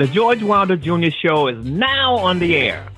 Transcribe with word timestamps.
The 0.00 0.06
George 0.06 0.42
Wilder 0.42 0.76
Jr. 0.76 1.10
Show 1.10 1.48
is 1.48 1.62
now 1.62 2.14
on 2.14 2.38
the 2.38 2.56
air. 2.56 2.88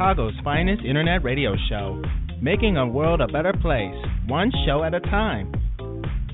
Chicago's 0.00 0.32
finest 0.42 0.82
internet 0.82 1.22
radio 1.22 1.54
show, 1.68 2.02
making 2.40 2.78
a 2.78 2.86
world 2.88 3.20
a 3.20 3.26
better 3.26 3.52
place, 3.60 3.94
one 4.28 4.50
show 4.64 4.82
at 4.82 4.94
a 4.94 5.00
time. 5.00 5.52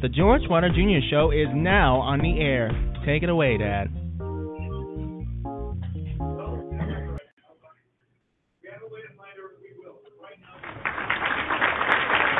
The 0.00 0.08
George 0.08 0.42
Wilder 0.48 0.68
Jr. 0.68 1.02
Show 1.10 1.32
is 1.32 1.48
now 1.52 1.98
on 1.98 2.20
the 2.20 2.38
air. 2.38 2.70
Take 3.04 3.24
it 3.24 3.28
away, 3.28 3.58
Dad. 3.58 3.90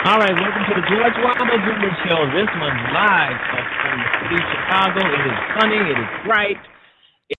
All 0.07 0.23
right, 0.23 0.31
welcome 0.31 0.63
to 0.63 0.75
the 0.79 0.87
George 0.87 1.17
Wilder 1.27 1.59
Jr. 1.59 1.91
Show. 2.07 2.23
This 2.39 2.47
one's 2.55 2.87
live 2.95 3.39
from 3.83 3.99
the 3.99 4.11
city 4.23 4.37
of 4.39 4.47
Chicago. 4.55 5.03
It 5.03 5.27
is 5.27 5.39
sunny, 5.59 5.91
it 5.91 5.99
is 5.99 6.11
bright, 6.25 6.63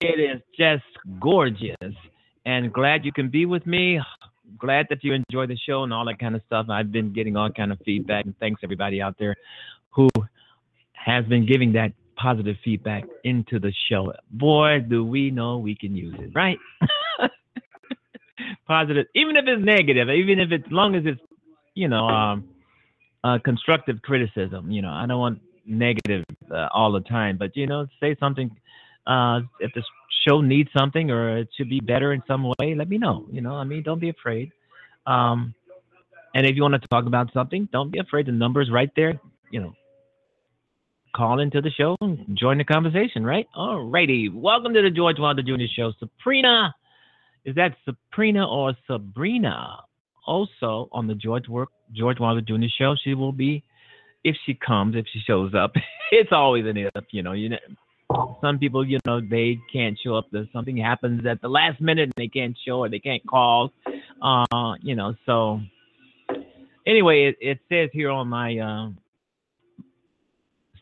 it 0.02 0.20
is 0.20 0.42
just 0.58 0.84
gorgeous. 1.18 1.96
And 2.48 2.72
glad 2.72 3.04
you 3.04 3.12
can 3.12 3.28
be 3.28 3.44
with 3.44 3.66
me. 3.66 4.00
Glad 4.58 4.86
that 4.88 5.04
you 5.04 5.12
enjoy 5.12 5.46
the 5.46 5.58
show 5.68 5.82
and 5.82 5.92
all 5.92 6.06
that 6.06 6.18
kind 6.18 6.34
of 6.34 6.40
stuff. 6.46 6.64
I've 6.70 6.90
been 6.90 7.12
getting 7.12 7.36
all 7.36 7.50
kind 7.50 7.70
of 7.70 7.78
feedback, 7.84 8.24
and 8.24 8.34
thanks 8.38 8.62
everybody 8.64 9.02
out 9.02 9.16
there 9.18 9.36
who 9.90 10.08
has 10.94 11.26
been 11.26 11.44
giving 11.46 11.74
that 11.74 11.92
positive 12.16 12.56
feedback 12.64 13.04
into 13.22 13.58
the 13.58 13.70
show. 13.90 14.14
Boy, 14.30 14.78
do 14.80 15.04
we 15.04 15.30
know 15.30 15.58
we 15.58 15.74
can 15.74 15.94
use 15.94 16.14
it, 16.18 16.30
right? 16.34 16.56
positive, 18.66 19.04
even 19.14 19.36
if 19.36 19.44
it's 19.46 19.62
negative, 19.62 20.08
even 20.08 20.40
if 20.40 20.50
it's 20.50 20.66
long 20.70 20.94
as 20.94 21.02
it's 21.04 21.20
you 21.74 21.88
know 21.88 22.08
um, 22.08 22.48
uh, 23.24 23.38
constructive 23.44 24.00
criticism. 24.00 24.70
You 24.70 24.80
know, 24.80 24.90
I 24.90 25.04
don't 25.06 25.20
want 25.20 25.40
negative 25.66 26.24
uh, 26.50 26.68
all 26.72 26.92
the 26.92 27.00
time, 27.00 27.36
but 27.36 27.54
you 27.58 27.66
know, 27.66 27.86
say 28.00 28.16
something. 28.18 28.50
Uh, 29.06 29.40
if 29.60 29.70
the 29.74 29.82
show 30.26 30.40
needs 30.40 30.70
something 30.76 31.10
or 31.10 31.38
it 31.38 31.48
should 31.56 31.68
be 31.68 31.80
better 31.80 32.12
in 32.12 32.22
some 32.26 32.44
way, 32.44 32.74
let 32.74 32.88
me 32.88 32.98
know. 32.98 33.26
You 33.30 33.40
know, 33.40 33.54
I 33.54 33.64
mean, 33.64 33.82
don't 33.82 34.00
be 34.00 34.10
afraid. 34.10 34.52
Um, 35.06 35.54
and 36.34 36.46
if 36.46 36.56
you 36.56 36.62
want 36.62 36.80
to 36.80 36.88
talk 36.88 37.06
about 37.06 37.32
something, 37.32 37.68
don't 37.72 37.90
be 37.90 37.98
afraid. 37.98 38.26
The 38.26 38.32
number's 38.32 38.70
right 38.70 38.90
there. 38.96 39.20
You 39.50 39.60
know, 39.60 39.72
call 41.14 41.40
into 41.40 41.60
the 41.60 41.70
show 41.70 41.96
and 42.00 42.38
join 42.38 42.58
the 42.58 42.64
conversation, 42.64 43.24
right? 43.24 43.46
All 43.54 43.84
righty. 43.84 44.28
Welcome 44.28 44.74
to 44.74 44.82
the 44.82 44.90
George 44.90 45.18
Wilder 45.18 45.42
Jr. 45.42 45.64
Show. 45.74 45.92
Sabrina, 45.98 46.74
is 47.44 47.54
that 47.56 47.76
Sabrina 47.84 48.46
or 48.46 48.74
Sabrina? 48.86 49.78
Also 50.26 50.88
on 50.92 51.06
the 51.06 51.14
George 51.14 51.48
Work 51.48 51.70
George 51.92 52.20
Wilder 52.20 52.42
Jr. 52.42 52.66
Show, 52.78 52.94
she 53.02 53.14
will 53.14 53.32
be 53.32 53.64
if 54.24 54.36
she 54.44 54.54
comes, 54.54 54.94
if 54.94 55.06
she 55.10 55.20
shows 55.20 55.54
up. 55.54 55.72
it's 56.12 56.32
always 56.32 56.66
an 56.66 56.76
if, 56.76 56.90
you 57.10 57.22
know. 57.22 57.32
You 57.32 57.50
know, 57.50 57.56
some 58.40 58.58
people, 58.58 58.86
you 58.86 58.98
know, 59.06 59.20
they 59.20 59.58
can't 59.72 59.98
show 60.02 60.14
up. 60.14 60.26
There's 60.32 60.48
something 60.52 60.76
happens 60.76 61.26
at 61.26 61.40
the 61.42 61.48
last 61.48 61.80
minute 61.80 62.04
and 62.04 62.12
they 62.16 62.28
can't 62.28 62.56
show 62.66 62.78
or 62.78 62.88
they 62.88 62.98
can't 62.98 63.24
call. 63.26 63.72
Uh, 64.22 64.74
you 64.80 64.94
know, 64.94 65.14
so 65.26 65.60
anyway, 66.86 67.24
it, 67.24 67.36
it 67.40 67.58
says 67.68 67.90
here 67.92 68.10
on 68.10 68.28
my 68.28 68.58
uh, 68.58 68.88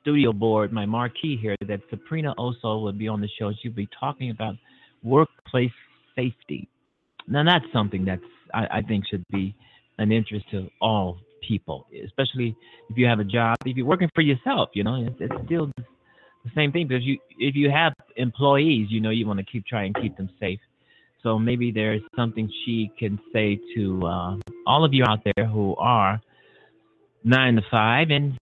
studio 0.00 0.32
board, 0.32 0.72
my 0.72 0.86
marquee 0.86 1.36
here, 1.36 1.56
that 1.66 1.80
Sabrina 1.90 2.34
Osso 2.38 2.82
will 2.82 2.92
be 2.92 3.08
on 3.08 3.20
the 3.20 3.28
show. 3.38 3.52
She'll 3.60 3.72
be 3.72 3.88
talking 3.98 4.30
about 4.30 4.54
workplace 5.02 5.72
safety. 6.14 6.68
Now, 7.26 7.44
that's 7.44 7.64
something 7.72 8.04
that's 8.04 8.22
I, 8.54 8.78
I 8.78 8.82
think 8.82 9.04
should 9.10 9.24
be 9.32 9.54
an 9.98 10.12
interest 10.12 10.46
to 10.52 10.68
all 10.80 11.18
people, 11.46 11.86
especially 12.04 12.56
if 12.88 12.96
you 12.96 13.06
have 13.06 13.18
a 13.18 13.24
job. 13.24 13.56
If 13.64 13.76
you're 13.76 13.86
working 13.86 14.10
for 14.14 14.20
yourself, 14.20 14.70
you 14.74 14.84
know, 14.84 15.08
it's 15.18 15.34
still 15.44 15.72
the 16.46 16.60
same 16.60 16.72
thing 16.72 16.86
because 16.86 17.04
you 17.04 17.18
if 17.38 17.54
you 17.54 17.70
have 17.70 17.92
employees, 18.16 18.88
you 18.90 19.00
know, 19.00 19.10
you 19.10 19.26
want 19.26 19.38
to 19.38 19.44
keep 19.44 19.66
trying 19.66 19.92
and 19.94 20.02
keep 20.02 20.16
them 20.16 20.30
safe. 20.40 20.60
So 21.22 21.38
maybe 21.38 21.72
there's 21.72 22.02
something 22.14 22.50
she 22.64 22.90
can 22.98 23.18
say 23.32 23.58
to 23.74 24.06
uh, 24.06 24.36
all 24.66 24.84
of 24.84 24.94
you 24.94 25.04
out 25.04 25.20
there 25.24 25.46
who 25.46 25.74
are 25.76 26.20
nine 27.24 27.56
to 27.56 27.62
five 27.70 28.10
and 28.10 28.38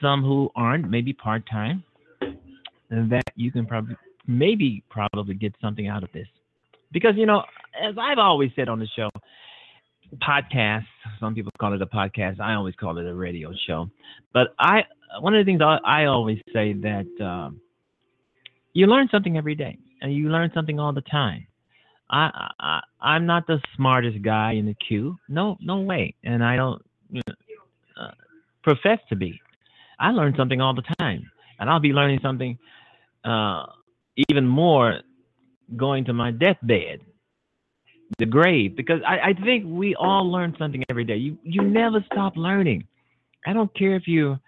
some 0.00 0.22
who 0.22 0.50
aren't, 0.54 0.88
maybe 0.88 1.12
part 1.12 1.42
time, 1.50 1.82
that 2.90 3.24
you 3.34 3.50
can 3.50 3.66
probably 3.66 3.96
maybe 4.26 4.84
probably 4.88 5.34
get 5.34 5.52
something 5.60 5.88
out 5.88 6.04
of 6.04 6.12
this. 6.12 6.28
Because 6.92 7.16
you 7.16 7.26
know, 7.26 7.42
as 7.82 7.96
I've 8.00 8.18
always 8.18 8.50
said 8.54 8.68
on 8.68 8.78
the 8.78 8.86
show, 8.94 9.10
podcast. 10.16 10.86
Some 11.20 11.34
people 11.34 11.52
call 11.58 11.74
it 11.74 11.82
a 11.82 11.86
podcast. 11.86 12.40
I 12.40 12.54
always 12.54 12.74
call 12.74 12.98
it 12.98 13.06
a 13.06 13.14
radio 13.14 13.52
show. 13.66 13.90
But 14.32 14.54
I, 14.58 14.84
one 15.20 15.34
of 15.34 15.44
the 15.44 15.50
things 15.50 15.60
I, 15.62 16.04
always 16.04 16.38
say 16.52 16.72
that 16.74 17.06
um, 17.24 17.60
you 18.72 18.86
learn 18.86 19.08
something 19.10 19.36
every 19.36 19.54
day, 19.54 19.78
and 20.02 20.14
you 20.14 20.28
learn 20.30 20.50
something 20.54 20.78
all 20.78 20.92
the 20.92 21.02
time. 21.02 21.46
I, 22.10 22.50
I 22.58 22.80
I'm 23.00 23.26
not 23.26 23.46
the 23.46 23.60
smartest 23.76 24.22
guy 24.22 24.52
in 24.52 24.66
the 24.66 24.74
queue. 24.74 25.16
No, 25.28 25.56
no 25.60 25.80
way. 25.80 26.14
And 26.24 26.42
I 26.42 26.56
don't 26.56 26.82
you 27.10 27.20
know, 27.26 27.34
uh, 28.02 28.10
profess 28.62 28.98
to 29.10 29.16
be. 29.16 29.40
I 29.98 30.10
learn 30.10 30.34
something 30.36 30.60
all 30.60 30.74
the 30.74 30.84
time, 30.98 31.30
and 31.58 31.68
I'll 31.68 31.80
be 31.80 31.92
learning 31.92 32.20
something 32.22 32.58
uh, 33.24 33.66
even 34.28 34.46
more 34.46 35.00
going 35.76 36.04
to 36.06 36.12
my 36.12 36.30
deathbed 36.30 37.00
the 38.16 38.26
grave 38.26 38.74
because 38.74 39.00
I, 39.06 39.18
I 39.18 39.32
think 39.34 39.64
we 39.66 39.94
all 39.94 40.30
learn 40.30 40.56
something 40.58 40.82
every 40.88 41.04
day. 41.04 41.16
You 41.16 41.36
you 41.42 41.62
never 41.62 42.04
stop 42.10 42.36
learning. 42.36 42.86
I 43.46 43.52
don't 43.52 43.72
care 43.74 43.94
if 43.96 44.08
you're 44.08 44.40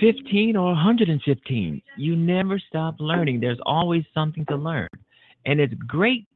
15 0.00 0.56
or 0.56 0.66
115. 0.66 1.82
You 1.96 2.16
never 2.16 2.58
stop 2.68 2.96
learning. 2.98 3.40
There's 3.40 3.58
always 3.64 4.04
something 4.14 4.44
to 4.46 4.56
learn, 4.56 4.88
and 5.46 5.60
it's 5.60 5.74
great 5.86 6.26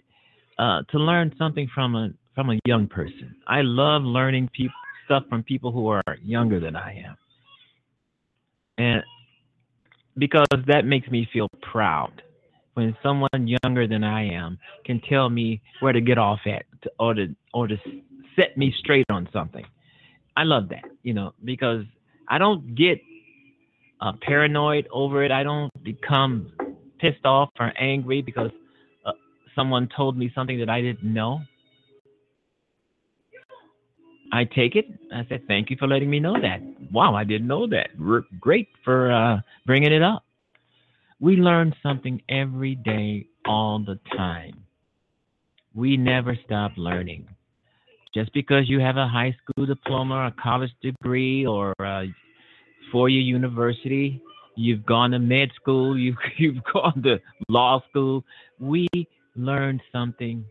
uh, 0.58 0.82
to 0.90 0.98
learn 0.98 1.34
something 1.38 1.68
from 1.74 1.94
a 1.94 2.10
from 2.34 2.50
a 2.50 2.58
young 2.66 2.86
person. 2.86 3.34
I 3.46 3.62
love 3.62 4.02
learning 4.02 4.50
people 4.52 4.74
stuff 5.06 5.24
from 5.28 5.42
people 5.42 5.72
who 5.72 5.88
are 5.88 6.02
younger 6.22 6.60
than 6.60 6.76
I 6.76 7.04
am, 7.04 7.16
and 8.78 9.02
because 10.18 10.46
that 10.66 10.84
makes 10.84 11.08
me 11.08 11.28
feel 11.32 11.48
proud 11.62 12.22
when 12.74 12.96
someone 13.02 13.28
younger 13.64 13.86
than 13.86 14.04
I 14.04 14.28
am 14.28 14.58
can 14.84 15.00
tell 15.08 15.28
me 15.28 15.60
where 15.80 15.92
to 15.92 16.00
get 16.00 16.18
off 16.18 16.40
at 16.46 16.64
to, 16.82 16.90
or 16.98 17.14
to 17.14 17.34
or 17.52 17.66
to 17.66 17.76
set 18.36 18.56
me 18.56 18.74
straight 18.78 19.06
on 19.10 19.28
something. 19.32 19.64
I 20.36 20.44
love 20.44 20.68
that, 20.70 20.84
you 21.02 21.12
know, 21.12 21.34
because 21.44 21.84
I 22.28 22.38
don't 22.38 22.74
get 22.74 22.98
uh, 24.02 24.12
paranoid 24.20 24.88
over 24.90 25.22
it. 25.22 25.30
I 25.30 25.42
don't 25.42 25.70
become 25.84 26.52
pissed 26.98 27.24
off 27.24 27.50
or 27.58 27.72
angry 27.78 28.20
because 28.20 28.50
uh, 29.06 29.12
someone 29.54 29.88
told 29.96 30.18
me 30.18 30.30
something 30.34 30.58
that 30.58 30.68
I 30.68 30.82
didn't 30.82 31.04
know. 31.04 31.40
I 34.32 34.44
take 34.44 34.76
it. 34.76 34.86
I 35.14 35.24
said, 35.28 35.42
thank 35.46 35.70
you 35.70 35.76
for 35.78 35.86
letting 35.86 36.10
me 36.10 36.18
know 36.18 36.40
that. 36.40 36.60
Wow, 36.90 37.14
I 37.14 37.22
didn't 37.22 37.46
know 37.46 37.66
that. 37.68 37.90
R- 38.02 38.24
great 38.40 38.68
for 38.84 39.12
uh, 39.12 39.40
bringing 39.66 39.92
it 39.92 40.02
up. 40.02 40.24
We 41.20 41.36
learn 41.36 41.74
something 41.82 42.20
every 42.28 42.74
day, 42.74 43.26
all 43.46 43.78
the 43.78 44.00
time. 44.16 44.64
We 45.74 45.96
never 45.96 46.36
stop 46.44 46.72
learning. 46.76 47.28
Just 48.14 48.32
because 48.32 48.68
you 48.68 48.80
have 48.80 48.96
a 48.96 49.06
high 49.06 49.36
school 49.42 49.66
diploma, 49.66 50.26
a 50.26 50.42
college 50.42 50.72
degree, 50.82 51.46
or 51.46 51.72
a 51.78 52.06
four-year 52.92 53.22
university, 53.22 54.22
you've 54.54 54.86
gone 54.86 55.10
to 55.12 55.18
med 55.18 55.48
school, 55.60 55.98
you've 56.04 56.16
you've 56.38 56.62
gone 56.72 57.02
to 57.02 57.18
law 57.48 57.80
school. 57.90 58.24
We 58.60 58.88
learn 59.34 59.80
something 59.90 60.44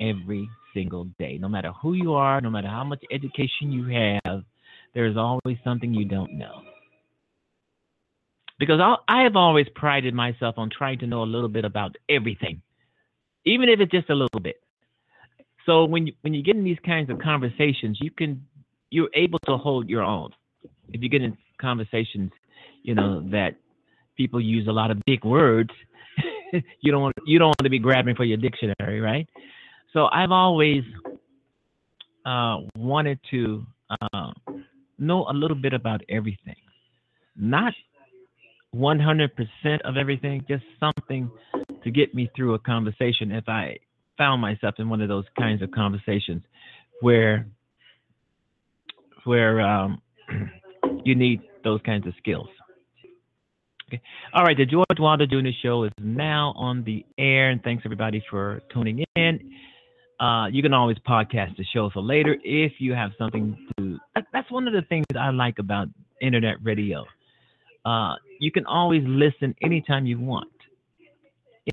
every 0.00 0.48
single 0.72 1.04
day. 1.18 1.38
No 1.38 1.48
matter 1.48 1.72
who 1.82 1.94
you 1.94 2.14
are, 2.14 2.40
no 2.40 2.50
matter 2.50 2.68
how 2.68 2.84
much 2.84 3.02
education 3.10 3.72
you 3.72 3.86
have, 4.24 4.42
there's 4.94 5.16
always 5.16 5.58
something 5.64 5.92
you 5.92 6.04
don't 6.04 6.38
know. 6.38 6.62
Because 8.58 8.80
I, 8.80 8.96
I 9.06 9.22
have 9.22 9.36
always 9.36 9.66
prided 9.74 10.14
myself 10.14 10.56
on 10.58 10.70
trying 10.70 10.98
to 11.00 11.06
know 11.06 11.22
a 11.22 11.24
little 11.24 11.48
bit 11.48 11.64
about 11.64 11.96
everything, 12.08 12.62
even 13.44 13.68
if 13.68 13.80
it's 13.80 13.92
just 13.92 14.10
a 14.10 14.14
little 14.14 14.40
bit. 14.40 14.56
So 15.66 15.84
when 15.84 16.06
you 16.06 16.14
when 16.22 16.34
you 16.34 16.42
get 16.42 16.56
in 16.56 16.64
these 16.64 16.78
kinds 16.84 17.10
of 17.10 17.18
conversations, 17.18 17.98
you 18.00 18.10
can 18.10 18.46
you're 18.90 19.10
able 19.14 19.38
to 19.40 19.56
hold 19.56 19.88
your 19.88 20.02
own. 20.02 20.30
If 20.92 21.02
you 21.02 21.08
get 21.08 21.22
in 21.22 21.36
conversations, 21.60 22.32
you 22.82 22.94
know 22.94 23.20
that 23.30 23.56
people 24.16 24.40
use 24.40 24.66
a 24.68 24.72
lot 24.72 24.90
of 24.90 24.98
big 25.06 25.24
words, 25.24 25.70
you 26.80 26.92
don't 26.92 27.02
want 27.02 27.16
you 27.26 27.38
don't 27.38 27.48
want 27.48 27.64
to 27.64 27.70
be 27.70 27.78
grabbing 27.78 28.14
for 28.14 28.24
your 28.24 28.38
dictionary, 28.38 29.00
right? 29.00 29.28
So 29.92 30.06
I've 30.12 30.30
always 30.32 30.82
uh, 32.26 32.58
wanted 32.76 33.18
to 33.30 33.66
uh, 33.90 34.32
know 34.98 35.26
a 35.28 35.32
little 35.32 35.56
bit 35.56 35.72
about 35.72 36.02
everything, 36.08 36.56
not 37.36 37.72
100% 38.74 39.30
of 39.84 39.96
everything, 39.96 40.44
just 40.48 40.64
something 40.78 41.30
to 41.82 41.90
get 41.90 42.14
me 42.14 42.30
through 42.36 42.54
a 42.54 42.58
conversation 42.58 43.32
if 43.32 43.48
I 43.48 43.78
found 44.18 44.42
myself 44.42 44.74
in 44.78 44.88
one 44.88 45.00
of 45.00 45.08
those 45.08 45.24
kinds 45.38 45.62
of 45.62 45.70
conversations 45.70 46.42
where 47.00 47.46
where 49.24 49.60
um, 49.60 50.02
you 51.08 51.14
need 51.14 51.40
those 51.64 51.80
kinds 51.84 52.06
of 52.06 52.12
skills. 52.18 52.48
Okay. 53.88 54.02
All 54.34 54.44
right, 54.44 54.56
the 54.56 54.66
George 54.66 54.98
Wilder 54.98 55.26
Jr. 55.26 55.48
Show 55.62 55.84
is 55.84 55.92
now 55.98 56.52
on 56.56 56.84
the 56.84 57.06
air, 57.16 57.48
and 57.48 57.62
thanks 57.62 57.82
everybody 57.86 58.22
for 58.30 58.60
tuning 58.72 59.02
in. 59.16 59.54
Uh, 60.20 60.48
you 60.48 60.62
can 60.62 60.74
always 60.74 60.98
podcast 61.08 61.56
the 61.56 61.64
show 61.72 61.88
for 61.88 62.02
later 62.02 62.36
if 62.44 62.72
you 62.80 62.92
have 62.92 63.12
something 63.18 63.56
to. 63.78 63.98
That, 64.14 64.26
that's 64.32 64.50
one 64.50 64.66
of 64.66 64.74
the 64.74 64.82
things 64.82 65.06
I 65.18 65.30
like 65.30 65.58
about 65.58 65.88
internet 66.20 66.56
radio. 66.62 67.06
Uh, 67.86 68.16
you 68.40 68.52
can 68.52 68.66
always 68.66 69.02
listen 69.06 69.54
anytime 69.62 70.04
you 70.04 70.18
want. 70.18 70.50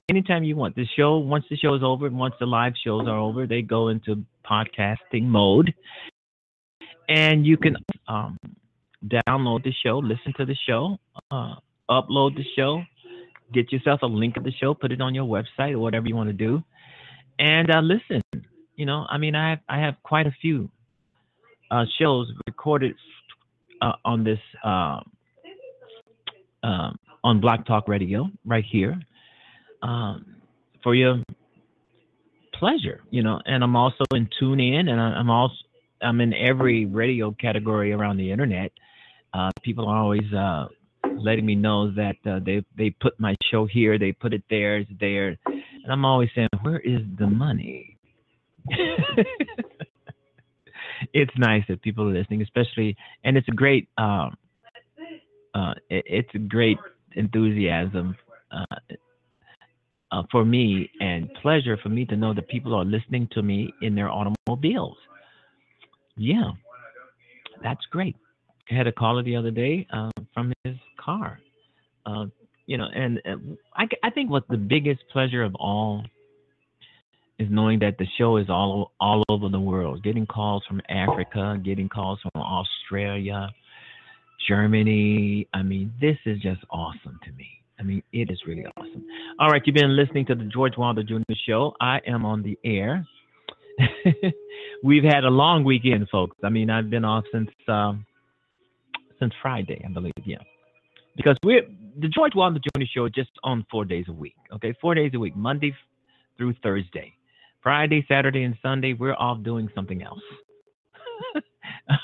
Anytime 0.09 0.43
you 0.43 0.55
want. 0.55 0.75
The 0.75 0.85
show, 0.95 1.17
once 1.17 1.45
the 1.49 1.57
show 1.57 1.73
is 1.73 1.81
over, 1.83 2.09
once 2.09 2.35
the 2.39 2.45
live 2.45 2.73
shows 2.81 3.07
are 3.07 3.17
over, 3.17 3.47
they 3.47 3.61
go 3.61 3.89
into 3.89 4.23
podcasting 4.49 5.23
mode. 5.23 5.73
And 7.09 7.45
you 7.45 7.57
can 7.57 7.75
um, 8.07 8.37
download 9.07 9.63
the 9.63 9.73
show, 9.83 9.99
listen 9.99 10.33
to 10.37 10.45
the 10.45 10.55
show, 10.67 10.97
uh, 11.31 11.55
upload 11.89 12.35
the 12.35 12.45
show, 12.55 12.83
get 13.53 13.71
yourself 13.71 14.01
a 14.01 14.07
link 14.07 14.37
of 14.37 14.43
the 14.43 14.51
show, 14.51 14.73
put 14.73 14.91
it 14.91 15.01
on 15.01 15.13
your 15.13 15.25
website 15.25 15.73
or 15.73 15.79
whatever 15.79 16.07
you 16.07 16.15
want 16.15 16.29
to 16.29 16.33
do 16.33 16.63
and 17.39 17.69
uh, 17.73 17.81
listen. 17.81 18.21
You 18.75 18.85
know, 18.85 19.05
I 19.09 19.17
mean, 19.17 19.35
I 19.35 19.51
have, 19.51 19.59
I 19.69 19.79
have 19.79 19.95
quite 20.03 20.27
a 20.27 20.35
few 20.41 20.69
uh, 21.71 21.85
shows 21.99 22.31
recorded 22.47 22.95
uh, 23.81 23.93
on 24.03 24.23
this 24.23 24.39
uh, 24.63 24.99
on 26.63 27.41
Blog 27.41 27.65
Talk 27.65 27.87
Radio 27.87 28.29
right 28.45 28.65
here 28.69 28.99
um, 29.81 30.37
for 30.83 30.95
your 30.95 31.23
pleasure. 32.53 33.01
You 33.11 33.23
know, 33.23 33.39
and 33.45 33.63
I'm 33.63 33.75
also 33.75 34.03
in 34.13 34.29
TuneIn, 34.41 34.89
and 34.89 34.99
I'm 34.99 35.29
also 35.29 35.55
I'm 36.01 36.19
in 36.21 36.33
every 36.33 36.85
radio 36.85 37.31
category 37.31 37.93
around 37.93 38.17
the 38.17 38.31
internet. 38.31 38.71
Uh, 39.35 39.51
people 39.63 39.85
are 39.87 39.97
always 39.97 40.33
uh, 40.33 40.65
letting 41.17 41.45
me 41.45 41.55
know 41.55 41.91
that 41.91 42.15
uh, 42.25 42.39
they 42.45 42.63
they 42.77 42.89
put 42.89 43.19
my 43.19 43.35
show 43.51 43.65
here, 43.65 43.99
they 43.99 44.13
put 44.13 44.33
it 44.33 44.43
there, 44.49 44.77
it's 44.77 44.89
there, 44.99 45.37
and 45.45 45.91
I'm 45.91 46.05
always 46.05 46.29
saying, 46.33 46.47
where 46.61 46.79
is 46.79 47.01
the 47.19 47.27
money? 47.27 47.97
it's 51.13 51.31
nice 51.37 51.63
that 51.67 51.81
people 51.81 52.07
are 52.07 52.13
listening, 52.13 52.41
especially, 52.41 52.95
and 53.25 53.35
it's 53.35 53.47
a 53.49 53.51
great, 53.51 53.89
um, 53.97 54.37
uh, 55.53 55.73
it, 55.89 56.05
it's 56.05 56.29
a 56.33 56.39
great 56.39 56.77
enthusiasm 57.15 58.15
uh, 58.51 58.75
uh, 60.11 60.23
for 60.31 60.45
me 60.45 60.89
and 61.01 61.29
pleasure 61.41 61.77
for 61.83 61.89
me 61.89 62.05
to 62.05 62.15
know 62.15 62.33
that 62.33 62.47
people 62.47 62.73
are 62.73 62.85
listening 62.85 63.27
to 63.33 63.41
me 63.41 63.73
in 63.81 63.95
their 63.95 64.09
automobiles. 64.09 64.97
Yeah, 66.15 66.51
that's 67.61 67.85
great. 67.91 68.15
Had 68.67 68.87
a 68.87 68.91
caller 68.91 69.23
the 69.23 69.35
other 69.35 69.51
day 69.51 69.87
uh, 69.93 70.11
from 70.33 70.53
his 70.63 70.75
car. 70.99 71.39
Uh, 72.05 72.25
you 72.65 72.77
know, 72.77 72.87
and, 72.93 73.21
and 73.25 73.57
I, 73.75 73.85
I 74.03 74.09
think 74.09 74.29
what 74.29 74.47
the 74.47 74.57
biggest 74.57 75.01
pleasure 75.11 75.43
of 75.43 75.53
all 75.55 76.03
is 77.37 77.47
knowing 77.51 77.79
that 77.79 77.97
the 77.97 78.07
show 78.17 78.37
is 78.37 78.49
all 78.49 78.91
all 78.99 79.23
over 79.29 79.49
the 79.49 79.59
world. 79.59 80.03
Getting 80.03 80.25
calls 80.25 80.63
from 80.67 80.81
Africa, 80.89 81.59
getting 81.63 81.89
calls 81.89 82.19
from 82.21 82.41
Australia, 82.41 83.49
Germany. 84.47 85.47
I 85.53 85.61
mean, 85.61 85.93
this 85.99 86.17
is 86.25 86.39
just 86.41 86.61
awesome 86.69 87.19
to 87.25 87.31
me. 87.33 87.47
I 87.77 87.83
mean, 87.83 88.01
it 88.13 88.31
is 88.31 88.39
really 88.47 88.65
awesome. 88.77 89.03
All 89.39 89.49
right, 89.49 89.61
you've 89.65 89.75
been 89.75 89.97
listening 89.97 90.25
to 90.27 90.35
the 90.35 90.45
George 90.45 90.77
Wilder 90.77 91.03
Jr. 91.03 91.33
Show. 91.45 91.73
I 91.81 91.99
am 92.07 92.25
on 92.25 92.41
the 92.41 92.57
air. 92.63 93.05
We've 94.83 95.03
had 95.03 95.25
a 95.25 95.29
long 95.29 95.65
weekend, 95.65 96.07
folks. 96.09 96.37
I 96.41 96.49
mean, 96.49 96.69
I've 96.69 96.89
been 96.89 97.03
off 97.03 97.25
since 97.33 97.49
um, 97.67 98.05
since 99.25 99.33
Friday, 99.41 99.81
I 99.83 99.91
believe. 99.91 100.13
Yeah, 100.23 100.37
because 101.15 101.37
we're 101.43 101.63
the 101.99 102.07
George 102.07 102.33
Wilder 102.35 102.59
Jr. 102.59 102.83
Show 102.93 103.09
just 103.09 103.31
on 103.43 103.65
four 103.71 103.85
days 103.85 104.05
a 104.07 104.13
week. 104.13 104.35
Okay, 104.53 104.73
four 104.79 104.93
days 104.95 105.11
a 105.15 105.19
week, 105.19 105.35
Monday 105.35 105.73
through 106.37 106.53
Thursday. 106.61 107.13
Friday, 107.63 108.05
Saturday, 108.07 108.43
and 108.43 108.55
Sunday, 108.61 108.93
we're 108.93 109.15
off 109.15 109.41
doing 109.43 109.67
something 109.73 110.03
else. 110.03 110.19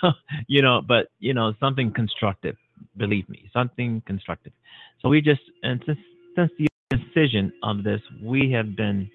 you 0.48 0.62
know, 0.64 0.82
but 0.82 1.10
you 1.20 1.34
know, 1.34 1.54
something 1.60 1.92
constructive. 1.94 2.56
Believe 2.98 3.30
me, 3.30 3.50
something 3.54 4.02
constructive. 4.08 4.54
So 5.02 5.10
we 5.10 5.22
just 5.22 5.42
and 5.62 5.82
since 5.86 6.00
since 6.36 6.52
the 6.58 6.68
decision 6.90 7.54
of 7.62 7.84
this, 7.84 8.02
we 8.24 8.52
have 8.52 8.76
been 8.76 9.10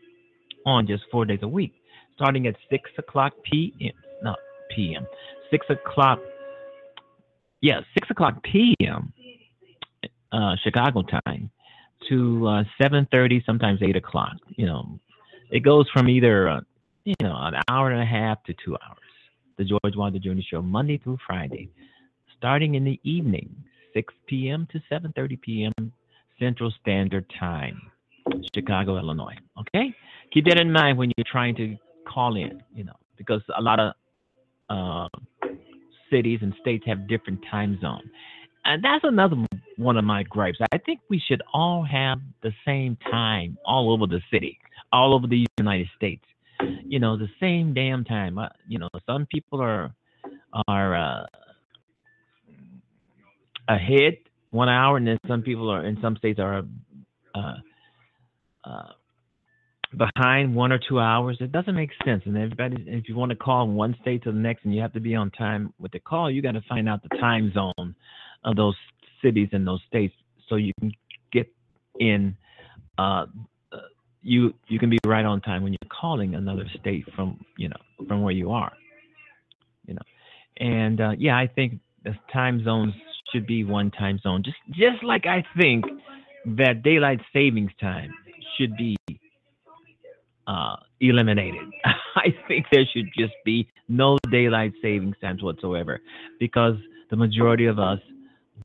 on 0.64 0.86
just 0.86 1.02
four 1.10 1.24
days 1.24 1.40
a 1.42 1.48
week, 1.48 1.72
starting 2.14 2.46
at 2.46 2.54
six 2.70 2.88
o'clock 2.98 3.32
p.m. 3.50 3.92
Not 4.22 4.38
p.m. 4.74 5.06
Six 5.50 5.66
o'clock. 5.68 6.20
Yeah, 7.60 7.80
six 7.94 8.10
o'clock 8.10 8.42
p.m. 8.42 9.12
Uh, 10.32 10.56
Chicago 10.62 11.02
time 11.02 11.50
to 12.08 12.46
uh, 12.46 12.64
7:30, 12.80 13.44
sometimes 13.44 13.80
8 13.82 13.96
o'clock. 13.96 14.36
You 14.56 14.66
know, 14.66 14.98
it 15.50 15.60
goes 15.60 15.88
from 15.92 16.08
either 16.08 16.48
uh, 16.48 16.60
you 17.04 17.14
know 17.20 17.34
an 17.36 17.54
hour 17.68 17.90
and 17.90 18.02
a 18.02 18.06
half 18.06 18.42
to 18.44 18.54
two 18.64 18.76
hours. 18.86 18.98
The 19.58 19.64
George 19.64 19.96
Wilder 19.96 20.18
Jr. 20.18 20.40
Show, 20.50 20.60
Monday 20.62 20.98
through 20.98 21.18
Friday, 21.26 21.70
starting 22.36 22.74
in 22.74 22.84
the 22.84 23.00
evening, 23.04 23.54
6 23.94 24.12
p.m. 24.26 24.68
to 24.72 24.80
7:30 24.92 25.40
p.m. 25.40 25.92
Central 26.38 26.72
Standard 26.82 27.24
Time, 27.40 27.80
Chicago, 28.54 28.98
Illinois. 28.98 29.36
Okay, 29.58 29.94
keep 30.32 30.44
that 30.46 30.58
in 30.58 30.70
mind 30.70 30.98
when 30.98 31.10
you're 31.16 31.24
trying 31.30 31.56
to 31.56 31.76
call 32.06 32.36
in. 32.36 32.62
You 32.74 32.84
know, 32.84 32.96
because 33.16 33.40
a 33.56 33.62
lot 33.62 33.80
of 33.80 33.94
uh, 34.68 35.08
cities 36.10 36.40
and 36.42 36.54
states 36.60 36.84
have 36.86 37.08
different 37.08 37.40
time 37.50 37.78
zones. 37.80 38.08
And 38.64 38.82
that's 38.82 39.04
another 39.04 39.36
one 39.76 39.96
of 39.96 40.04
my 40.04 40.24
gripes. 40.24 40.58
I 40.72 40.78
think 40.78 41.00
we 41.08 41.22
should 41.24 41.42
all 41.52 41.84
have 41.84 42.18
the 42.42 42.52
same 42.66 42.96
time 43.10 43.56
all 43.64 43.92
over 43.92 44.06
the 44.06 44.20
city, 44.32 44.58
all 44.92 45.14
over 45.14 45.26
the 45.26 45.46
United 45.58 45.88
States. 45.96 46.24
You 46.84 46.98
know, 46.98 47.16
the 47.16 47.28
same 47.38 47.74
damn 47.74 48.04
time. 48.04 48.38
Uh, 48.38 48.48
you 48.66 48.78
know, 48.78 48.88
some 49.06 49.26
people 49.26 49.60
are 49.60 49.94
are 50.66 50.96
uh, 50.96 51.26
ahead 53.68 54.16
one 54.50 54.68
hour, 54.68 54.96
and 54.96 55.06
then 55.06 55.18
some 55.28 55.42
people 55.42 55.70
are 55.70 55.84
in 55.84 55.98
some 56.00 56.16
states 56.16 56.40
are 56.40 56.64
uh, 57.34 57.54
uh, 58.64 58.92
behind 59.96 60.54
one 60.54 60.72
or 60.72 60.78
two 60.88 61.00
hours. 61.00 61.38
It 61.40 61.52
doesn't 61.52 61.74
make 61.74 61.90
sense. 62.04 62.22
And 62.26 62.36
everybody, 62.36 62.84
if 62.86 63.08
you 63.08 63.16
want 63.16 63.30
to 63.30 63.36
call 63.36 63.68
one 63.68 63.96
state 64.02 64.24
to 64.24 64.32
the 64.32 64.38
next, 64.38 64.64
and 64.64 64.74
you 64.74 64.80
have 64.82 64.92
to 64.94 65.00
be 65.00 65.14
on 65.14 65.30
time 65.30 65.72
with 65.78 65.92
the 65.92 66.00
call, 66.00 66.30
you 66.30 66.42
got 66.42 66.52
to 66.52 66.62
find 66.68 66.88
out 66.88 67.02
the 67.02 67.16
time 67.18 67.52
zone 67.52 67.94
of 68.44 68.56
those 68.56 68.76
cities 69.22 69.48
and 69.52 69.66
those 69.66 69.80
states 69.88 70.14
so 70.48 70.56
you 70.56 70.72
can 70.80 70.92
get 71.32 71.48
in 71.98 72.36
uh, 72.98 73.26
you 74.22 74.52
you 74.68 74.78
can 74.78 74.90
be 74.90 74.98
right 75.06 75.24
on 75.24 75.40
time 75.40 75.62
when 75.62 75.72
you're 75.72 75.90
calling 76.00 76.34
another 76.34 76.64
state 76.80 77.04
from 77.14 77.44
you 77.56 77.68
know 77.68 77.76
from 78.08 78.22
where 78.22 78.34
you 78.34 78.50
are 78.50 78.72
You 79.86 79.94
know, 79.94 80.02
and 80.58 81.00
uh, 81.00 81.12
yeah, 81.16 81.38
I 81.38 81.46
think 81.46 81.80
the 82.04 82.14
time 82.32 82.64
zones 82.64 82.92
should 83.32 83.46
be 83.46 83.64
one 83.64 83.90
time 83.92 84.18
zone. 84.18 84.42
Just 84.44 84.56
just 84.70 85.02
like 85.04 85.26
I 85.26 85.44
think 85.56 85.84
that 86.46 86.82
daylight 86.82 87.20
savings 87.32 87.70
time 87.80 88.12
should 88.56 88.76
be 88.76 88.96
uh, 90.46 90.76
eliminated. 91.00 91.68
I 92.16 92.34
think 92.48 92.66
there 92.70 92.84
should 92.92 93.06
just 93.16 93.34
be 93.44 93.68
no 93.88 94.18
daylight 94.30 94.72
savings 94.82 95.16
times 95.20 95.42
whatsoever 95.42 96.00
because 96.40 96.76
the 97.10 97.16
majority 97.16 97.66
of 97.66 97.78
us, 97.78 98.00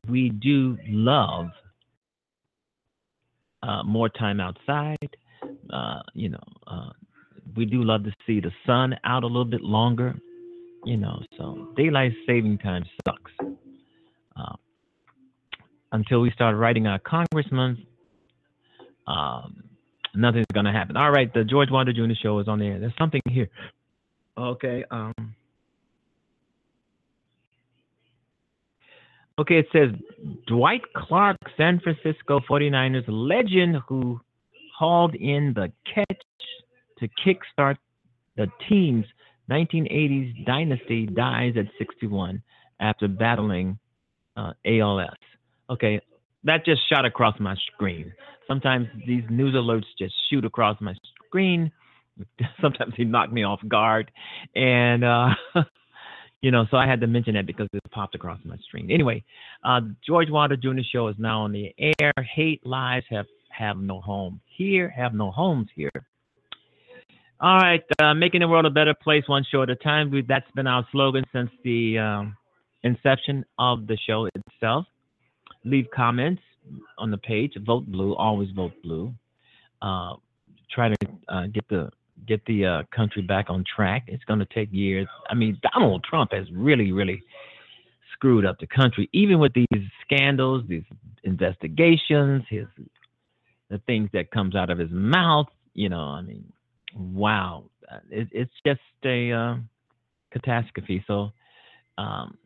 we 0.08 0.30
do 0.30 0.76
love 0.88 1.46
uh, 3.62 3.82
more 3.84 4.08
time 4.08 4.40
outside. 4.40 5.16
Uh, 5.72 6.00
you 6.14 6.28
know, 6.28 6.42
uh, 6.66 6.90
we 7.56 7.64
do 7.64 7.82
love 7.82 8.04
to 8.04 8.12
see 8.26 8.40
the 8.40 8.50
sun 8.66 8.96
out 9.04 9.22
a 9.22 9.26
little 9.26 9.44
bit 9.44 9.60
longer. 9.60 10.14
You 10.84 10.96
know, 10.96 11.22
so 11.38 11.68
daylight 11.76 12.12
saving 12.26 12.58
time 12.58 12.84
sucks. 13.06 13.32
Uh, 14.34 14.56
until 15.92 16.20
we 16.20 16.30
start 16.30 16.56
writing 16.56 16.86
our 16.86 16.98
congressmen, 16.98 17.86
um, 19.06 19.62
nothing's 20.14 20.46
gonna 20.52 20.72
happen. 20.72 20.96
All 20.96 21.10
right, 21.10 21.32
the 21.32 21.44
George 21.44 21.70
Wilder 21.70 21.92
Jr. 21.92 22.14
show 22.20 22.38
is 22.38 22.48
on 22.48 22.58
there. 22.58 22.78
There's 22.78 22.92
something 22.98 23.22
here. 23.28 23.48
Okay. 24.36 24.84
Um. 24.90 25.14
Okay, 29.38 29.58
it 29.58 29.66
says 29.72 29.90
Dwight 30.46 30.82
Clark, 30.94 31.36
San 31.56 31.80
Francisco 31.80 32.40
49ers 32.48 33.04
legend 33.08 33.76
who 33.88 34.20
hauled 34.78 35.14
in 35.14 35.54
the 35.54 35.72
catch 35.92 36.22
to 36.98 37.08
kickstart 37.24 37.76
the 38.36 38.46
team's 38.68 39.06
1980s 39.50 40.44
dynasty 40.44 41.06
dies 41.06 41.54
at 41.56 41.66
61 41.78 42.42
after 42.80 43.08
battling 43.08 43.78
uh, 44.36 44.52
ALS. 44.64 45.10
Okay, 45.70 46.00
that 46.44 46.64
just 46.64 46.80
shot 46.88 47.04
across 47.04 47.38
my 47.38 47.54
screen. 47.72 48.12
Sometimes 48.46 48.88
these 49.06 49.24
news 49.30 49.54
alerts 49.54 49.84
just 49.98 50.14
shoot 50.28 50.44
across 50.44 50.80
my 50.80 50.94
screen. 51.26 51.70
Sometimes 52.60 52.94
they 52.98 53.04
knock 53.04 53.32
me 53.32 53.44
off 53.44 53.60
guard, 53.68 54.10
and 54.54 55.04
uh, 55.04 55.28
you 56.42 56.50
know, 56.50 56.66
so 56.70 56.76
I 56.76 56.86
had 56.86 57.00
to 57.00 57.06
mention 57.06 57.34
that 57.34 57.46
because 57.46 57.68
it 57.72 57.80
popped 57.90 58.14
across 58.14 58.40
my 58.44 58.56
screen. 58.68 58.90
Anyway, 58.90 59.24
uh, 59.64 59.80
George 60.06 60.28
Wilder 60.30 60.56
Jr. 60.56 60.82
show 60.92 61.08
is 61.08 61.16
now 61.18 61.42
on 61.42 61.52
the 61.52 61.74
air. 61.78 62.12
Hate 62.34 62.64
lies 62.66 63.04
have 63.10 63.26
have 63.50 63.76
no 63.78 64.00
home 64.00 64.40
here, 64.56 64.88
have 64.88 65.14
no 65.14 65.30
homes 65.30 65.68
here. 65.74 65.90
All 67.40 67.58
right, 67.58 67.82
uh, 68.00 68.14
making 68.14 68.40
the 68.40 68.48
world 68.48 68.66
a 68.66 68.70
better 68.70 68.94
place 68.94 69.24
one 69.26 69.44
show 69.50 69.62
at 69.62 69.70
a 69.70 69.74
time. 69.74 70.10
We, 70.10 70.22
that's 70.22 70.48
been 70.54 70.68
our 70.68 70.86
slogan 70.92 71.24
since 71.32 71.50
the 71.64 71.98
um, 71.98 72.36
inception 72.84 73.44
of 73.58 73.86
the 73.88 73.98
show 74.06 74.28
itself. 74.34 74.86
Leave 75.64 75.86
comments 75.94 76.42
on 76.98 77.10
the 77.10 77.18
page. 77.18 77.54
Vote 77.64 77.86
blue. 77.86 78.14
Always 78.14 78.50
vote 78.50 78.72
blue. 78.82 79.14
Uh, 79.80 80.14
try 80.70 80.88
to 80.88 80.96
uh, 81.28 81.46
get 81.46 81.68
the 81.68 81.90
get 82.26 82.44
the 82.46 82.64
uh, 82.64 82.82
country 82.94 83.22
back 83.22 83.50
on 83.50 83.64
track. 83.64 84.04
It's 84.06 84.24
going 84.24 84.38
to 84.38 84.46
take 84.46 84.68
years. 84.72 85.08
I 85.28 85.34
mean, 85.34 85.58
Donald 85.72 86.04
Trump 86.08 86.32
has 86.32 86.46
really, 86.52 86.92
really 86.92 87.22
screwed 88.12 88.46
up 88.46 88.58
the 88.60 88.66
country, 88.66 89.08
even 89.12 89.38
with 89.40 89.52
these 89.54 89.82
scandals, 90.02 90.62
these 90.68 90.84
investigations, 91.24 92.44
his 92.48 92.66
the 93.70 93.78
things 93.86 94.10
that 94.12 94.30
comes 94.30 94.54
out 94.54 94.70
of 94.70 94.78
his 94.78 94.90
mouth. 94.90 95.46
You 95.74 95.88
know, 95.88 96.00
I 96.00 96.22
mean, 96.22 96.44
wow, 96.94 97.64
it, 98.10 98.28
it's 98.30 98.52
just 98.64 98.80
a 99.04 99.32
uh, 99.32 99.56
catastrophe. 100.30 101.02
So 101.06 101.32
um, 101.98 102.36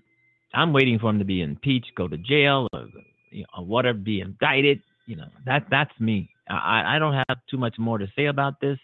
I'm 0.56 0.72
waiting 0.72 0.98
for 0.98 1.10
him 1.10 1.18
to 1.18 1.24
be 1.24 1.42
impeached, 1.42 1.92
go 1.96 2.08
to 2.08 2.16
jail, 2.16 2.66
or, 2.72 2.88
you 3.30 3.42
know, 3.42 3.46
or 3.58 3.64
whatever, 3.64 3.98
be 3.98 4.20
indicted. 4.20 4.80
You 5.06 5.16
know, 5.16 5.28
that 5.44 5.66
that's 5.70 5.92
me. 6.00 6.30
I, 6.48 6.96
I 6.96 6.98
don't 6.98 7.14
have 7.14 7.38
too 7.48 7.58
much 7.58 7.76
more 7.78 7.98
to 7.98 8.06
say 8.16 8.26
about 8.26 8.60
this 8.60 8.78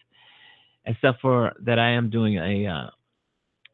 except 0.87 1.20
for 1.20 1.52
that 1.64 1.78
I 1.78 1.90
am 1.90 2.11
doing 2.11 2.37
a 2.38 2.66
uh, 2.66 2.90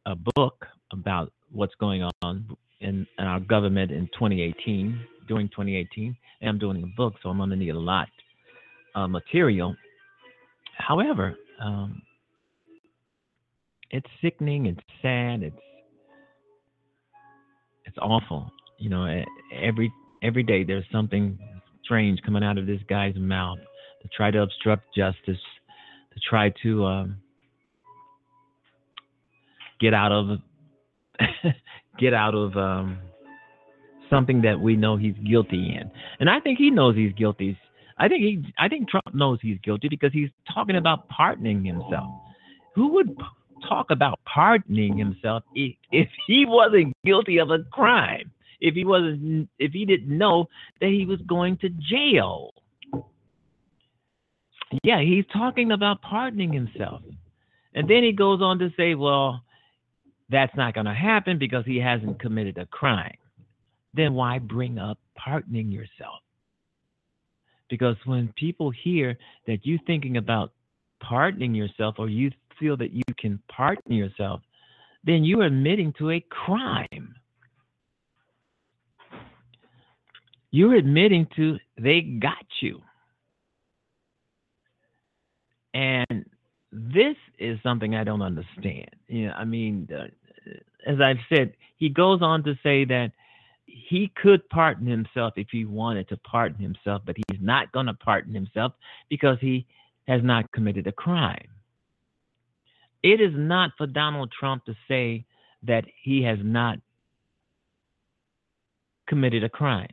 a 0.05 0.15
book 0.35 0.65
about 0.91 1.31
what's 1.51 1.75
going 1.75 2.03
on 2.21 2.57
in, 2.81 3.05
in, 3.17 3.25
our 3.25 3.39
government 3.39 3.91
in 3.91 4.07
2018, 4.13 4.99
during 5.27 5.49
2018. 5.49 6.15
And 6.41 6.49
I'm 6.49 6.57
doing 6.57 6.81
a 6.83 6.87
book, 6.95 7.15
so 7.21 7.29
I'm 7.29 7.37
going 7.37 7.49
to 7.49 7.55
need 7.55 7.69
a 7.69 7.79
lot 7.79 8.07
of 8.95 9.09
material. 9.09 9.75
However, 10.77 11.35
um, 11.61 12.01
it's 13.91 14.07
sickening, 14.21 14.67
it's 14.67 14.79
sad, 15.01 15.43
it's 15.43 15.57
it's 17.89 17.97
awful. 18.01 18.51
You 18.77 18.89
know, 18.89 19.23
every 19.51 19.91
every 20.21 20.43
day 20.43 20.63
there's 20.63 20.85
something 20.91 21.37
strange 21.83 22.21
coming 22.23 22.43
out 22.43 22.57
of 22.57 22.67
this 22.67 22.79
guy's 22.87 23.15
mouth 23.15 23.57
to 24.01 24.07
try 24.15 24.29
to 24.31 24.41
obstruct 24.43 24.83
justice 24.95 25.41
to 26.13 26.19
try 26.29 26.53
to 26.61 26.85
um, 26.85 27.17
get 29.81 29.93
out 29.93 30.11
of 30.11 30.39
get 31.99 32.13
out 32.13 32.35
of 32.35 32.55
um, 32.55 32.99
something 34.09 34.43
that 34.43 34.59
we 34.59 34.75
know 34.75 34.95
he's 34.95 35.15
guilty 35.27 35.75
in. 35.75 35.89
And 36.19 36.29
I 36.29 36.39
think 36.39 36.59
he 36.59 36.69
knows 36.69 36.95
he's 36.95 37.13
guilty. 37.13 37.57
I 37.97 38.07
think 38.07 38.21
he 38.21 38.53
I 38.59 38.67
think 38.69 38.87
Trump 38.87 39.13
knows 39.15 39.39
he's 39.41 39.57
guilty 39.63 39.89
because 39.89 40.13
he's 40.13 40.29
talking 40.53 40.75
about 40.75 41.09
pardoning 41.09 41.65
himself. 41.65 42.21
Who 42.75 42.93
would 42.93 43.17
talk 43.67 43.91
about 43.91 44.19
pardoning 44.25 44.93
mm-hmm. 44.93 45.11
himself 45.11 45.43
if, 45.55 45.75
if 45.91 46.09
he 46.27 46.45
wasn't 46.47 46.93
guilty 47.03 47.39
of 47.39 47.51
a 47.51 47.59
crime? 47.71 48.31
If 48.61 48.75
he 48.75 48.83
wasn't 48.83 49.49
if 49.57 49.71
he 49.71 49.85
didn't 49.85 50.15
know 50.15 50.49
that 50.81 50.89
he 50.89 51.05
was 51.05 51.19
going 51.21 51.57
to 51.57 51.69
jail? 51.69 52.53
Yeah, 54.83 55.01
he's 55.01 55.25
talking 55.31 55.71
about 55.71 56.01
pardoning 56.01 56.53
himself. 56.53 57.01
And 57.73 57.89
then 57.89 58.03
he 58.03 58.11
goes 58.11 58.41
on 58.41 58.59
to 58.59 58.69
say, 58.75 58.95
well, 58.95 59.41
that's 60.29 60.55
not 60.55 60.73
going 60.73 60.85
to 60.85 60.93
happen 60.93 61.39
because 61.39 61.65
he 61.65 61.77
hasn't 61.77 62.19
committed 62.19 62.57
a 62.57 62.65
crime. 62.65 63.17
Then 63.93 64.13
why 64.13 64.39
bring 64.39 64.77
up 64.77 64.99
pardoning 65.15 65.71
yourself? 65.71 66.19
Because 67.69 67.95
when 68.05 68.33
people 68.35 68.71
hear 68.71 69.17
that 69.47 69.59
you're 69.63 69.79
thinking 69.87 70.17
about 70.17 70.51
pardoning 70.99 71.55
yourself 71.55 71.95
or 71.97 72.09
you 72.09 72.31
feel 72.59 72.77
that 72.77 72.91
you 72.91 73.03
can 73.17 73.39
pardon 73.49 73.93
yourself, 73.93 74.41
then 75.03 75.23
you're 75.23 75.43
admitting 75.43 75.93
to 75.99 76.11
a 76.11 76.19
crime. 76.29 77.15
You're 80.51 80.75
admitting 80.75 81.27
to 81.35 81.57
they 81.77 82.01
got 82.01 82.45
you. 82.61 82.81
And 85.73 86.25
this 86.71 87.15
is 87.37 87.59
something 87.63 87.95
I 87.95 88.03
don't 88.03 88.21
understand. 88.21 88.89
You 89.07 89.27
know, 89.27 89.33
I 89.33 89.45
mean, 89.45 89.87
uh, 89.95 90.07
as 90.85 90.99
I've 90.99 91.19
said, 91.33 91.53
he 91.77 91.89
goes 91.89 92.21
on 92.21 92.43
to 92.43 92.55
say 92.63 92.85
that 92.85 93.11
he 93.65 94.11
could 94.21 94.47
pardon 94.49 94.87
himself 94.87 95.33
if 95.35 95.47
he 95.51 95.65
wanted 95.65 96.09
to 96.09 96.17
pardon 96.17 96.61
himself, 96.61 97.03
but 97.05 97.15
he's 97.15 97.39
not 97.41 97.71
going 97.71 97.85
to 97.85 97.93
pardon 97.93 98.33
himself 98.33 98.73
because 99.09 99.37
he 99.39 99.65
has 100.07 100.21
not 100.23 100.51
committed 100.51 100.87
a 100.87 100.91
crime. 100.91 101.47
It 103.01 103.21
is 103.21 103.33
not 103.33 103.71
for 103.77 103.87
Donald 103.87 104.31
Trump 104.37 104.65
to 104.65 104.75
say 104.87 105.25
that 105.63 105.85
he 106.03 106.23
has 106.23 106.39
not 106.41 106.79
committed 109.07 109.43
a 109.43 109.49
crime. 109.49 109.89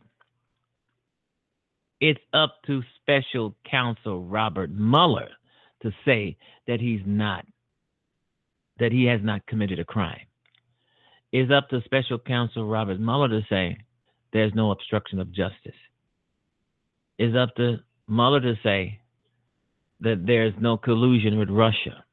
It's 2.00 2.20
up 2.34 2.56
to 2.66 2.82
special 3.00 3.56
counsel 3.68 4.24
Robert 4.24 4.70
Mueller 4.70 5.30
to 5.82 5.92
say 6.04 6.36
that 6.66 6.80
he's 6.80 7.00
not, 7.06 7.46
that 8.78 8.92
he 8.92 9.04
has 9.06 9.20
not 9.22 9.46
committed 9.46 9.78
a 9.78 9.84
crime. 9.84 10.26
It's 11.32 11.50
up 11.50 11.68
to 11.70 11.80
special 11.82 12.18
counsel 12.18 12.66
Robert 12.68 13.00
Mueller 13.00 13.28
to 13.28 13.40
say 13.48 13.78
there's 14.32 14.52
no 14.54 14.70
obstruction 14.70 15.18
of 15.20 15.32
justice. 15.32 15.74
It's 17.18 17.36
up 17.36 17.54
to 17.56 17.78
Mueller 18.08 18.40
to 18.40 18.54
say 18.62 19.00
that 20.00 20.26
there's 20.26 20.54
no 20.60 20.76
collusion 20.76 21.38
with 21.38 21.48
Russia. 21.48 22.04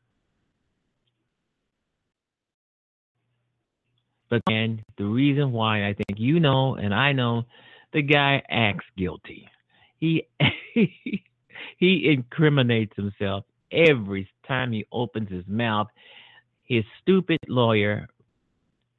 But 4.34 4.42
again, 4.48 4.84
the 4.98 5.06
reason 5.06 5.52
why 5.52 5.88
I 5.88 5.94
think 5.94 6.20
you 6.20 6.40
know 6.40 6.76
and 6.76 6.94
I 6.94 7.12
know 7.14 7.44
the 7.94 8.02
guy 8.02 8.42
acts 8.50 8.86
guilty. 8.98 9.48
He 10.00 10.28
he 11.78 12.10
incriminates 12.12 12.96
himself 12.96 13.46
every 13.72 14.28
time 14.48 14.72
he 14.72 14.88
opens 14.92 15.30
his 15.32 15.46
mouth. 15.48 15.88
His 16.64 16.84
stupid 17.02 17.40
lawyer, 17.48 18.08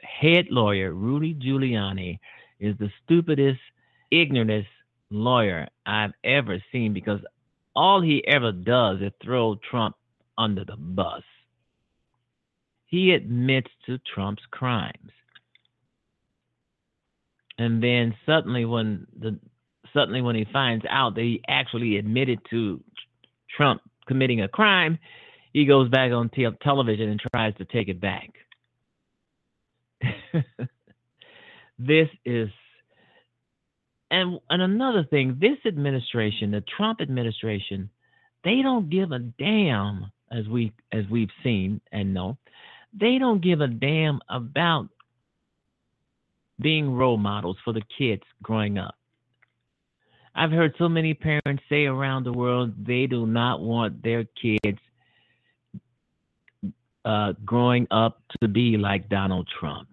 head 0.00 0.46
lawyer, 0.50 0.92
Rudy 0.94 1.34
Giuliani, 1.34 2.20
is 2.60 2.76
the 2.78 2.90
stupidest, 3.04 3.60
ignorantest 4.12 4.66
lawyer 5.10 5.68
I've 5.86 6.12
ever 6.22 6.62
seen 6.70 6.94
because 6.94 7.20
all 7.74 8.00
he 8.02 8.24
ever 8.28 8.52
does 8.52 9.00
is 9.02 9.12
throw 9.24 9.56
Trump 9.68 9.96
under 10.38 10.64
the 10.64 10.76
bus. 10.76 11.24
he 12.86 13.12
admits 13.12 13.70
to 13.86 13.98
Trump's 13.98 14.44
crimes. 14.52 15.10
And 17.58 17.82
then 17.82 18.14
suddenly 18.26 18.64
when 18.64 19.06
the 19.18 19.38
suddenly 19.92 20.22
when 20.22 20.36
he 20.36 20.46
finds 20.52 20.84
out 20.88 21.14
that 21.14 21.22
he 21.22 21.40
actually 21.48 21.96
admitted 21.96 22.40
to 22.50 22.82
Trump 23.56 23.80
committing 24.06 24.42
a 24.42 24.48
crime, 24.48 24.98
he 25.52 25.64
goes 25.64 25.88
back 25.88 26.10
on 26.12 26.28
te- 26.30 26.48
television 26.62 27.08
and 27.10 27.20
tries 27.32 27.54
to 27.56 27.64
take 27.64 27.88
it 27.88 28.00
back. 28.00 28.30
this 31.78 32.08
is 32.24 32.48
and 34.10 34.38
and 34.50 34.62
another 34.62 35.04
thing, 35.04 35.38
this 35.40 35.58
administration, 35.66 36.50
the 36.50 36.62
Trump 36.76 37.00
administration, 37.00 37.90
they 38.44 38.60
don't 38.62 38.90
give 38.90 39.12
a 39.12 39.18
damn 39.18 40.10
as 40.30 40.46
we 40.48 40.72
as 40.92 41.04
we've 41.10 41.30
seen 41.42 41.80
and 41.92 42.14
know. 42.14 42.36
They 42.98 43.18
don't 43.18 43.42
give 43.42 43.60
a 43.60 43.66
damn 43.66 44.20
about 44.28 44.88
being 46.60 46.94
role 46.94 47.16
models 47.16 47.56
for 47.64 47.72
the 47.72 47.82
kids 47.98 48.22
growing 48.42 48.78
up. 48.78 48.94
I've 50.34 50.50
heard 50.50 50.74
so 50.78 50.88
many 50.88 51.14
parents 51.14 51.62
say 51.68 51.84
around 51.84 52.24
the 52.24 52.32
world 52.32 52.72
they 52.84 53.06
do 53.06 53.26
not 53.26 53.60
want 53.60 54.02
their 54.02 54.24
kids 54.24 54.78
uh, 57.04 57.34
growing 57.44 57.86
up 57.90 58.22
to 58.40 58.48
be 58.48 58.76
like 58.76 59.08
Donald 59.08 59.48
Trump. 59.60 59.88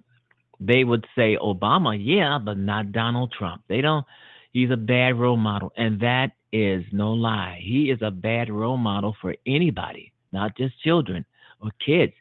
They 0.60 0.84
would 0.84 1.06
say 1.15 1.38
Obama, 1.38 1.97
yeah, 2.00 2.39
but 2.43 2.58
not 2.58 2.91
Donald 2.91 3.34
Trump. 3.38 3.63
They 3.67 3.82
don't. 3.82 4.06
He's 4.52 4.71
a 4.71 4.78
bad 4.78 5.17
role 5.17 5.38
model, 5.38 5.71
and 5.78 6.00
that 6.02 6.32
is 6.52 6.84
no 6.91 7.12
lie. 7.13 7.60
He 7.62 7.89
is 7.89 8.00
a 8.02 8.12
bad 8.12 8.50
role 8.50 8.78
model 8.78 9.15
for 9.21 9.36
anybody, 9.45 10.12
not 10.32 10.58
just 10.58 10.80
children 10.82 11.26
or 11.62 11.71
kids. 11.84 12.13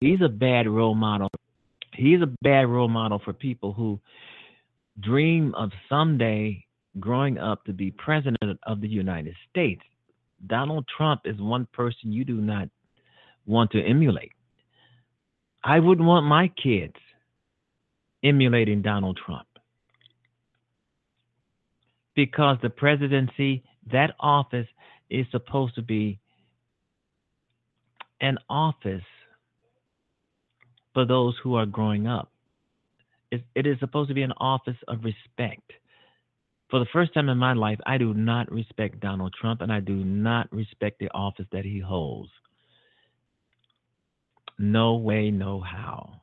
He's 0.00 0.20
a 0.22 0.28
bad 0.28 0.66
role 0.68 0.94
model. 0.94 1.30
He's 2.00 2.22
a 2.22 2.34
bad 2.40 2.66
role 2.66 2.88
model 2.88 3.20
for 3.22 3.34
people 3.34 3.74
who 3.74 4.00
dream 5.00 5.54
of 5.54 5.70
someday 5.86 6.64
growing 6.98 7.36
up 7.36 7.62
to 7.66 7.74
be 7.74 7.90
president 7.90 8.58
of 8.62 8.80
the 8.80 8.88
United 8.88 9.34
States. 9.50 9.82
Donald 10.46 10.88
Trump 10.96 11.20
is 11.26 11.38
one 11.38 11.68
person 11.74 12.10
you 12.10 12.24
do 12.24 12.40
not 12.40 12.70
want 13.44 13.70
to 13.72 13.82
emulate. 13.82 14.32
I 15.62 15.78
wouldn't 15.78 16.08
want 16.08 16.24
my 16.24 16.50
kids 16.62 16.94
emulating 18.24 18.80
Donald 18.80 19.20
Trump 19.26 19.46
because 22.14 22.56
the 22.62 22.70
presidency, 22.70 23.62
that 23.92 24.14
office, 24.18 24.68
is 25.10 25.26
supposed 25.30 25.74
to 25.74 25.82
be 25.82 26.18
an 28.22 28.38
office 28.48 29.02
for 31.00 31.06
those 31.06 31.34
who 31.42 31.54
are 31.54 31.64
growing 31.64 32.06
up. 32.06 32.30
It, 33.30 33.42
it 33.54 33.66
is 33.66 33.78
supposed 33.80 34.08
to 34.08 34.14
be 34.14 34.20
an 34.20 34.34
office 34.36 34.76
of 34.86 34.98
respect. 35.02 35.72
For 36.68 36.78
the 36.78 36.86
first 36.92 37.14
time 37.14 37.30
in 37.30 37.38
my 37.38 37.54
life, 37.54 37.78
I 37.86 37.96
do 37.96 38.12
not 38.12 38.52
respect 38.52 39.00
Donald 39.00 39.34
Trump 39.40 39.62
and 39.62 39.72
I 39.72 39.80
do 39.80 39.94
not 39.94 40.52
respect 40.52 40.98
the 40.98 41.08
office 41.14 41.46
that 41.52 41.64
he 41.64 41.80
holds. 41.80 42.28
No 44.58 44.96
way, 44.96 45.30
no 45.30 45.62
how. 45.62 46.20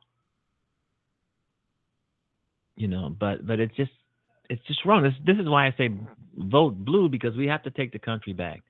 You 2.76 2.86
know, 2.86 3.12
but 3.18 3.44
but 3.44 3.58
it's 3.58 3.74
just 3.74 3.90
it's 4.48 4.64
just 4.68 4.84
wrong. 4.84 5.02
This 5.02 5.14
this 5.26 5.42
is 5.42 5.48
why 5.48 5.66
I 5.66 5.74
say 5.76 5.88
vote 6.36 6.76
blue 6.76 7.08
because 7.08 7.36
we 7.36 7.48
have 7.48 7.64
to 7.64 7.72
take 7.72 7.90
the 7.90 7.98
country 7.98 8.32
back. 8.32 8.60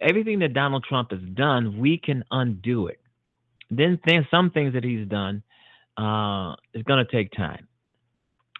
Everything 0.00 0.38
that 0.38 0.54
Donald 0.54 0.84
Trump 0.88 1.10
has 1.10 1.20
done, 1.34 1.80
we 1.80 1.98
can 1.98 2.22
undo 2.30 2.86
it. 2.86 3.00
Then 3.70 3.98
th- 4.06 4.24
some 4.30 4.50
things 4.52 4.74
that 4.74 4.84
he's 4.84 5.08
done 5.08 5.42
uh, 5.98 6.54
is 6.72 6.82
going 6.84 7.04
to 7.04 7.10
take 7.10 7.32
time. 7.32 7.66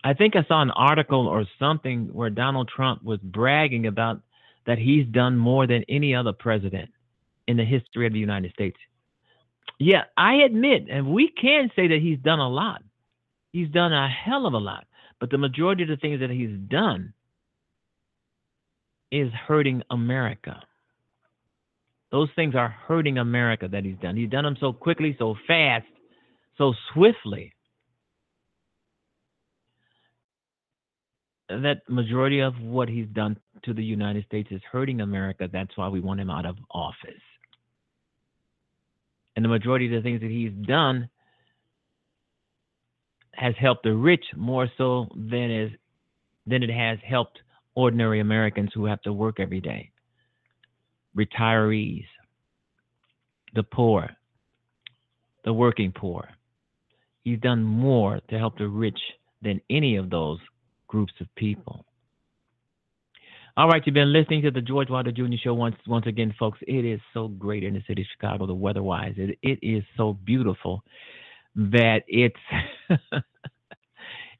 I 0.04 0.14
think 0.14 0.36
I 0.36 0.44
saw 0.44 0.60
an 0.62 0.70
article 0.70 1.26
or 1.26 1.44
something 1.58 2.08
where 2.12 2.30
Donald 2.30 2.68
Trump 2.74 3.02
was 3.02 3.18
bragging 3.20 3.86
about 3.86 4.20
that 4.66 4.78
he's 4.78 5.06
done 5.06 5.36
more 5.36 5.66
than 5.66 5.84
any 5.88 6.14
other 6.14 6.32
president 6.32 6.90
in 7.46 7.56
the 7.56 7.64
history 7.64 8.06
of 8.06 8.12
the 8.12 8.18
United 8.18 8.52
States. 8.52 8.76
Yeah, 9.78 10.04
I 10.16 10.34
admit, 10.44 10.86
and 10.90 11.12
we 11.12 11.28
can 11.28 11.70
say 11.74 11.88
that 11.88 12.00
he's 12.00 12.18
done 12.18 12.38
a 12.40 12.48
lot. 12.48 12.82
He's 13.52 13.70
done 13.70 13.92
a 13.92 14.08
hell 14.08 14.46
of 14.46 14.54
a 14.54 14.58
lot. 14.58 14.84
But 15.20 15.30
the 15.30 15.38
majority 15.38 15.84
of 15.84 15.88
the 15.88 15.96
things 15.96 16.20
that 16.20 16.30
he's 16.30 16.56
done 16.68 17.12
is 19.10 19.32
hurting 19.32 19.82
America. 19.90 20.62
Those 22.10 22.28
things 22.36 22.54
are 22.54 22.68
hurting 22.68 23.18
America 23.18 23.68
that 23.68 23.84
he's 23.84 23.96
done. 24.00 24.16
He's 24.16 24.30
done 24.30 24.44
them 24.44 24.56
so 24.60 24.72
quickly, 24.72 25.16
so 25.18 25.34
fast, 25.46 25.86
so 26.58 26.74
swiftly 26.92 27.54
that 31.48 31.78
majority 31.88 32.40
of 32.40 32.60
what 32.60 32.88
he's 32.88 33.06
done 33.08 33.38
to 33.64 33.72
the 33.72 33.82
United 33.82 34.24
States 34.26 34.48
is 34.50 34.60
hurting 34.70 35.00
America. 35.00 35.48
That's 35.50 35.74
why 35.76 35.88
we 35.88 36.00
want 36.00 36.20
him 36.20 36.30
out 36.30 36.44
of 36.44 36.56
office. 36.70 37.22
And 39.34 39.44
the 39.44 39.48
majority 39.48 39.86
of 39.86 39.92
the 39.92 40.02
things 40.02 40.20
that 40.20 40.30
he's 40.30 40.52
done 40.66 41.08
has 43.32 43.54
helped 43.58 43.84
the 43.84 43.94
rich 43.94 44.24
more 44.36 44.68
so 44.76 45.06
than 45.14 45.50
is 45.50 45.70
than 46.46 46.62
it 46.62 46.70
has 46.70 46.98
helped 47.06 47.38
ordinary 47.74 48.20
Americans 48.20 48.70
who 48.74 48.84
have 48.86 49.00
to 49.02 49.12
work 49.12 49.38
every 49.38 49.60
day. 49.60 49.90
Retirees, 51.16 52.06
the 53.54 53.62
poor, 53.62 54.10
the 55.44 55.52
working 55.52 55.92
poor. 55.92 56.28
He's 57.28 57.40
done 57.40 57.62
more 57.62 58.20
to 58.30 58.38
help 58.38 58.56
the 58.56 58.68
rich 58.68 58.98
than 59.42 59.60
any 59.68 59.96
of 59.96 60.08
those 60.08 60.38
groups 60.86 61.12
of 61.20 61.26
people. 61.34 61.84
All 63.54 63.68
right, 63.68 63.82
you've 63.84 63.92
been 63.92 64.14
listening 64.14 64.40
to 64.44 64.50
the 64.50 64.62
George 64.62 64.88
Wilder 64.88 65.12
Jr. 65.12 65.36
Show 65.44 65.52
once 65.52 65.76
once 65.86 66.06
again, 66.06 66.34
folks. 66.38 66.58
It 66.62 66.86
is 66.86 67.00
so 67.12 67.28
great 67.28 67.64
in 67.64 67.74
the 67.74 67.82
city 67.86 68.00
of 68.00 68.08
Chicago, 68.16 68.46
the 68.46 68.54
weather-wise. 68.54 69.12
It, 69.18 69.38
it 69.42 69.58
is 69.60 69.84
so 69.98 70.14
beautiful 70.14 70.82
that 71.54 71.98
it's 72.08 72.34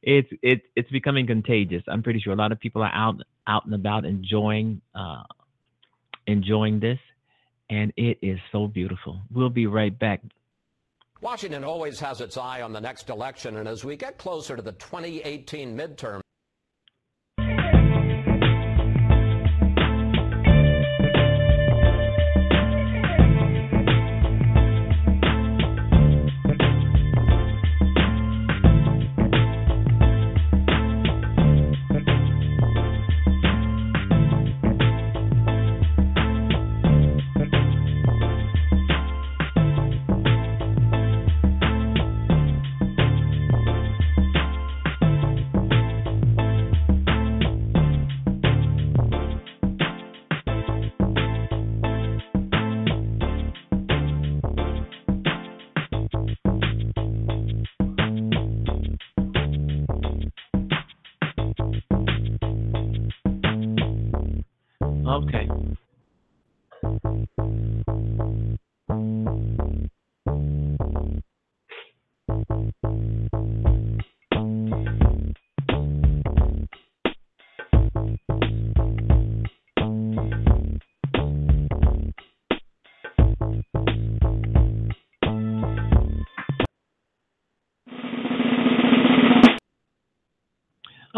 it's 0.02 0.28
it's 0.40 0.64
it's 0.74 0.90
becoming 0.90 1.26
contagious. 1.26 1.82
I'm 1.88 2.02
pretty 2.02 2.20
sure 2.20 2.32
a 2.32 2.36
lot 2.36 2.52
of 2.52 2.58
people 2.58 2.80
are 2.82 2.94
out 2.94 3.20
out 3.46 3.66
and 3.66 3.74
about 3.74 4.06
enjoying 4.06 4.80
uh, 4.94 5.24
enjoying 6.26 6.80
this, 6.80 6.98
and 7.68 7.92
it 7.98 8.16
is 8.22 8.38
so 8.50 8.66
beautiful. 8.66 9.20
We'll 9.30 9.50
be 9.50 9.66
right 9.66 9.96
back. 9.98 10.22
Washington 11.20 11.64
always 11.64 11.98
has 11.98 12.20
its 12.20 12.36
eye 12.36 12.62
on 12.62 12.72
the 12.72 12.80
next 12.80 13.10
election, 13.10 13.56
and 13.56 13.68
as 13.68 13.84
we 13.84 13.96
get 13.96 14.18
closer 14.18 14.54
to 14.54 14.62
the 14.62 14.72
2018 14.72 15.76
midterm. 15.76 16.20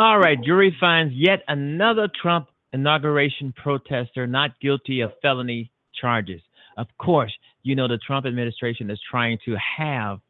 All 0.00 0.18
right, 0.18 0.42
jury 0.42 0.74
finds 0.80 1.12
yet 1.12 1.40
another 1.46 2.08
Trump 2.22 2.48
inauguration 2.72 3.52
protester 3.54 4.26
not 4.26 4.58
guilty 4.58 5.02
of 5.02 5.12
felony 5.20 5.70
charges. 5.92 6.40
Of 6.78 6.86
course, 6.96 7.30
you 7.64 7.76
know, 7.76 7.86
the 7.86 7.98
Trump 7.98 8.24
administration 8.24 8.88
is 8.90 8.98
trying 9.10 9.36
to 9.44 9.56
have 9.76 10.20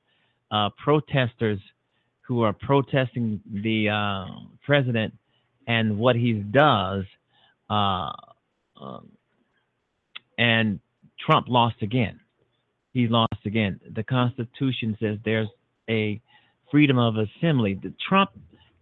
uh, 0.50 0.70
protesters 0.76 1.60
who 2.22 2.42
are 2.42 2.52
protesting 2.52 3.40
the 3.48 3.90
uh, 3.90 4.40
president 4.66 5.14
and 5.68 5.98
what 5.98 6.16
he 6.16 6.32
does. 6.32 7.04
Uh, 7.70 8.10
um, 8.80 9.08
and 10.36 10.80
Trump 11.24 11.46
lost 11.48 11.76
again. 11.80 12.18
He 12.92 13.06
lost 13.06 13.46
again. 13.46 13.78
The 13.94 14.02
Constitution 14.02 14.96
says 15.00 15.18
there's 15.24 15.46
a 15.88 16.20
freedom 16.72 16.98
of 16.98 17.14
assembly. 17.18 17.78
The 17.80 17.94
Trump 18.08 18.30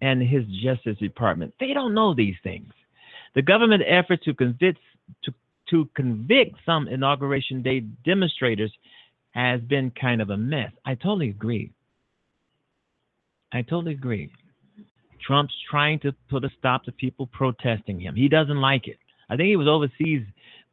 and 0.01 0.23
his 0.23 0.45
Justice 0.63 0.99
Department, 0.99 1.55
they 1.59 1.73
don't 1.73 1.95
know 1.95 2.15
these 2.15 2.37
things. 2.43 2.73
The 3.35 3.43
government 3.43 3.83
effort 3.87 4.23
to 4.25 4.35
convict 4.35 4.79
to 5.25 5.35
to 5.71 5.89
convict 5.95 6.57
some 6.65 6.89
inauguration 6.89 7.63
day 7.63 7.81
demonstrators 8.05 8.73
has 9.33 9.61
been 9.61 9.91
kind 9.91 10.23
of 10.23 10.31
a 10.31 10.37
mess. 10.37 10.73
I 10.85 10.95
totally 10.95 11.29
agree. 11.29 11.73
I 13.53 13.63
totally 13.63 13.93
agree. 13.93 14.31
Trump's 15.25 15.55
trying 15.71 16.01
to 16.01 16.13
put 16.31 16.45
a 16.45 16.51
stop 16.59 16.85
to 16.85 16.93
people 16.93 17.27
protesting 17.27 18.01
him. 18.01 18.15
He 18.15 18.29
doesn't 18.29 18.61
like 18.61 18.89
it. 18.89 18.99
I 19.29 19.37
think 19.37 19.49
he 19.49 19.57
was 19.57 19.69
overseas 19.69 20.23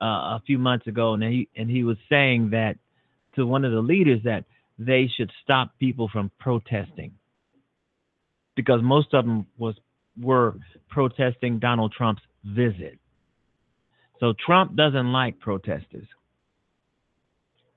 uh, 0.01 0.05
a 0.38 0.41
few 0.45 0.57
months 0.57 0.88
ago, 0.88 1.13
and 1.13 1.23
he 1.23 1.49
and 1.57 1.69
he 1.69 1.83
was 1.83 1.97
saying 2.09 2.49
that 2.51 2.77
to 3.35 3.45
one 3.45 3.65
of 3.65 3.71
the 3.71 3.81
leaders 3.81 4.21
that 4.23 4.45
they 4.79 5.09
should 5.15 5.31
stop 5.43 5.71
people 5.79 6.09
from 6.09 6.31
protesting 6.39 7.11
because 8.56 8.82
most 8.82 9.13
of 9.13 9.26
them 9.26 9.46
was 9.58 9.76
were 10.22 10.56
protesting 10.89 11.60
Donald 11.60 11.91
Trump's 11.91 12.22
visit. 12.46 12.98
So 14.20 14.34
Trump 14.46 14.76
doesn't 14.76 15.12
like 15.12 15.39
protesters. 15.39 16.08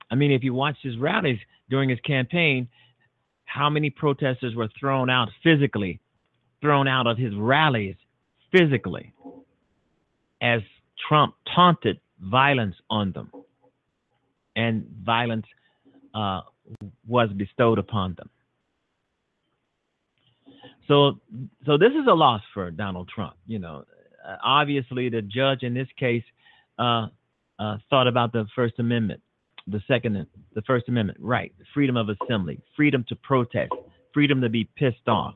I 0.09 0.15
mean, 0.15 0.31
if 0.31 0.43
you 0.43 0.53
watch 0.53 0.77
his 0.81 0.97
rallies 0.97 1.39
during 1.69 1.89
his 1.89 1.99
campaign, 1.99 2.67
how 3.45 3.69
many 3.69 3.89
protesters 3.89 4.55
were 4.55 4.69
thrown 4.79 5.09
out 5.09 5.29
physically, 5.43 5.99
thrown 6.61 6.87
out 6.87 7.07
of 7.07 7.17
his 7.17 7.33
rallies 7.35 7.95
physically, 8.51 9.13
as 10.41 10.61
Trump 11.07 11.35
taunted 11.53 11.99
violence 12.21 12.75
on 12.89 13.11
them, 13.11 13.31
and 14.55 14.85
violence 15.03 15.45
uh, 16.13 16.41
was 17.07 17.29
bestowed 17.35 17.79
upon 17.79 18.15
them. 18.15 18.29
So, 20.89 21.19
so 21.67 21.77
this 21.77 21.91
is 21.91 22.07
a 22.09 22.13
loss 22.13 22.41
for 22.53 22.71
Donald 22.71 23.09
Trump. 23.13 23.35
You 23.45 23.59
know, 23.59 23.85
uh, 24.27 24.37
obviously 24.43 25.07
the 25.07 25.21
judge 25.21 25.61
in 25.61 25.73
this 25.75 25.87
case 25.97 26.23
uh, 26.79 27.07
uh, 27.59 27.77
thought 27.91 28.07
about 28.07 28.33
the 28.33 28.47
First 28.55 28.79
Amendment, 28.79 29.21
the 29.67 29.81
Second, 29.87 30.25
the 30.55 30.61
First 30.63 30.89
Amendment, 30.89 31.19
right? 31.21 31.53
Freedom 31.75 31.95
of 31.95 32.09
assembly, 32.09 32.59
freedom 32.75 33.05
to 33.07 33.15
protest, 33.15 33.71
freedom 34.13 34.41
to 34.41 34.49
be 34.49 34.67
pissed 34.75 35.07
off 35.07 35.35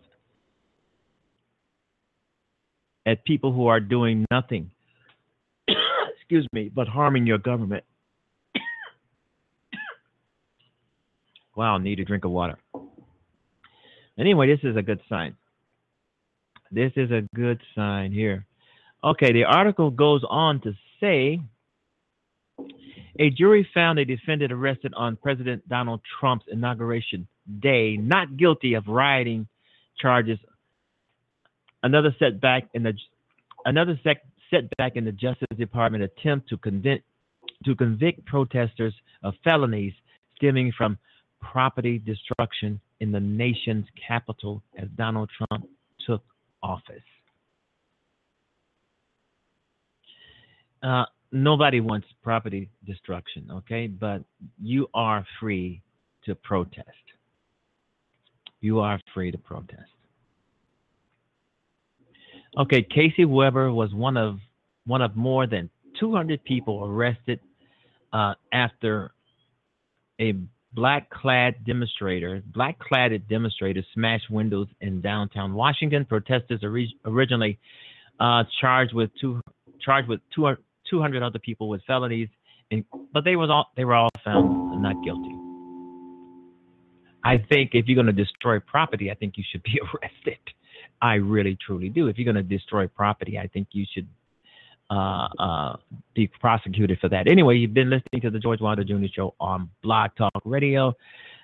at 3.06 3.24
people 3.24 3.54
who 3.54 3.68
are 3.68 3.80
doing 3.80 4.26
nothing, 4.32 4.72
excuse 6.18 6.48
me, 6.52 6.72
but 6.74 6.88
harming 6.88 7.28
your 7.28 7.38
government. 7.38 7.84
wow, 11.56 11.78
need 11.78 12.00
a 12.00 12.06
drink 12.06 12.26
of 12.26 12.32
water. 12.32 12.58
Anyway, 14.18 14.48
this 14.48 14.60
is 14.63 14.76
a 14.78 14.82
good 14.82 15.00
sign. 15.08 15.36
This 16.74 16.92
is 16.96 17.12
a 17.12 17.22
good 17.36 17.62
sign 17.76 18.12
here. 18.12 18.48
Okay, 19.04 19.32
the 19.32 19.44
article 19.44 19.92
goes 19.92 20.24
on 20.28 20.60
to 20.62 20.74
say 21.00 21.40
a 23.20 23.30
jury 23.30 23.68
found 23.76 24.00
a 24.00 24.06
defendant 24.06 24.52
arrested 24.52 24.92
on 24.96 25.16
President 25.16 25.68
Donald 25.70 26.02
Trump's 26.20 26.46
inauguration 26.52 27.28
day 27.60 27.96
not 27.98 28.38
guilty 28.38 28.74
of 28.74 28.88
rioting 28.88 29.48
charges. 30.00 30.40
Another 31.84 32.16
setback 32.18 32.70
in 32.74 32.82
the 32.82 32.94
another 33.66 34.00
sec, 34.04 34.24
setback 34.50 34.96
in 34.96 35.06
the 35.06 35.12
Justice 35.12 35.56
Department 35.56 36.04
attempt 36.04 36.50
to 36.50 36.58
convict 36.58 37.04
to 37.66 37.76
convict 37.76 38.26
protesters 38.26 38.96
of 39.22 39.36
felonies 39.44 39.94
stemming 40.38 40.74
from 40.76 40.98
property 41.40 42.00
destruction 42.00 42.80
in 43.00 43.12
the 43.12 43.20
nation's 43.20 43.86
capital 44.08 44.64
as 44.76 44.88
Donald 44.96 45.30
Trump 45.38 45.68
took 46.08 46.24
office. 46.63 47.04
Uh, 50.82 51.06
nobody 51.32 51.80
wants 51.80 52.08
property 52.23 52.69
destruction, 52.86 53.47
okay? 53.52 53.88
But 53.88 54.23
you 54.62 54.88
are 54.93 55.26
free 55.39 55.82
to 56.26 56.36
protest. 56.36 56.88
You 58.62 58.80
are 58.80 58.99
free 59.13 59.32
to 59.32 59.38
protest. 59.38 59.82
Okay, 62.58 62.84
Casey 62.84 63.26
Weber 63.26 63.71
was 63.73 63.93
one 63.93 64.15
of 64.15 64.39
one 64.86 65.02
of 65.02 65.15
more 65.15 65.47
than 65.47 65.69
200 65.99 66.43
people 66.43 66.86
arrested 66.86 67.39
uh, 68.12 68.34
after 68.52 69.12
a 70.19 70.36
black-clad 70.74 71.64
demonstrator, 71.66 72.42
black-cladded 72.54 73.28
demonstrators 73.30 73.86
smashed 73.94 74.30
windows 74.30 74.68
in 74.82 75.02
downtown 75.02 75.54
Washington. 75.54 76.06
Protesters 76.06 76.62
originally 77.06 77.60
uh, 78.20 78.44
charged 78.60 78.94
with 78.94 79.10
two 79.20 79.42
charged 79.82 80.08
with 80.08 80.22
200, 80.36 80.58
200 80.90 81.24
other 81.24 81.40
people 81.40 81.70
with 81.70 81.82
felonies, 81.86 82.30
and, 82.72 82.86
but 83.14 83.24
they 83.24 83.36
was 83.36 83.50
all 83.50 83.68
they 83.76 83.86
were 83.86 83.96
all 83.96 84.10
found 84.24 84.82
not 84.82 84.96
guilty. 85.04 85.36
I 87.24 87.38
think 87.38 87.72
if 87.74 87.88
you're 87.88 87.96
going 87.96 88.14
to 88.14 88.24
destroy 88.24 88.60
property, 88.60 89.10
I 89.10 89.16
think 89.16 89.38
you 89.38 89.44
should 89.50 89.64
be 89.64 89.80
arrested. 89.94 90.40
I 91.02 91.16
really 91.16 91.58
truly 91.66 91.90
do. 91.90 92.08
If 92.08 92.18
you're 92.18 92.32
going 92.32 92.44
to 92.48 92.58
destroy 92.58 92.88
property, 92.88 93.38
I 93.38 93.48
think 93.48 93.70
you 93.72 93.86
should 93.94 94.08
uh, 94.94 95.28
uh, 95.40 95.76
be 96.14 96.28
prosecuted 96.28 97.00
for 97.00 97.10
that. 97.10 97.28
Anyway, 97.28 97.58
you've 97.58 97.74
been 97.74 97.90
listening 97.90 98.22
to 98.22 98.30
the 98.30 98.40
George 98.40 98.62
Wilder 98.62 98.84
Jr. 98.84 99.06
Show 99.14 99.34
on 99.40 99.70
Blog 99.82 100.12
Talk 100.18 100.42
Radio. 100.46 100.94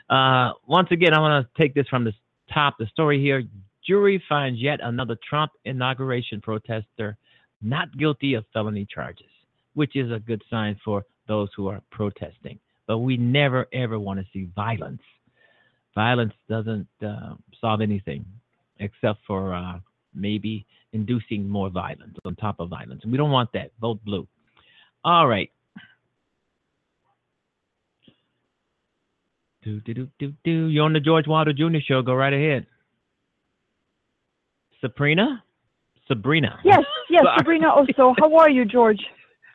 Uh, 0.09 0.51
once 0.67 0.89
again, 0.91 1.13
I 1.13 1.19
want 1.19 1.45
to 1.45 1.61
take 1.61 1.73
this 1.73 1.87
from 1.87 2.03
the 2.03 2.13
top, 2.53 2.75
the 2.77 2.85
story 2.87 3.19
here. 3.21 3.43
Jury 3.85 4.21
finds 4.29 4.59
yet 4.59 4.79
another 4.83 5.17
Trump 5.27 5.51
inauguration 5.65 6.41
protester 6.41 7.17
not 7.61 7.95
guilty 7.97 8.35
of 8.35 8.45
felony 8.53 8.85
charges, 8.85 9.27
which 9.73 9.95
is 9.95 10.11
a 10.11 10.19
good 10.19 10.41
sign 10.49 10.79
for 10.85 11.03
those 11.27 11.49
who 11.55 11.67
are 11.67 11.81
protesting. 11.91 12.59
But 12.87 12.99
we 12.99 13.17
never, 13.17 13.67
ever 13.73 13.99
want 13.99 14.19
to 14.19 14.25
see 14.31 14.49
violence. 14.55 15.01
Violence 15.95 16.33
doesn't 16.47 16.87
uh, 17.05 17.33
solve 17.59 17.81
anything 17.81 18.25
except 18.79 19.19
for 19.27 19.53
uh, 19.53 19.79
maybe 20.19 20.65
inducing 20.93 21.47
more 21.47 21.69
violence 21.69 22.17
on 22.25 22.35
top 22.35 22.59
of 22.59 22.69
violence. 22.69 23.03
We 23.05 23.17
don't 23.17 23.31
want 23.31 23.51
that. 23.53 23.71
Vote 23.79 24.03
blue. 24.03 24.27
All 25.03 25.27
right. 25.27 25.49
Do, 29.63 29.79
do, 29.81 29.93
do, 29.93 30.07
do, 30.19 30.33
do. 30.43 30.67
You're 30.67 30.85
on 30.85 30.93
the 30.93 30.99
George 30.99 31.27
Wilder 31.27 31.53
Jr. 31.53 31.79
Show. 31.85 32.01
Go 32.01 32.13
right 32.13 32.33
ahead. 32.33 32.65
Sabrina? 34.81 35.43
Sabrina. 36.07 36.59
Yes, 36.63 36.79
yes, 37.09 37.23
Sabrina 37.37 37.67
Osso. 37.67 38.15
How 38.17 38.35
are 38.37 38.49
you, 38.49 38.65
George? 38.65 38.99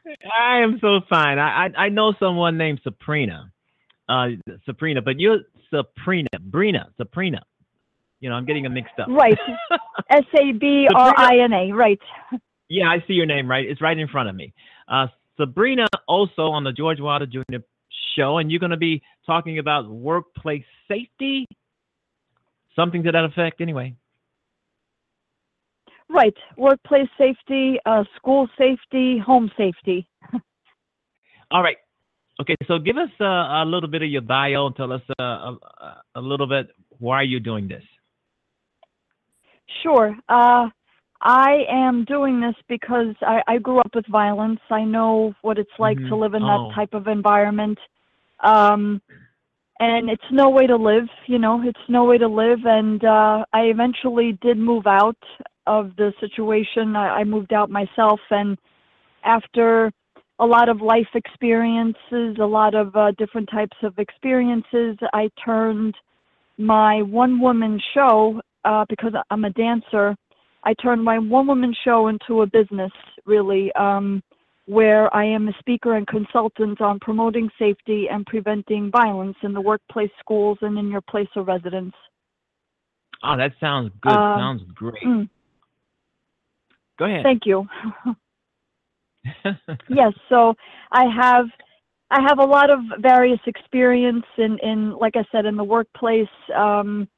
I 0.07 0.59
am 0.59 0.79
so 0.81 1.00
fine. 1.09 1.38
I, 1.38 1.66
I, 1.66 1.85
I 1.85 1.88
know 1.88 2.12
someone 2.18 2.59
named 2.59 2.81
Sabrina. 2.85 3.50
Uh, 4.09 4.29
Sabrina, 4.66 5.00
but 5.00 5.18
you're 5.18 5.38
Sabrina. 5.70 6.29
Brina. 6.50 6.87
Sabrina. 6.98 7.42
You 8.25 8.31
know, 8.31 8.37
I'm 8.37 8.47
getting 8.47 8.63
them 8.63 8.73
mixed 8.73 8.99
up. 8.99 9.09
Right. 9.11 9.37
S 10.09 10.25
A 10.41 10.53
B 10.53 10.89
R 10.95 11.13
I 11.15 11.41
N 11.41 11.53
A. 11.53 11.73
Right. 11.73 11.99
Yeah, 12.71 12.87
I 12.87 13.05
see 13.07 13.13
your 13.13 13.27
name. 13.27 13.47
Right, 13.47 13.69
it's 13.69 13.83
right 13.83 13.99
in 13.99 14.09
front 14.09 14.31
of 14.31 14.35
me. 14.35 14.55
Uh, 14.89 15.09
Sabrina, 15.37 15.87
Osso 16.09 16.51
on 16.51 16.65
the 16.65 16.73
George 16.73 17.01
Wilder 17.01 17.27
Jr. 17.27 17.59
show, 18.17 18.39
and 18.39 18.51
you're 18.51 18.61
going 18.61 18.71
to 18.71 18.79
be 18.79 19.03
talking 19.27 19.59
about 19.59 19.91
workplace 19.91 20.65
safety, 20.89 21.47
something 22.75 23.03
to 23.03 23.13
that 23.13 23.27
effect. 23.27 23.61
Anyway. 23.61 23.95
Right. 26.09 26.35
Workplace 26.57 27.09
safety, 27.19 27.77
uh, 27.85 28.05
school 28.17 28.49
safety, 28.57 29.19
home 29.19 29.51
safety. 29.55 30.09
All 31.51 31.63
right. 31.63 31.77
Okay, 32.41 32.57
so 32.67 32.79
give 32.79 32.97
us 32.97 33.11
uh, 33.21 33.25
a 33.25 33.65
little 33.67 33.91
bit 33.91 34.01
of 34.01 34.09
your 34.09 34.23
bio 34.23 34.69
and 34.69 34.77
tell 34.77 34.95
us 34.95 35.03
uh, 35.21 35.23
a, 35.23 35.59
a, 36.15 36.21
little 36.23 36.47
bit 36.47 36.69
why 36.99 37.21
you're 37.21 37.39
doing 37.39 37.69
this? 37.69 37.85
Sure. 39.83 40.16
Uh, 40.29 40.68
I 41.20 41.64
am 41.70 42.05
doing 42.05 42.40
this 42.40 42.55
because 42.68 43.14
I, 43.22 43.42
I, 43.46 43.59
grew 43.59 43.79
up 43.79 43.94
with 43.94 44.07
violence. 44.09 44.61
I 44.70 44.85
know 44.85 45.35
what 45.40 45.59
it's 45.59 45.70
like 45.79 45.96
mm-hmm. 45.96 46.09
to 46.09 46.16
live 46.16 46.35
in 46.35 46.42
oh. 46.42 46.68
that 46.68 46.74
type 46.74 46.92
of 46.92 47.07
environment. 47.07 47.79
Um, 48.40 49.00
and 49.81 50.11
it's 50.11 50.22
no 50.31 50.50
way 50.50 50.66
to 50.66 50.77
live, 50.77 51.09
you 51.27 51.38
know, 51.38 51.62
it's 51.64 51.81
no 51.88 52.05
way 52.05 52.18
to 52.18 52.29
live. 52.29 52.61
And 52.64 53.03
uh, 53.05 53.44
I 53.53 53.62
eventually 53.62 54.38
did 54.40 54.59
move 54.59 54.87
out 54.87 55.16
of 55.66 55.96
the 55.96 56.12
situation. 56.20 56.94
I, 56.94 57.20
I 57.20 57.24
moved 57.24 57.53
out 57.53 57.70
myself. 57.70 58.20
And 58.31 58.59
after 59.24 59.90
a 60.38 60.46
lot 60.46 60.68
of 60.68 60.81
life 60.81 61.09
experiences, 61.14 62.37
a 62.40 62.46
lot 62.46 62.74
of 62.74 62.94
uh, 62.96 63.12
different 63.12 63.48
types 63.50 63.77
of 63.83 63.98
experiences. 63.98 64.96
I 65.12 65.31
turned 65.44 65.94
my 66.59 67.03
one 67.03 67.40
woman 67.40 67.81
show 67.94 68.40
uh, 68.64 68.85
because 68.88 69.12
I'm 69.31 69.44
a 69.44 69.50
dancer. 69.50 70.14
I 70.64 70.74
turned 70.74 71.05
my 71.05 71.18
one 71.18 71.46
woman 71.46 71.74
show 71.85 72.09
into 72.09 72.42
a 72.42 72.46
business, 72.46 72.92
really, 73.27 73.72
um, 73.72 74.22
where 74.66 75.14
I 75.14 75.24
am 75.24 75.48
a 75.48 75.53
speaker 75.59 75.94
and 75.94 76.07
consultant 76.07 76.81
on 76.81 76.98
promoting 77.00 77.50
safety 77.59 78.07
and 78.11 78.24
preventing 78.24 78.90
violence 78.90 79.37
in 79.42 79.53
the 79.53 79.61
workplace, 79.61 80.11
schools, 80.20 80.59
and 80.62 80.79
in 80.79 80.88
your 80.88 81.03
place 81.03 81.29
of 81.37 81.48
residence. 81.48 81.94
Oh, 83.22 83.37
that 83.37 83.53
sounds 83.61 83.90
good. 84.00 84.12
Uh, 84.12 84.37
sounds 84.37 84.62
great. 84.74 85.03
mm. 85.05 85.29
Go 86.98 87.07
ahead. 87.07 87.24
Thank 87.24 87.42
you. 87.44 87.66
yes 89.88 90.12
so 90.29 90.55
i 90.92 91.05
have 91.05 91.46
i 92.11 92.20
have 92.20 92.38
a 92.38 92.44
lot 92.44 92.70
of 92.70 92.79
various 93.00 93.40
experience 93.46 94.24
in 94.38 94.59
in 94.62 94.96
like 94.98 95.16
i 95.16 95.24
said 95.33 95.46
in 95.46 95.57
the 95.57 95.64
workplace 95.64 96.29
um 96.55 97.09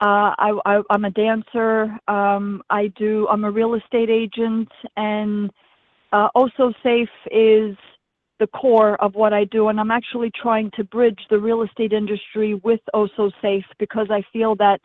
uh 0.00 0.32
i, 0.38 0.52
i'm 0.90 1.04
a 1.06 1.10
dancer. 1.10 1.96
Um 2.08 2.62
i 2.70 2.88
do 2.98 3.28
i'm 3.30 3.44
a 3.44 3.50
real 3.50 3.74
estate 3.74 4.10
agent. 4.10 4.68
And 4.96 5.50
uh 6.12 6.28
Osso 6.36 6.74
Safe 6.82 7.08
is 7.30 7.76
the 8.40 8.48
core 8.48 9.00
of 9.02 9.14
what 9.14 9.32
i 9.34 9.44
do. 9.44 9.68
And 9.68 9.80
i'm 9.80 9.92
actually 9.92 10.30
trying 10.40 10.70
to 10.76 10.84
bridge 10.84 11.20
the 11.30 11.38
real 11.38 11.62
estate 11.62 11.92
industry 11.92 12.54
with 12.64 12.80
Osso 12.94 13.32
Safe 13.42 13.66
because 13.78 14.08
i 14.10 14.22
feel 14.32 14.56
that 14.56 14.80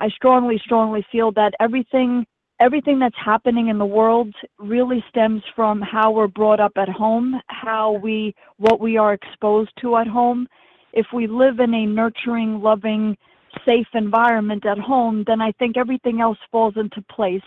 i 0.00 0.08
strongly 0.10 0.60
strongly 0.64 1.06
feel 1.12 1.32
that 1.32 1.54
everything 1.60 2.26
everything 2.60 2.98
that's 3.00 3.16
happening 3.24 3.68
in 3.68 3.78
the 3.78 3.86
world 3.86 4.34
really 4.58 5.04
stems 5.10 5.42
from 5.56 5.82
how 5.82 6.12
we're 6.12 6.28
brought 6.28 6.60
up 6.60 6.72
at 6.76 6.88
home, 6.88 7.40
how 7.48 7.92
we 8.02 8.34
what 8.58 8.80
we 8.80 8.96
are 8.96 9.14
exposed 9.14 9.70
to 9.82 9.96
at 9.98 10.06
home. 10.08 10.48
If 10.92 11.06
we 11.14 11.26
live 11.26 11.60
in 11.60 11.74
a 11.74 11.86
nurturing, 11.86 12.62
loving, 12.62 13.16
safe 13.66 13.86
environment 13.94 14.66
at 14.66 14.78
home, 14.78 15.24
then 15.26 15.40
I 15.40 15.52
think 15.52 15.76
everything 15.76 16.20
else 16.20 16.38
falls 16.50 16.74
into 16.76 17.02
place. 17.02 17.40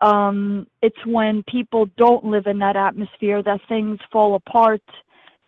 Um, 0.00 0.66
it's 0.80 1.06
when 1.06 1.44
people 1.48 1.86
don't 1.96 2.24
live 2.24 2.46
in 2.46 2.58
that 2.60 2.76
atmosphere 2.76 3.42
that 3.42 3.60
things 3.68 3.98
fall 4.10 4.34
apart, 4.34 4.82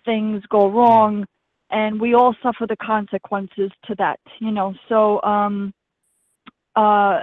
things 0.05 0.43
go 0.49 0.71
wrong, 0.71 1.27
and 1.71 2.01
we 2.01 2.15
all 2.15 2.37
suffer 2.43 2.67
the 2.69 2.77
consequences 2.77 3.71
to 3.87 3.95
that. 3.97 4.21
You 4.39 4.53
know, 4.53 4.75
so 4.89 5.21
um, 5.23 5.75
uh, 6.77 7.21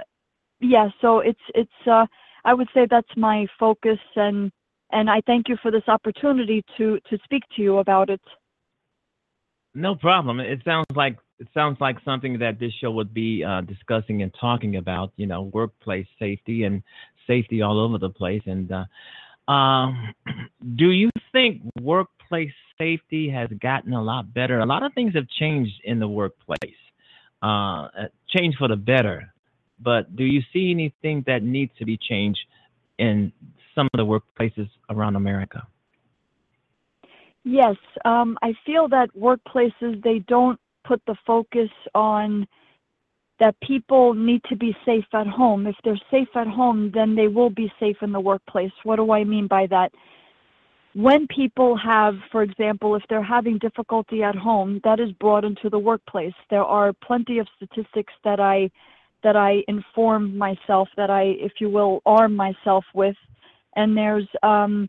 yeah 0.62 0.88
so 1.00 1.18
it's 1.18 1.40
it's 1.54 1.70
uh 1.86 2.06
i 2.44 2.54
would 2.54 2.68
say 2.72 2.86
that's 2.88 3.16
my 3.16 3.46
focus 3.58 3.98
and 4.16 4.50
and 4.92 5.10
i 5.10 5.20
thank 5.26 5.48
you 5.48 5.56
for 5.60 5.70
this 5.70 5.82
opportunity 5.88 6.64
to 6.78 6.98
to 7.10 7.18
speak 7.24 7.42
to 7.54 7.62
you 7.62 7.78
about 7.78 8.08
it 8.08 8.20
No 9.74 9.94
problem. 9.94 10.38
It 10.38 10.60
sounds 10.66 10.94
like 10.94 11.16
it 11.42 11.48
sounds 11.52 11.76
like 11.80 11.96
something 12.04 12.38
that 12.38 12.60
this 12.60 12.72
show 12.80 12.92
would 12.92 13.12
be 13.12 13.42
uh, 13.42 13.62
discussing 13.62 14.22
and 14.22 14.32
talking 14.40 14.76
about. 14.76 15.12
You 15.16 15.26
know, 15.26 15.42
workplace 15.42 16.06
safety 16.16 16.62
and 16.62 16.84
safety 17.26 17.62
all 17.62 17.80
over 17.80 17.98
the 17.98 18.10
place. 18.10 18.42
And 18.46 18.70
uh, 18.70 19.50
um, 19.50 20.14
do 20.76 20.90
you 20.92 21.10
think 21.32 21.62
workplace 21.80 22.52
safety 22.78 23.28
has 23.30 23.48
gotten 23.60 23.92
a 23.92 24.00
lot 24.00 24.32
better? 24.32 24.60
A 24.60 24.66
lot 24.66 24.84
of 24.84 24.94
things 24.94 25.14
have 25.14 25.28
changed 25.28 25.74
in 25.82 25.98
the 25.98 26.06
workplace, 26.06 26.80
uh, 27.42 27.46
uh, 27.46 27.88
changed 28.28 28.58
for 28.58 28.68
the 28.68 28.76
better. 28.76 29.34
But 29.80 30.14
do 30.14 30.22
you 30.22 30.42
see 30.52 30.70
anything 30.70 31.24
that 31.26 31.42
needs 31.42 31.72
to 31.80 31.84
be 31.84 31.98
changed 32.00 32.38
in 33.00 33.32
some 33.74 33.88
of 33.92 33.98
the 33.98 34.06
workplaces 34.06 34.68
around 34.88 35.16
America? 35.16 35.66
yes 37.44 37.74
um 38.04 38.38
i 38.40 38.52
feel 38.64 38.88
that 38.88 39.08
workplaces 39.18 40.00
they 40.04 40.20
don't 40.28 40.60
put 40.84 41.00
the 41.06 41.16
focus 41.26 41.70
on 41.94 42.46
that 43.40 43.56
people 43.60 44.14
need 44.14 44.40
to 44.48 44.56
be 44.56 44.76
safe 44.84 45.04
at 45.14 45.26
home 45.26 45.66
if 45.66 45.76
they're 45.84 46.00
safe 46.10 46.28
at 46.34 46.46
home 46.46 46.90
then 46.94 47.14
they 47.14 47.28
will 47.28 47.50
be 47.50 47.72
safe 47.80 47.96
in 48.02 48.12
the 48.12 48.20
workplace 48.20 48.72
what 48.84 48.96
do 48.96 49.12
i 49.12 49.24
mean 49.24 49.46
by 49.46 49.66
that 49.66 49.92
when 50.94 51.26
people 51.28 51.76
have 51.76 52.14
for 52.30 52.42
example 52.42 52.94
if 52.94 53.02
they're 53.08 53.22
having 53.22 53.58
difficulty 53.58 54.22
at 54.22 54.34
home 54.36 54.80
that 54.84 55.00
is 55.00 55.10
brought 55.12 55.44
into 55.44 55.70
the 55.70 55.78
workplace 55.78 56.34
there 56.50 56.64
are 56.64 56.92
plenty 57.04 57.38
of 57.38 57.48
statistics 57.56 58.12
that 58.24 58.38
i 58.38 58.70
that 59.22 59.36
I 59.36 59.62
inform 59.68 60.36
myself, 60.36 60.88
that 60.96 61.10
I, 61.10 61.22
if 61.38 61.52
you 61.60 61.70
will, 61.70 62.02
arm 62.04 62.34
myself 62.34 62.84
with. 62.94 63.16
And 63.76 63.96
there's 63.96 64.26
um, 64.42 64.88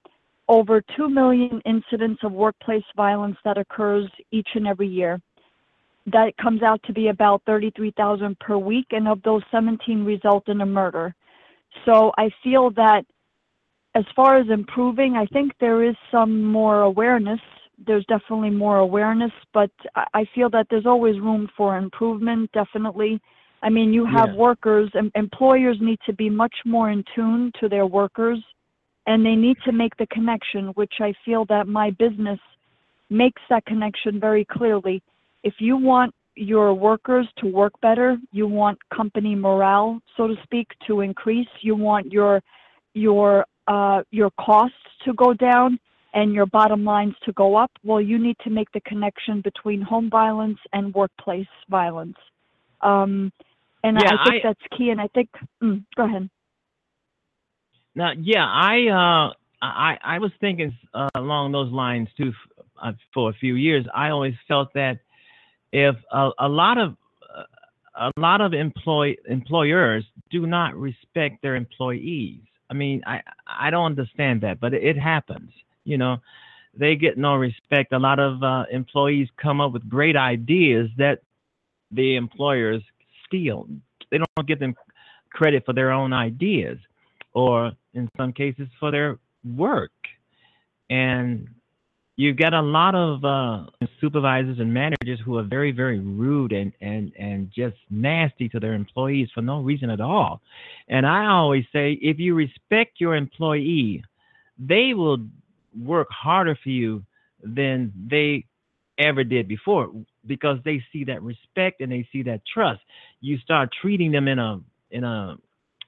over 0.49 0.82
2 0.97 1.10
million 1.10 1.62
incidents 1.65 2.21
of 2.23 2.32
workplace 2.32 2.84
violence 2.95 3.38
that 3.45 3.58
occurs 3.58 4.10
each 4.32 4.49
and 4.56 4.67
every 4.67 4.88
year. 4.88 5.21
That 6.05 6.35
comes 6.37 6.63
out 6.63 6.81
to 6.83 6.93
be 6.93 7.07
about 7.07 7.41
33,000 7.45 8.37
per 8.39 8.57
week, 8.57 8.87
and 8.91 9.07
of 9.07 9.21
those, 9.23 9.41
17 9.51 10.03
result 10.03 10.49
in 10.49 10.61
a 10.61 10.65
murder. 10.65 11.15
So 11.85 12.11
I 12.17 12.29
feel 12.43 12.69
that 12.71 13.05
as 13.95 14.03
far 14.15 14.37
as 14.37 14.49
improving, 14.49 15.15
I 15.15 15.25
think 15.27 15.53
there 15.59 15.83
is 15.83 15.95
some 16.11 16.43
more 16.43 16.81
awareness. 16.81 17.39
There's 17.85 18.05
definitely 18.05 18.49
more 18.49 18.77
awareness, 18.77 19.31
but 19.53 19.71
I 20.13 20.25
feel 20.35 20.49
that 20.49 20.67
there's 20.69 20.85
always 20.85 21.19
room 21.19 21.49
for 21.55 21.77
improvement, 21.77 22.51
definitely. 22.51 23.21
I 23.61 23.69
mean, 23.69 23.93
you 23.93 24.05
have 24.05 24.29
Yeah. 24.29 24.35
workers, 24.35 24.89
and 24.93 25.11
employers 25.15 25.79
need 25.79 25.99
to 26.05 26.13
be 26.13 26.29
much 26.29 26.55
more 26.65 26.89
in 26.89 27.03
tune 27.15 27.51
to 27.59 27.69
their 27.69 27.85
workers, 27.85 28.43
and 29.05 29.25
they 29.25 29.35
need 29.35 29.57
to 29.63 29.71
make 29.71 29.95
the 29.97 30.07
connection, 30.07 30.67
which 30.69 30.99
I 30.99 31.13
feel 31.25 31.45
that 31.45 31.67
my 31.67 31.91
business 31.91 32.39
makes 33.09 33.41
that 33.49 33.65
connection 33.65 34.19
very 34.19 34.45
clearly. 34.45 35.01
If 35.43 35.56
you 35.60 35.77
want 35.77 36.13
your 36.36 36.74
workers 36.74 37.28
to 37.38 37.47
work 37.47 37.74
better, 37.82 38.17
you 38.32 38.47
want 38.47 38.78
company 38.93 39.36
morale, 39.36 39.99
so 40.17 40.28
to 40.28 40.36
speak, 40.43 40.67
to 40.88 41.01
increase, 41.01 41.47
you 41.61 41.76
want 41.76 42.11
your 42.11 42.41
your 42.93 43.45
uh, 43.67 44.03
your 44.11 44.32
costs 44.39 44.76
to 45.05 45.13
go 45.13 45.34
down 45.34 45.80
and 46.13 46.34
your 46.34 46.45
bottom 46.45 46.84
lines 46.84 47.15
to 47.26 47.34
go 47.34 47.55
up, 47.55 47.72
well, 47.84 47.99
you 47.99 48.20
need 48.20 48.36
to 48.43 48.49
make 48.49 48.72
the 48.72 48.82
connection 48.82 49.41
between 49.41 49.82
home 49.82 50.09
violence 50.09 50.59
and 50.72 50.93
workplace 50.93 51.47
violence. 51.70 52.17
Um, 52.82 53.32
and 53.84 53.97
Yeah, 53.99 54.09
I 54.13 54.24
think 54.24 54.45
I- 54.45 54.47
that's 54.49 54.78
key. 54.78 54.91
And 54.91 55.01
I 55.01 55.07
think, 55.07 55.30
mm, 55.61 55.84
go 55.95 56.05
ahead. 56.05 56.30
Now, 57.95 58.11
yeah, 58.20 58.45
I 58.45 58.88
uh, 58.88 59.34
I 59.61 59.97
I 60.03 60.20
was 60.20 60.32
thinking 60.39 60.76
uh, 60.93 61.09
along 61.15 61.51
those 61.51 61.72
lines 61.72 62.09
too 62.17 62.30
f- 62.30 62.65
uh, 62.82 62.91
for 63.13 63.30
a 63.30 63.34
few 63.34 63.55
years. 63.55 63.86
I 63.93 64.09
always 64.09 64.34
felt 64.47 64.74
that 64.74 64.99
if 65.74 65.95
a, 66.11 66.30
a 66.39 66.47
lot 66.47 66.78
of 66.78 66.95
uh, 67.36 68.09
a 68.15 68.21
lot 68.21 68.39
of 68.39 68.53
employ 68.53 69.15
employers 69.28 70.05
do 70.30 70.45
not 70.45 70.76
respect 70.76 71.41
their 71.41 71.55
employees. 71.55 72.39
I 72.69 72.76
mean, 72.76 73.01
I 73.05 73.21
I 73.45 73.71
don't 73.71 73.86
understand 73.86 74.41
that, 74.41 74.59
but 74.61 74.74
it, 74.74 74.97
happens. 74.97 75.51
You 75.84 75.97
know, 75.97 76.17
they 76.78 76.95
get 76.95 77.17
no 77.17 77.36
respect. 77.36 77.91
A 77.91 77.99
lot 77.99 78.19
of 78.19 78.41
uh, 78.41 78.65
employees 78.71 79.28
come 79.41 79.59
up 79.59 79.74
with 79.74 79.89
great 79.89 80.15
ideas 80.15 80.89
that 80.97 81.19
the 81.91 82.15
employers 82.15 82.82
steal. 83.26 83.67
They 84.11 84.19
don't 84.19 84.47
give 84.47 84.59
them 84.59 84.76
credit 85.32 85.65
for 85.65 85.74
their 85.74 85.91
own 85.91 86.13
ideas 86.13 86.78
or 87.34 87.71
in 87.95 88.07
some 88.15 88.32
cases 88.32 88.67
for 88.80 88.91
their 88.91 89.17
work. 89.43 89.91
And 90.89 91.47
you 92.16 92.34
get 92.34 92.53
a 92.53 92.61
lot 92.61 92.93
of 92.93 93.26
uh, 93.26 93.88
supervisors 93.99 94.59
and 94.59 94.72
managers 94.72 95.20
who 95.26 95.38
are 95.38 95.43
very, 95.43 95.72
very 95.72 95.99
rude 95.99 96.51
and, 96.51 96.72
and, 96.80 97.11
and 97.18 97.49
just 97.55 97.76
nasty 97.89 98.47
to 98.49 98.59
their 98.59 98.74
employees 98.74 99.30
for 99.34 99.41
no 99.41 99.61
reason 99.61 99.89
at 99.89 99.99
all. 99.99 100.41
And 100.88 101.07
I 101.07 101.26
always 101.26 101.66
say 101.74 101.93
if 102.01 102.20
you 102.20 102.36
respect 102.36 102.99
your 102.99 103.16
employee, 103.16 104.03
they 104.59 104.93
will 104.93 105.18
work 105.82 106.07
harder 106.11 106.57
for 106.61 106.70
you 106.70 107.03
than 107.43 107.91
they 108.09 108.45
ever 108.99 109.24
did 109.24 109.47
before 109.47 109.91
because 110.28 110.59
they 110.64 110.84
see 110.91 111.03
that 111.05 111.24
respect 111.24 111.82
and 111.82 111.91
they 111.91 112.07
see 112.11 112.22
that 112.24 112.41
trust. 112.45 112.82
You 113.22 113.38
start 113.39 113.70
treating 113.82 114.11
them 114.11 114.28
in 114.28 114.38
a 114.38 114.59
in 114.91 115.03
a 115.03 115.36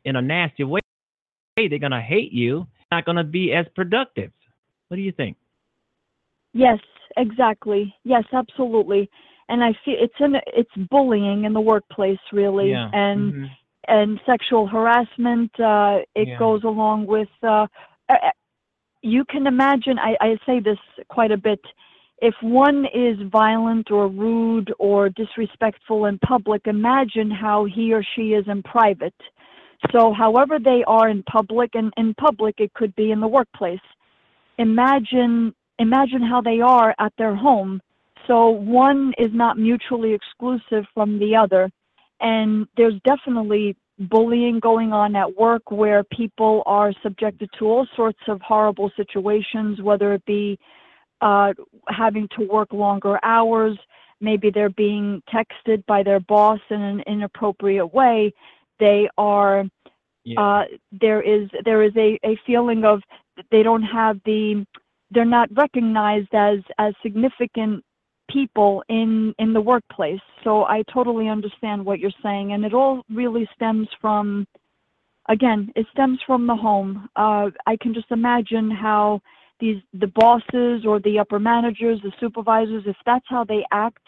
in 0.04 0.16
a 0.16 0.22
nasty 0.22 0.64
way, 0.64 0.82
they're 1.56 1.78
gonna 1.78 2.02
hate 2.02 2.32
you. 2.32 2.66
Not 2.92 3.06
gonna 3.06 3.24
be 3.24 3.54
as 3.54 3.68
productive. 3.76 4.32
What 4.88 4.98
do 4.98 5.04
you 5.04 5.12
think? 5.12 5.38
Yes, 6.56 6.80
exactly. 7.18 7.94
Yes, 8.06 8.24
absolutely. 8.32 9.10
And 9.50 9.62
I 9.64 9.74
feel 9.84 9.96
it's 10.00 10.20
in 10.20 10.36
it's 10.48 10.76
bullying 10.90 11.44
in 11.44 11.54
the 11.54 11.62
workplace, 11.62 12.26
really, 12.32 12.72
Yeah. 12.72 12.90
and 12.94 13.34
Mhm. 13.34 13.50
and 13.88 14.20
sexual 14.26 14.66
harassment. 14.66 15.52
Uh, 15.60 16.02
it 16.16 16.30
Yeah. 16.30 16.38
goes 16.38 16.64
along 16.64 17.06
with. 17.08 17.30
Uh, 17.44 17.68
you 19.02 19.26
can 19.26 19.46
imagine. 19.48 20.00
I, 20.00 20.18
I 20.22 20.40
say 20.46 20.60
this 20.62 20.80
quite 21.10 21.32
a 21.32 21.38
bit. 21.38 21.62
If 22.22 22.36
one 22.42 22.86
is 22.86 23.20
violent 23.24 23.92
or 23.92 24.08
rude 24.08 24.74
or 24.80 25.10
disrespectful 25.10 26.06
in 26.06 26.18
public, 26.20 26.66
imagine 26.68 27.30
how 27.30 27.66
he 27.66 27.94
or 27.94 28.02
she 28.02 28.34
is 28.34 28.48
in 28.48 28.64
private. 28.64 29.20
So, 29.92 30.14
however 30.14 30.58
they 30.58 30.84
are 30.86 31.10
in 31.10 31.22
public, 31.24 31.76
and 31.76 31.94
in 31.98 32.14
public 32.14 32.56
it 32.62 32.74
could 32.74 32.96
be 32.96 33.12
in 33.12 33.20
the 33.20 33.28
workplace. 33.28 33.86
imagine 34.58 35.54
imagine 35.80 36.22
how 36.22 36.42
they 36.42 36.62
are 36.62 36.96
at 37.00 37.14
their 37.18 37.36
home. 37.36 37.82
So 38.28 38.50
one 38.50 39.14
is 39.18 39.32
not 39.34 39.58
mutually 39.58 40.14
exclusive 40.14 40.86
from 40.94 41.20
the 41.20 41.36
other. 41.36 41.70
And 42.22 42.68
there's 42.78 43.00
definitely 43.06 43.76
bullying 44.00 44.60
going 44.60 44.92
on 44.94 45.16
at 45.16 45.38
work 45.38 45.72
where 45.72 46.04
people 46.04 46.64
are 46.66 46.92
subjected 47.04 47.50
to 47.60 47.66
all 47.66 47.88
sorts 47.96 48.20
of 48.28 48.42
horrible 48.42 48.92
situations, 48.96 49.82
whether 49.82 50.14
it 50.14 50.26
be 50.26 50.58
uh, 51.22 51.54
having 51.88 52.28
to 52.38 52.48
work 52.48 52.74
longer 52.74 53.20
hours, 53.24 53.78
maybe 54.20 54.50
they're 54.50 54.70
being 54.70 55.22
texted 55.34 55.86
by 55.86 56.04
their 56.04 56.20
boss 56.20 56.60
in 56.70 56.82
an 56.82 57.02
inappropriate 57.08 57.94
way. 57.94 58.34
They 58.80 59.08
are 59.18 59.66
Yeah. 60.26 60.42
uh, 60.42 60.64
there 60.92 61.22
is 61.22 61.50
there 61.64 61.84
is 61.84 61.96
a, 61.96 62.20
a 62.26 62.36
feeling 62.46 62.84
of 62.84 63.02
they 63.52 63.64
don't 63.64 63.84
have 63.84 64.20
the 64.26 64.66
they're 65.12 65.26
not 65.26 65.50
recognized 65.56 66.34
as 66.34 66.60
as 66.78 66.94
significant 67.02 67.84
people 68.30 68.84
in 68.90 69.34
in 69.40 69.54
the 69.54 69.62
workplace. 69.62 70.22
So 70.44 70.64
i 70.66 70.84
totally 70.94 71.28
understand 71.30 71.86
what 71.86 72.00
you're 72.00 72.20
saying. 72.24 72.54
And 72.54 72.66
it 72.66 72.74
all 72.74 73.04
really 73.10 73.48
stems 73.56 73.88
from 74.02 74.48
again 75.30 75.72
it 75.76 75.86
stems 75.92 76.20
from 76.26 76.48
the 76.48 76.56
home. 76.56 77.10
Uh, 77.16 77.50
i 77.66 77.76
can 77.78 77.94
just 77.94 78.12
imagine 78.12 78.72
how 78.72 79.22
these 79.60 79.82
the 79.94 80.08
bosses 80.08 80.86
or 80.86 81.00
the 81.00 81.20
upper 81.20 81.40
managers 81.40 82.00
the 82.02 82.12
supervisors 82.20 82.84
if 82.86 82.98
that's 83.06 83.26
how 83.28 83.44
they 83.44 83.64
act 83.72 84.06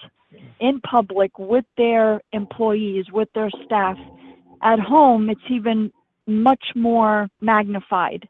in 0.59 0.81
public 0.81 1.37
with 1.39 1.65
their 1.77 2.21
employees 2.33 3.05
with 3.13 3.29
their 3.33 3.49
staff 3.65 3.97
at 4.61 4.79
home 4.79 5.29
it's 5.29 5.49
even 5.49 5.91
much 6.25 6.65
more 6.75 7.29
magnified 7.39 8.27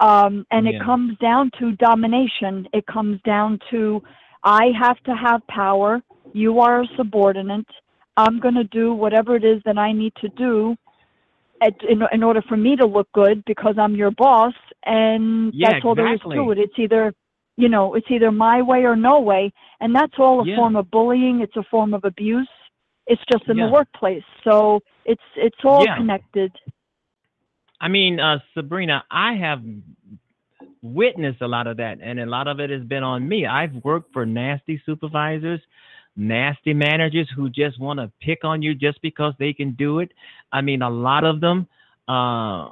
um, 0.00 0.46
and 0.50 0.66
Yeah. 0.66 0.72
it 0.72 0.82
comes 0.82 1.16
down 1.18 1.50
to 1.58 1.72
domination. 1.72 2.68
It 2.72 2.86
comes 2.86 3.20
down 3.22 3.58
to 3.70 4.02
i 4.44 4.66
have 4.78 4.98
to 5.04 5.14
have 5.14 5.40
power. 5.48 6.02
You 6.32 6.60
are 6.60 6.82
a 6.82 6.86
subordinate. 6.96 7.66
I'm 8.16 8.38
going 8.38 8.54
to 8.54 8.64
do 8.64 8.92
whatever 8.94 9.36
it 9.36 9.44
is 9.44 9.60
that 9.64 9.78
i 9.78 9.92
need 9.92 10.14
to 10.20 10.28
do 10.30 10.76
at, 11.62 11.74
in, 11.88 12.02
in 12.12 12.22
order 12.22 12.42
for 12.48 12.56
me 12.56 12.76
to 12.76 12.86
look 12.86 13.08
good 13.12 13.42
because 13.46 13.76
i'm 13.78 13.94
your 13.94 14.10
boss 14.12 14.54
and 14.84 15.52
Yeah, 15.54 15.72
that's 15.72 15.84
all 15.84 15.94
there 15.94 16.12
is 16.12 16.20
to 16.20 16.50
it. 16.52 16.58
It's 16.58 16.78
either 16.78 17.12
you 17.56 17.68
know 17.68 17.94
it's 17.94 18.06
either 18.10 18.30
my 18.30 18.60
way 18.62 18.84
or 18.84 18.96
no 18.96 19.20
way 19.20 19.52
and 19.80 19.94
that's 19.94 20.12
all 20.18 20.40
a 20.40 20.44
Yeah. 20.46 20.56
form 20.56 20.76
of 20.76 20.90
bullying. 20.90 21.40
It's 21.40 21.56
a 21.56 21.62
form 21.70 21.94
of 21.94 22.04
abuse. 22.04 22.48
It's 23.06 23.22
just 23.32 23.44
in 23.48 23.56
the 23.56 23.68
workplace. 23.68 24.24
So 24.44 24.80
it's 25.04 25.22
it's 25.36 25.62
all 25.64 25.84
connected 25.96 26.52
I 27.80 27.88
mean, 27.88 28.20
uh, 28.20 28.38
Sabrina, 28.54 29.04
I 29.10 29.34
have 29.34 29.62
witnessed 30.82 31.42
a 31.42 31.48
lot 31.48 31.66
of 31.66 31.76
that, 31.78 31.98
and 32.02 32.20
a 32.20 32.26
lot 32.26 32.48
of 32.48 32.60
it 32.60 32.70
has 32.70 32.82
been 32.84 33.02
on 33.02 33.28
me. 33.28 33.46
I've 33.46 33.74
worked 33.84 34.12
for 34.12 34.24
nasty 34.24 34.80
supervisors, 34.86 35.60
nasty 36.16 36.72
managers 36.72 37.28
who 37.34 37.50
just 37.50 37.78
want 37.80 38.00
to 38.00 38.10
pick 38.20 38.44
on 38.44 38.62
you 38.62 38.74
just 38.74 39.00
because 39.02 39.34
they 39.38 39.52
can 39.52 39.72
do 39.72 40.00
it. 40.00 40.12
I 40.52 40.60
mean, 40.60 40.82
a 40.82 40.90
lot 40.90 41.24
of 41.24 41.40
them, 41.40 41.66
uh, 42.08 42.70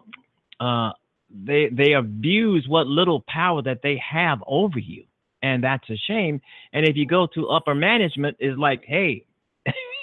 uh, 0.60 0.92
they 1.30 1.68
they 1.70 1.94
abuse 1.94 2.66
what 2.68 2.86
little 2.86 3.24
power 3.28 3.60
that 3.62 3.80
they 3.82 4.00
have 4.08 4.42
over 4.46 4.78
you, 4.78 5.04
and 5.42 5.62
that's 5.64 5.88
a 5.90 5.96
shame. 5.96 6.40
And 6.72 6.86
if 6.86 6.96
you 6.96 7.06
go 7.06 7.26
to 7.34 7.48
upper 7.48 7.74
management, 7.74 8.36
is 8.40 8.56
like, 8.56 8.84
hey, 8.86 9.24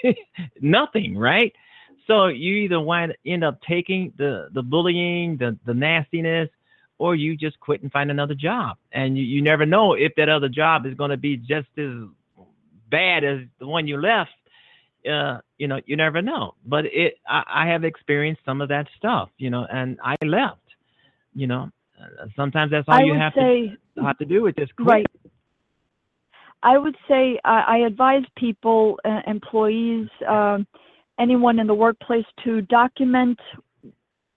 nothing, 0.62 1.18
right? 1.18 1.54
So 2.08 2.28
you 2.28 2.56
either 2.56 2.80
wind 2.80 3.16
end 3.26 3.44
up 3.44 3.60
taking 3.62 4.14
the 4.18 4.50
the 4.54 4.62
bullying, 4.62 5.38
the 5.38 5.58
the 5.66 5.74
nastiness, 5.74 6.50
or 6.98 7.16
you 7.16 7.38
just 7.38 7.60
quit 7.60 7.82
and 7.82 7.92
find 7.92 8.12
another 8.12 8.36
job. 8.36 8.78
And 8.92 9.18
you, 9.18 9.24
you 9.24 9.42
never 9.42 9.66
know 9.66 9.94
if 9.94 10.14
that 10.16 10.30
other 10.30 10.50
job 10.50 10.86
is 10.86 10.94
going 10.96 11.12
to 11.12 11.18
be 11.18 11.38
just 11.38 11.70
as 11.78 11.92
bad 12.90 13.24
as 13.24 13.40
the 13.60 13.68
one 13.68 13.88
you 13.88 14.00
left. 14.02 14.32
Uh, 15.10 15.40
you 15.58 15.68
know, 15.68 15.80
you 15.86 15.96
never 15.96 16.22
know. 16.22 16.54
But 16.66 16.86
it, 16.86 17.16
I, 17.28 17.44
I 17.48 17.68
have 17.68 17.84
experienced 17.84 18.42
some 18.46 18.62
of 18.62 18.70
that 18.70 18.88
stuff. 18.98 19.30
You 19.38 19.50
know, 19.50 19.66
and 19.72 19.98
I 20.04 20.16
left. 20.26 20.58
You 21.34 21.48
know, 21.48 21.72
Uh, 22.02 22.28
sometimes 22.36 22.72
that's 22.72 22.88
all 22.88 22.96
i 22.96 23.04
you 23.04 23.14
have 23.14 23.34
say 23.34 23.78
to 23.96 24.04
have 24.04 24.18
to 24.18 24.26
do 24.26 24.48
is 24.48 24.54
just 24.58 24.76
quit. 24.76 24.88
Right. 24.88 25.08
I 26.64 26.78
would 26.78 26.96
say 27.08 27.40
I, 27.44 27.58
I 27.68 27.78
advise 27.88 28.24
people, 28.36 29.00
uh, 29.06 29.22
employees, 29.28 30.10
um, 30.28 30.68
anyone 31.20 31.60
in 31.60 31.68
the 31.68 31.74
workplace 31.74 32.26
to 32.44 32.62
document 32.62 33.40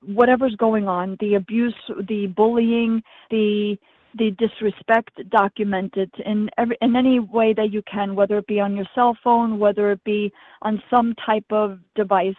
whatever's 0.02 0.54
going 0.56 0.86
on, 0.88 1.16
the 1.20 1.34
abuse, 1.34 1.74
the 2.08 2.26
bullying, 2.36 3.02
the 3.30 3.76
the 4.16 4.30
disrespect, 4.38 5.10
document 5.30 5.92
it 5.96 6.10
in 6.24 6.48
every 6.56 6.76
in 6.80 6.94
any 6.94 7.18
way 7.18 7.52
that 7.52 7.72
you 7.72 7.82
can, 7.82 8.14
whether 8.14 8.38
it 8.38 8.46
be 8.46 8.60
on 8.60 8.76
your 8.76 8.86
cell 8.94 9.16
phone, 9.24 9.58
whether 9.58 9.90
it 9.90 10.02
be 10.04 10.32
on 10.62 10.80
some 10.88 11.14
type 11.26 11.46
of 11.50 11.78
device. 11.96 12.34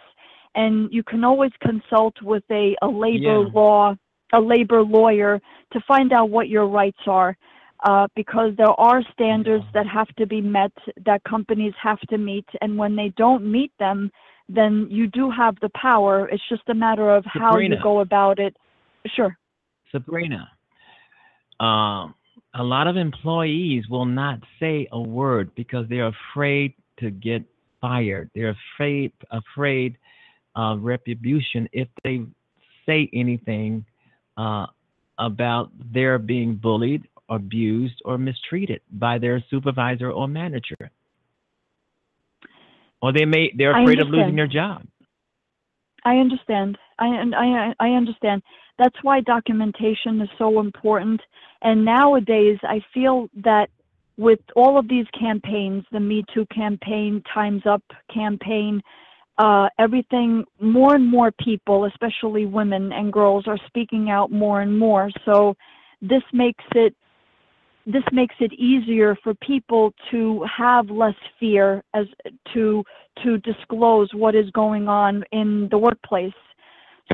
And 0.56 0.90
you 0.94 1.04
can 1.04 1.26
always 1.26 1.52
consult 1.62 2.16
with 2.22 2.44
a, 2.50 2.78
a 2.82 2.88
labor 2.88 3.42
Yeah. 3.42 3.50
law, 3.54 3.96
a 4.32 4.40
labor 4.40 4.82
lawyer 4.84 5.42
to 5.74 5.80
find 5.82 6.14
out 6.14 6.30
what 6.30 6.48
your 6.48 6.68
rights 6.68 7.02
are 7.08 7.36
uh, 7.84 8.08
because 8.16 8.54
there 8.56 8.80
are 8.80 9.04
standards 9.12 9.66
that 9.74 9.86
have 9.86 10.08
to 10.16 10.26
be 10.26 10.40
met 10.40 10.72
that 11.06 11.22
companies 11.26 11.74
have 11.82 12.00
to 12.08 12.18
meet, 12.18 12.46
and 12.62 12.78
when 12.78 12.96
they 12.96 13.10
don't 13.18 13.44
meet 13.44 13.72
them, 13.80 14.10
then 14.48 14.88
you 14.89 15.08
do 15.08 15.32
have 15.32 15.56
the 15.62 15.70
power. 15.70 16.28
It's 16.30 16.43
just 16.50 16.64
a 16.70 16.74
matter 16.74 17.10
of 17.10 17.26
how 17.26 17.58
you 17.58 17.76
go 17.82 18.00
about 18.00 18.39
it. 18.39 18.56
Sure. 19.16 19.36
Sabrina, 19.91 20.50
um, 21.60 22.16
a 22.54 22.64
lot 22.64 22.88
of 22.88 22.98
employees 22.98 23.86
will 23.89 24.06
not 24.06 24.39
say 24.60 24.88
a 24.91 25.00
word 25.00 25.52
because 25.56 25.86
they're 25.89 26.12
afraid 26.34 26.74
to 27.00 27.12
get 27.12 27.43
fired. 27.82 28.30
They're 28.34 28.56
afraid 28.76 29.12
afraid 29.32 29.98
of 30.56 30.84
retribution 30.84 31.68
if 31.74 31.88
they 32.04 32.22
say 32.86 33.10
anything 33.14 33.86
uh, 34.38 34.68
about 35.18 35.72
their 35.93 36.18
being 36.18 36.56
bullied, 36.56 37.08
abused, 37.30 38.02
or 38.06 38.18
mistreated 38.18 38.82
by 38.91 39.18
their 39.18 39.43
supervisor 39.50 40.12
or 40.12 40.28
manager. 40.28 40.91
Or 43.02 43.14
they 43.14 43.26
may 43.26 43.52
they're 43.56 43.80
afraid 43.80 44.00
of 44.00 44.10
losing 44.10 44.36
their 44.36 44.48
job. 44.48 44.84
I 46.04 46.18
understand. 46.18 46.78
I 47.00 47.08
I 47.36 47.74
I 47.80 47.89
understand. 47.89 48.41
That's 48.78 48.96
why 49.04 49.22
documentation 49.22 50.22
is 50.22 50.30
so 50.38 50.60
important. 50.60 51.22
And 51.62 51.86
nowadays, 51.86 52.60
I 52.64 52.82
feel 52.93 53.30
that 53.43 53.70
with 54.18 54.39
all 54.56 54.78
of 54.78 54.88
these 54.88 55.06
campaigns, 55.18 55.84
the 55.91 56.00
Me 56.00 56.24
Too 56.34 56.46
campaign, 56.54 57.22
Times 57.34 57.64
Up 57.66 57.84
campaign, 58.14 58.82
uh, 59.38 59.68
everything, 59.80 60.46
more 60.60 60.96
and 60.96 61.06
more 61.06 61.32
people, 61.32 61.86
especially 61.86 62.46
women 62.46 62.93
and 62.93 63.12
girls, 63.12 63.46
are 63.48 63.60
speaking 63.68 64.10
out 64.10 64.32
more 64.32 64.62
and 64.62 64.78
more. 64.78 65.10
So 65.26 65.56
this 66.02 66.24
makes 66.32 66.64
it 66.74 66.96
this 67.86 68.04
makes 68.12 68.36
it 68.40 68.52
easier 68.54 69.16
for 69.24 69.34
people 69.36 69.94
to 70.12 70.44
have 70.58 70.90
less 70.90 71.16
fear 71.40 71.84
as 71.94 72.08
to 72.54 72.84
to 73.24 73.38
disclose 73.40 74.10
what 74.14 74.36
is 74.36 74.50
going 74.52 74.88
on 74.88 75.24
in 75.32 75.68
the 75.72 75.78
workplace. 75.78 76.34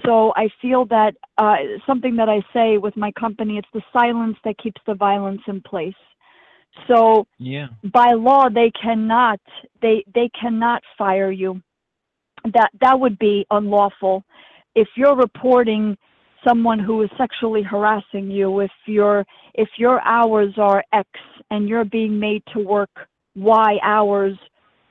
So 0.05 0.33
I 0.35 0.49
feel 0.61 0.85
that 0.85 1.15
uh, 1.37 1.57
something 1.85 2.15
that 2.15 2.29
I 2.29 2.41
say 2.53 2.77
with 2.77 2.95
my 2.95 3.11
company, 3.11 3.57
it's 3.57 3.67
the 3.73 3.83
silence 3.91 4.37
that 4.45 4.57
keeps 4.57 4.81
the 4.87 4.95
violence 4.95 5.41
in 5.47 5.61
place. 5.61 5.93
So 6.87 7.27
Yeah. 7.37 7.67
by 7.83 8.11
law, 8.13 8.49
they 8.49 8.71
cannot 8.71 9.39
they 9.81 10.05
they 10.13 10.29
cannot 10.29 10.81
fire 10.97 11.31
you. 11.31 11.61
That 12.45 12.69
that 12.79 12.99
would 12.99 13.19
be 13.19 13.45
unlawful. 13.51 14.23
If 14.73 14.87
you're 14.95 15.17
reporting 15.17 15.97
someone 16.47 16.79
who 16.79 17.01
is 17.01 17.09
sexually 17.17 17.63
harassing 17.63 18.29
you, 18.29 18.59
if 18.59 18.71
your 18.85 19.25
if 19.53 19.69
your 19.77 20.01
hours 20.01 20.53
are 20.57 20.83
X 20.93 21.09
and 21.49 21.67
you're 21.67 21.85
being 21.85 22.19
made 22.19 22.43
to 22.53 22.59
work 22.59 22.89
Y 23.35 23.77
hours, 23.83 24.37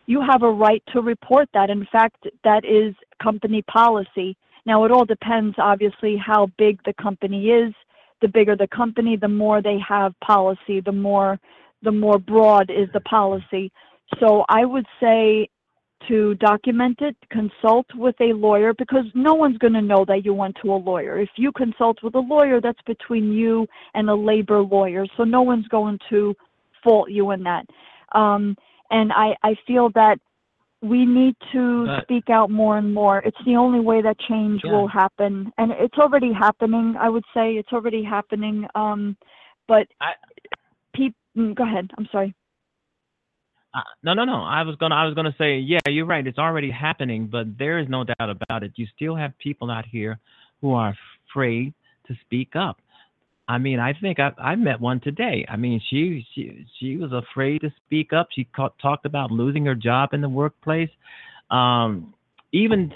you 0.06 0.20
have 0.20 0.42
a 0.42 0.50
right 0.50 0.82
to 0.92 1.00
report 1.00 1.48
that. 1.54 1.70
In 1.70 1.86
fact, 1.90 2.26
that 2.44 2.64
is 2.64 2.94
company 3.22 3.62
policy. 3.62 4.36
Now, 4.66 4.84
it 4.84 4.90
all 4.90 5.04
depends, 5.04 5.54
obviously, 5.58 6.16
how 6.16 6.48
big 6.58 6.80
the 6.84 6.94
company 6.94 7.48
is. 7.48 7.72
The 8.20 8.28
bigger 8.28 8.54
the 8.54 8.68
company, 8.68 9.16
the 9.16 9.28
more 9.28 9.62
they 9.62 9.78
have 9.86 10.12
policy, 10.20 10.80
the 10.80 10.92
more 10.92 11.38
the 11.82 11.92
more 11.92 12.18
broad 12.18 12.70
is 12.70 12.88
the 12.92 13.00
policy. 13.00 13.72
So 14.18 14.44
I 14.48 14.64
would 14.64 14.86
say 15.00 15.48
to 16.08 16.34
document 16.36 16.98
it, 17.00 17.16
consult 17.30 17.86
with 17.94 18.14
a 18.20 18.32
lawyer 18.32 18.72
because 18.74 19.04
no 19.14 19.34
one's 19.34 19.58
going 19.58 19.72
to 19.74 19.82
know 19.82 20.04
that 20.06 20.24
you 20.24 20.34
went 20.34 20.56
to 20.62 20.72
a 20.72 20.76
lawyer. 20.76 21.18
If 21.18 21.30
you 21.36 21.52
consult 21.52 22.02
with 22.02 22.14
a 22.14 22.20
lawyer, 22.20 22.60
that's 22.60 22.80
between 22.86 23.32
you 23.32 23.66
and 23.94 24.08
a 24.10 24.14
labor 24.14 24.60
lawyer. 24.62 25.06
So 25.16 25.24
no 25.24 25.42
one's 25.42 25.68
going 25.68 25.98
to 26.10 26.34
fault 26.82 27.10
you 27.10 27.30
in 27.32 27.42
that. 27.44 27.66
Um, 28.12 28.56
and 28.90 29.12
I, 29.12 29.36
I 29.42 29.54
feel 29.66 29.90
that 29.90 30.18
we 30.82 31.04
need 31.04 31.36
to 31.52 31.86
But- 31.86 32.02
speak 32.04 32.30
out 32.30 32.50
more 32.50 32.78
and 32.78 32.94
more. 32.94 33.18
It's 33.18 33.36
the 33.44 33.56
only 33.56 33.80
way 33.80 34.00
that 34.02 34.18
change 34.20 34.62
Yeah. 34.64 34.72
will 34.72 34.88
happen. 34.88 35.52
And 35.58 35.72
it's 35.72 35.98
already 35.98 36.32
happening, 36.32 36.96
I 36.98 37.08
would 37.10 37.24
say. 37.34 37.56
It's 37.56 37.72
already 37.72 38.02
happening. 38.02 38.66
Um, 38.74 39.16
but 39.68 39.86
I- 40.00 40.14
peop- 40.94 41.14
mm, 41.36 41.54
go 41.54 41.64
ahead. 41.64 41.90
I'm 41.98 42.06
sorry. 42.10 42.34
Uh, 43.72 43.80
no, 44.02 44.14
no, 44.14 44.24
no. 44.24 44.42
I 44.42 44.62
was 44.62 44.76
gonna, 44.76 44.94
I 44.96 45.06
was 45.06 45.14
gonna 45.14 45.34
say, 45.38 45.58
yeah, 45.58 45.78
you're 45.86 46.06
right. 46.06 46.26
It's 46.26 46.38
already 46.38 46.70
happening, 46.70 47.28
but 47.28 47.46
there 47.58 47.78
is 47.78 47.88
no 47.88 48.04
doubt 48.04 48.30
about 48.30 48.64
it. 48.64 48.72
You 48.76 48.86
still 48.96 49.14
have 49.14 49.36
people 49.38 49.70
out 49.70 49.86
here 49.86 50.18
who 50.60 50.74
are 50.74 50.94
afraid 51.30 51.72
to 52.08 52.14
speak 52.22 52.56
up. 52.56 52.78
I 53.48 53.58
mean, 53.58 53.80
I 53.80 53.92
think 53.94 54.20
I, 54.20 54.32
I 54.38 54.54
met 54.56 54.80
one 54.80 55.00
today. 55.00 55.44
I 55.48 55.56
mean, 55.56 55.80
she, 55.90 56.26
she, 56.34 56.66
she 56.78 56.96
was 56.96 57.12
afraid 57.12 57.60
to 57.62 57.72
speak 57.84 58.12
up. 58.12 58.28
She 58.32 58.44
ca- 58.44 58.70
talked 58.80 59.06
about 59.06 59.30
losing 59.32 59.66
her 59.66 59.74
job 59.74 60.10
in 60.14 60.20
the 60.20 60.28
workplace. 60.28 60.90
Um, 61.50 62.14
even 62.52 62.92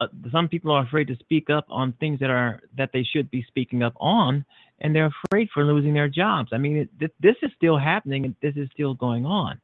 uh, 0.00 0.06
some 0.32 0.48
people 0.48 0.72
are 0.72 0.84
afraid 0.84 1.06
to 1.08 1.16
speak 1.16 1.50
up 1.50 1.66
on 1.68 1.92
things 2.00 2.18
that 2.20 2.30
are 2.30 2.60
that 2.76 2.90
they 2.92 3.04
should 3.04 3.30
be 3.30 3.44
speaking 3.48 3.82
up 3.82 3.94
on, 4.00 4.44
and 4.80 4.94
they're 4.94 5.12
afraid 5.26 5.48
for 5.52 5.64
losing 5.64 5.94
their 5.94 6.08
jobs. 6.08 6.50
I 6.52 6.58
mean, 6.58 6.76
it, 6.78 6.88
th- 6.98 7.12
this 7.20 7.36
is 7.42 7.50
still 7.56 7.78
happening, 7.78 8.24
and 8.24 8.34
this 8.42 8.54
is 8.56 8.68
still 8.72 8.94
going 8.94 9.24
on. 9.26 9.60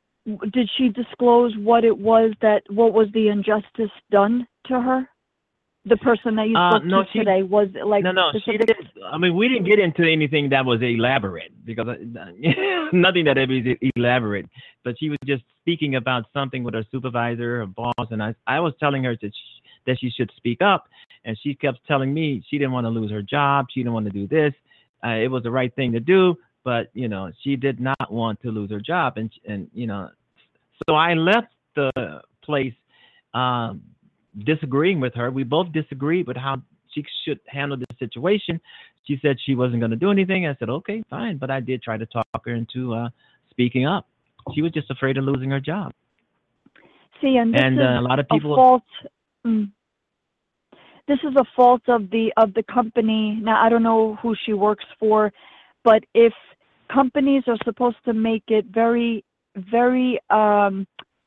W- 0.00 0.13
Did 0.52 0.70
she 0.76 0.88
disclose 0.88 1.54
what 1.58 1.84
it 1.84 1.96
was 1.96 2.32
that 2.40 2.62
what 2.70 2.92
was 2.94 3.08
the 3.12 3.28
injustice 3.28 3.90
done 4.10 4.46
to 4.66 4.80
her? 4.80 5.08
The 5.86 5.98
person 5.98 6.34
that 6.36 6.48
you 6.48 6.56
Uh, 6.56 6.70
spoke 6.78 6.84
no, 6.86 7.02
to 7.02 7.08
she- 7.12 7.18
today 7.18 7.42
was 7.42 7.68
like 7.84 8.04
no, 8.04 8.12
no, 8.12 8.32
she 8.42 8.56
didn't. 8.56 8.86
I 9.04 9.18
mean, 9.18 9.36
we 9.36 9.48
didn't 9.48 9.64
get 9.64 9.78
into 9.78 10.02
anything 10.10 10.48
that 10.48 10.64
was 10.64 10.80
elaborate 10.80 11.52
because 11.66 11.88
uh, 11.88 11.94
nothing 12.92 13.26
that 13.26 13.36
was 13.36 13.76
elaborate. 13.94 14.46
But 14.82 14.98
she 14.98 15.10
was 15.10 15.18
just 15.26 15.42
speaking 15.60 15.96
about 15.96 16.24
something 16.32 16.64
with 16.64 16.72
her 16.72 16.84
supervisor, 16.90 17.58
her 17.58 17.66
boss, 17.66 18.06
and 18.10 18.22
I, 18.22 18.34
I 18.46 18.60
was 18.60 18.72
telling 18.80 19.04
her 19.04 19.14
that 19.20 19.32
she, 19.34 19.62
that 19.86 19.98
she 20.00 20.08
should 20.08 20.30
speak 20.36 20.62
up, 20.62 20.88
and 21.26 21.38
she 21.42 21.54
kept 21.54 21.86
telling 21.86 22.14
me 22.14 22.42
she 22.48 22.56
didn't 22.56 22.72
want 22.72 22.86
to 22.86 22.90
lose 22.90 23.10
her 23.10 23.20
job, 23.22 23.66
she 23.70 23.80
didn't 23.80 23.92
want 23.92 24.06
to 24.06 24.12
do 24.12 24.26
this. 24.26 24.54
Uh, 25.04 25.16
it 25.16 25.28
was 25.30 25.42
the 25.42 25.50
right 25.50 25.74
thing 25.74 25.92
to 25.92 26.00
do, 26.00 26.34
but 26.64 26.88
you 26.94 27.08
know, 27.08 27.30
she 27.42 27.56
did 27.56 27.80
not 27.80 28.10
want 28.10 28.40
to 28.42 28.50
lose 28.50 28.70
her 28.70 28.80
job, 28.80 29.14
and 29.16 29.30
and 29.46 29.68
you 29.74 29.86
know, 29.86 30.10
so 30.86 30.94
I 30.94 31.14
left 31.14 31.48
the 31.76 32.20
place. 32.42 32.74
Um, 33.34 33.82
disagreeing 34.42 35.00
with 35.00 35.14
her. 35.14 35.30
We 35.30 35.44
both 35.44 35.72
disagreed 35.72 36.26
with 36.26 36.36
how 36.36 36.62
she 36.92 37.04
should 37.24 37.40
handle 37.46 37.76
the 37.76 37.86
situation. 37.98 38.60
She 39.06 39.18
said 39.20 39.36
she 39.44 39.54
wasn't 39.54 39.80
going 39.80 39.90
to 39.90 39.96
do 39.96 40.10
anything. 40.10 40.46
I 40.46 40.56
said, 40.58 40.70
okay, 40.70 41.02
fine. 41.10 41.36
But 41.36 41.50
I 41.50 41.60
did 41.60 41.82
try 41.82 41.96
to 41.96 42.06
talk 42.06 42.26
her 42.44 42.54
into 42.54 42.94
uh, 42.94 43.08
speaking 43.50 43.86
up. 43.86 44.06
She 44.54 44.62
was 44.62 44.72
just 44.72 44.90
afraid 44.90 45.16
of 45.16 45.24
losing 45.24 45.50
her 45.50 45.60
job. 45.60 45.92
See, 47.20 47.36
and 47.36 47.54
this 47.54 47.60
and 47.62 47.78
is 47.78 47.84
uh, 47.84 48.00
a 48.00 48.02
lot 48.02 48.18
of 48.18 48.28
people. 48.28 48.56
fault. 48.56 48.82
Mm, 49.46 49.70
this 51.06 51.18
is 51.22 51.34
a 51.36 51.44
fault 51.54 51.82
of 51.88 52.10
the 52.10 52.32
of 52.36 52.54
the 52.54 52.62
company. 52.62 53.38
Now 53.40 53.64
I 53.64 53.68
don't 53.68 53.82
know 53.82 54.16
who 54.22 54.34
she 54.44 54.52
works 54.52 54.84
for, 54.98 55.32
but 55.82 56.02
if 56.14 56.32
companies 56.92 57.42
are 57.46 57.58
supposed 57.64 57.96
to 58.04 58.12
make 58.12 58.44
it 58.48 58.66
very, 58.66 59.24
very 59.56 60.20
um, 60.30 60.86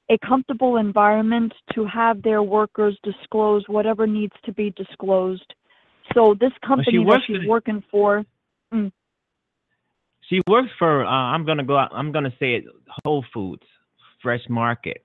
a 0.10 0.18
comfortable 0.26 0.78
environment 0.78 1.54
to 1.74 1.86
have 1.86 2.22
their 2.22 2.42
workers 2.42 2.98
disclose 3.04 3.64
whatever 3.68 4.08
needs 4.08 4.34
to 4.46 4.54
be 4.54 4.72
disclosed. 4.72 5.54
So 6.14 6.34
this 6.40 6.54
company 6.66 7.04
that 7.04 7.22
she's 7.28 7.48
working 7.48 7.84
for, 7.92 8.26
She 10.30 10.42
works 10.48 10.70
for. 10.78 11.06
Uh, 11.06 11.10
I'm 11.10 11.46
gonna 11.46 11.64
go. 11.64 11.78
out 11.78 11.92
I'm 11.94 12.12
gonna 12.12 12.34
say 12.40 12.56
it. 12.56 12.66
Whole 13.04 13.26
Foods, 13.34 13.64
Fresh 14.22 14.44
Market. 14.50 15.04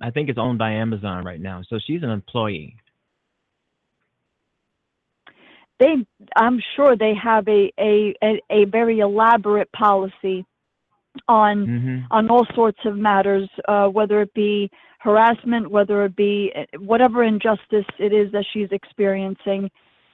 I 0.00 0.10
think 0.10 0.28
it's 0.28 0.38
owned 0.38 0.58
by 0.58 0.72
Amazon 0.72 1.24
right 1.24 1.40
now. 1.40 1.62
So 1.68 1.78
she's 1.84 2.02
an 2.02 2.10
employee. 2.10 2.76
They 5.78 5.94
I'm 6.36 6.60
sure 6.76 6.96
they 6.96 7.14
have 7.22 7.46
a 7.48 7.72
a 7.78 8.14
a, 8.22 8.40
a 8.50 8.64
very 8.66 9.00
elaborate 9.00 9.70
policy 9.72 10.44
on 11.28 11.66
hmm 11.66 11.98
on 12.10 12.30
all 12.30 12.46
sorts 12.54 12.78
of 12.86 12.96
matters, 12.96 13.48
uh, 13.66 13.86
whether 13.86 14.22
it 14.22 14.32
be 14.32 14.70
harassment, 14.98 15.70
whether 15.70 16.04
it 16.04 16.16
be 16.16 16.52
uh, 16.56 16.78
whatever 16.78 17.22
injustice 17.22 17.84
it 17.98 18.12
is 18.12 18.32
that 18.32 18.44
she's 18.52 18.68
experiencing. 18.72 19.70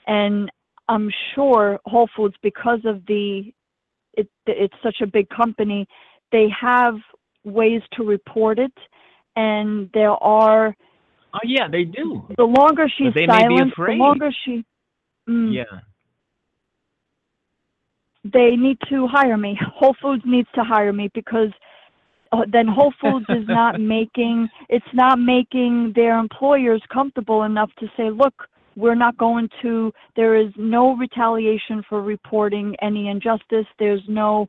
And 0.07 0.51
I'm 0.89 1.11
sure 1.35 1.79
Whole 1.87 2.09
Foods, 2.17 2.35
because 2.43 2.81
of 2.85 3.05
the, 3.07 3.53
it, 4.15 4.29
it's 4.47 4.75
such 4.83 4.97
a 5.03 5.07
big 5.07 5.29
company, 5.31 5.87
they 6.33 6.49
have 6.61 6.95
ways 7.45 7.83
to 7.93 8.05
report 8.05 8.59
it. 8.59 8.73
And 9.37 9.91
there 9.95 10.11
are, 10.11 10.75
Oh 11.33 11.39
yeah, 11.45 11.69
they 11.69 11.85
do. 11.85 12.27
the 12.37 12.45
longer 12.45 12.87
she's 12.97 13.15
they 13.15 13.27
may 13.27 13.39
be 13.39 13.57
silent, 13.57 13.75
the 13.77 13.93
longer 13.93 14.31
she, 14.45 14.65
mm, 15.29 15.53
Yeah. 15.55 15.81
they 18.25 18.57
need 18.57 18.79
to 18.89 19.07
hire 19.07 19.37
me. 19.37 19.59
Whole 19.75 19.95
Foods 20.01 20.23
needs 20.25 20.49
to 20.55 20.65
hire 20.65 20.93
me 20.93 21.11
because 21.15 21.51
uh, 22.33 22.43
then 22.51 22.67
Whole 22.67 22.93
Foods 23.01 23.27
is 23.29 23.47
not 23.49 23.79
making 23.97 24.49
it's 24.69 24.93
not 24.95 25.19
making 25.19 25.93
their 25.95 26.19
employers 26.19 26.83
comfortable 26.93 27.43
enough 27.45 27.71
to 27.81 27.87
say, 27.97 28.11
look, 28.11 28.35
we're 28.77 28.95
not 28.97 29.17
going 29.19 29.49
to. 29.63 29.93
There 30.17 30.35
is 30.37 30.53
no 30.57 30.97
retaliation 30.97 31.83
for 31.89 32.03
reporting 32.03 32.75
any 32.83 33.09
injustice. 33.09 33.67
There's 33.79 34.03
no 34.09 34.49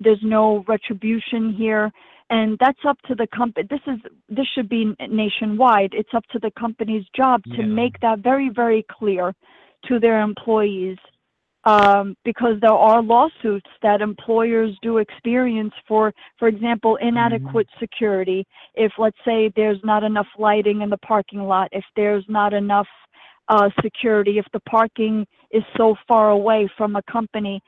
there's 0.00 0.22
no 0.22 0.64
retribution 0.68 1.52
here. 1.52 1.90
And 2.30 2.56
that's 2.58 2.78
up 2.86 2.98
to 3.08 3.14
the 3.14 3.26
company. 3.36 3.66
This 3.70 3.80
is 3.86 3.98
this 4.28 4.46
should 4.54 4.68
be 4.68 4.94
nationwide. 5.08 5.90
It's 5.94 6.14
up 6.14 6.24
to 6.32 6.38
the 6.38 6.50
company's 6.58 7.04
job 7.16 7.42
to 7.56 7.62
Yeah. 7.62 7.66
make 7.66 7.98
that 8.00 8.18
very 8.20 8.48
very 8.50 8.84
clear 8.90 9.34
to 9.88 9.98
their 9.98 10.20
employees 10.20 10.98
um, 11.64 12.14
because 12.24 12.60
there 12.60 12.72
are 12.72 13.02
lawsuits 13.02 13.70
that 13.82 14.00
employers 14.00 14.76
do 14.82 14.98
experience 14.98 15.72
for, 15.88 16.12
for 16.38 16.48
example, 16.48 16.96
inadequate 16.96 17.66
security. 17.80 18.46
If, 18.74 18.92
let's 18.98 19.16
say, 19.24 19.50
there's 19.56 19.80
not 19.82 20.04
enough 20.04 20.26
lighting 20.38 20.82
in 20.82 20.90
the 20.90 20.98
parking 20.98 21.40
lot, 21.40 21.68
if 21.72 21.84
there's 21.96 22.24
not 22.28 22.52
enough 22.52 22.88
uh, 23.48 23.70
security, 23.82 24.38
if 24.38 24.46
the 24.52 24.60
parking 24.60 25.26
is 25.50 25.62
so 25.76 25.94
far 26.06 26.30
away 26.30 26.68
from 26.76 26.96
a 26.96 27.02
company, 27.10 27.62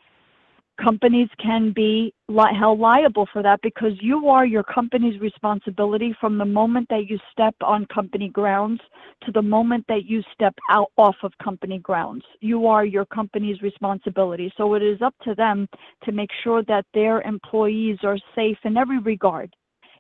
companies 0.82 1.28
can 1.42 1.72
be 1.72 2.12
li- 2.28 2.54
held 2.58 2.78
liable 2.78 3.26
for 3.32 3.42
that 3.42 3.60
because 3.62 3.92
you 4.00 4.28
are 4.28 4.44
your 4.44 4.62
company's 4.62 5.20
responsibility 5.20 6.14
from 6.20 6.38
the 6.38 6.44
moment 6.44 6.86
that 6.90 7.08
you 7.08 7.18
step 7.32 7.54
on 7.62 7.86
company 7.86 8.28
grounds 8.28 8.80
to 9.24 9.32
the 9.32 9.42
moment 9.42 9.84
that 9.88 10.04
you 10.04 10.22
step 10.34 10.54
out 10.70 10.90
off 10.96 11.16
of 11.22 11.32
company 11.42 11.78
grounds. 11.78 12.24
You 12.40 12.66
are 12.66 12.84
your 12.84 13.06
company's 13.06 13.60
responsibility. 13.62 14.52
So 14.56 14.74
it 14.74 14.82
is 14.82 15.00
up 15.02 15.14
to 15.24 15.34
them 15.34 15.68
to 16.04 16.12
make 16.12 16.30
sure 16.44 16.62
that 16.64 16.84
their 16.92 17.22
employees 17.22 17.98
are 18.02 18.18
safe 18.34 18.58
in 18.64 18.76
every 18.76 18.98
regard, 18.98 19.54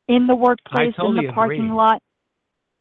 in 0.08 0.26
the 0.26 0.36
workplace, 0.36 0.94
totally 0.96 1.20
in 1.20 1.26
the 1.26 1.32
parking 1.32 1.66
agree. 1.66 1.76
lot. 1.76 2.02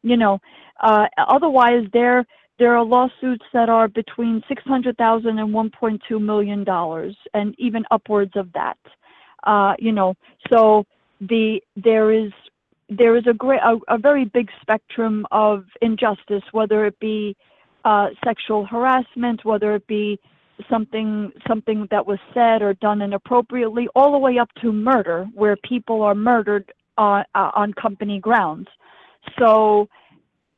You 0.02 0.16
know, 0.16 0.38
uh, 0.82 1.06
otherwise 1.18 1.84
there 1.92 2.24
there 2.58 2.76
are 2.76 2.84
lawsuits 2.84 3.44
that 3.52 3.68
are 3.68 3.88
between 3.88 4.42
six 4.48 4.62
hundred 4.64 4.96
thousand 4.96 5.38
and 5.38 5.52
one 5.52 5.70
point 5.70 6.00
two 6.08 6.18
million 6.18 6.64
dollars, 6.64 7.16
and 7.34 7.54
even 7.58 7.84
upwards 7.90 8.32
of 8.36 8.52
that. 8.52 8.78
Uh, 9.44 9.74
you 9.78 9.92
know, 9.92 10.14
so 10.50 10.84
the 11.20 11.60
there 11.76 12.10
is 12.12 12.32
there 12.88 13.16
is 13.16 13.24
a 13.26 13.34
great 13.34 13.60
a, 13.60 13.78
a 13.94 13.98
very 13.98 14.24
big 14.24 14.48
spectrum 14.60 15.26
of 15.30 15.64
injustice, 15.82 16.42
whether 16.52 16.86
it 16.86 16.98
be 16.98 17.36
uh, 17.84 18.08
sexual 18.24 18.64
harassment, 18.64 19.44
whether 19.44 19.74
it 19.74 19.86
be 19.86 20.18
something 20.70 21.30
something 21.46 21.86
that 21.90 22.06
was 22.06 22.18
said 22.32 22.62
or 22.62 22.74
done 22.74 23.02
inappropriately, 23.02 23.88
all 23.94 24.12
the 24.12 24.18
way 24.18 24.38
up 24.38 24.48
to 24.62 24.72
murder, 24.72 25.28
where 25.34 25.56
people 25.56 26.02
are 26.02 26.14
murdered 26.14 26.72
on 26.96 27.24
uh, 27.34 27.50
on 27.54 27.72
company 27.74 28.18
grounds. 28.18 28.68
So 29.38 29.88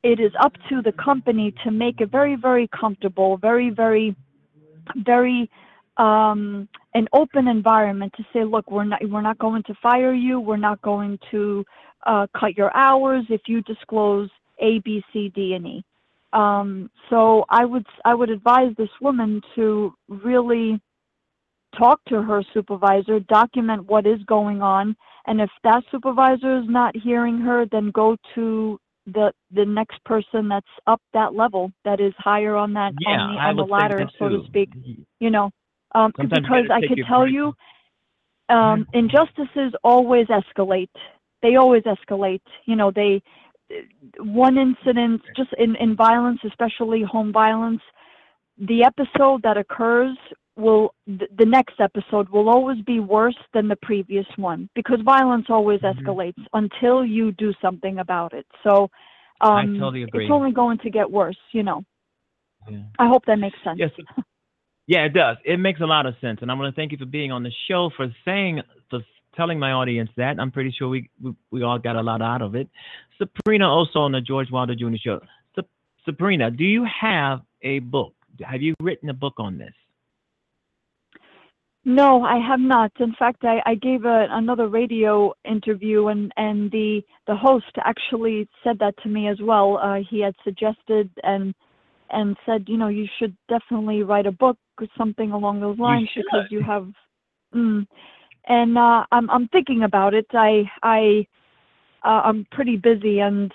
it 0.03 0.21
is 0.21 0.33
up 0.41 0.53
to 0.69 0.83
the 0.83 0.93
company 0.93 1.53
to 1.65 1.71
make 1.71 2.01
it 2.01 2.11
very 2.11 2.37
very 2.37 2.69
comfortable, 2.69 3.37
very 3.37 3.71
very 3.71 4.15
very 5.05 5.51
um, 5.99 6.69
an 6.95 7.09
open 7.13 7.49
environment 7.49 8.13
to 8.17 8.25
say, 8.33 8.45
look, 8.45 8.71
we're 8.71 8.85
not 8.85 9.01
we're 9.09 9.21
not 9.21 9.39
going 9.39 9.63
to 9.65 9.75
fire 9.83 10.15
you, 10.15 10.41
we're 10.41 10.57
not 10.57 10.81
going 10.83 11.19
to 11.31 11.65
uh, 12.07 12.27
cut 12.39 12.57
your 12.57 12.75
hours 12.77 13.25
if 13.29 13.43
you 13.47 13.61
disclose 13.63 14.31
A, 14.61 14.79
B, 14.81 15.03
C, 15.13 15.31
D, 15.35 15.55
and 15.55 15.67
E. 15.67 15.85
Um, 16.33 16.91
so 17.11 17.45
I 17.49 17.65
would 17.65 17.87
I 18.05 18.15
would 18.15 18.31
advise 18.31 18.73
this 18.77 18.91
woman 19.01 19.41
to 19.57 19.95
really 20.09 20.81
talk 21.77 22.01
to 22.09 22.23
her 22.23 22.43
supervisor, 22.55 23.21
document 23.21 23.87
what 23.87 24.07
is 24.07 24.23
going 24.27 24.63
on, 24.63 24.97
and 25.27 25.41
if 25.41 25.51
that 25.65 25.83
supervisor 25.91 26.59
is 26.59 26.69
not 26.69 26.97
hearing 26.97 27.39
her, 27.39 27.67
then 27.71 27.91
go 27.91 28.17
to 28.35 28.79
the 29.13 29.33
the 29.53 29.65
next 29.65 30.03
person 30.05 30.49
that's 30.49 30.67
up 30.87 31.01
that 31.13 31.35
level, 31.35 31.73
that 31.85 32.01
is 32.01 32.13
higher 32.19 32.57
on 32.57 32.73
that 32.75 32.93
Yeah, 33.01 33.21
on 33.21 33.35
the 33.35 33.41
I 33.41 33.49
on 33.51 33.57
the 33.57 33.63
ladder, 33.65 34.09
so 34.19 34.29
to 34.29 34.43
speak. 34.47 34.71
You 35.21 35.31
know, 35.31 35.51
um, 35.95 36.13
Sometimes 36.17 36.43
because 36.43 36.67
I 36.71 36.87
could 36.87 37.05
tell 37.09 37.27
you, 37.27 37.53
um, 38.49 38.87
injustices 38.93 39.73
always 39.83 40.27
escalate. 40.29 40.91
They 41.43 41.57
always 41.57 41.83
escalate. 41.85 42.43
You 42.67 42.77
know, 42.77 42.91
they 42.91 43.23
one 44.19 44.59
incident 44.59 45.23
just 45.37 45.51
in 45.59 45.77
in 45.77 45.97
violence, 45.97 46.41
especially 46.45 47.03
home 47.03 47.33
violence. 47.33 47.83
the 48.59 48.85
episode 48.85 49.43
that 49.43 49.57
occurs 49.57 50.17
will 50.59 50.95
th- 51.07 51.31
the 51.39 51.45
next 51.47 51.81
episode 51.81 52.29
will 52.29 52.49
always 52.49 52.81
be 52.83 53.01
worse 53.01 53.37
than 53.55 53.69
the 53.69 53.77
previous 53.77 54.27
one 54.37 54.69
because 54.75 55.01
violence 55.03 55.47
always 55.49 55.81
Mhm. 55.81 55.95
escalates 55.95 56.45
until 56.53 57.05
you 57.05 57.33
do 57.33 57.53
something 57.63 57.99
about 57.99 58.33
it. 58.35 58.47
So 58.65 58.91
um, 59.41 59.53
I 59.57 59.65
totally 59.79 60.03
agree. 60.03 60.25
it's 60.25 60.33
only 60.33 60.53
going 60.53 60.79
to 60.79 60.91
get 60.91 61.11
worse, 61.11 61.39
you 61.53 61.63
know. 61.63 61.85
Yeah. 62.69 62.83
I 62.99 63.07
hope 63.07 63.25
that 63.27 63.39
makes 63.39 63.57
sense. 63.65 63.79
Yes. 63.79 63.91
Yeah, 64.89 65.05
it 65.05 65.13
does. 65.13 65.37
It 65.45 65.59
makes 65.59 65.81
a 65.81 65.87
lot 65.87 66.07
of 66.07 66.15
sense, 66.21 66.41
and 66.43 66.51
I 66.51 66.55
want 66.55 66.75
to 66.75 66.79
thank 66.79 66.93
you 66.93 66.99
for 66.99 67.05
being 67.07 67.31
on 67.31 67.43
the 67.43 67.53
show 67.69 67.91
for 67.97 68.09
saying 68.25 68.63
for 68.91 69.01
telling 69.37 69.59
my 69.59 69.73
audience 69.73 70.11
that. 70.17 70.41
I'm 70.41 70.51
pretty 70.51 70.71
sure 70.77 70.89
we 70.89 71.09
we, 71.23 71.33
we 71.51 71.63
all 71.63 71.79
got 71.79 71.95
a 71.97 72.03
lot 72.03 72.21
out 72.23 72.43
of 72.43 72.55
it. 72.55 72.69
Sabrina, 73.19 73.67
Osso 73.67 73.97
on 73.97 74.13
the 74.13 74.21
George 74.23 74.51
Wilder 74.51 74.75
Jr. 74.75 74.97
Show. 74.97 75.21
Sa- 75.55 75.63
Sabrina, 76.05 76.51
do 76.51 76.65
you 76.65 76.85
have 76.85 77.43
a 77.63 77.81
book? 77.81 78.15
Have 78.41 78.63
you 78.63 78.75
written 78.81 79.09
a 79.11 79.15
book 79.15 79.35
on 79.39 79.59
this? 79.59 79.75
No, 81.89 82.23
I 82.23 82.37
have 82.47 82.61
not. 82.61 82.93
In 83.01 83.15
fact, 83.19 83.45
I, 83.45 83.63
I 83.65 83.75
gave 83.75 84.05
a, 84.05 84.27
another 84.31 84.69
radio 84.69 85.33
interview, 85.47 86.09
and, 86.09 86.31
and 86.37 86.71
the 86.71 87.01
the 87.27 87.35
host 87.35 87.65
actually 87.83 88.47
said 88.63 88.79
that 88.81 88.95
to 89.03 89.09
me 89.09 89.27
as 89.27 89.39
well. 89.41 89.79
Uh, 89.83 90.01
he 90.11 90.21
had 90.21 90.35
suggested 90.45 91.09
and 91.23 91.55
and 92.11 92.37
said, 92.45 92.67
you 92.69 92.77
know, 92.77 92.89
you 92.89 93.07
should 93.19 93.35
definitely 93.49 94.03
write 94.03 94.27
a 94.27 94.33
book 94.33 94.59
or 94.79 94.87
something 94.99 95.33
along 95.33 95.61
those 95.63 95.79
lines 95.79 96.11
because 96.15 96.45
you 96.51 96.63
have. 96.63 96.89
Mm, 97.55 97.87
and 98.49 98.77
uh, 98.77 99.05
I'm 99.11 99.31
I'm 99.31 99.49
thinking 99.49 99.85
about 99.85 100.13
it. 100.13 100.27
I 100.35 100.65
I 100.83 101.27
uh, 102.05 102.21
I'm 102.23 102.47
pretty 102.53 102.77
busy, 102.77 103.21
and 103.21 103.51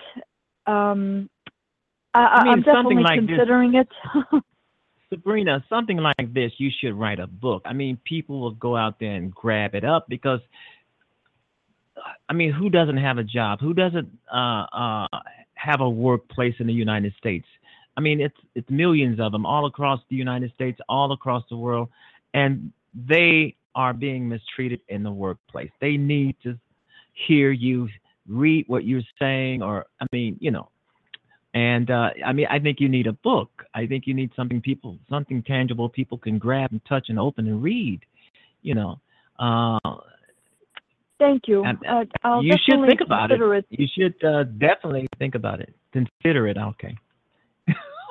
um, 0.66 1.30
I, 2.14 2.18
I 2.18 2.42
mean, 2.42 2.52
I'm 2.54 2.62
definitely 2.62 3.04
like 3.04 3.20
this- 3.20 3.28
considering 3.36 3.76
it. 3.76 3.88
Sabrina, 5.10 5.64
something 5.68 5.98
like 5.98 6.32
this, 6.32 6.52
you 6.58 6.70
should 6.80 6.94
write 6.94 7.20
a 7.20 7.26
book. 7.26 7.62
I 7.64 7.72
mean, 7.72 7.98
people 8.04 8.40
will 8.40 8.52
go 8.52 8.76
out 8.76 8.98
there 8.98 9.12
and 9.12 9.34
grab 9.34 9.74
it 9.74 9.84
up 9.84 10.06
because, 10.08 10.40
I 12.28 12.32
mean, 12.32 12.52
who 12.52 12.70
doesn't 12.70 12.96
have 12.96 13.18
a 13.18 13.24
job? 13.24 13.60
Who 13.60 13.74
doesn't 13.74 14.08
uh, 14.32 14.66
uh, 14.72 15.06
have 15.54 15.80
a 15.80 15.88
workplace 15.88 16.54
in 16.58 16.66
the 16.66 16.72
United 16.72 17.14
States? 17.18 17.46
I 17.96 18.00
mean, 18.00 18.20
it's 18.20 18.36
it's 18.54 18.68
millions 18.70 19.20
of 19.20 19.30
them 19.32 19.46
all 19.46 19.66
across 19.66 20.00
the 20.10 20.16
United 20.16 20.52
States, 20.52 20.80
all 20.88 21.12
across 21.12 21.44
the 21.48 21.56
world, 21.56 21.88
and 22.32 22.72
they 22.94 23.54
are 23.74 23.92
being 23.92 24.28
mistreated 24.28 24.80
in 24.88 25.02
the 25.02 25.10
workplace. 25.10 25.70
They 25.80 25.96
need 25.96 26.36
to 26.42 26.58
hear 27.26 27.52
you 27.52 27.88
read 28.28 28.64
what 28.66 28.84
you're 28.84 29.02
saying, 29.18 29.62
or 29.62 29.86
I 30.00 30.06
mean, 30.12 30.36
you 30.40 30.50
know, 30.50 30.68
and 31.54 31.90
uh, 31.90 32.10
I 32.26 32.32
mean, 32.32 32.46
I 32.50 32.58
think 32.58 32.80
you 32.80 32.88
need 32.88 33.06
a 33.06 33.12
book. 33.12 33.64
I 33.74 33.86
think 33.86 34.06
you 34.06 34.14
need 34.14 34.30
something 34.36 34.60
people, 34.60 34.98
something 35.08 35.42
tangible 35.42 35.88
people 35.88 36.18
can 36.18 36.38
grab 36.38 36.72
and 36.72 36.84
touch 36.84 37.06
and 37.08 37.18
open 37.18 37.46
and 37.46 37.62
read. 37.62 38.00
You 38.62 38.74
know, 38.74 39.00
uh, 39.38 39.78
Thank 41.18 41.42
you. 41.46 41.64
Uh, 41.64 42.04
I'll 42.24 42.42
you 42.42 42.56
should 42.68 42.86
think 42.86 43.00
about 43.00 43.30
it. 43.30 43.40
it. 43.40 43.66
you 43.70 43.86
should 43.96 44.22
uh, 44.24 44.44
definitely 44.44 45.06
think 45.18 45.36
about 45.36 45.60
it. 45.60 45.74
Consider 45.92 46.48
it. 46.48 46.58
Okay. 46.58 46.96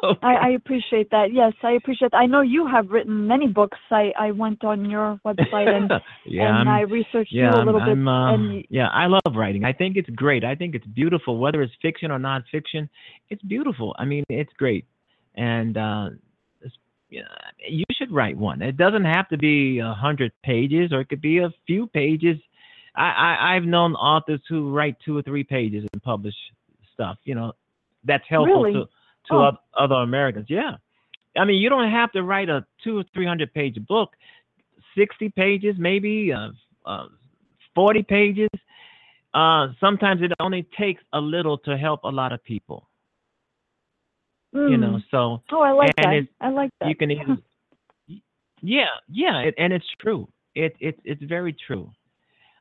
Okay. 0.03 0.19
I, 0.23 0.33
I 0.33 0.49
appreciate 0.49 1.09
that. 1.11 1.27
Yes, 1.31 1.53
I 1.63 1.71
appreciate. 1.73 2.13
I 2.13 2.25
know 2.25 2.41
you 2.41 2.67
have 2.67 2.89
written 2.89 3.27
many 3.27 3.47
books. 3.47 3.77
I, 3.89 4.11
I 4.19 4.31
went 4.31 4.63
on 4.63 4.89
your 4.89 5.19
website 5.25 5.69
and, 5.69 5.91
yeah, 6.25 6.49
and 6.49 6.57
I'm, 6.57 6.67
I 6.67 6.81
researched 6.81 7.31
yeah, 7.31 7.51
you 7.51 7.57
a 7.57 7.59
I'm, 7.59 7.65
little 7.65 7.81
bit. 7.81 7.89
I'm, 7.89 8.07
uh, 8.07 8.33
and 8.33 8.65
yeah, 8.69 8.89
I 8.89 9.07
love 9.07 9.21
writing. 9.35 9.63
I 9.63 9.73
think 9.73 9.95
it's 9.95 10.09
great. 10.09 10.43
I 10.43 10.55
think 10.55 10.75
it's 10.75 10.85
beautiful, 10.87 11.37
whether 11.37 11.61
it's 11.61 11.73
fiction 11.81 12.11
or 12.11 12.19
nonfiction. 12.19 12.89
It's 13.29 13.41
beautiful. 13.43 13.95
I 13.97 14.05
mean, 14.05 14.23
it's 14.29 14.53
great, 14.57 14.85
and 15.35 15.77
uh, 15.77 16.09
you 17.09 17.85
should 17.91 18.11
write 18.11 18.37
one. 18.37 18.61
It 18.61 18.77
doesn't 18.77 19.05
have 19.05 19.29
to 19.29 19.37
be 19.37 19.79
a 19.79 19.93
hundred 19.93 20.31
pages, 20.43 20.91
or 20.91 21.01
it 21.01 21.09
could 21.09 21.21
be 21.21 21.39
a 21.39 21.49
few 21.65 21.87
pages. 21.87 22.37
I, 22.95 23.03
I 23.03 23.55
I've 23.55 23.63
known 23.63 23.93
authors 23.93 24.41
who 24.49 24.73
write 24.73 24.97
two 25.05 25.17
or 25.17 25.21
three 25.21 25.43
pages 25.43 25.85
and 25.93 26.03
publish 26.03 26.35
stuff. 26.93 27.17
You 27.23 27.35
know, 27.35 27.53
that's 28.03 28.23
helpful 28.27 28.63
Really? 28.63 28.73
to 28.73 28.85
to 29.27 29.33
Oh. 29.35 29.51
other 29.77 29.95
Americans. 29.95 30.47
Yeah, 30.49 30.77
I 31.37 31.45
mean, 31.45 31.61
you 31.61 31.69
don't 31.69 31.89
have 31.91 32.11
to 32.13 32.23
write 32.23 32.49
a 32.49 32.65
two 32.83 32.97
or 32.99 33.03
three 33.13 33.25
hundred 33.25 33.53
page 33.53 33.77
book. 33.87 34.15
Sixty 34.95 35.29
pages, 35.29 35.75
maybe. 35.77 36.31
Uh, 36.33 36.49
uh, 36.85 37.07
40 37.75 38.03
pages. 38.03 38.49
Uh, 39.33 39.69
sometimes 39.79 40.21
it 40.21 40.31
only 40.39 40.61
takes 40.77 41.01
a 41.13 41.19
little 41.19 41.57
to 41.57 41.75
help 41.75 42.03
a 42.03 42.09
lot 42.09 42.31
of 42.31 42.43
people, 42.43 42.87
you 44.53 44.77
know. 44.77 44.97
Mm. 44.97 45.03
So 45.09 45.41
Oh, 45.51 45.61
I 45.61 45.71
like 45.71 45.95
that. 45.97 46.13
it- 46.13 46.27
I 46.39 46.49
like 46.49 46.69
that. 46.79 46.89
you 46.89 46.95
can 46.95 47.09
even, 47.09 47.41
yeah, 48.61 48.89
yeah, 49.09 49.39
it, 49.39 49.55
and 49.57 49.73
it's 49.73 49.87
true. 49.99 50.27
It, 50.53 50.75
it 50.79 50.99
it's 51.03 51.23
very 51.23 51.53
true. 51.65 51.89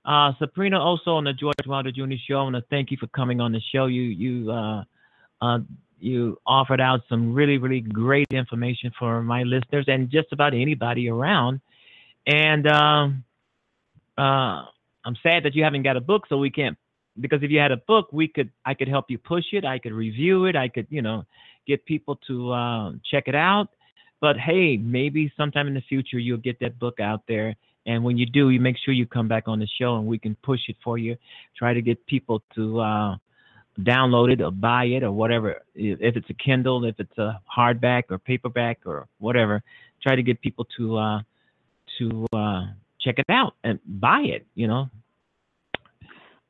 Uh, 0.06 0.32
Sabrina, 0.38 0.78
Osso 0.78 1.08
on 1.08 1.24
the 1.24 1.34
George 1.34 1.66
Wilder 1.66 1.92
Jr. 1.92 2.14
Show, 2.26 2.38
I 2.38 2.42
want 2.44 2.56
to 2.56 2.64
thank 2.70 2.90
you 2.90 2.96
for 2.98 3.06
coming 3.08 3.40
on 3.40 3.52
the 3.52 3.60
show. 3.72 3.84
You 3.86 4.02
you 4.02 4.50
uh, 4.50 4.84
uh, 5.42 5.58
you 6.03 6.38
offered 6.46 6.80
out 6.80 7.00
some 7.09 7.32
really 7.32 7.59
really 7.59 7.80
great 7.80 8.26
information 8.30 8.92
for 8.98 9.22
my 9.22 9.42
listeners 9.42 9.84
and 9.88 10.11
just 10.11 10.32
about 10.32 10.55
anybody 10.55 11.09
around. 11.09 11.61
And 12.26 12.66
um, 12.66 13.24
uh, 14.16 14.64
I'm 15.05 15.16
sad 15.22 15.44
that 15.44 15.55
you 15.55 15.64
haven't 15.64 15.82
got 15.82 15.96
a 15.96 16.00
book, 16.00 16.24
so 16.28 16.36
we 16.38 16.50
can't. 16.50 16.76
Because 17.20 17.42
if 17.42 17.50
you 17.50 17.59
had 17.59 17.72
a 17.72 17.76
book, 17.76 18.09
we 18.12 18.28
could 18.28 18.50
I 18.64 18.74
could 18.74 18.88
help 18.88 19.07
you 19.11 19.18
push 19.18 19.44
it. 19.53 19.64
I 19.64 19.78
could 19.78 19.92
review 19.92 20.46
it. 20.46 20.57
I 20.57 20.68
could 20.68 20.86
you 20.90 21.03
know 21.03 21.24
get 21.66 21.84
people 21.84 22.16
to 22.26 22.53
uh, 22.53 22.92
check 23.11 23.24
it 23.26 23.34
out. 23.34 23.68
But 24.20 24.38
hey, 24.38 24.76
maybe 24.76 25.32
sometime 25.36 25.66
in 25.66 25.74
the 25.74 25.82
future 25.82 26.18
you'll 26.18 26.38
get 26.38 26.61
that 26.61 26.78
book 26.78 27.00
out 27.00 27.22
there. 27.26 27.57
And 27.86 28.05
when 28.05 28.16
you 28.16 28.26
do, 28.26 28.50
you 28.50 28.61
make 28.61 28.76
sure 28.78 28.94
you 28.94 29.07
come 29.07 29.26
back 29.26 29.48
on 29.48 29.59
the 29.59 29.66
show 29.66 29.96
and 29.96 30.07
we 30.07 30.18
can 30.18 30.36
push 30.42 30.61
it 30.68 30.76
for 30.84 30.98
you. 30.98 31.16
Try 31.57 31.74
to 31.74 31.82
get 31.82 32.07
people 32.07 32.42
to 32.55 32.80
uh, 32.80 33.16
download 33.81 34.33
it 34.33 34.41
or 34.41 34.51
buy 34.51 34.85
it 34.85 35.03
or 35.03 35.12
whatever. 35.12 35.62
If 35.75 36.16
it's 36.16 36.31
a 36.31 36.35
Kindle, 36.35 36.85
if 36.85 36.99
it's 36.99 37.16
a 37.18 37.41
hardback 37.57 38.05
or 38.11 38.18
paperback 38.18 38.81
or 38.85 39.09
whatever, 39.18 39.62
try 40.03 40.14
to 40.16 40.23
get 40.23 40.41
people 40.41 40.66
to 40.77 40.99
uh, 40.99 41.20
to 41.99 42.27
uh, 42.33 42.66
check 43.01 43.18
it 43.18 43.27
out 43.31 43.55
and 43.64 43.79
buy 43.87 44.20
it. 44.20 44.47
You 44.55 44.68
know, 44.68 44.91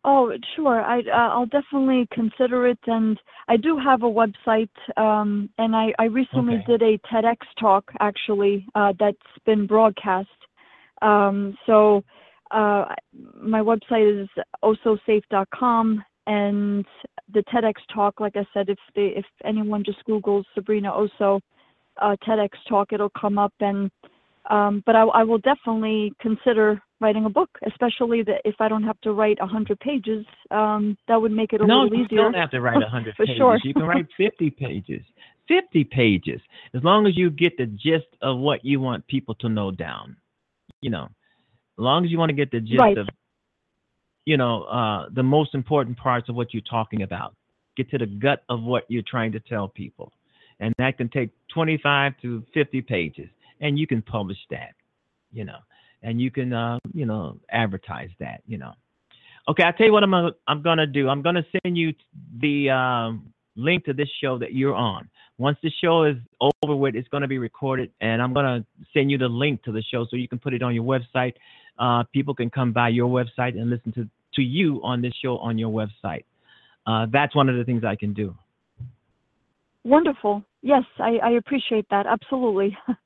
Oh, 0.05 0.33
sure. 0.57 0.81
I 0.81 0.99
uh, 1.01 1.29
I'll 1.33 1.47
definitely 1.47 2.09
consider 2.13 2.67
it, 2.67 2.79
and 2.87 3.19
I 3.49 3.57
do 3.57 3.79
have 3.79 4.03
a 4.03 4.07
website. 4.07 4.69
Um, 4.97 5.49
and 5.59 5.77
I 5.77 5.93
I 5.99 6.05
recently 6.05 6.57
Okay. 6.57 6.65
did 6.67 6.83
a 6.83 6.99
TEDx 7.07 7.37
talk 7.59 7.93
actually 8.01 8.67
uh, 8.75 8.95
that's 8.99 9.17
been 9.47 9.67
broadcast. 9.67 10.29
Um, 11.03 11.57
so 11.67 12.03
uh, 12.51 12.87
my 13.41 13.61
website 13.61 14.25
is 14.25 14.29
ososafe.com, 14.65 16.05
and 16.27 16.85
the 17.33 17.43
TEDx 17.53 17.75
talk, 17.95 18.21
like 18.21 18.37
I 18.37 18.47
said, 18.53 18.69
if 18.69 18.79
they 18.95 19.13
if 19.17 19.25
anyone 19.45 19.85
just 19.85 19.99
Googles 20.09 20.45
Sabrina 20.55 20.91
Osso 20.91 21.41
uh, 22.01 22.17
TEDx 22.27 22.51
talk, 22.69 22.93
it'll 22.93 23.11
come 23.11 23.39
up. 23.39 23.53
And 23.61 23.91
um, 24.51 24.83
but 24.87 24.97
I, 24.97 25.03
I 25.03 25.23
will 25.23 25.39
definitely 25.39 26.13
consider 26.21 26.81
writing 27.01 27.25
a 27.25 27.31
book, 27.31 27.51
especially 27.67 28.23
that 28.23 28.41
if 28.45 28.55
I 28.61 28.69
don't 28.69 28.83
have 28.83 29.01
to 29.03 29.13
write 29.13 29.39
a 29.41 29.47
hundred 29.47 29.79
pages, 29.81 30.25
um, 30.51 30.97
that 31.09 31.21
would 31.21 31.33
make 31.33 31.53
it 31.53 31.61
a 31.61 31.67
no, 31.67 31.85
little 31.85 31.99
you 31.99 32.05
easier. 32.05 32.19
don't 32.19 32.35
have 32.35 32.51
to 32.51 32.61
write 32.61 32.83
a 32.83 32.89
hundred 32.89 33.15
For 33.17 33.27
pages. 33.27 33.39
sure. 33.39 33.59
You 33.65 33.75
can 33.75 33.87
write 33.87 34.07
fifty 34.17 34.51
pages. 34.51 35.03
Fifty 35.49 35.85
pages, 35.85 36.41
as 36.75 36.83
long 36.85 37.07
as 37.07 37.17
you 37.17 37.29
get 37.31 37.57
the 37.59 37.67
gist 37.67 38.07
of 38.23 38.39
what 38.39 38.65
you 38.65 38.81
want 38.81 39.07
people 39.09 39.35
to 39.37 39.49
know 39.49 39.71
down. 39.71 40.17
You 40.81 40.91
know, 40.91 41.05
as 41.05 41.79
long 41.79 42.05
as 42.05 42.11
you 42.11 42.19
want 42.19 42.31
to 42.31 42.35
get 42.35 42.51
the 42.51 42.61
gist 42.61 42.79
Right. 42.79 42.97
of, 42.97 43.09
you 44.25 44.37
know, 44.37 44.63
uh, 44.65 45.09
the 45.13 45.23
most 45.23 45.55
important 45.55 45.97
parts 45.97 46.29
of 46.29 46.35
what 46.35 46.53
you're 46.53 46.63
talking 46.63 47.03
about. 47.03 47.35
Get 47.77 47.91
to 47.91 47.99
the 47.99 48.07
gut 48.07 48.45
of 48.49 48.63
what 48.63 48.85
you're 48.89 49.03
trying 49.07 49.33
to 49.33 49.41
tell 49.41 49.69
people, 49.69 50.13
and 50.61 50.75
that 50.79 50.99
can 50.99 51.09
take 51.09 51.31
twenty-five 51.53 52.13
to 52.23 52.45
fifty 52.53 52.83
pages, 52.83 53.29
and 53.61 53.79
you 53.79 53.87
can 53.87 54.03
publish 54.03 54.39
that. 54.51 54.75
You 55.33 55.45
know, 55.45 55.59
and 56.03 56.21
you 56.21 56.31
can, 56.31 56.53
uh, 56.53 56.79
you 56.93 57.07
know, 57.07 57.39
advertise 57.51 58.11
that. 58.21 58.43
You 58.47 58.59
know. 58.59 58.73
Okay, 59.49 59.63
I'll 59.65 59.73
tell 59.73 59.87
you 59.87 59.93
what 59.93 60.05
I'm 60.05 60.11
gonna, 60.11 60.31
I'm 60.47 60.63
gonna 60.63 60.87
do. 60.87 61.09
I'm 61.09 61.23
gonna 61.23 61.45
send 61.65 61.77
you 61.77 61.95
the 62.41 62.71
um, 62.71 63.33
link 63.57 63.85
to 63.87 63.93
this 63.93 64.09
show 64.21 64.39
that 64.39 64.53
you're 64.53 64.75
on. 64.75 65.09
Once 65.39 65.59
the 65.63 65.71
show 65.83 66.05
is 66.05 66.17
over 66.41 66.77
with, 66.77 66.95
it's 66.95 67.09
gonna 67.09 67.29
be 67.29 67.39
recorded, 67.39 67.91
and 68.01 68.23
I'm 68.23 68.33
gonna 68.33 68.65
send 68.93 69.11
you 69.11 69.19
the 69.19 69.29
link 69.29 69.63
to 69.65 69.73
the 69.73 69.83
show 69.83 70.07
so 70.11 70.17
you 70.17 70.29
can 70.29 70.39
put 70.39 70.55
it 70.55 70.63
on 70.63 70.75
your 70.75 70.85
website. 70.85 71.35
Uh, 71.79 72.05
people 72.13 72.35
can 72.35 72.51
come 72.51 72.73
by 72.73 72.89
your 72.91 73.09
website 73.09 73.59
and 73.59 73.71
listen 73.71 73.93
to 73.93 74.09
to 74.35 74.43
you 74.43 74.81
on 74.83 75.03
this 75.03 75.13
show 75.23 75.39
on 75.39 75.59
your 75.59 75.71
website. 75.71 76.25
Uh, 76.87 77.07
that's 77.13 77.35
one 77.35 77.49
of 77.49 77.57
the 77.57 77.65
things 77.65 77.85
I 77.85 77.97
can 77.97 78.15
do. 78.15 78.35
Wonderful. 79.85 80.45
Yes, 80.63 80.85
I, 80.99 81.19
I 81.23 81.31
appreciate 81.33 81.87
that. 81.91 82.07
Absolutely. 82.07 82.77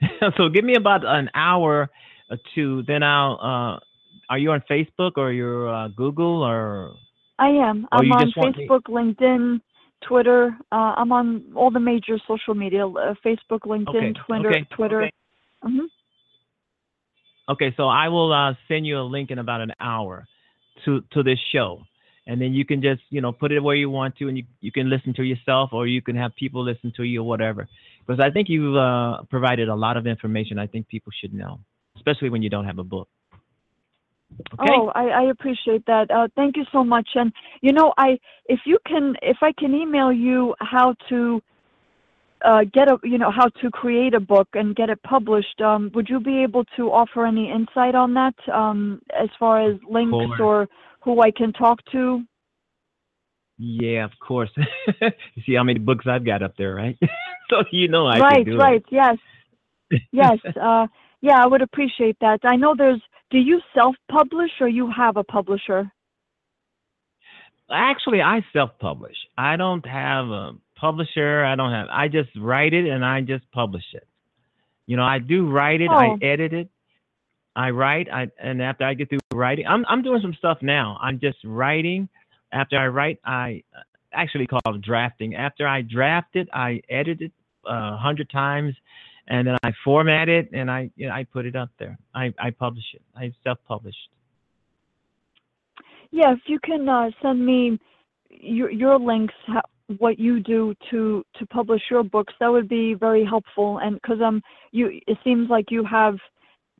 so 0.36 0.48
give 0.48 0.64
me 0.64 0.74
about 0.74 1.04
an 1.04 1.30
hour 1.34 1.90
or 2.30 2.38
two, 2.54 2.82
then 2.86 3.02
I'll. 3.02 3.38
Uh, 3.40 3.80
are 4.28 4.38
you 4.38 4.50
on 4.50 4.62
Facebook 4.68 5.12
or 5.16 5.32
you're 5.32 5.72
uh, 5.72 5.88
Google 5.88 6.42
or? 6.42 6.94
I 7.38 7.48
am. 7.48 7.86
I'm 7.92 8.10
on 8.12 8.32
Facebook, 8.36 8.82
LinkedIn, 8.88 9.60
Twitter. 10.08 10.56
Uh, 10.72 10.94
I'm 10.96 11.12
on 11.12 11.52
all 11.54 11.70
the 11.70 11.80
major 11.80 12.18
social 12.26 12.54
media: 12.54 12.86
uh, 12.86 13.14
Facebook, 13.24 13.60
LinkedIn, 13.60 13.88
Okay, 13.88 14.12
Twitter, 14.26 14.50
okay, 14.50 14.66
Twitter. 14.76 15.02
okay. 15.02 15.12
hmm 15.62 15.86
Okay, 17.48 17.72
so 17.76 17.84
I 17.88 18.08
will 18.08 18.32
uh, 18.32 18.54
send 18.66 18.86
you 18.86 18.98
a 18.98 19.06
link 19.06 19.30
in 19.30 19.38
about 19.38 19.60
an 19.60 19.72
hour 19.80 20.26
to 20.84 21.02
to 21.12 21.22
this 21.22 21.38
show, 21.52 21.80
and 22.26 22.40
then 22.40 22.52
you 22.54 22.64
can 22.64 22.82
just 22.82 23.02
you 23.10 23.20
know 23.20 23.32
put 23.32 23.52
it 23.52 23.60
where 23.60 23.76
you 23.76 23.88
want 23.88 24.16
to, 24.16 24.28
and 24.28 24.36
you 24.36 24.44
you 24.60 24.72
can 24.72 24.90
listen 24.90 25.14
to 25.14 25.22
yourself, 25.22 25.70
or 25.72 25.86
you 25.86 26.02
can 26.02 26.16
have 26.16 26.34
people 26.34 26.64
listen 26.64 26.92
to 26.96 27.04
you, 27.04 27.20
or 27.22 27.28
whatever. 27.28 27.68
Because 28.04 28.20
I 28.20 28.30
think 28.30 28.48
you've 28.48 28.76
uh, 28.76 29.22
provided 29.30 29.68
a 29.68 29.74
lot 29.74 29.96
of 29.96 30.06
information. 30.06 30.58
I 30.58 30.66
think 30.66 30.88
people 30.88 31.12
should 31.20 31.34
know, 31.34 31.60
especially 31.96 32.30
when 32.30 32.42
you 32.42 32.50
don't 32.50 32.64
have 32.64 32.78
a 32.78 32.84
book. 32.84 33.08
Okay. 34.58 34.72
Oh, 34.72 34.88
I, 34.94 35.08
I 35.08 35.22
appreciate 35.30 35.84
that. 35.86 36.10
Uh, 36.10 36.28
thank 36.36 36.56
you 36.56 36.64
so 36.72 36.84
much. 36.84 37.08
And 37.14 37.32
you 37.62 37.72
know, 37.72 37.92
I 37.96 38.18
if 38.46 38.60
you 38.66 38.78
can, 38.86 39.14
if 39.22 39.38
I 39.42 39.52
can 39.58 39.74
email 39.74 40.12
you 40.12 40.54
how 40.60 40.94
to 41.08 41.42
uh, 42.44 42.60
get 42.72 42.88
a, 42.88 42.98
you 43.02 43.18
know, 43.18 43.30
how 43.30 43.48
to 43.60 43.70
create 43.70 44.14
a 44.14 44.20
book 44.20 44.48
and 44.54 44.76
get 44.76 44.90
it 44.90 45.02
published, 45.02 45.60
um, 45.60 45.90
would 45.94 46.08
you 46.08 46.20
be 46.20 46.42
able 46.42 46.64
to 46.76 46.90
offer 46.92 47.26
any 47.26 47.50
insight 47.50 47.94
on 47.94 48.14
that, 48.14 48.34
um, 48.52 49.00
as 49.18 49.28
far 49.38 49.68
as 49.68 49.78
links 49.88 50.16
or 50.38 50.68
who 51.00 51.20
I 51.22 51.30
can 51.30 51.52
talk 51.52 51.78
to? 51.92 52.22
Yeah, 53.58 54.04
of 54.04 54.12
course. 54.20 54.50
you 55.00 55.42
see 55.46 55.54
how 55.54 55.64
many 55.64 55.78
books 55.78 56.04
I've 56.06 56.26
got 56.26 56.42
up 56.42 56.54
there, 56.58 56.74
right? 56.74 56.98
so 57.50 57.62
you 57.72 57.88
know 57.88 58.06
I 58.06 58.20
right, 58.20 58.36
can 58.36 58.44
do 58.44 58.58
right, 58.58 58.76
it. 58.76 58.84
yes, 58.90 59.16
yes, 60.12 60.38
uh, 60.60 60.86
yeah, 61.22 61.42
I 61.42 61.46
would 61.46 61.62
appreciate 61.62 62.16
that. 62.20 62.40
I 62.44 62.56
know 62.56 62.74
there's. 62.76 63.00
Do 63.30 63.38
you 63.38 63.60
self-publish 63.74 64.50
or 64.60 64.68
you 64.68 64.90
have 64.90 65.16
a 65.16 65.24
publisher? 65.24 65.90
Actually, 67.70 68.22
I 68.22 68.44
self-publish. 68.52 69.16
I 69.36 69.56
don't 69.56 69.84
have 69.86 70.28
a 70.28 70.52
publisher. 70.76 71.44
I 71.44 71.56
don't 71.56 71.72
have. 71.72 71.88
I 71.90 72.06
just 72.08 72.30
write 72.36 72.72
it 72.72 72.86
and 72.86 73.04
I 73.04 73.20
just 73.22 73.50
publish 73.50 73.84
it. 73.92 74.06
You 74.86 74.96
know, 74.96 75.02
I 75.02 75.18
do 75.18 75.48
write 75.50 75.80
it. 75.80 75.90
I 75.90 76.08
Oh. 76.10 76.18
edit 76.22 76.52
it. 76.52 76.68
I 77.56 77.70
write. 77.70 78.08
I 78.12 78.28
and 78.38 78.62
after 78.62 78.84
I 78.84 78.94
get 78.94 79.08
through 79.08 79.18
writing, 79.32 79.66
I'm 79.66 79.84
I'm 79.88 80.02
doing 80.02 80.20
some 80.20 80.34
stuff 80.34 80.58
now. 80.62 80.98
I'm 81.00 81.18
just 81.18 81.38
writing. 81.44 82.08
After 82.52 82.78
I 82.78 82.86
write, 82.86 83.18
I 83.24 83.62
uh, 83.76 83.80
actually 84.12 84.46
call 84.46 84.60
it 84.66 84.80
drafting. 84.82 85.34
After 85.34 85.66
I 85.66 85.82
draft 85.82 86.36
it, 86.36 86.48
I 86.52 86.82
edit 86.88 87.20
it 87.22 87.32
uh, 87.68 87.94
a 87.94 87.96
hundred 87.96 88.30
times, 88.30 88.74
and 89.28 89.46
then 89.46 89.56
I 89.62 89.72
format 89.84 90.28
it 90.28 90.50
and 90.52 90.70
I 90.70 90.90
you 90.96 91.08
know, 91.08 91.14
I 91.14 91.24
put 91.24 91.46
it 91.46 91.56
up 91.56 91.70
there. 91.78 91.98
I 92.14 92.32
I 92.38 92.50
publish 92.50 92.84
it. 92.94 93.02
I 93.14 93.32
self-published. 93.44 94.08
Yeah, 96.10 96.32
if 96.32 96.40
you 96.46 96.58
can 96.60 96.88
uh, 96.88 97.10
send 97.22 97.44
me 97.44 97.78
your 98.30 98.70
your 98.70 98.98
links, 98.98 99.34
how, 99.46 99.62
what 99.98 100.18
you 100.18 100.40
do 100.40 100.74
to 100.90 101.24
to 101.38 101.46
publish 101.46 101.82
your 101.90 102.02
books, 102.02 102.32
that 102.40 102.48
would 102.48 102.68
be 102.68 102.94
very 102.94 103.24
helpful. 103.24 103.78
And 103.78 104.00
because 104.00 104.20
um, 104.24 104.42
you 104.72 105.00
it 105.06 105.18
seems 105.24 105.48
like 105.50 105.70
you 105.70 105.84
have 105.84 106.16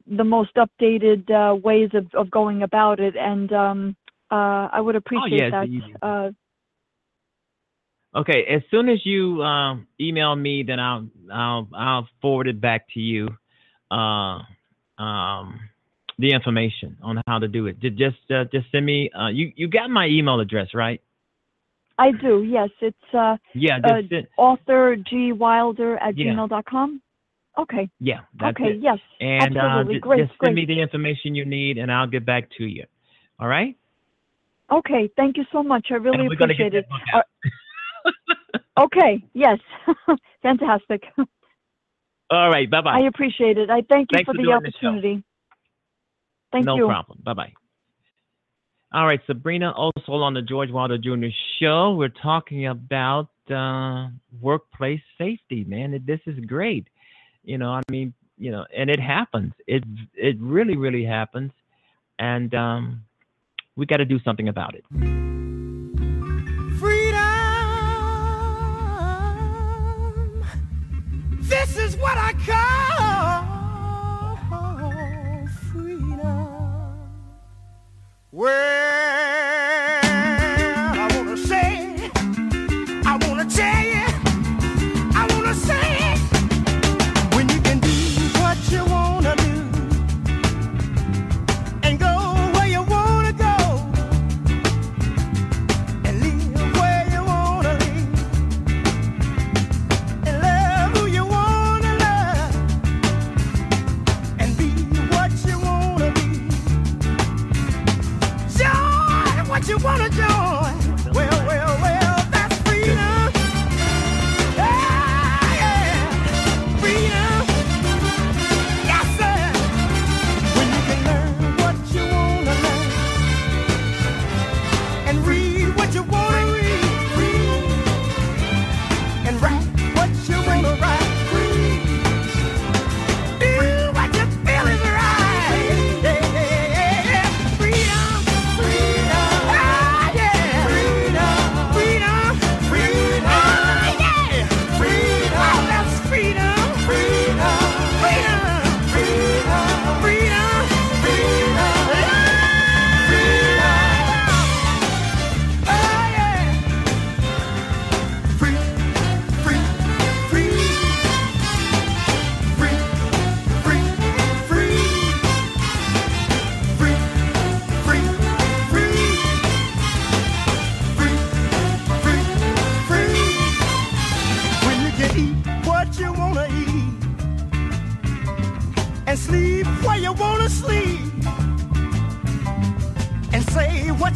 the 0.07 0.25
most 0.25 0.53
updated 0.57 1.31
uh, 1.31 1.57
ways 1.57 1.91
of 1.95 2.07
of 2.15 2.31
going 2.31 2.63
about 2.63 3.01
it, 3.01 3.17
and 3.17 3.53
um, 3.53 3.97
uh, 4.31 4.69
I 4.73 4.81
would 4.81 4.97
appreciate 4.97 5.53
oh, 5.55 5.63
yeah, 5.63 5.91
that. 6.03 6.35
Uh, 8.17 8.21
Okay, 8.21 8.45
as 8.49 8.62
soon 8.71 8.89
as 8.89 9.05
you 9.05 9.43
um, 9.43 9.87
email 10.01 10.35
me, 10.35 10.62
then 10.67 10.81
I'll 10.81 11.07
I'll 11.33 11.69
I'll 11.75 12.09
forward 12.21 12.49
it 12.49 12.61
back 12.61 12.87
to 12.95 13.01
you. 13.01 13.29
Uh, 13.91 14.41
um, 14.99 15.61
the 16.19 16.33
information 16.33 16.97
on 17.03 17.21
how 17.27 17.39
to 17.39 17.47
do 17.47 17.67
it. 17.67 17.79
Just 17.81 18.17
uh, 18.31 18.45
just 18.51 18.71
send 18.73 18.87
me. 18.87 19.11
Uh, 19.12 19.29
you 19.29 19.53
you 19.55 19.69
got 19.69 19.91
my 19.91 20.07
email 20.07 20.41
address, 20.41 20.69
right? 20.75 21.01
I 21.99 22.12
do. 22.12 22.43
Yes, 22.43 22.71
it's 22.81 23.14
uh, 23.14 23.37
Yeah. 23.55 23.79
uh, 23.85 24.01
send, 24.09 24.27
author 24.37 24.97
G 24.97 25.33
Wilder 25.33 25.97
at 25.99 26.17
Yeah. 26.17 26.33
gmail 26.33 26.49
dot 26.49 26.64
com. 26.64 27.01
Okay. 27.59 27.89
yeah. 28.01 28.21
That's 28.39 28.57
okay. 28.61 28.73
it. 28.73 28.83
Yes. 28.83 28.99
And 29.21 29.57
uh, 29.57 29.61
absolutely. 29.61 29.95
ju- 29.95 30.01
Great, 30.01 30.27
just 30.27 30.39
send 30.45 30.55
me 30.55 30.67
the 30.67 30.79
information 30.79 31.35
you 31.35 31.47
need, 31.47 31.79
and 31.79 31.91
I'll 31.91 32.07
get 32.07 32.27
back 32.27 32.51
to 32.59 32.64
you. 32.64 32.85
All 33.41 33.49
right. 33.49 33.77
Okay. 34.71 35.11
Thank 35.17 35.39
you 35.39 35.45
so 35.53 35.62
much. 35.62 35.87
I 35.91 35.95
really 35.95 36.27
appreciate 36.27 36.75
it. 36.75 36.87
that 38.77 38.85
book 38.85 38.93
out. 39.01 39.09
Okay. 39.09 39.24
Yes. 39.33 39.59
Fantastic. 40.43 41.05
All 42.31 42.51
right. 42.51 42.70
Bye 42.70 42.81
bye. 42.81 42.99
I 42.99 43.07
appreciate 43.07 43.59
it. 43.59 43.70
I 43.70 43.83
thank 43.89 44.09
you 44.12 44.16
Thanks 44.16 44.27
for 44.27 44.35
for 44.35 44.43
the 44.43 44.53
opportunity. 44.53 45.22
Thank 46.53 46.66
no 46.66 46.77
you. 46.77 46.83
No 46.83 46.89
problem. 46.89 47.20
Bye 47.24 47.35
bye. 47.35 47.53
All 48.93 49.05
right, 49.05 49.20
Sabrina 49.27 49.74
Osso 49.77 50.22
on 50.22 50.33
the 50.33 50.43
George 50.43 50.70
Wilder 50.70 50.97
Jr. 50.97 51.27
Show. 51.61 51.97
We're 51.97 52.09
talking 52.09 52.66
about 52.66 53.29
uh, 53.51 54.09
workplace 54.41 55.01
safety, 55.18 55.64
man. 55.64 56.03
This 56.07 56.20
is 56.27 56.39
great. 56.47 56.87
You 57.45 57.59
know, 57.59 57.72
I 57.72 57.83
mean, 57.91 58.14
you 58.39 58.51
know, 58.51 58.64
and 58.74 58.89
it 58.89 59.01
happens. 59.01 59.53
It 59.66 59.85
it 60.14 60.37
really, 60.41 60.77
really 60.77 61.05
happens, 61.05 61.53
and 62.18 62.55
um, 62.55 63.03
we 63.77 63.87
got 63.87 63.99
to 63.99 64.05
do 64.05 64.18
something 64.20 64.49
about 64.49 64.74
it. 64.74 64.85
This 71.77 71.93
is 71.93 72.01
what 72.01 72.16
I 72.16 72.33
call 72.33 73.45
freedom. 75.70 77.11
Well, 78.33 78.86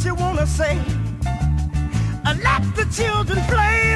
you 0.04 0.14
wanna 0.14 0.46
say. 0.46 0.78
And 2.24 2.42
let 2.42 2.62
the 2.76 2.86
children 2.92 3.38
play 3.48 3.89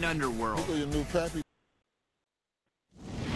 American 0.00 0.04
Underworld. 0.04 1.44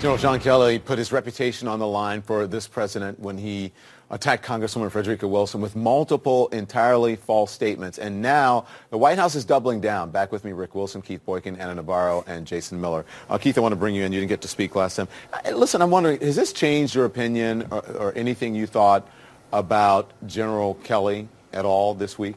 General 0.00 0.18
John 0.18 0.40
Kelly 0.40 0.78
put 0.78 0.98
his 0.98 1.12
reputation 1.12 1.66
on 1.66 1.78
the 1.78 1.86
line 1.86 2.20
for 2.20 2.46
this 2.46 2.66
president 2.66 3.18
when 3.20 3.38
he 3.38 3.72
attacked 4.10 4.44
Congresswoman 4.44 4.90
Frederica 4.90 5.26
Wilson 5.26 5.62
with 5.62 5.74
multiple 5.74 6.48
entirely 6.48 7.16
false 7.16 7.50
statements. 7.50 7.98
And 7.98 8.20
now 8.20 8.66
the 8.90 8.98
White 8.98 9.16
House 9.16 9.34
is 9.34 9.46
doubling 9.46 9.80
down. 9.80 10.10
Back 10.10 10.30
with 10.30 10.44
me, 10.44 10.52
Rick 10.52 10.74
Wilson, 10.74 11.00
Keith 11.00 11.24
Boykin, 11.24 11.56
Ana 11.56 11.76
Navarro, 11.76 12.22
and 12.26 12.46
Jason 12.46 12.80
Miller. 12.80 13.06
Uh, 13.30 13.38
Keith, 13.38 13.56
I 13.56 13.62
want 13.62 13.72
to 13.72 13.76
bring 13.76 13.94
you 13.94 14.04
in. 14.04 14.12
You 14.12 14.20
didn't 14.20 14.28
get 14.28 14.42
to 14.42 14.48
speak 14.48 14.76
last 14.76 14.96
time. 14.96 15.08
Uh, 15.32 15.50
listen, 15.52 15.80
I'm 15.80 15.90
wondering, 15.90 16.20
has 16.20 16.36
this 16.36 16.52
changed 16.52 16.94
your 16.94 17.06
opinion 17.06 17.66
or, 17.70 17.86
or 17.92 18.12
anything 18.14 18.54
you 18.54 18.66
thought 18.66 19.08
about 19.54 20.12
General 20.26 20.74
Kelly 20.74 21.28
at 21.54 21.64
all 21.64 21.94
this 21.94 22.18
week? 22.18 22.36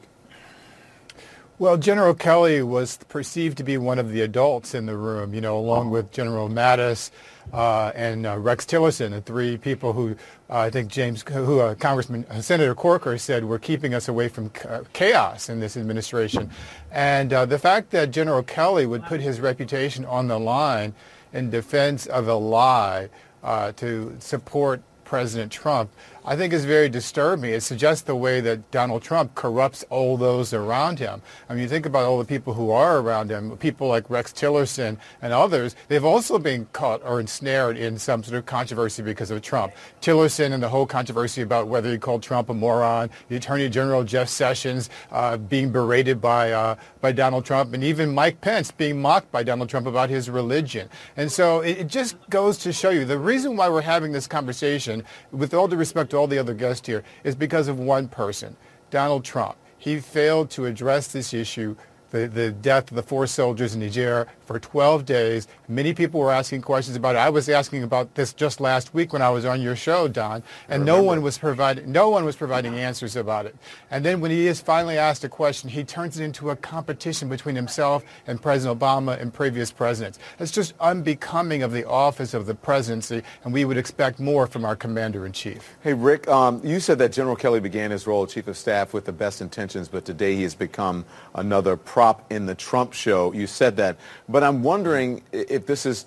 Well, 1.59 1.77
General 1.77 2.13
Kelly 2.13 2.61
was 2.61 2.97
perceived 3.09 3.57
to 3.57 3.63
be 3.63 3.79
one 3.79 3.97
of 3.97 4.11
the 4.11 4.21
adults 4.21 4.75
in 4.75 4.85
the 4.85 4.95
room, 4.95 5.33
you 5.33 5.41
know, 5.41 5.57
along 5.57 5.89
with 5.89 6.11
General 6.11 6.49
Mattis 6.49 7.09
uh, 7.51 7.91
and 7.95 8.27
uh, 8.27 8.37
Rex 8.37 8.63
Tillerson, 8.63 9.09
the 9.09 9.21
three 9.21 9.57
people 9.57 9.91
who 9.91 10.11
uh, 10.51 10.59
I 10.59 10.69
think 10.69 10.91
James, 10.91 11.23
who 11.23 11.59
uh, 11.59 11.73
Congressman 11.73 12.27
uh, 12.29 12.41
Senator 12.41 12.75
Corker 12.75 13.17
said 13.17 13.43
were 13.43 13.57
keeping 13.57 13.95
us 13.95 14.07
away 14.07 14.27
from 14.27 14.51
chaos 14.93 15.49
in 15.49 15.59
this 15.59 15.75
administration. 15.75 16.51
And 16.91 17.33
uh, 17.33 17.47
the 17.47 17.57
fact 17.57 17.89
that 17.89 18.11
General 18.11 18.43
Kelly 18.43 18.85
would 18.85 19.01
put 19.05 19.19
his 19.19 19.39
reputation 19.39 20.05
on 20.05 20.27
the 20.27 20.39
line 20.39 20.93
in 21.33 21.49
defense 21.49 22.05
of 22.05 22.27
a 22.27 22.35
lie 22.35 23.09
uh, 23.43 23.71
to 23.77 24.15
support 24.19 24.83
President 25.05 25.51
Trump, 25.51 25.89
I 26.29 26.35
think 26.35 26.51
is 26.51 26.65
very 26.65 26.89
disturbing. 26.89 27.53
It 27.53 27.63
suggests 27.63 28.03
the 28.03 28.13
way 28.13 28.41
that 28.41 28.69
Donald 28.69 29.01
Trump 29.01 29.33
corrupts 29.33 29.85
all 29.89 30.17
those 30.17 30.53
around 30.53 30.99
him. 30.99 31.21
I 31.47 31.53
mean, 31.53 31.63
you 31.63 31.69
think 31.69 31.85
about 31.85 32.03
all 32.03 32.19
the 32.19 32.25
people 32.25 32.53
who 32.53 32.69
are 32.69 32.99
around 32.99 33.31
him, 33.31 33.55
people 33.55 33.87
like 33.87 34.09
Rex 34.09 34.33
Tillerson 34.33 34.97
and 35.21 35.31
others, 35.31 35.77
they've 35.87 36.03
also 36.03 36.37
been 36.37 36.67
caught 36.73 37.01
or 37.05 37.21
ensnared 37.21 37.77
in 37.77 37.97
some 37.97 38.25
sort 38.25 38.37
of 38.37 38.45
controversy 38.45 39.03
because 39.03 39.31
of 39.31 39.41
Trump. 39.41 39.71
Tillerson 40.01 40.51
and 40.51 40.61
the 40.61 40.67
whole 40.67 40.85
controversy 40.85 41.43
about 41.43 41.69
whether 41.69 41.89
he 41.89 41.97
called 41.97 42.21
Trump 42.21 42.49
a 42.49 42.53
moron, 42.53 43.09
the 43.29 43.37
Attorney 43.37 43.69
General 43.69 44.03
Jeff 44.03 44.27
Sessions 44.27 44.89
uh, 45.13 45.37
being 45.37 45.71
berated 45.71 46.19
by, 46.19 46.51
uh, 46.51 46.75
by 46.99 47.13
Donald 47.13 47.45
Trump, 47.45 47.73
and 47.73 47.85
even 47.85 48.13
Mike 48.13 48.41
Pence 48.41 48.69
being 48.69 49.01
mocked 49.01 49.31
by 49.31 49.43
Donald 49.43 49.69
Trump 49.69 49.87
about 49.87 50.09
his 50.09 50.29
religion. 50.29 50.89
And 51.15 51.31
so 51.31 51.61
it, 51.61 51.77
it 51.77 51.87
just 51.87 52.17
goes 52.29 52.57
to 52.57 52.73
show 52.73 52.89
you 52.89 53.05
the 53.05 53.17
reason 53.17 53.55
why 53.55 53.69
we're 53.69 53.79
having 53.79 54.11
this 54.11 54.27
conversation, 54.27 55.05
with 55.31 55.53
all 55.53 55.69
due 55.69 55.77
respect 55.77 56.09
to 56.09 56.16
all 56.17 56.27
the 56.27 56.39
other 56.39 56.53
guests 56.53 56.85
here, 56.87 57.03
is 57.23 57.35
because 57.35 57.67
of 57.67 57.79
one 57.79 58.07
person, 58.07 58.57
Donald 58.89 59.23
Trump. 59.23 59.55
He 59.77 59.99
failed 59.99 60.49
to 60.51 60.65
address 60.65 61.07
this 61.07 61.33
issue, 61.33 61.75
the, 62.11 62.27
the 62.27 62.51
death 62.51 62.89
of 62.91 62.95
the 62.95 63.03
four 63.03 63.27
soldiers 63.27 63.73
in 63.73 63.81
Niger, 63.81 64.27
for 64.47 64.59
12 64.59 65.05
days. 65.05 65.47
Many 65.67 65.93
people 65.93 66.21
were 66.21 66.31
asking 66.31 66.61
questions 66.61 66.95
about 66.95 67.15
it. 67.15 67.19
I 67.19 67.29
was 67.29 67.49
asking 67.49 67.83
about 67.83 68.15
this 68.15 68.33
just 68.33 68.61
last 68.61 68.93
week 68.93 69.11
when 69.11 69.21
I 69.21 69.29
was 69.29 69.43
on 69.43 69.61
your 69.61 69.75
show, 69.75 70.07
Don, 70.07 70.41
and 70.69 70.85
no 70.85 71.03
one 71.03 71.21
was 71.21 71.37
providing 71.37 71.91
no 71.91 72.09
one 72.09 72.23
was 72.23 72.37
providing 72.37 72.75
answers 72.75 73.15
about 73.17 73.45
it. 73.45 73.55
And 73.91 74.05
then 74.05 74.21
when 74.21 74.31
he 74.31 74.47
is 74.47 74.61
finally 74.61 74.97
asked 74.97 75.23
a 75.25 75.29
question, 75.29 75.69
he 75.69 75.83
turns 75.83 76.19
it 76.19 76.23
into 76.23 76.49
a 76.49 76.55
competition 76.55 77.27
between 77.27 77.55
himself 77.55 78.03
and 78.25 78.41
President 78.41 78.79
Obama 78.79 79.19
and 79.19 79.33
previous 79.33 79.69
presidents. 79.69 80.17
It's 80.39 80.51
just 80.51 80.73
unbecoming 80.79 81.61
of 81.61 81.73
the 81.73 81.85
office 81.87 82.33
of 82.33 82.45
the 82.45 82.55
presidency, 82.55 83.21
and 83.43 83.53
we 83.53 83.65
would 83.65 83.77
expect 83.77 84.19
more 84.19 84.47
from 84.47 84.63
our 84.63 84.75
commander 84.75 85.25
in 85.25 85.33
chief. 85.33 85.75
Hey, 85.83 85.93
Rick, 85.93 86.27
um, 86.29 86.61
you 86.63 86.79
said 86.79 86.97
that 86.99 87.11
General 87.11 87.35
Kelly 87.35 87.59
began 87.59 87.91
his 87.91 88.07
role 88.07 88.23
as 88.23 88.33
chief 88.33 88.47
of 88.47 88.55
staff 88.55 88.93
with 88.93 89.03
the 89.03 89.11
best 89.11 89.41
intentions, 89.41 89.89
but 89.89 90.05
today 90.05 90.35
he 90.35 90.43
has 90.43 90.55
become 90.55 91.03
another 91.35 91.75
prop 91.97 92.31
in 92.31 92.45
the 92.45 92.53
Trump 92.53 92.93
show. 92.93 93.33
You 93.33 93.47
said 93.47 93.77
that. 93.77 93.97
But 94.29 94.43
I'm 94.43 94.61
wondering 94.61 95.23
if 95.31 95.65
this 95.65 95.83
is 95.83 96.05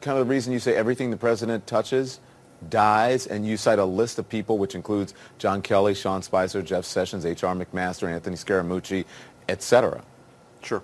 kind 0.00 0.18
of 0.18 0.26
the 0.26 0.30
reason 0.30 0.54
you 0.54 0.58
say 0.58 0.74
everything 0.74 1.10
the 1.10 1.18
president 1.18 1.66
touches 1.66 2.20
dies, 2.70 3.26
and 3.26 3.46
you 3.46 3.58
cite 3.58 3.78
a 3.78 3.84
list 3.84 4.18
of 4.18 4.26
people, 4.26 4.56
which 4.56 4.74
includes 4.74 5.12
John 5.36 5.60
Kelly, 5.60 5.94
Sean 5.94 6.22
Spicer, 6.22 6.62
Jeff 6.62 6.86
Sessions, 6.86 7.26
H.R. 7.26 7.54
McMaster, 7.54 8.10
Anthony 8.10 8.36
Scaramucci, 8.36 9.04
et 9.50 9.62
cetera. 9.62 10.02
Sure. 10.62 10.82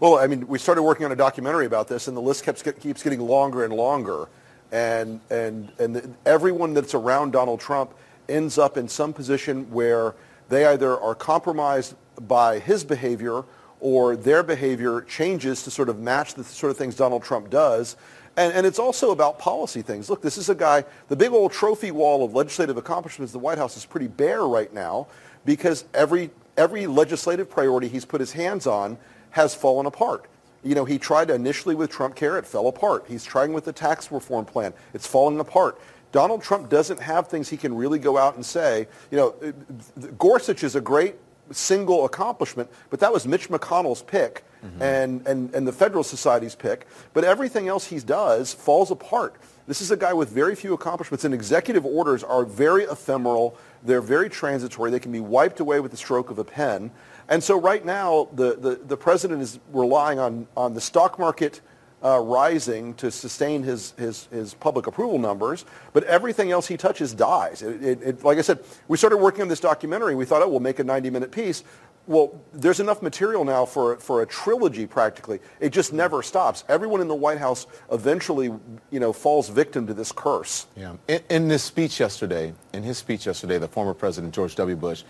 Well, 0.00 0.16
I 0.16 0.28
mean, 0.28 0.48
we 0.48 0.58
started 0.58 0.82
working 0.82 1.04
on 1.04 1.12
a 1.12 1.16
documentary 1.16 1.66
about 1.66 1.88
this, 1.88 2.08
and 2.08 2.16
the 2.16 2.22
list 2.22 2.46
keeps 2.46 2.62
keeps 2.62 3.02
getting 3.02 3.20
longer 3.20 3.64
and 3.64 3.74
longer, 3.74 4.30
and 4.72 5.20
and 5.28 5.70
and 5.78 5.94
the, 5.94 6.10
everyone 6.24 6.72
that's 6.72 6.94
around 6.94 7.32
Donald 7.32 7.60
Trump 7.60 7.92
ends 8.30 8.56
up 8.56 8.78
in 8.78 8.88
some 8.88 9.12
position 9.12 9.70
where 9.70 10.14
they 10.48 10.64
either 10.64 10.98
are 10.98 11.14
compromised 11.14 11.96
by 12.26 12.58
his 12.58 12.82
behavior 12.82 13.44
or 13.80 14.16
their 14.16 14.42
behavior 14.42 15.02
changes 15.02 15.62
to 15.62 15.70
sort 15.70 15.88
of 15.88 16.00
match 16.00 16.34
the 16.34 16.44
sort 16.44 16.70
of 16.70 16.76
things 16.76 16.94
Donald 16.94 17.22
Trump 17.22 17.50
does. 17.50 17.96
And, 18.36 18.52
and 18.52 18.66
it's 18.66 18.78
also 18.78 19.10
about 19.10 19.38
policy 19.38 19.82
things. 19.82 20.08
Look, 20.08 20.22
this 20.22 20.38
is 20.38 20.48
a 20.48 20.54
guy, 20.54 20.84
the 21.08 21.16
big 21.16 21.32
old 21.32 21.52
trophy 21.52 21.90
wall 21.90 22.24
of 22.24 22.34
legislative 22.34 22.76
accomplishments, 22.76 23.32
the 23.32 23.38
White 23.38 23.58
House 23.58 23.76
is 23.76 23.84
pretty 23.84 24.08
bare 24.08 24.44
right 24.44 24.72
now 24.72 25.08
because 25.44 25.84
every, 25.94 26.30
every 26.56 26.86
legislative 26.86 27.50
priority 27.50 27.88
he's 27.88 28.04
put 28.04 28.20
his 28.20 28.32
hands 28.32 28.66
on 28.66 28.98
has 29.30 29.54
fallen 29.54 29.86
apart. 29.86 30.26
You 30.64 30.74
know, 30.74 30.84
he 30.84 30.98
tried 30.98 31.30
initially 31.30 31.74
with 31.74 31.90
Trump 31.90 32.14
Care, 32.14 32.38
it 32.38 32.46
fell 32.46 32.66
apart. 32.66 33.04
He's 33.08 33.24
trying 33.24 33.52
with 33.52 33.64
the 33.64 33.72
tax 33.72 34.10
reform 34.10 34.44
plan, 34.44 34.72
it's 34.94 35.06
falling 35.06 35.38
apart. 35.40 35.80
Donald 36.10 36.42
Trump 36.42 36.70
doesn't 36.70 37.00
have 37.00 37.28
things 37.28 37.48
he 37.48 37.56
can 37.56 37.74
really 37.74 37.98
go 37.98 38.16
out 38.16 38.34
and 38.34 38.44
say. 38.44 38.88
You 39.10 39.18
know, 39.18 39.34
uh, 39.42 40.06
Gorsuch 40.18 40.64
is 40.64 40.74
a 40.74 40.80
great 40.80 41.16
single 41.50 42.04
accomplishment, 42.04 42.70
but 42.90 43.00
that 43.00 43.12
was 43.12 43.26
Mitch 43.26 43.48
McConnell's 43.48 44.02
pick 44.02 44.44
mm-hmm. 44.64 44.82
and, 44.82 45.26
and, 45.26 45.54
and 45.54 45.66
the 45.66 45.72
Federalist 45.72 46.10
Society's 46.10 46.54
pick. 46.54 46.86
But 47.12 47.24
everything 47.24 47.68
else 47.68 47.86
he 47.86 47.98
does 47.98 48.52
falls 48.52 48.90
apart. 48.90 49.36
This 49.66 49.82
is 49.82 49.90
a 49.90 49.96
guy 49.96 50.14
with 50.14 50.30
very 50.30 50.54
few 50.54 50.72
accomplishments, 50.72 51.24
and 51.24 51.34
executive 51.34 51.84
orders 51.84 52.24
are 52.24 52.44
very 52.44 52.84
ephemeral. 52.84 53.54
They're 53.82 54.00
very 54.00 54.30
transitory. 54.30 54.90
They 54.90 55.00
can 55.00 55.12
be 55.12 55.20
wiped 55.20 55.60
away 55.60 55.80
with 55.80 55.90
the 55.90 55.98
stroke 55.98 56.30
of 56.30 56.38
a 56.38 56.44
pen. 56.44 56.90
And 57.28 57.44
so 57.44 57.60
right 57.60 57.84
now, 57.84 58.28
the, 58.32 58.56
the, 58.56 58.80
the 58.86 58.96
president 58.96 59.42
is 59.42 59.58
relying 59.72 60.18
on, 60.18 60.46
on 60.56 60.72
the 60.72 60.80
stock 60.80 61.18
market 61.18 61.60
uh, 62.02 62.18
rising 62.18 62.94
to 62.94 63.10
sustain 63.10 63.62
his, 63.62 63.92
his, 63.92 64.26
his 64.26 64.54
public 64.54 64.86
approval 64.86 65.18
numbers, 65.18 65.64
but 65.92 66.04
everything 66.04 66.52
else 66.52 66.66
he 66.66 66.76
touches 66.76 67.12
dies. 67.12 67.62
It, 67.62 67.82
it, 67.82 68.02
it, 68.02 68.24
like 68.24 68.38
I 68.38 68.42
said, 68.42 68.60
we 68.86 68.96
started 68.96 69.16
working 69.16 69.42
on 69.42 69.48
this 69.48 69.60
documentary. 69.60 70.14
We 70.14 70.24
thought, 70.24 70.42
oh, 70.42 70.48
we'll 70.48 70.60
make 70.60 70.78
a 70.78 70.84
90-minute 70.84 71.32
piece. 71.32 71.64
Well, 72.06 72.40
there's 72.54 72.80
enough 72.80 73.02
material 73.02 73.44
now 73.44 73.66
for, 73.66 73.96
for 73.96 74.22
a 74.22 74.26
trilogy 74.26 74.86
practically. 74.86 75.40
It 75.60 75.70
just 75.70 75.92
never 75.92 76.22
stops. 76.22 76.64
Everyone 76.68 77.02
in 77.02 77.08
the 77.08 77.14
White 77.14 77.38
House 77.38 77.66
eventually, 77.92 78.46
you 78.90 79.00
know, 79.00 79.12
falls 79.12 79.50
victim 79.50 79.86
to 79.88 79.94
this 79.94 80.10
curse. 80.10 80.66
Yeah. 80.74 80.94
In, 81.06 81.20
in 81.28 81.48
this 81.48 81.62
speech 81.62 82.00
yesterday, 82.00 82.54
in 82.72 82.82
his 82.82 82.96
speech 82.96 83.26
yesterday, 83.26 83.58
the 83.58 83.68
former 83.68 83.92
President 83.92 84.34
George 84.34 84.54
W. 84.54 84.76
Bush 84.76 85.02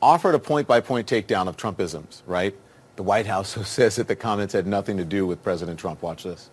offered 0.00 0.34
a 0.34 0.38
point-by-point 0.38 1.06
takedown 1.06 1.48
of 1.48 1.56
Trumpisms, 1.56 2.22
right? 2.26 2.54
The 2.96 3.02
White 3.02 3.26
House 3.26 3.50
says 3.68 3.96
that 3.96 4.08
the 4.08 4.16
comments 4.16 4.52
had 4.52 4.66
nothing 4.66 4.96
to 4.96 5.04
do 5.04 5.26
with 5.26 5.42
President 5.42 5.78
Trump. 5.78 6.02
Watch 6.02 6.24
this. 6.24 6.50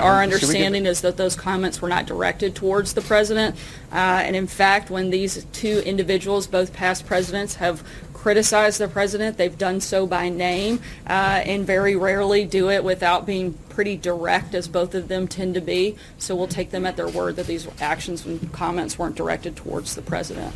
Our 0.00 0.22
understanding 0.22 0.86
is 0.86 1.02
that 1.02 1.18
those 1.18 1.36
comments 1.36 1.82
were 1.82 1.88
not 1.88 2.06
directed 2.06 2.54
towards 2.54 2.94
the 2.94 3.02
president. 3.02 3.54
Uh, 3.92 4.22
and 4.24 4.34
in 4.34 4.46
fact, 4.46 4.88
when 4.88 5.10
these 5.10 5.44
two 5.52 5.82
individuals, 5.84 6.46
both 6.46 6.72
past 6.72 7.04
presidents, 7.06 7.56
have 7.56 7.84
criticized 8.14 8.80
the 8.80 8.88
president, 8.88 9.36
they've 9.36 9.58
done 9.58 9.80
so 9.80 10.06
by 10.06 10.30
name 10.30 10.80
uh, 11.06 11.42
and 11.44 11.66
very 11.66 11.96
rarely 11.96 12.46
do 12.46 12.70
it 12.70 12.82
without 12.82 13.26
being 13.26 13.52
pretty 13.68 13.96
direct, 13.96 14.54
as 14.54 14.68
both 14.68 14.94
of 14.94 15.08
them 15.08 15.28
tend 15.28 15.54
to 15.54 15.60
be. 15.60 15.96
So 16.16 16.34
we'll 16.34 16.48
take 16.48 16.70
them 16.70 16.86
at 16.86 16.96
their 16.96 17.08
word 17.08 17.36
that 17.36 17.46
these 17.46 17.68
actions 17.80 18.24
and 18.24 18.50
comments 18.52 18.98
weren't 18.98 19.16
directed 19.16 19.54
towards 19.54 19.94
the 19.94 20.02
president. 20.02 20.54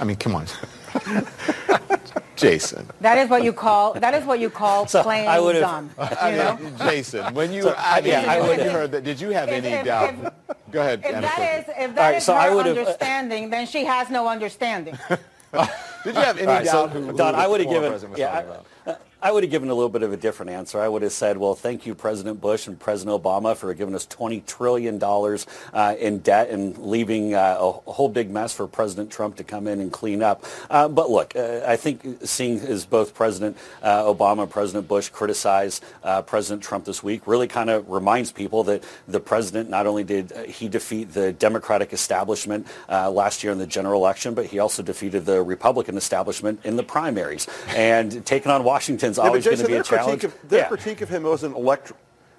I 0.00 0.04
mean, 0.04 0.16
come 0.16 0.34
on. 0.34 0.46
Jason. 2.36 2.86
That 3.00 3.16
is 3.18 3.30
what 3.30 3.42
you 3.44 3.52
call 3.52 3.94
that 3.94 4.12
is 4.14 4.24
what 4.24 4.38
you 4.40 4.50
call 4.50 4.86
So, 4.86 5.02
playing 5.02 5.28
I 5.28 5.40
would've- 5.40 5.60
dumb. 5.62 5.90
I 5.98 6.30
You 6.30 6.36
know? 6.36 6.56
mean, 6.56 6.76
Jason, 6.78 7.32
when 7.34 7.52
you, 7.52 7.62
So, 7.62 7.74
I 7.78 8.00
mean, 8.00 8.10
yeah, 8.10 8.24
I 8.30 8.40
would- 8.40 8.58
you 8.58 8.70
heard 8.70 8.92
that, 8.92 9.04
did 9.04 9.20
you 9.20 9.30
have 9.30 9.48
If- 9.48 9.64
any 9.64 9.68
if- 9.74 9.84
doubt? 9.86 10.14
if- 10.14 10.32
Go 10.70 10.80
ahead. 10.80 11.00
If 11.04 11.06
Ana, 11.14 11.20
that 11.22 11.34
quickly. 11.36 11.54
is 11.56 11.64
if 11.68 11.88
All 11.90 11.94
that 11.94 12.08
right, 12.08 12.16
is 12.16 12.24
so 12.24 12.34
her 12.34 12.40
I 12.40 12.50
would've- 12.54 12.76
uh, 12.76 12.80
understanding, 12.80 13.50
then 13.50 13.66
she 13.66 13.84
has 13.84 14.10
no 14.10 14.28
understanding. 14.28 14.98
Oh, 15.58 15.70
did 16.04 16.14
you 16.16 16.20
have 16.20 16.36
any 16.36 16.46
All 16.48 16.52
right, 16.54 16.66
so, 16.66 16.72
doubt 16.86 16.90
who, 16.90 17.00
who 17.06 17.16
Don, 17.16 17.32
the 17.32 17.38
I 17.38 17.46
would 17.46 17.60
have 17.60 17.70
given, 17.70 17.92
yeah, 18.16 18.42
talking 18.42 18.64
I, 19.22 19.32
would 19.32 19.44
have 19.44 19.50
given 19.50 19.70
a 19.70 19.74
little 19.74 19.88
bit 19.88 20.02
of 20.02 20.12
a 20.12 20.16
different 20.16 20.50
answer. 20.50 20.78
I 20.78 20.88
would 20.88 21.02
have 21.02 21.12
said, 21.12 21.38
well, 21.38 21.54
thank 21.54 21.86
you, 21.86 21.94
President 21.94 22.40
Bush 22.40 22.66
and 22.66 22.78
President 22.78 23.22
Obama, 23.22 23.56
for 23.56 23.72
giving 23.72 23.94
us 23.94 24.06
$20 24.06 24.44
trillion 24.44 25.02
uh, 25.02 25.94
in 25.98 26.18
debt 26.18 26.50
and 26.50 26.76
leaving 26.78 27.34
uh, 27.34 27.56
a 27.58 27.92
whole 27.92 28.10
big 28.10 28.30
mess 28.30 28.52
for 28.52 28.66
President 28.66 29.10
Trump 29.10 29.36
to 29.36 29.44
come 29.44 29.66
in 29.66 29.80
and 29.80 29.90
clean 29.90 30.22
up. 30.22 30.44
Uh, 30.68 30.88
but 30.88 31.10
look, 31.10 31.34
uh, 31.34 31.62
I 31.66 31.76
think 31.76 32.18
seeing 32.24 32.60
as 32.60 32.84
both 32.84 33.14
President 33.14 33.56
uh, 33.82 34.02
Obama 34.02 34.42
and 34.42 34.50
President 34.50 34.86
Bush 34.86 35.08
criticize 35.08 35.80
uh, 36.04 36.20
President 36.22 36.62
Trump 36.62 36.84
this 36.84 37.02
week 37.02 37.26
really 37.26 37.48
kind 37.48 37.70
of 37.70 37.88
reminds 37.88 38.32
people 38.32 38.64
that 38.64 38.84
the 39.08 39.20
president 39.20 39.70
not 39.70 39.86
only 39.86 40.04
did 40.04 40.30
he 40.46 40.68
defeat 40.68 41.12
the 41.12 41.32
Democratic 41.32 41.92
establishment 41.92 42.66
last 42.88 43.42
year 43.42 43.52
in 43.52 43.58
the 43.58 43.66
general 43.66 44.00
election, 44.00 44.34
but 44.34 44.46
he 44.46 44.58
also 44.58 44.82
defeated 44.82 45.24
the 45.24 45.42
Republican 45.42 45.96
establishment 45.96 46.60
in 46.64 46.76
the 46.76 46.82
primaries. 46.82 47.46
And 47.68 48.24
taking 48.26 48.50
on 48.50 48.62
Washington's 49.06 49.18
Yeah, 49.18 49.28
always 49.28 49.44
going 49.44 49.56
to 49.58 49.66
be 49.66 49.72
a 49.72 49.76
their 49.76 49.82
challenge. 49.82 50.20
critique 50.20 50.42
of 50.42 50.48
their 50.48 50.58
Yeah. 50.60 50.68
critique 50.68 51.00
of 51.00 51.08
him 51.08 51.22
wasn't 51.22 51.56
elect- 51.56 51.92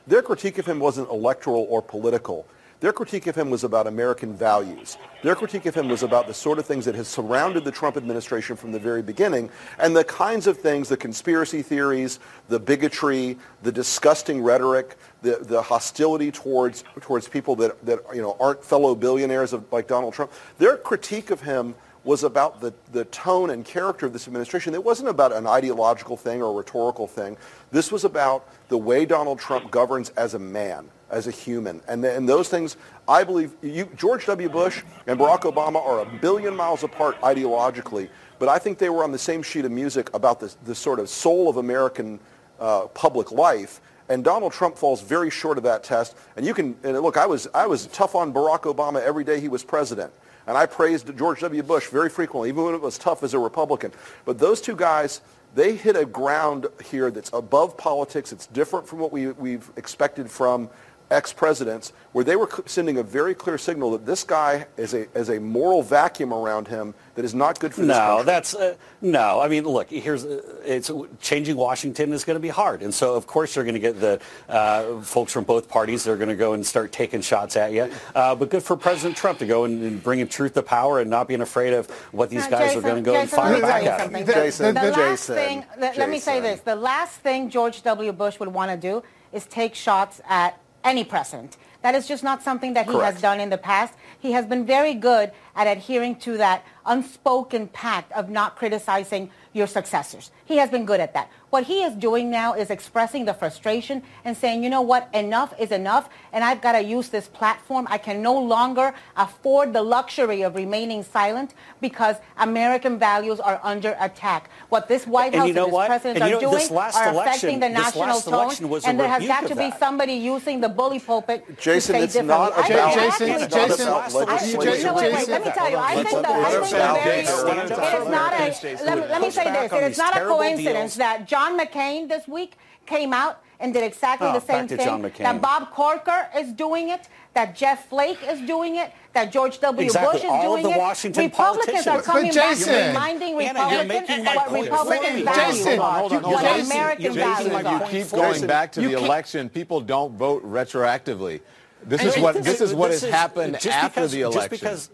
their 0.08 0.22
critique 0.22 0.58
of 0.58 0.66
him 0.66 0.80
wasn't 0.80 1.10
electoral 1.10 1.66
or 1.70 1.82
political. 1.82 2.46
Their 2.80 2.94
critique 2.94 3.26
of 3.26 3.36
him 3.36 3.50
was 3.50 3.64
about 3.64 3.88
American 3.88 4.36
values. 4.36 4.98
Their 5.24 5.34
critique 5.34 5.66
of 5.66 5.74
him 5.74 5.90
was 5.90 6.04
about 6.04 6.28
the 6.28 6.34
sort 6.36 6.60
of 6.60 6.66
things 6.68 6.86
that 6.86 6.94
has 6.94 7.08
surrounded 7.08 7.64
the 7.64 7.72
Trump 7.72 7.98
administration 7.98 8.56
from 8.56 8.72
the 8.72 8.78
very 8.78 9.02
beginning 9.02 9.50
and 9.80 9.98
the 9.98 10.04
kinds 10.04 10.46
of 10.46 10.60
things, 10.60 10.88
the 10.88 10.96
conspiracy 10.96 11.64
theories, 11.64 12.20
the 12.50 12.60
bigotry, 12.60 13.40
the 13.64 13.72
disgusting 13.72 14.44
rhetoric, 14.44 14.96
the, 15.24 15.40
the 15.42 15.60
hostility 15.64 16.32
towards, 16.32 16.84
towards 17.02 17.28
people 17.28 17.56
that, 17.56 17.84
that 17.84 18.00
you 18.14 18.22
know, 18.22 18.38
aren't 18.40 18.64
fellow 18.64 18.94
billionaires 18.94 19.54
of, 19.54 19.64
like 19.74 19.88
Donald 19.88 20.14
Trump. 20.14 20.32
Their 20.60 20.78
critique 20.78 21.32
of 21.32 21.42
him 21.42 21.74
was 22.08 22.24
about 22.24 22.62
the, 22.62 22.74
the 22.94 23.04
tone 23.06 23.50
and 23.50 23.66
character 23.66 24.06
of 24.06 24.14
this 24.14 24.28
administration. 24.28 24.74
It 24.74 24.84
wasn't 24.84 25.10
about 25.10 25.34
an 25.34 25.46
ideological 25.46 26.16
thing 26.16 26.42
or 26.42 26.52
a 26.52 26.54
rhetorical 26.54 27.06
thing. 27.06 27.36
This 27.70 27.92
was 27.92 28.06
about 28.06 28.48
the 28.70 28.78
way 28.78 29.06
Donald 29.06 29.40
Trump 29.40 29.70
governs 29.72 30.10
as 30.12 30.34
a 30.34 30.40
man, 30.40 30.90
as 31.12 31.28
a 31.28 31.32
human. 31.32 31.82
And, 31.86 32.06
and 32.06 32.28
those 32.28 32.48
things, 32.48 32.78
I 33.10 33.26
believe, 33.26 33.52
you, 33.62 33.90
George 33.98 34.26
W. 34.28 34.48
Bush 34.48 34.84
and 35.06 35.20
Barack 35.20 35.42
Obama 35.42 35.86
are 35.86 36.00
a 36.00 36.06
billion 36.06 36.56
miles 36.56 36.84
apart 36.84 37.20
ideologically, 37.20 38.08
but 38.40 38.48
I 38.48 38.58
think 38.58 38.78
they 38.78 38.90
were 38.90 39.04
on 39.04 39.12
the 39.12 39.20
same 39.20 39.44
sheet 39.44 39.66
of 39.66 39.72
music 39.72 40.10
about 40.14 40.40
the, 40.40 40.56
the 40.64 40.76
sort 40.76 41.00
of 41.00 41.10
soul 41.10 41.50
of 41.50 41.58
American 41.58 42.22
uh, 42.58 42.88
public 42.88 43.34
life. 43.34 43.82
And 44.08 44.24
Donald 44.24 44.54
Trump 44.54 44.78
falls 44.78 45.02
very 45.02 45.30
short 45.30 45.58
of 45.58 45.66
that 45.66 45.84
test. 45.84 46.16
And 46.38 46.46
you 46.46 46.54
can, 46.54 46.78
and 46.84 46.98
look, 47.02 47.18
I 47.18 47.26
was, 47.26 47.50
I 47.54 47.68
was 47.68 47.88
tough 47.88 48.16
on 48.16 48.32
Barack 48.32 48.62
Obama 48.62 49.02
every 49.02 49.26
day 49.26 49.42
he 49.42 49.50
was 49.50 49.66
president. 49.66 50.14
And 50.48 50.58
I 50.58 50.66
praised 50.66 51.16
George 51.18 51.42
W. 51.42 51.62
Bush 51.62 51.88
very 51.90 52.10
frequently, 52.10 52.50
even 52.50 52.64
when 52.64 52.74
it 52.74 52.82
was 52.82 52.98
tough 52.98 53.22
as 53.22 53.34
a 53.34 53.40
Republican. 53.40 53.92
But 54.24 54.40
those 54.40 54.62
two 54.62 54.76
guys, 54.76 55.22
they 55.54 55.76
hit 55.76 55.98
a 55.98 56.06
ground 56.06 56.68
here 56.86 57.12
that's 57.12 57.30
above 57.34 57.78
politics. 57.78 58.32
It's 58.32 58.48
different 58.48 58.88
from 58.88 59.00
what 59.00 59.12
we, 59.12 59.28
we've 59.32 59.70
expected 59.76 60.32
from 60.32 60.70
ex-presidents, 61.10 61.94
where 62.12 62.24
they 62.24 62.36
were 62.36 62.50
sending 62.66 62.98
a 62.98 63.04
very 63.04 63.34
clear 63.34 63.58
signal 63.58 63.92
that 63.92 64.06
this 64.06 64.24
guy 64.24 64.66
is 64.78 64.94
a, 64.94 65.08
is 65.18 65.30
a 65.30 65.40
moral 65.40 65.82
vacuum 65.84 66.34
around 66.34 66.68
him 66.68 66.94
that 67.16 67.24
is 67.26 67.34
not 67.34 67.60
good 67.60 67.74
for 67.74 67.82
this 67.82 67.88
No, 67.90 67.94
country. 68.18 68.26
that's 68.26 68.56
uh, 68.56 68.76
no. 69.02 69.40
I 69.40 69.48
mean, 69.48 69.64
look, 69.64 69.90
here's 69.90 70.24
uh, 70.26 70.42
it's 70.66 70.92
changing 71.22 71.56
Washington 71.58 72.14
is 72.14 72.24
going 72.24 72.36
to 72.36 72.42
be 72.42 72.50
hard, 72.50 72.82
and 72.82 72.94
so 72.94 73.16
of 73.16 73.26
course 73.28 73.56
you're 73.56 73.66
going 73.66 73.74
to 73.76 73.80
get 73.80 74.00
the 74.00 74.20
uh, 74.50 75.02
folks 75.02 75.32
from 75.34 75.44
both 75.44 75.68
parties 75.70 76.04
that 76.04 76.12
are 76.12 76.18
going 76.18 76.30
to 76.30 76.36
go 76.36 76.54
and 76.54 76.66
start 76.66 76.92
taking 76.92 77.22
shots 77.22 77.56
at 77.56 77.72
you. 77.72 77.90
Uh, 78.14 78.36
but 78.36 78.50
good 78.50 78.64
for 78.64 78.76
President 78.78 79.16
Trump 79.18 79.40
to 79.40 79.46
go 79.46 79.64
and, 79.66 79.82
and 79.84 80.04
bring 80.04 80.26
truth 80.28 80.54
to 80.56 80.62
power 80.62 81.00
and 81.00 81.10
not 81.10 81.28
being 81.28 81.42
afraid 81.42 81.74
of 81.74 81.90
what 82.12 82.30
these 82.30 82.44
Now, 82.50 82.58
guys 82.60 82.74
Jason- 82.74 82.80
are 82.80 82.82
going 82.82 83.04
to 83.04 83.10
go 83.12 83.16
and 83.16 83.30
Jason, 83.30 83.44
let 83.44 83.52
fire 83.52 83.62
back 83.62 83.84
at 83.84 84.00
him. 84.00 84.06
something. 84.06 84.26
The- 84.26 84.34
Jason, 84.34 84.76
the, 84.76 84.82
last 84.82 84.96
Jason, 84.96 85.36
thing, 85.36 85.66
let, 85.78 85.98
let 85.98 86.10
me 86.10 86.20
say 86.20 86.40
this. 86.40 86.60
The 86.62 86.76
last 86.76 87.20
thing 87.22 87.50
George 87.50 87.82
W. 87.84 88.12
Bush 88.12 88.40
would 88.40 88.50
want 88.50 88.72
to 88.72 88.78
do 88.78 89.04
is 89.32 89.46
take 89.46 89.76
shots 89.76 90.22
at 90.28 90.60
any 90.88 91.04
president. 91.04 91.58
That 91.82 91.94
is 91.94 92.08
just 92.08 92.24
not 92.24 92.42
something 92.42 92.74
that 92.74 92.86
he 92.86 92.94
Correct. 92.94 93.14
has 93.14 93.22
done 93.22 93.40
in 93.40 93.50
the 93.50 93.58
past. 93.58 93.94
He 94.20 94.32
has 94.32 94.46
been 94.46 94.66
very 94.66 94.94
good 94.94 95.32
at 95.56 95.68
adhering 95.68 96.16
to 96.22 96.38
that 96.38 96.66
unspoken 96.86 97.68
pact 97.68 98.12
of 98.14 98.30
not 98.30 98.56
criticizing 98.56 99.30
your 99.58 99.68
successors. 99.68 100.32
He 100.46 100.58
has 100.58 100.70
been 100.70 100.86
good 100.86 101.00
at 101.00 101.14
that. 101.16 101.30
What 101.50 101.64
he 101.64 101.82
is 101.84 101.94
doing 101.96 102.30
now 102.30 102.54
is 102.54 102.70
expressing 102.70 103.26
the 103.26 103.34
frustration 103.34 104.04
and 104.26 104.36
saying, 104.36 104.64
you 104.64 104.70
know 104.70 104.82
what, 104.82 105.10
enough 105.14 105.54
is 105.60 105.72
enough, 105.72 106.10
and 106.34 106.44
I've 106.44 106.62
got 106.62 106.74
to 106.74 106.84
use 106.84 107.08
this 107.10 107.28
platform. 107.28 107.88
I 107.90 107.98
can 107.98 108.22
no 108.22 108.38
longer 108.38 108.94
afford 109.16 109.74
the 109.74 109.82
luxury 109.82 110.42
of 110.44 110.56
remaining 110.56 111.04
silent 111.04 111.54
because 111.82 112.18
American 112.38 113.00
values 113.00 113.40
are 113.40 113.60
under 113.64 113.96
attack. 114.00 114.50
What 114.70 114.88
this 114.90 115.08
White 115.08 115.34
And 115.34 115.36
House 115.36 115.48
you 115.48 115.54
know 115.54 115.64
and 115.64 115.72
this 115.72 115.74
what? 115.74 115.88
president 115.88 116.22
And 116.22 116.30
you 116.30 116.38
are 116.38 116.42
know, 116.42 116.50
doing 116.52 116.62
this 116.62 116.72
last 116.72 116.98
are 116.98 117.10
election- 117.14 117.30
affecting 117.50 117.60
the 117.62 117.70
national 117.70 118.20
tone, 118.22 118.70
was 118.70 118.86
and 118.86 119.00
there 119.00 119.08
has 119.08 119.26
got 119.26 119.48
to 119.48 119.56
be 119.56 119.70
that. 119.70 119.80
somebody 119.80 120.14
using 120.14 120.60
the 120.62 120.70
bully 120.70 121.00
pulpit 121.00 121.46
Jason, 121.58 121.74
to 121.74 121.82
say 122.00 122.04
it's 122.04 122.14
differently. 122.14 122.28
not 122.28 122.58
I 122.58 122.62
think 122.68 122.74
about- 122.76 122.98
actually- 122.98 123.32
it's 123.32 123.40
not 123.42 123.50
Jason, 123.50 123.88
about 123.88 124.04
Jason, 124.06 124.26
legislation. 124.60 124.84
no, 124.88 124.94
wait, 124.96 125.14
wait, 125.14 125.28
let 125.30 125.46
me 125.46 125.52
tell 125.52 125.70
you. 125.72 125.78
I 125.78 125.96
Let's 125.96 126.10
think 126.10 126.22
let 126.28 126.28
the, 126.28 126.34
the 126.34 126.48
I 126.48 126.50
think 126.52 126.62
words 126.62 126.72
the 126.72 126.84
out 126.84 127.04
very, 127.04 127.10
there. 127.10 127.20
it 127.20 127.24
is 127.24 128.08
not 128.12 128.34
a, 128.34 128.86
let, 128.86 128.98
me- 128.98 129.08
let 129.08 129.22
me 129.22 129.32
say 129.32 129.44
this. 129.54 129.72
It 129.74 129.84
is 129.92 129.98
not 129.98 130.18
a 130.18 130.26
coincidence 130.26 130.96
that 130.96 131.28
John 131.28 131.58
McCain 131.60 132.08
this 132.10 132.28
week 132.28 132.58
came 132.86 133.14
out 133.14 133.42
and 133.60 133.74
did 133.74 133.84
exactly 133.84 134.28
Oh, 134.28 134.34
the 134.34 134.40
same 134.42 134.68
thing. 134.68 134.78
John 134.80 135.02
That 135.02 135.42
Bob 135.42 135.72
Corker 135.72 136.30
is 136.38 136.52
doing 136.54 136.90
it. 136.90 137.08
That 137.34 137.56
Jeff 137.56 137.90
Flake 137.90 138.20
is 138.28 138.40
doing 138.42 138.76
it. 138.78 138.92
That 139.14 139.32
George 139.32 139.60
W. 139.60 139.86
Exactly. 139.86 140.14
Bush 140.14 140.24
is 140.24 140.30
All 140.30 140.36
of 140.38 140.60
doing 140.62 140.64
the 140.64 140.70
it. 140.72 140.78
Washington 140.78 141.24
Republicans 141.26 141.88
are 141.88 142.02
coming 142.02 142.28
But 142.30 142.36
back 142.36 142.50
Jason- 142.58 142.74
and 142.74 142.88
reminding 142.96 143.30
Ana, 143.34 143.40
you're 143.42 143.80
Republicans 143.84 144.08
making 144.10 144.26
what 144.26 144.48
point. 144.48 144.64
Republican 144.72 145.26
values 145.26 145.58
Jason, 145.58 145.80
are. 145.80 146.00
hold 146.00 146.14
on, 146.14 146.24
hold 146.24 146.34
what. 146.36 146.44
Jason, 146.44 146.72
American 146.72 147.04
you're 147.04 147.14
values 147.14 147.54
are. 147.54 147.74
you 147.74 147.80
keep 148.04 148.12
going 148.12 148.48
back 148.48 148.72
to 148.74 148.82
the 148.82 148.92
election. 148.94 149.50
People 149.50 149.82
don't 149.82 150.14
vote 150.16 150.44
retroactively. 150.46 151.42
This 151.84 152.04
is 152.04 152.18
what 152.18 152.36
this 152.36 152.46
this 152.46 152.56
is- 152.62 152.70
is 152.70 152.76
what 152.76 152.92
has 152.92 153.04
happened 153.04 153.54
just 153.60 153.68
after 153.68 154.02
because- 154.02 154.12
the 154.12 154.22
just 154.22 154.36
election. 154.36 154.94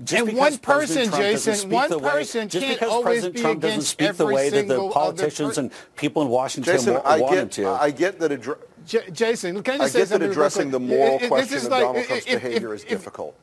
Because- 0.00 0.10
just 0.10 0.28
And 0.28 0.36
one 0.38 0.58
person, 0.58 1.10
Jason, 1.12 1.70
one 1.70 1.90
the 1.90 1.98
way- 1.98 2.10
person 2.10 2.48
just 2.48 2.64
can't 2.64 2.78
because 2.80 2.92
always 2.92 3.04
President 3.04 3.34
be 3.34 3.40
Trump 3.40 3.60
doesn't 3.60 3.72
against 3.74 3.88
speak 3.90 4.06
the 4.16 4.24
every 4.24 4.34
way 4.34 4.50
that 4.50 4.68
the 4.68 4.88
politicians 4.88 5.54
per- 5.54 5.60
and 5.60 5.70
people 5.96 6.22
in 6.22 6.28
Washington 6.28 6.72
Jason, 6.74 6.94
wa- 6.94 7.02
I 7.04 7.20
want 7.20 7.34
him 7.34 7.44
get, 7.46 7.52
to. 7.52 7.68
I 7.68 7.90
get 7.90 8.18
that 8.20 8.30
addre- 8.30 8.58
J- 8.86 9.10
Jason, 9.12 9.62
can 9.62 9.72
I 9.72 9.74
I 9.76 9.78
just 9.78 9.92
say 9.92 9.98
get 10.00 10.08
that 10.08 10.12
something 10.14 10.30
addressing 10.30 10.62
quick? 10.70 10.72
the 10.72 10.80
moral 10.80 11.14
It- 11.14 11.16
it- 11.16 11.20
this 11.20 11.28
question 11.28 11.56
is 11.58 11.64
of 11.66 11.70
like- 11.70 11.82
Donald 11.82 12.04
Trump's 12.06 12.26
if- 12.26 12.32
if- 12.34 12.42
behavior 12.42 12.74
is 12.74 12.82
if- 12.84 12.88
difficult. 12.88 13.34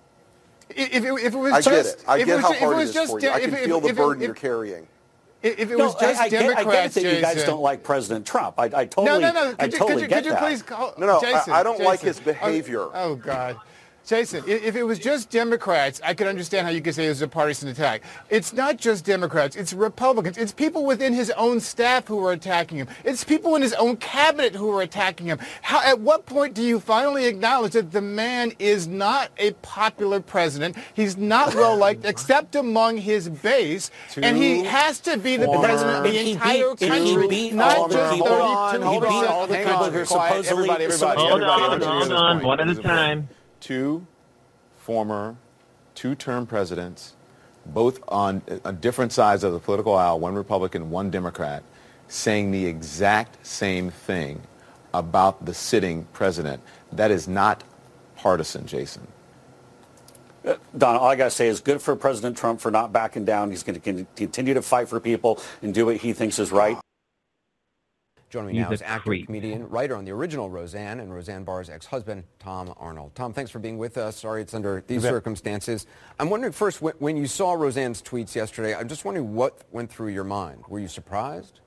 If, 0.70 0.94
if, 0.94 1.06
it- 1.06 1.14
if 1.26 1.34
it 1.34 1.38
was 1.38 1.54
I 1.54 1.62
just, 1.62 1.66
get 1.68 1.86
it. 1.86 2.04
I 2.08 2.18
get 2.24 2.40
how 2.40 2.48
ju- 2.50 2.54
if 2.56 2.62
it 2.62 2.66
hard 2.66 2.78
it 2.78 2.82
is 2.82 2.94
just 2.94 3.12
for 3.12 3.20
you. 3.20 3.30
I 3.30 3.40
can 3.40 3.52
feel 3.56 3.80
the 3.80 3.94
burden 3.94 4.24
you're 4.24 4.34
carrying. 4.34 4.88
If 5.44 5.60
it 5.72 5.78
No, 5.78 5.86
was 5.86 5.96
just 5.96 6.20
I, 6.20 6.26
I 6.26 6.30
get, 6.30 6.40
I 6.42 6.48
get 6.48 6.56
Democrats, 6.58 6.96
that 6.96 7.04
you 7.04 7.22
guys 7.22 7.44
don't 7.44 7.62
like 7.62 7.84
President 7.84 8.26
Trump. 8.26 8.56
I, 8.60 8.64
I 8.66 8.86
totally, 8.86 9.06
No, 9.06 9.20
no, 9.20 9.32
no. 9.32 9.50
I 9.52 9.54
Could 9.66 9.74
you, 9.74 9.80
totally 9.80 9.94
could 9.94 10.02
you, 10.02 10.08
get 10.08 10.16
could 10.18 10.26
you 10.26 10.32
that. 10.32 10.42
please 10.42 10.62
call 10.64 10.94
No, 10.98 11.06
no, 11.06 11.18
I- 11.20 11.22
Jason, 11.22 11.54
I 11.54 11.64
don't 11.64 11.80
like 11.82 12.00
his 12.02 12.20
behavior. 12.20 12.82
Oh, 12.82 12.92
oh, 12.96 13.16
God. 13.16 13.58
Jason, 14.08 14.42
if 14.48 14.78
it 14.78 14.84
was 14.84 15.00
just 15.00 15.30
Democrats, 15.30 16.00
I 16.02 16.14
could 16.14 16.28
understand 16.28 16.66
how 16.66 16.72
you 16.72 16.80
could 16.82 16.96
say 16.96 17.08
it 17.08 17.10
was 17.10 17.22
a 17.22 17.28
partisan 17.28 17.68
attack. 17.68 18.04
It's 18.30 18.54
not 18.54 18.78
just 18.78 19.04
Democrats. 19.04 19.58
It's 19.58 19.74
Republicans. 19.74 20.38
It's 20.38 20.54
people 20.54 20.86
within 20.86 21.14
his 21.14 21.30
own 21.32 21.60
staff 21.60 22.08
who 22.08 22.26
are 22.26 22.32
attacking 22.32 22.78
him. 22.78 22.88
It's 23.04 23.26
people 23.26 23.56
in 23.58 23.62
his 23.62 23.74
own 23.74 23.98
cabinet 23.98 24.56
who 24.56 24.72
are 24.72 24.82
attacking 24.82 25.28
him. 25.28 25.40
How, 25.62 25.82
at 25.84 26.00
what 26.00 26.26
point 26.26 26.54
do 26.54 26.64
you 26.64 26.80
finally 26.80 27.26
acknowledge 27.26 27.74
that 27.74 27.92
the 27.92 28.00
man 28.00 28.54
is 28.60 28.88
not 28.88 29.30
a 29.38 29.52
popular 29.62 30.22
president? 30.22 30.78
He's 30.94 31.18
not 31.18 31.54
well 31.56 31.76
liked 31.76 32.06
except 32.06 32.56
among 32.56 32.96
his 32.98 33.28
base, 33.28 33.92
and 34.16 34.38
he 34.38 34.64
has 34.64 35.02
to 35.02 35.18
be 35.18 35.36
the 35.36 35.48
former- 35.48 35.68
president 35.68 36.06
of 36.06 36.12
the 36.14 36.32
entire 36.32 36.76
beat- 36.76 36.82
and 36.90 36.94
he 37.06 37.14
country, 37.14 37.28
beat 37.28 37.54
not 37.54 37.78
all 37.78 37.88
the 37.90 37.96
just 37.96 38.14
people- 38.14 38.28
32 38.28 38.44
Hold 38.48 38.56
on, 38.58 38.82
hold 38.82 39.04
on, 39.06 39.26
all 39.28 39.48
the 39.48 39.56
hang 39.58 39.66
people 39.66 39.84
on, 39.84 39.92
who 39.92 40.00
are 40.00 40.06
quiet, 40.06 40.30
supposedly- 40.46 40.70
everybody, 40.70 40.84
everybody, 40.86 41.20
Hold 41.20 41.32
everybody, 41.44 41.52
on, 41.52 41.72
everybody, 41.74 41.86
hold 41.86 41.98
here's 41.98 42.08
the 42.10 42.16
on, 42.16 42.36
point, 42.38 42.46
one 42.48 42.60
at 42.60 42.64
a 42.64 42.66
here's 42.68 42.78
point. 42.78 42.88
time. 42.88 43.30
Two 43.60 44.06
former 44.78 45.36
two-term 45.96 46.46
presidents, 46.46 47.16
both 47.66 48.00
on, 48.08 48.42
different 48.80 49.12
sides 49.12 49.44
of 49.44 49.52
the 49.52 49.60
political 49.60 49.96
aisle, 49.96 50.20
one 50.20 50.36
Republican, 50.36 50.90
one 50.90 51.10
Democrat, 51.10 51.64
saying 52.08 52.52
the 52.52 52.66
exact 52.66 53.46
same 53.46 53.90
thing 53.90 54.42
about 54.94 55.46
the 55.46 55.54
sitting 55.54 56.06
president. 56.14 56.62
That 56.92 57.12
is 57.12 57.28
not 57.28 57.64
partisan, 58.16 58.66
Jason. 58.66 59.08
Uh, 60.46 60.56
Don, 60.78 60.96
all 60.96 61.08
I 61.08 61.16
got 61.16 61.26
to 61.26 61.32
say 61.32 61.48
is 61.48 61.60
good 61.60 61.82
for 61.82 61.96
President 61.96 62.38
Trump 62.38 62.62
for 62.62 62.72
not 62.72 62.94
backing 62.94 63.26
down. 63.26 63.50
He's 63.50 63.64
going 63.64 63.80
to 63.80 64.06
continue 64.16 64.54
to 64.54 64.62
fight 64.62 64.88
for 64.88 65.00
people 65.00 65.42
and 65.62 65.74
do 65.74 65.86
what 65.86 65.98
he 65.98 66.14
thinks 66.14 66.40
is 66.40 66.52
right. 66.52 66.78
Joining 68.30 68.48
me 68.48 68.54
He's 68.56 68.62
now 68.68 68.72
is 68.74 68.82
actor, 68.82 69.04
creep. 69.10 69.26
comedian, 69.28 69.70
writer 69.70 69.96
on 69.96 70.04
the 70.04 70.12
original 70.12 70.50
Roseanne 70.50 71.00
and 71.00 71.14
Roseanne 71.14 71.46
Barr's 71.46 71.70
ex-husband, 71.70 72.26
Tom 72.40 72.74
Arnold. 72.76 73.16
Tom, 73.16 73.32
thanks 73.32 73.50
for 73.50 73.60
being 73.60 73.78
with 73.78 73.98
us. 73.98 74.18
Sorry 74.18 74.42
it's 74.42 74.54
under 74.54 74.84
these 74.86 75.04
bet. 75.04 75.12
circumstances. 75.12 75.86
I'm 76.20 76.30
wondering 76.30 76.52
first, 76.52 76.82
when, 76.82 76.94
when 77.00 77.16
you 77.16 77.26
saw 77.26 77.54
Roseanne's 77.54 78.02
tweets 78.02 78.36
yesterday, 78.36 78.76
I'm 78.76 78.90
just 78.90 79.06
wondering 79.06 79.34
what 79.34 79.60
went 79.72 79.90
through 79.90 80.10
your 80.10 80.26
mind. 80.26 80.64
Were 80.68 80.80
you 80.80 80.90
surprised? 80.90 81.62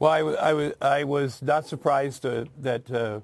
Well, 0.00 0.10
I, 0.10 0.18
I, 0.48 0.52
was, 0.52 0.72
I 0.80 1.04
was 1.04 1.42
not 1.42 1.66
surprised 1.66 2.26
uh, 2.26 2.46
that 2.58 2.90
uh, 2.90 3.20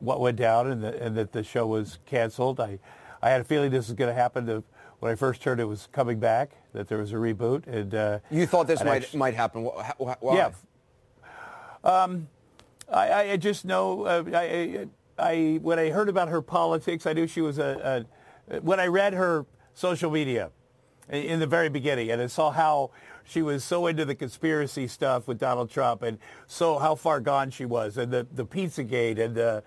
what 0.00 0.20
went 0.20 0.36
down 0.36 0.70
and, 0.70 0.84
that 0.84 0.96
and 0.96 1.16
that 1.16 1.32
the 1.32 1.42
show 1.42 1.66
was 1.66 1.98
canceled. 2.04 2.60
I, 2.60 2.78
I 3.22 3.30
had 3.30 3.40
a 3.40 3.44
feeling 3.44 3.70
this 3.70 3.86
was 3.88 3.94
going 3.96 4.10
to 4.14 4.20
happen 4.20 4.44
to, 4.46 4.62
when 4.98 5.10
I 5.10 5.14
first 5.14 5.42
heard 5.44 5.60
it 5.60 5.64
was 5.64 5.88
coming 5.92 6.20
back, 6.20 6.50
that 6.74 6.88
there 6.88 6.98
was 6.98 7.12
a 7.12 7.16
reboot. 7.16 7.66
And 7.68 7.94
uh, 7.94 8.18
You 8.30 8.46
thought 8.46 8.66
this 8.66 8.80
and 8.80 8.88
might 8.90 9.04
actu- 9.04 9.16
might 9.16 9.34
happen. 9.34 9.64
Wh- 9.64 9.80
wh- 9.98 10.22
Why? 10.22 10.36
Yeah. 10.36 10.50
Um, 11.84 12.28
I, 12.90 13.32
I 13.32 13.36
just 13.36 13.64
know 13.64 14.04
uh, 14.04 14.24
I, 14.34 14.86
I, 15.18 15.58
when 15.62 15.78
I 15.78 15.90
heard 15.90 16.08
about 16.08 16.28
her 16.28 16.42
politics, 16.42 17.06
I 17.06 17.12
knew 17.12 17.26
she 17.26 17.40
was 17.40 17.58
a, 17.58 18.06
a. 18.48 18.60
When 18.60 18.80
I 18.80 18.86
read 18.86 19.14
her 19.14 19.46
social 19.74 20.10
media 20.10 20.50
in 21.08 21.40
the 21.40 21.46
very 21.46 21.68
beginning, 21.68 22.10
and 22.10 22.20
I 22.20 22.26
saw 22.26 22.50
how 22.50 22.90
she 23.24 23.40
was 23.40 23.64
so 23.64 23.86
into 23.86 24.04
the 24.04 24.14
conspiracy 24.14 24.86
stuff 24.86 25.26
with 25.26 25.38
Donald 25.38 25.70
Trump, 25.70 26.02
and 26.02 26.18
so 26.46 26.78
how 26.78 26.94
far 26.94 27.20
gone 27.20 27.50
she 27.50 27.64
was, 27.64 27.96
and 27.96 28.12
the 28.12 28.26
the 28.32 28.44
PizzaGate, 28.44 29.18
and 29.18 29.38
uh, 29.38 29.60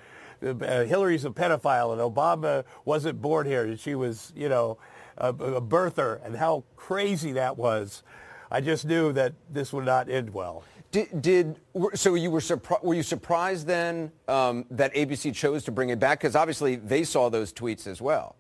uh, 0.46 0.84
Hillary's 0.84 1.26
a 1.26 1.30
pedophile, 1.30 1.92
and 1.94 2.02
Obama 2.02 2.64
wasn't 2.84 3.22
born 3.22 3.48
here, 3.48 3.76
she 3.78 3.96
was, 3.96 4.32
you 4.36 4.50
know, 4.50 4.78
a, 5.18 5.30
a 5.30 5.62
birther, 5.62 6.24
and 6.26 6.36
how 6.36 6.64
crazy 6.76 7.32
that 7.34 7.58
was. 7.58 8.04
I 8.52 8.62
just 8.62 8.86
knew 8.86 9.12
that 9.14 9.34
this 9.50 9.74
would 9.74 9.86
not 9.86 10.10
end 10.10 10.34
well. 10.34 10.64
Did, 10.96 11.22
did 11.22 11.60
so 11.94 12.16
you 12.16 12.32
were 12.32 12.40
surprised? 12.40 12.82
Were 12.82 12.94
you 12.94 13.04
surprised 13.04 13.68
then 13.68 14.14
um, 14.30 14.66
that 14.72 14.94
ABC 14.94 15.36
chose 15.36 15.66
to 15.66 15.72
bring 15.74 15.90
it 15.90 16.00
back? 16.00 16.22
Because 16.22 16.38
obviously 16.38 16.78
they 16.78 17.04
saw 17.04 17.28
those 17.28 17.52
tweets 17.52 17.86
as 17.86 18.02
well. 18.02 18.38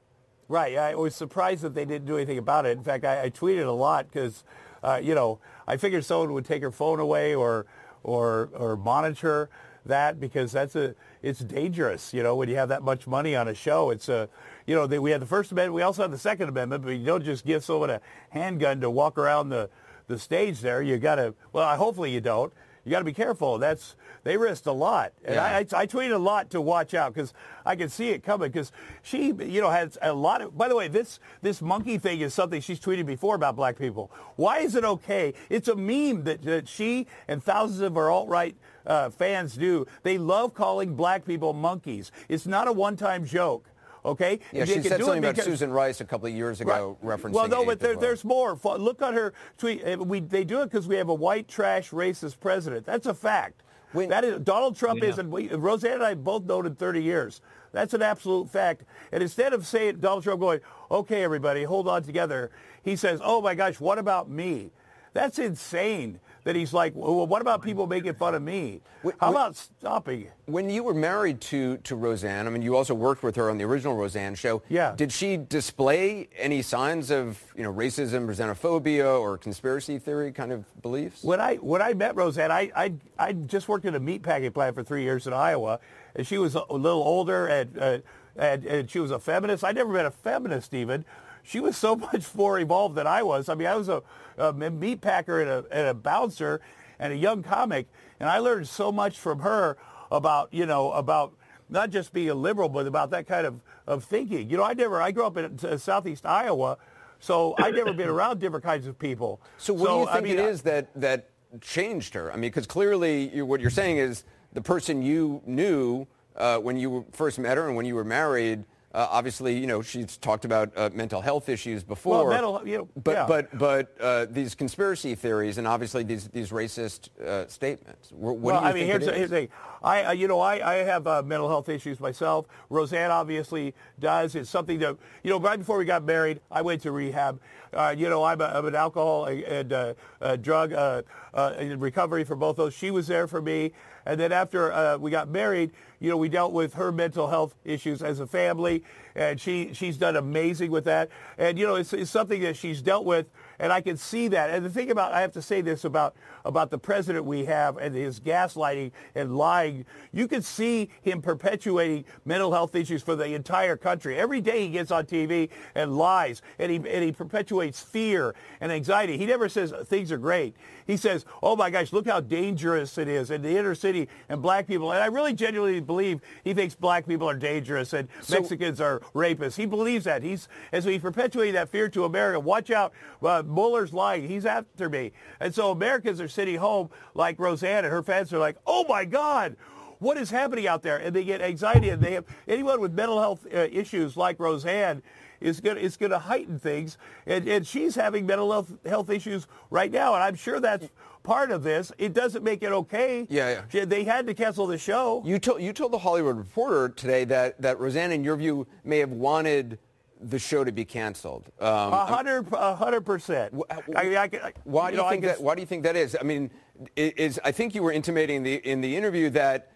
Right. 0.48 0.78
I 0.78 0.96
was 0.96 1.14
surprised 1.16 1.64
that 1.64 1.76
they 1.76 1.84
didn't 1.84 2.06
do 2.06 2.16
anything 2.16 2.38
about 2.38 2.66
it. 2.66 2.78
In 2.78 2.84
fact, 2.86 3.04
I, 3.04 3.24
I 3.24 3.30
tweeted 3.30 3.68
a 3.68 3.72
lot 3.72 4.08
because, 4.08 4.46
uh, 4.84 5.02
you 5.04 5.14
know, 5.14 5.40
I 5.68 5.76
figured 5.76 6.06
someone 6.06 6.32
would 6.32 6.46
take 6.46 6.62
her 6.62 6.72
phone 6.72 7.02
away 7.02 7.36
or, 7.36 7.66
or, 8.04 8.50
or 8.54 8.78
monitor 8.78 9.50
that 9.86 10.22
because 10.22 10.54
that's 10.54 10.78
a, 10.78 10.96
it's 11.22 11.42
dangerous. 11.42 12.14
You 12.14 12.24
know, 12.24 12.38
when 12.38 12.48
you 12.48 12.56
have 12.56 12.70
that 12.70 12.84
much 12.84 13.06
money 13.06 13.36
on 13.36 13.50
a 13.50 13.54
show, 13.54 13.90
it's 13.90 14.08
a, 14.08 14.30
you 14.66 14.76
know, 14.76 14.88
they, 14.88 14.98
we 14.98 15.12
had 15.12 15.22
the 15.22 15.26
First 15.26 15.52
Amendment, 15.52 15.74
we 15.74 15.82
also 15.82 16.04
had 16.04 16.12
the 16.12 16.18
Second 16.18 16.48
Amendment, 16.48 16.86
but 16.86 16.92
you 16.92 17.06
don't 17.06 17.26
just 17.26 17.46
give 17.46 17.66
someone 17.66 17.90
a 17.90 18.00
handgun 18.30 18.80
to 18.80 18.90
walk 18.90 19.18
around 19.18 19.50
the, 19.50 19.70
the 20.08 20.20
stage 20.20 20.62
there. 20.62 20.82
You 20.82 20.98
got 20.98 21.16
to, 21.16 21.34
well, 21.54 21.76
hopefully 21.78 22.12
you 22.12 22.22
don't. 22.22 22.54
You 22.84 22.92
got 22.92 23.00
to 23.00 23.06
be 23.06 23.14
careful. 23.14 23.58
That's 23.58 23.96
they 24.24 24.38
risked 24.38 24.68
a 24.68 24.72
lot, 24.72 25.12
and 25.24 25.36
Yeah. 25.36 25.44
I, 25.44 25.50
I, 25.58 25.82
I 25.82 25.88
tweeted 25.88 26.14
a 26.14 26.20
lot 26.20 26.52
to 26.52 26.62
watch 26.62 26.94
out 26.94 27.16
because 27.16 27.34
I 27.66 27.76
could 27.76 27.92
see 27.92 28.10
it 28.10 28.24
coming. 28.24 28.52
Because 28.52 28.72
she, 29.02 29.34
you 29.40 29.60
know, 29.60 29.72
has 29.72 29.98
a 30.04 30.14
lot 30.14 30.42
of. 30.44 30.56
By 30.56 30.68
the 30.68 30.76
way, 30.76 30.88
this 30.88 31.20
this 31.42 31.64
monkey 31.64 31.98
thing 31.98 32.22
is 32.22 32.36
something 32.36 32.62
she's 32.62 32.80
tweeted 32.80 33.08
before 33.08 33.34
about 33.34 33.56
black 33.56 33.76
people. 33.80 34.12
Why 34.36 34.60
is 34.60 34.76
it 34.76 34.86
okay? 34.86 35.34
It's 35.50 35.68
a 35.68 35.76
meme 35.76 36.26
that, 36.26 36.44
that 36.44 36.68
she 36.68 37.08
and 37.28 37.44
thousands 37.44 37.82
of 37.82 37.96
her 37.96 38.12
alt 38.12 38.30
right 38.30 38.56
uh, 38.86 39.10
fans 39.10 39.56
do. 39.56 39.88
They 40.04 40.20
love 40.20 40.54
calling 40.54 40.96
black 40.96 41.26
people 41.26 41.54
monkeys. 41.54 42.12
It's 42.30 42.46
not 42.46 42.68
a 42.68 42.72
one 42.72 42.98
time 42.98 43.26
joke. 43.26 43.66
Okay. 44.06 44.40
Yeah, 44.54 44.66
They 44.66 44.66
she 44.68 44.74
can 44.76 44.84
said 44.84 44.98
do 44.98 45.04
it 45.04 45.06
something 45.08 45.24
about 45.24 45.36
because- 45.36 45.46
Susan 45.46 45.72
Rice 45.72 46.00
a 46.00 46.06
couple 46.06 46.28
of 46.28 46.34
years 46.34 46.62
ago, 46.62 46.98
referencing. 47.04 47.32
well, 47.32 47.48
no, 47.48 47.66
but 47.66 47.80
there, 47.80 47.94
well. 47.94 48.02
there's 48.02 48.24
more. 48.24 48.58
Look 48.64 49.02
on 49.02 49.14
her 49.16 49.34
tweet. 49.58 49.84
Uh, 49.84 49.98
We 49.98 50.20
they 50.20 50.44
do 50.44 50.62
it 50.62 50.66
because 50.66 50.88
we 50.88 50.96
have 50.96 51.10
a 51.10 51.14
white 51.14 51.48
trash 51.48 51.90
racist 51.90 52.40
president. 52.40 52.86
That's 52.86 53.08
a 53.08 53.14
fact. 53.16 53.64
that 53.94 54.24
is 54.24 54.40
Donald 54.42 54.76
Trump 54.76 55.02
We 55.02 55.08
is, 55.08 55.18
know. 55.18 55.22
and 55.22 55.32
we, 55.32 55.48
Roseanne 55.50 55.94
and 55.94 56.04
I 56.04 56.14
both 56.14 56.44
known 56.44 56.66
in 56.66 56.76
30 56.76 57.02
years. 57.02 57.42
That's 57.72 57.94
an 57.94 58.02
absolute 58.02 58.50
fact. 58.50 58.84
And 59.12 59.24
instead 59.24 59.54
of 59.54 59.66
saying 59.66 59.98
Donald 60.00 60.24
Trump 60.24 60.40
going, 60.40 60.60
"Okay, 60.92 61.24
everybody, 61.24 61.64
hold 61.64 61.88
on 61.88 62.04
together," 62.04 62.52
he 62.84 62.96
says, 62.96 63.20
"Oh 63.24 63.42
my 63.42 63.56
gosh, 63.56 63.80
what 63.80 63.98
about 63.98 64.30
me?" 64.30 64.72
That's 65.14 65.40
insane. 65.40 66.20
That 66.46 66.56
he's 66.56 66.74
like, 66.74 66.94
well, 66.96 67.26
what 67.26 67.42
about 67.42 67.64
people 67.64 67.88
making 67.88 68.14
fun 68.14 68.36
of 68.36 68.42
me? 68.44 68.82
How 69.20 69.32
about 69.32 69.56
stopping? 69.56 70.30
When 70.46 70.70
you 70.70 70.84
were 70.84 70.94
married 70.94 71.42
to, 71.42 71.78
to 71.78 71.96
Roseanne, 71.96 72.46
I 72.46 72.52
mean, 72.52 72.62
you 72.62 72.78
also 72.78 72.94
worked 72.94 73.24
with 73.24 73.36
her 73.36 73.50
on 73.50 73.58
the 73.58 73.64
original 73.64 73.96
Roseanne 73.96 74.36
show. 74.36 74.62
Yeah. 74.70 74.94
Did 74.96 75.12
she 75.12 75.38
display 75.38 76.30
any 76.38 76.62
signs 76.62 77.10
of, 77.10 77.44
you 77.58 77.64
know, 77.64 77.74
racism 77.74 78.30
or 78.30 78.34
xenophobia 78.36 79.20
or 79.20 79.40
conspiracy 79.40 79.98
theory 79.98 80.32
kind 80.32 80.52
of 80.52 80.66
beliefs? 80.84 81.24
When 81.24 81.42
I 81.42 81.56
when 81.56 81.82
I 81.82 81.96
met 81.96 82.16
Roseanne, 82.16 82.52
I 82.52 82.72
I 82.76 82.94
I 83.18 83.34
just 83.34 83.68
worked 83.68 83.86
in 83.86 83.96
a 83.96 84.00
meat 84.00 84.22
packing 84.22 84.52
plant 84.52 84.76
for 84.76 84.84
three 84.84 85.02
years 85.02 85.26
in 85.26 85.34
Iowa, 85.34 85.80
and 86.16 86.28
she 86.28 86.38
was 86.38 86.56
a, 86.56 86.62
a 86.70 86.78
little 86.78 87.02
older 87.02 87.48
and, 87.48 87.76
uh, 87.76 87.98
and 88.36 88.64
and 88.66 88.92
she 88.92 89.00
was 89.00 89.10
a 89.10 89.18
feminist. 89.18 89.64
I 89.64 89.72
never 89.72 89.92
met 89.92 90.06
a 90.06 90.12
feminist 90.12 90.76
even. 90.76 91.06
She 91.46 91.60
was 91.60 91.78
so 91.78 91.96
much 92.14 92.34
more 92.36 92.60
evolved 92.60 92.96
than 92.96 93.08
I 93.08 93.24
was. 93.24 93.50
I 93.50 93.56
mean, 93.56 93.68
I 93.68 93.76
was 93.76 93.90
a, 93.90 94.02
a 94.38 94.52
meat 94.54 95.02
packer 95.02 95.42
and 95.42 95.50
a, 95.50 95.66
and 95.72 95.88
a 95.88 95.94
bouncer 95.94 96.62
and 97.00 97.14
a 97.14 97.16
young 97.16 97.44
comic, 97.44 97.88
and 98.20 98.30
I 98.30 98.40
learned 98.40 98.68
so 98.68 98.92
much 98.92 99.20
from 99.20 99.40
her 99.40 99.78
about 100.12 100.54
you 100.54 100.66
know 100.66 100.92
about 100.92 101.34
not 101.70 101.90
just 101.90 102.14
being 102.14 102.30
a 102.30 102.36
liberal, 102.36 102.70
but 102.70 102.86
about 102.88 103.10
that 103.12 103.28
kind 103.28 103.46
of, 103.46 103.60
of 103.88 104.04
thinking. 104.04 104.50
You 104.50 104.58
know, 104.58 104.64
I 104.64 104.74
never 104.74 105.02
I 105.02 105.12
grew 105.12 105.26
up 105.26 105.38
in 105.38 105.60
uh, 105.64 105.78
southeast 105.78 106.26
Iowa, 106.26 106.78
so 107.20 107.56
I 107.58 107.72
never 107.72 107.92
been 107.94 108.08
around 108.18 108.40
different 108.40 108.64
kinds 108.64 108.88
of 108.88 108.98
people. 109.00 109.42
So 109.58 109.74
what 109.74 109.88
do 109.88 109.94
you 109.96 110.08
I 110.08 110.14
think 110.14 110.24
mean, 110.26 110.40
it 110.40 110.44
I- 110.46 110.50
is 110.50 110.62
that, 110.64 110.90
that 111.00 111.30
changed 111.62 112.14
her? 112.14 112.32
I 112.32 112.36
mean, 112.36 112.52
because 112.52 112.68
clearly 112.68 113.36
you, 113.36 113.46
what 113.46 113.62
you're 113.62 113.70
saying 113.72 113.98
is 113.98 114.24
the 114.54 114.62
person 114.62 115.02
you 115.02 115.42
knew 115.46 116.06
uh, 116.36 116.60
when 116.60 116.78
you 116.78 117.06
first 117.12 117.40
met 117.40 117.58
her 117.58 117.68
and 117.68 117.76
when 117.76 117.86
you 117.86 117.96
were 117.96 118.04
married, 118.06 118.64
uh, 118.96 119.08
obviously, 119.12 119.58
you 119.58 119.68
know, 119.68 119.82
she's 119.82 120.16
talked 120.18 120.46
about 120.46 120.72
uh, 120.78 120.90
mental 120.94 121.20
health 121.20 121.50
issues 121.50 121.84
before. 121.84 122.28
Well, 122.28 122.30
mental- 122.30 122.68
you 122.68 122.78
know, 122.78 122.88
but 123.04 123.12
yeah. 123.12 123.26
but 123.28 123.58
but 123.58 123.96
uh, 124.00 124.26
these 124.30 124.56
conspiracy 124.56 125.16
theories 125.16 125.58
and 125.58 125.68
obviously 125.68 126.04
these 126.04 126.30
these 126.30 126.50
racist 126.52 127.10
uh, 127.20 127.46
statements. 127.48 128.14
What 128.14 128.38
well, 128.38 128.62
do 128.62 128.68
you 128.68 128.74
think? 128.74 128.76
I 128.76 128.80
mean, 128.80 129.02
here's 129.02 129.18
here's 129.18 129.30
the 129.30 129.36
thing. 129.36 129.50
I, 129.84 130.14
you 130.14 130.28
know, 130.28 130.40
I, 130.40 130.68
I 130.68 130.76
have 130.78 131.06
uh, 131.06 131.22
mental 131.22 131.48
health 131.48 131.70
issues 131.70 132.00
myself. 132.00 132.48
Roseanne 132.70 133.12
obviously 133.12 133.76
does. 134.00 134.34
It's 134.34 134.50
something 134.50 134.80
that, 134.80 134.98
you 135.22 135.30
know, 135.30 135.40
right 135.40 135.60
before 135.60 135.78
we 135.78 135.86
got 135.86 136.04
married, 136.04 136.42
I 136.50 136.64
went 136.64 136.82
to 136.84 136.92
rehab. 136.92 137.40
Uh, 137.72 137.94
you 137.96 138.10
know, 138.10 138.24
I'm, 138.24 138.42
a, 138.42 138.46
I'm 138.46 138.66
an 138.66 138.74
alcohol 138.74 139.26
and 139.26 139.96
drug 140.42 140.74
uh, 140.74 141.04
uh, 141.36 141.54
recovery 141.78 142.24
for 142.24 142.36
both 142.36 142.52
of 142.52 142.66
those. 142.66 142.74
She 142.74 142.90
was 142.90 143.06
there 143.06 143.28
for 143.28 143.44
me. 143.44 143.74
And 144.06 144.20
then 144.20 144.32
after 144.32 144.72
uh, 144.72 144.98
we 144.98 145.12
got 145.12 145.30
married, 145.30 145.72
you 146.00 146.10
know, 146.10 146.18
we 146.18 146.30
dealt 146.30 146.54
with 146.54 146.76
her 146.76 146.92
mental 146.92 147.28
health 147.28 147.56
issues 147.64 148.04
as 148.04 148.20
a 148.20 148.28
family, 148.28 148.84
and 149.16 149.40
she 149.40 149.72
she's 149.74 149.98
done 149.98 150.16
amazing 150.16 150.72
with 150.72 150.84
that. 150.86 151.10
And 151.38 151.58
you 151.58 151.66
know, 151.66 151.76
it's, 151.76 151.94
it's 151.94 152.12
something 152.12 152.42
that 152.42 152.56
she's 152.56 152.82
dealt 152.82 153.06
with, 153.06 153.28
and 153.60 153.74
I 153.74 153.82
can 153.82 153.98
see 153.98 154.28
that. 154.30 154.50
And 154.52 154.66
the 154.66 154.70
thing 154.70 154.92
about 154.92 155.14
I 155.14 155.22
have 155.22 155.34
to 155.34 155.42
say 155.42 155.62
this 155.62 155.84
about 155.84 156.16
about 156.46 156.70
the 156.70 156.78
president 156.78 157.26
we 157.26 157.46
have 157.46 157.78
and 157.78 157.94
his 157.94 158.20
gaslighting 158.20 158.92
and 159.16 159.38
lying, 159.38 159.86
you 160.14 160.28
can 160.28 160.42
see 160.42 160.90
him 161.02 161.22
perpetuating 161.22 162.06
mental 162.24 162.54
health 162.54 162.76
issues 162.76 163.02
for 163.02 163.16
the 163.16 163.34
entire 163.34 163.76
country. 163.76 164.18
Every 164.18 164.40
day 164.40 164.62
he 164.62 164.70
gets 164.70 164.92
on 164.92 165.06
TV 165.06 165.50
and 165.74 165.98
lies, 165.98 166.42
and 166.60 166.72
he 166.72 166.78
and 166.78 167.04
he 167.04 167.12
perpetuates 167.12 167.82
fear 167.82 168.36
and 168.62 168.72
anxiety. 168.72 169.18
He 169.18 169.26
never 169.26 169.50
says 169.50 169.74
things 169.86 170.12
are 170.12 170.18
great. 170.18 170.56
He 170.86 170.98
says, 170.98 171.26
"Oh 171.42 171.56
my 171.56 171.70
gosh, 171.70 171.92
look 171.92 172.08
how 172.08 172.20
dangerous 172.20 172.98
it 172.98 173.08
is 173.08 173.32
in 173.32 173.42
the 173.42 173.58
inner 173.58 173.76
city 173.76 174.08
and 174.30 174.42
black 174.42 174.68
people." 174.68 174.92
And 174.92 175.02
I 175.02 175.08
really 175.08 175.34
genuinely 175.34 175.80
believe 175.80 176.22
he 176.44 176.54
thinks 176.54 176.76
black 176.76 177.08
people 177.08 177.30
are 177.30 177.36
dangerous 177.36 177.94
and 177.94 178.08
Mexicans 178.30 178.80
are 178.80 179.00
rapists. 179.14 179.56
He 179.56 179.66
believes 179.66 180.06
that. 180.06 180.22
He's 180.22 180.48
and 180.72 180.84
so 180.84 180.90
he's 180.90 181.02
perpetuating 181.02 181.56
that 181.56 181.70
fear 181.70 181.90
to 181.90 182.06
America. 182.06 182.40
Watch 182.40 182.70
out, 182.70 182.94
uh, 183.24 183.44
Mueller's 183.46 183.94
lying. 183.94 184.28
He's 184.28 184.46
after 184.46 184.90
me. 184.90 185.12
And 185.40 185.54
so 185.54 185.72
Americans 185.72 186.22
are 186.22 186.28
sitting 186.36 186.58
home 186.58 186.90
like 187.14 187.40
Roseanne 187.40 187.86
and 187.86 187.92
her 187.92 188.04
fans 188.04 188.32
are 188.34 188.40
like, 188.40 188.58
"Oh 188.68 188.86
my 188.88 189.06
God." 189.06 189.56
What 190.00 190.18
is 190.18 190.30
happening 190.30 190.68
out 190.68 190.84
there? 190.84 190.98
And 190.98 191.16
they 191.16 191.24
get 191.24 191.42
anxiety, 191.42 191.90
and 191.90 192.04
they 192.04 192.12
have 192.16 192.26
anyone 192.50 192.82
with 192.82 192.92
mental 192.92 193.22
health 193.22 193.48
uh, 193.52 193.60
issues 193.72 194.18
like 194.18 194.38
Roseanne 194.42 195.02
is 195.40 195.60
going 195.60 195.78
it's 195.78 195.98
going 195.98 196.12
to 196.12 196.20
heighten 196.20 196.60
things. 196.60 196.98
And, 197.26 197.48
and 197.48 197.66
she's 197.66 197.96
having 197.96 198.26
mental 198.26 198.52
health, 198.52 198.74
health 198.86 199.10
issues 199.10 199.48
right 199.70 199.92
now, 199.92 200.14
and 200.14 200.24
I'm 200.24 200.36
sure 200.36 200.60
that's 200.60 200.90
part 201.24 201.52
of 201.52 201.64
this. 201.64 201.92
It 201.98 202.14
doesn't 202.14 202.44
make 202.44 202.64
it 202.64 202.72
okay. 202.72 203.26
Yeah, 203.30 203.62
yeah. 203.72 203.86
They 203.86 204.04
had 204.04 204.28
to 204.28 204.34
cancel 204.34 204.68
the 204.68 204.78
show. 204.78 205.24
You 205.26 205.40
told 205.40 205.62
you 205.62 205.74
told 205.74 205.92
the 205.92 206.00
Hollywood 206.00 206.38
Reporter 206.38 206.90
today 206.90 207.26
that 207.26 207.62
that 207.62 207.80
Roseanne, 207.80 208.12
in 208.12 208.24
your 208.24 208.36
view, 208.36 208.68
may 208.84 209.00
have 209.00 209.12
wanted 209.12 209.80
the 210.22 210.40
show 210.40 210.64
to 210.64 210.72
be 210.72 210.86
canceled. 210.86 211.52
Um, 211.60 211.94
A 211.94 212.06
hundred, 212.06 212.48
a 212.54 212.76
hundred 212.76 213.02
percent. 213.02 213.54
I 213.96 214.04
mean, 214.04 214.16
I, 214.18 214.28
can- 214.28 214.42
I- 214.42 214.54
Why 214.64 214.92
do 214.92 214.98
you, 214.98 215.04
know, 215.04 215.10
think 215.10 215.24
that? 215.26 215.42
Why 215.42 215.56
do 215.56 215.62
you 215.62 215.68
think 215.68 215.84
that 215.84 215.96
is? 215.96 216.16
I 216.20 216.24
mean, 216.24 216.52
i- 216.98 217.14
is 217.18 217.40
I 217.44 217.52
think 217.52 217.76
you 217.76 217.84
were 217.84 217.92
intimating 217.92 218.44
the 218.44 218.56
in 218.56 218.82
the 218.82 218.96
interview 218.96 219.30
that 219.32 219.72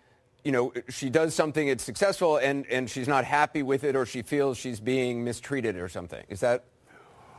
you 0.46 0.54
know, 0.54 0.72
she 0.88 1.10
does 1.10 1.36
something, 1.36 1.68
it's 1.68 1.84
successful, 1.84 2.38
and, 2.38 2.66
and 2.68 2.90
she's 2.90 3.10
not 3.10 3.26
happy 3.26 3.62
with 3.62 3.84
it, 3.84 3.94
or 3.94 4.06
she 4.06 4.22
feels 4.22 4.58
she's 4.58 4.80
being 4.80 5.22
mistreated 5.22 5.76
or 5.76 5.90
something. 5.90 6.24
Is 6.30 6.40
that 6.40 6.64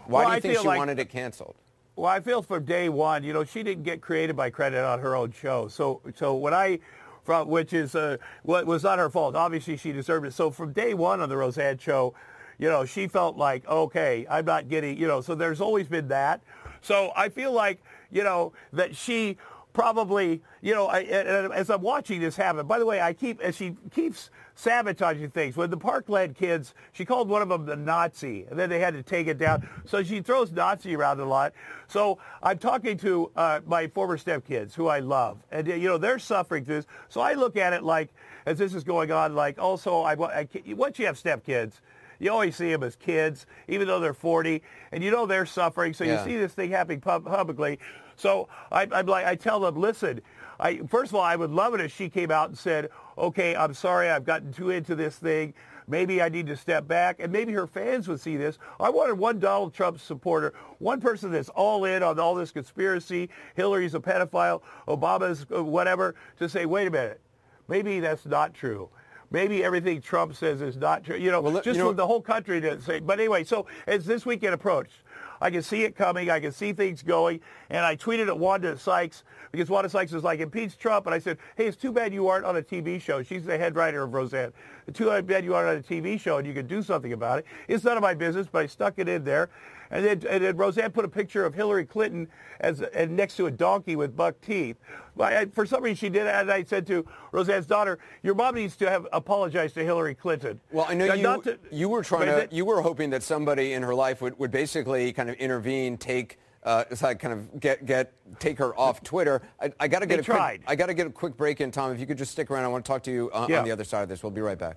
why 0.05 0.20
Well, 0.20 0.28
do 0.28 0.32
you 0.32 0.36
I 0.36 0.40
think 0.40 0.59
she 0.59 0.68
like- 0.68 0.77
wanted 0.78 0.98
it 0.98 1.09
canceled? 1.09 1.56
Well, 1.97 2.06
I 2.10 2.20
feel 2.20 2.43
from 2.43 2.66
day 2.66 2.90
one, 2.90 3.24
you 3.24 3.32
know, 3.32 3.43
she 3.43 3.62
didn't 3.62 3.85
get 3.85 4.02
created 4.02 4.36
by 4.36 4.51
credit 4.51 4.85
on 4.85 4.98
her 5.01 5.16
own 5.16 5.32
show. 5.32 5.66
So, 5.68 6.02
so 6.14 6.35
when 6.35 6.52
I, 6.52 6.78
from 7.24 7.48
which 7.48 7.72
is 7.72 7.94
uh, 7.94 8.18
what 8.43 8.66
was 8.66 8.82
not 8.82 8.98
her 8.98 9.09
fault. 9.09 9.35
Obviously, 9.35 9.78
she 9.78 9.93
deserved 9.93 10.27
it. 10.27 10.35
So 10.35 10.51
from 10.51 10.72
day 10.72 10.93
one 10.93 11.20
on 11.22 11.28
the 11.31 11.36
Roseanne 11.39 11.78
show, 11.78 12.12
you 12.60 12.68
know, 12.68 12.84
she 12.84 13.08
felt 13.08 13.38
like, 13.38 13.66
okay, 13.66 14.26
I'm 14.28 14.44
not 14.44 14.68
getting, 14.68 14.98
you 14.98 15.08
know. 15.08 15.22
So 15.22 15.34
there's 15.34 15.62
always 15.62 15.88
been 15.88 16.08
that. 16.08 16.42
So 16.82 17.10
I 17.16 17.30
feel 17.30 17.52
like, 17.52 17.82
you 18.10 18.22
know, 18.22 18.52
that 18.74 18.94
she 18.94 19.38
probably, 19.72 20.42
you 20.60 20.74
know, 20.74 20.86
I, 20.86 21.02
as 21.02 21.70
I'm 21.70 21.80
watching 21.80 22.20
this 22.20 22.36
happen. 22.36 22.66
By 22.66 22.78
the 22.78 22.84
way, 22.84 23.00
I 23.00 23.14
keep 23.14 23.40
as 23.40 23.56
she 23.56 23.76
keeps 23.90 24.30
sabotaging 24.56 25.30
things. 25.30 25.56
When 25.56 25.70
the 25.70 25.76
Parkland 25.78 26.36
kids, 26.36 26.74
she 26.92 27.06
called 27.06 27.30
one 27.30 27.40
of 27.40 27.48
them 27.48 27.64
the 27.64 27.76
Nazi, 27.76 28.44
and 28.50 28.58
then 28.58 28.68
they 28.68 28.78
had 28.78 28.92
to 28.92 29.02
take 29.02 29.26
it 29.26 29.38
down. 29.38 29.66
So 29.86 30.02
she 30.02 30.20
throws 30.20 30.52
Nazi 30.52 30.94
around 30.94 31.20
a 31.20 31.24
lot. 31.24 31.54
So 31.88 32.18
I'm 32.42 32.58
talking 32.58 32.98
to 32.98 33.30
uh, 33.36 33.60
my 33.66 33.86
former 33.86 34.18
stepkids, 34.18 34.74
who 34.74 34.88
I 34.88 34.98
love, 34.98 35.38
and 35.50 35.66
you 35.66 35.88
know 35.88 35.96
they're 35.96 36.18
suffering 36.18 36.66
through 36.66 36.76
this. 36.76 36.86
So 37.08 37.22
I 37.22 37.34
look 37.34 37.56
at 37.56 37.72
it 37.72 37.82
like, 37.82 38.10
as 38.44 38.58
this 38.58 38.74
is 38.74 38.84
going 38.84 39.10
on, 39.12 39.34
like 39.34 39.58
also 39.58 40.02
I, 40.02 40.12
I 40.12 40.48
once 40.74 40.98
you 40.98 41.06
have 41.06 41.16
stepkids. 41.16 41.80
You 42.20 42.30
always 42.30 42.55
see 42.55 42.70
them 42.70 42.84
as 42.84 42.94
kids, 42.94 43.47
even 43.66 43.88
though 43.88 43.98
they're 43.98 44.14
40, 44.14 44.62
and 44.92 45.02
you 45.02 45.10
know 45.10 45.26
they're 45.26 45.47
suffering. 45.47 45.92
So 45.94 46.05
Yeah. 46.05 46.22
you 46.24 46.30
see 46.30 46.36
this 46.36 46.52
thing 46.52 46.70
happening 46.70 47.01
pub- 47.01 47.24
publicly. 47.26 47.80
So 48.14 48.48
I, 48.70 48.86
I'm 48.92 49.06
like, 49.06 49.26
I 49.26 49.34
tell 49.34 49.59
them, 49.60 49.76
listen. 49.76 50.20
I, 50.60 50.78
first 50.88 51.10
of 51.10 51.16
all, 51.16 51.22
I 51.22 51.36
would 51.36 51.51
love 51.51 51.72
it 51.74 51.80
if 51.80 51.90
she 51.97 52.10
came 52.10 52.30
out 52.30 52.51
and 52.51 52.59
said, 52.59 52.90
okay, 53.16 53.56
I'm 53.56 53.72
sorry, 53.72 54.10
I've 54.10 54.26
gotten 54.26 54.52
too 54.52 54.68
into 54.68 54.94
this 54.94 55.16
thing. 55.16 55.55
Maybe 55.88 56.20
I 56.22 56.28
need 56.28 56.47
to 56.48 56.56
step 56.56 56.86
back, 56.86 57.16
and 57.18 57.32
maybe 57.32 57.52
her 57.55 57.66
fans 57.66 58.06
would 58.06 58.20
see 58.20 58.36
this. 58.36 58.59
I 58.78 58.90
wanted 58.90 59.14
one 59.14 59.38
Donald 59.40 59.72
Trump 59.74 59.98
supporter, 59.98 60.52
one 60.78 61.01
person 61.01 61.32
that's 61.32 61.48
all 61.48 61.84
in 61.86 62.02
on 62.02 62.20
all 62.20 62.34
this 62.34 62.52
conspiracy. 62.52 63.30
Hillary's 63.56 63.94
a 63.94 64.01
pedophile, 64.01 64.60
Obama's 64.86 65.47
uh, 65.52 65.64
whatever, 65.64 66.14
to 66.38 66.48
say, 66.48 66.66
wait 66.66 66.86
a 66.86 66.90
minute, 66.90 67.20
maybe 67.66 67.98
that's 67.98 68.26
not 68.26 68.52
true. 68.55 68.90
Maybe 69.32 69.62
everything 69.62 70.01
Trump 70.01 70.35
says 70.35 70.61
is 70.61 70.77
not 70.77 71.05
true. 71.05 71.16
You 71.16 71.31
know, 71.31 71.40
Well, 71.40 71.52
let- 71.52 71.65
just 71.65 71.78
you 71.78 71.85
know- 71.85 71.93
the 71.93 72.07
whole 72.07 72.20
country 72.20 72.61
didn't 72.61 72.82
say. 72.82 72.98
But 73.01 73.20
anyway, 73.20 73.44
so 73.44 73.66
as 73.86 74.05
this 74.05 74.27
weekend 74.27 74.55
approached, 74.55 75.02
I 75.40 75.51
can 75.51 75.62
see 75.62 75.85
it 75.85 75.97
coming. 75.97 76.28
I 76.31 76.40
can 76.40 76.52
see 76.52 76.73
things 76.73 77.02
going. 77.02 77.40
And 77.70 77.85
I 77.86 77.97
tweeted 77.97 78.27
at 78.27 78.39
Wanda 78.39 78.77
Sykes 78.77 79.23
because 79.52 79.70
Wanda 79.70 79.89
Sykes 79.89 80.12
was 80.12 80.24
like, 80.24 80.40
impeach 80.40 80.77
Trump. 80.78 81.07
And 81.07 81.15
I 81.15 81.19
said, 81.19 81.39
hey, 81.57 81.66
it's 81.66 81.77
too 81.77 81.93
bad 81.93 82.12
you 82.12 82.27
aren't 82.28 82.44
on 82.44 82.57
a 82.57 82.62
TV 82.62 83.01
show. 83.01 83.23
She's 83.23 83.44
the 83.44 83.57
head 83.57 83.74
writer 83.77 84.02
of 84.02 84.12
Roseanne. 84.12 84.52
It's 84.90 84.98
too 84.98 85.22
bad 85.22 85.44
you 85.44 85.54
aren't 85.54 85.68
on 85.68 85.76
a 85.76 86.02
TV 86.02 86.18
show 86.18 86.38
and 86.38 86.46
you 86.46 86.52
could 86.52 86.66
do 86.66 86.82
something 86.82 87.12
about 87.12 87.38
it. 87.38 87.46
It's 87.68 87.84
none 87.84 87.96
of 87.96 88.02
my 88.02 88.12
business, 88.14 88.48
but 88.50 88.64
I 88.64 88.66
stuck 88.66 88.94
it 88.98 89.08
in 89.08 89.22
there. 89.22 89.48
And 89.92 90.04
then, 90.04 90.22
and 90.28 90.44
then 90.44 90.56
Roseanne 90.56 90.90
put 90.90 91.04
a 91.04 91.08
picture 91.08 91.44
of 91.44 91.54
Hillary 91.54 91.84
Clinton 91.84 92.28
as 92.60 92.80
and 92.80 93.16
next 93.16 93.36
to 93.36 93.46
a 93.46 93.50
donkey 93.50 93.96
with 93.96 94.16
buck 94.16 94.40
teeth. 94.40 94.76
But 95.16 95.32
I, 95.32 95.46
for 95.46 95.66
some 95.66 95.82
reason, 95.82 95.96
she 95.96 96.08
did 96.08 96.26
that. 96.26 96.42
And 96.42 96.50
I 96.52 96.62
said 96.64 96.86
to 96.88 97.04
Roseanne's 97.32 97.66
daughter, 97.66 97.98
your 98.22 98.34
mom 98.34 98.56
needs 98.56 98.76
to 98.76 98.90
have 98.90 99.06
apologized 99.12 99.74
to 99.74 99.84
Hillary 99.84 100.14
Clinton. 100.14 100.60
Well, 100.72 100.86
I 100.88 100.94
know 100.94 101.06
Now, 101.06 101.14
you, 101.36 101.42
to- 101.42 101.58
you 101.70 101.88
were 101.88 102.02
trying 102.02 102.26
to, 102.26 102.32
that- 102.32 102.52
you 102.52 102.64
were 102.64 102.82
hoping 102.82 103.10
that 103.10 103.22
somebody 103.22 103.72
in 103.72 103.82
her 103.82 103.94
life 103.94 104.20
would, 104.20 104.38
would 104.38 104.50
basically 104.50 105.12
kind 105.12 105.28
of 105.30 105.36
intervene, 105.36 105.96
take, 105.98 106.38
uh, 106.62 106.84
it's 106.90 107.02
like 107.02 107.18
kind 107.18 107.32
of 107.34 107.60
get, 107.60 107.86
get, 107.86 108.12
take 108.38 108.58
her 108.58 108.78
off 108.78 109.02
Twitter. 109.02 109.42
I, 109.60 109.72
I 109.80 109.88
got 109.88 110.00
to 110.00 110.06
They 110.06 110.16
get 110.16 110.20
a 110.20 110.22
tried. 110.22 110.58
quick, 110.58 110.70
I 110.70 110.76
got 110.76 110.86
to 110.86 110.94
get 110.94 111.06
a 111.06 111.10
quick 111.10 111.36
break 111.36 111.60
in, 111.60 111.70
Tom. 111.70 111.92
If 111.92 112.00
you 112.00 112.06
could 112.06 112.18
just 112.18 112.32
stick 112.32 112.50
around, 112.50 112.64
I 112.64 112.68
want 112.68 112.84
to 112.84 112.88
talk 112.88 113.02
to 113.04 113.10
you 113.10 113.30
uh, 113.32 113.46
Yeah. 113.48 113.58
on 113.60 113.64
the 113.64 113.72
other 113.72 113.84
side 113.84 114.02
of 114.02 114.08
this. 114.08 114.22
We'll 114.22 114.30
be 114.30 114.40
right 114.42 114.58
back. 114.58 114.76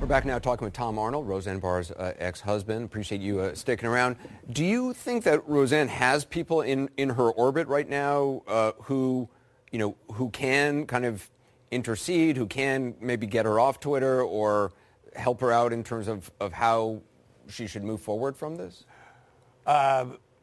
We're 0.00 0.06
back 0.06 0.24
now 0.24 0.38
talking 0.38 0.64
with 0.64 0.74
Tom 0.74 0.96
Arnold, 0.96 1.26
Roseanne 1.26 1.58
Barr's 1.58 1.90
uh, 1.90 2.12
ex-husband. 2.18 2.84
Appreciate 2.84 3.20
you 3.20 3.40
uh, 3.40 3.54
sticking 3.54 3.88
around. 3.88 4.16
Do 4.52 4.64
you 4.64 4.92
think 4.92 5.24
that 5.24 5.48
Roseanne 5.48 5.88
has 5.88 6.24
people 6.24 6.60
in, 6.60 6.88
in 6.96 7.08
her 7.10 7.30
orbit 7.30 7.66
right 7.66 7.88
now 7.88 8.42
uh, 8.46 8.72
who, 8.82 9.28
you 9.72 9.78
know, 9.80 9.96
who 10.12 10.30
can 10.30 10.86
kind 10.86 11.04
of 11.04 11.28
intercede, 11.72 12.36
who 12.36 12.46
can 12.46 12.94
maybe 13.00 13.26
get 13.26 13.44
her 13.44 13.58
off 13.58 13.80
Twitter 13.80 14.22
or 14.22 14.72
help 15.16 15.40
her 15.40 15.50
out 15.50 15.72
in 15.72 15.82
terms 15.82 16.06
of, 16.06 16.30
of 16.38 16.52
how 16.52 17.02
she 17.48 17.66
should 17.66 17.82
move 17.82 18.00
forward 18.00 18.36
from 18.36 18.54
this? 18.54 18.84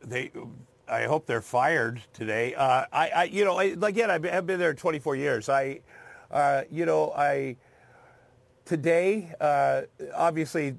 They, 0.05 0.31
I 0.87 1.03
hope 1.03 1.25
they're 1.25 1.41
fired 1.41 2.01
today. 2.13 2.53
Uh, 2.55 2.85
I, 2.91 3.09
I, 3.09 3.23
you 3.25 3.43
know, 3.43 3.57
I, 3.57 3.75
again, 3.81 4.11
I've 4.11 4.21
been, 4.21 4.33
I've 4.33 4.45
been 4.45 4.59
there 4.59 4.73
24 4.73 5.15
years. 5.15 5.49
I, 5.49 5.79
uh, 6.29 6.63
you 6.71 6.85
know, 6.85 7.11
I, 7.11 7.57
today, 8.65 9.33
uh, 9.39 9.83
obviously, 10.13 10.75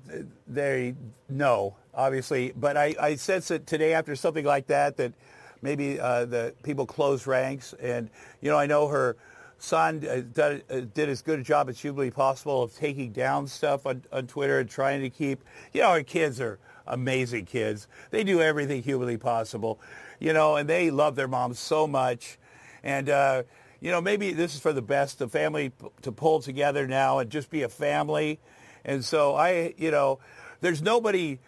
they 0.46 0.94
know, 1.28 1.76
obviously, 1.94 2.52
but 2.56 2.76
I, 2.76 2.94
I 3.00 3.14
sense 3.16 3.48
that 3.48 3.66
today 3.66 3.94
after 3.94 4.14
something 4.14 4.44
like 4.44 4.68
that, 4.68 4.96
that 4.98 5.12
maybe 5.60 5.98
uh, 5.98 6.24
the 6.26 6.54
people 6.62 6.86
close 6.86 7.26
ranks. 7.26 7.74
And, 7.80 8.10
you 8.40 8.50
know, 8.50 8.58
I 8.58 8.66
know 8.66 8.86
her 8.88 9.16
son 9.58 10.06
uh, 10.08 10.20
did, 10.32 10.64
uh, 10.70 10.80
did 10.94 11.08
as 11.08 11.22
good 11.22 11.40
a 11.40 11.42
job 11.42 11.68
as 11.68 11.80
humanly 11.80 12.10
possible 12.10 12.62
of 12.62 12.76
taking 12.76 13.10
down 13.10 13.48
stuff 13.48 13.86
on, 13.86 14.02
on 14.12 14.26
Twitter 14.26 14.60
and 14.60 14.70
trying 14.70 15.00
to 15.00 15.10
keep, 15.10 15.42
you 15.72 15.80
know, 15.80 15.88
our 15.88 16.02
kids 16.02 16.40
are 16.40 16.58
amazing 16.86 17.46
kids. 17.46 17.88
They 18.10 18.24
do 18.24 18.40
everything 18.40 18.82
humanly 18.82 19.16
possible, 19.16 19.80
you 20.20 20.32
know, 20.32 20.56
and 20.56 20.68
they 20.68 20.90
love 20.90 21.16
their 21.16 21.28
moms 21.28 21.58
so 21.58 21.86
much. 21.86 22.38
And, 22.82 23.08
uh, 23.08 23.42
you 23.80 23.90
know, 23.90 24.00
maybe 24.00 24.32
this 24.32 24.54
is 24.54 24.60
for 24.60 24.72
the 24.72 24.82
best, 24.82 25.18
the 25.18 25.28
family 25.28 25.70
p- 25.70 25.88
to 26.02 26.12
pull 26.12 26.40
together 26.40 26.86
now 26.86 27.18
and 27.18 27.30
just 27.30 27.50
be 27.50 27.62
a 27.62 27.68
family. 27.68 28.38
And 28.84 29.04
so 29.04 29.34
I, 29.34 29.74
you 29.76 29.90
know, 29.90 30.20
there's 30.60 30.80
nobody, 30.80 31.38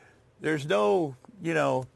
there's 0.40 0.66
no, 0.66 1.16
you 1.42 1.54
know, 1.54 1.86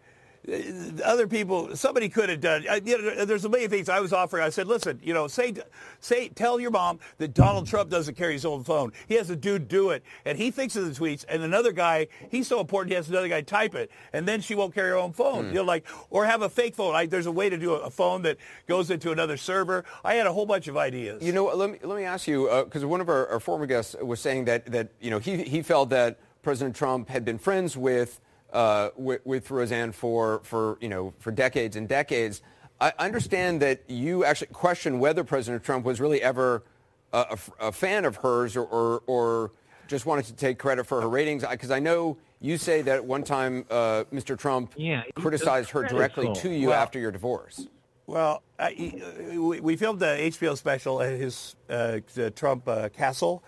Uh, 0.49 0.57
other 1.05 1.29
people, 1.29 1.77
somebody 1.77 2.09
could 2.09 2.29
have 2.29 2.41
done. 2.41 2.65
I, 2.69 2.81
you 2.85 3.01
know, 3.01 3.25
there's 3.25 3.45
a 3.45 3.49
million 3.49 3.71
things 3.71 3.89
I 3.89 4.01
was 4.01 4.13
offering. 4.13 4.43
I 4.43 4.49
said, 4.49 4.67
listen, 4.67 4.99
you 5.03 5.15
know, 5.15 5.29
say, 5.29 5.55
say, 6.01 6.29
tell 6.31 6.59
your 6.59 6.73
mom 6.73 6.99
that 7.19 7.33
Donald 7.33 7.69
Trump 7.69 7.91
doesn't 7.91 8.17
carry 8.17 8.33
his 8.33 8.45
own 8.45 8.65
phone. 8.65 8.93
He 9.07 9.15
has 9.15 9.31
a 9.31 9.37
dude 9.37 9.69
do 9.69 9.91
it, 9.91 10.03
and 10.25 10.37
he 10.37 10.51
thinks 10.51 10.75
of 10.75 10.85
the 10.85 11.01
tweets, 11.01 11.25
and 11.29 11.43
another 11.43 11.71
guy, 11.71 12.09
he's 12.29 12.49
so 12.49 12.59
important, 12.59 12.91
he 12.91 12.97
has 12.97 13.09
another 13.09 13.29
guy 13.29 13.43
type 13.43 13.77
it, 13.77 13.91
and 14.13 14.27
then 14.27 14.41
she 14.41 14.57
won't 14.57 14.75
carry 14.75 14.91
her 14.91 14.97
own 14.97 15.13
phone. 15.13 15.45
Hmm. 15.45 15.49
You 15.51 15.55
know, 15.57 15.65
like, 15.65 15.87
or 16.11 16.27
have 16.27 16.43
a 16.43 16.49
fake 16.49 16.75
phone. 16.75 16.95
I, 16.97 17.07
there's 17.07 17.27
a 17.27 17.33
way 17.33 17.49
to 17.49 17.57
do 17.57 17.75
a, 17.75 17.83
a 17.83 17.91
phone 17.91 18.23
that 18.23 18.39
goes 18.67 18.91
into 18.91 19.13
another 19.13 19.37
server. 19.37 19.85
I 20.05 20.15
had 20.15 20.27
a 20.27 20.33
whole 20.33 20.47
bunch 20.47 20.67
of 20.67 20.77
ideas. 20.77 21.23
You 21.23 21.33
know, 21.33 21.47
let 21.55 21.71
me 21.71 21.79
let 21.83 21.97
me 21.97 22.05
ask 22.05 22.27
you 22.27 22.49
uh, 22.49 22.65
because 22.65 22.85
one 22.85 23.01
of 23.01 23.09
our, 23.09 23.29
our 23.29 23.41
former 23.41 23.67
guests 23.67 23.95
was 24.01 24.21
saying 24.21 24.47
that 24.47 24.67
that 24.67 24.89
you 25.01 25.11
know 25.11 25.19
he 25.19 25.45
he 25.45 25.63
felt 25.63 25.91
that 25.91 26.19
President 26.43 26.75
Trump 26.75 27.09
had 27.09 27.25
been 27.25 27.39
friends 27.39 27.77
with 27.77 28.21
uh, 28.53 28.91
with, 28.97 29.25
with 29.25 29.51
Roseanne 29.51 29.93
for 29.93 30.41
for 30.45 30.79
you 30.81 30.89
know 30.89 31.13
for 31.19 31.31
decades 31.31 31.77
and 31.77 31.89
decades. 31.89 32.43
I 32.81 32.93
understand 32.99 33.63
that 33.63 33.83
you 33.89 34.25
actually 34.25 34.49
question 34.49 34.99
whether 34.99 35.23
President 35.23 35.63
Trump 35.63 35.85
was 35.85 36.01
really 36.01 36.21
ever 36.23 36.65
a 37.13 37.71
fan 37.71 38.05
of 38.05 38.17
hers 38.17 38.57
or, 38.57 38.65
or 38.65 39.03
or 39.07 39.53
just 39.87 40.07
wanted 40.07 40.25
to 40.25 40.33
take 40.33 40.59
credit 40.59 40.85
for 40.87 41.01
her 41.01 41.09
ratings 41.09 41.45
because 41.49 41.71
I 41.71 41.79
know 41.79 42.17
you 42.41 42.57
say 42.57 42.83
that 42.83 42.97
at 42.97 43.05
one 43.05 43.23
time 43.23 43.65
uh, 43.71 44.05
Mr. 44.13 44.37
Trump 44.37 44.73
Yeah, 44.77 45.03
criticized 45.15 45.71
her 45.71 45.83
directly 45.85 46.33
to 46.37 46.51
you 46.51 46.69
Well- 46.69 46.81
after 46.81 46.99
your 46.99 47.11
divorce. 47.11 47.69
Well, 48.07 48.43
I, 48.59 49.01
we, 49.33 49.61
we 49.61 49.77
filmed 49.77 50.01
the 50.01 50.07
HBO 50.07 50.57
special 50.57 51.01
at 51.01 51.13
his 51.13 51.55
uh, 51.71 52.01
Trump 52.35 52.67
uh, 52.69 52.89
castle. 52.89 53.45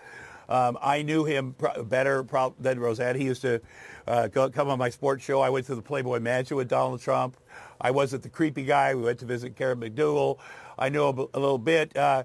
Um, 0.49 0.77
I 0.81 1.01
knew 1.01 1.25
him 1.25 1.53
pro- 1.57 1.83
better 1.83 2.23
pro- 2.23 2.55
than 2.59 2.79
Roseanne. 2.79 3.15
He 3.15 3.25
used 3.25 3.41
to 3.41 3.61
uh, 4.07 4.27
go, 4.27 4.49
come 4.49 4.69
on 4.69 4.77
my 4.77 4.89
sports 4.89 5.23
show. 5.23 5.41
I 5.41 5.49
went 5.49 5.65
to 5.67 5.75
the 5.75 5.81
Playboy 5.81 6.19
Mansion 6.19 6.57
with 6.57 6.67
Donald 6.67 7.01
Trump. 7.01 7.37
I 7.81 7.91
wasn't 7.91 8.23
the 8.23 8.29
creepy 8.29 8.63
guy. 8.63 8.95
We 8.95 9.03
went 9.03 9.19
to 9.19 9.25
visit 9.25 9.55
Karen 9.55 9.79
McDougal. 9.79 10.37
I 10.77 10.89
knew 10.89 11.07
him 11.07 11.19
a, 11.33 11.39
little 11.39 11.57
bit. 11.57 11.95
Uh, 11.95 12.23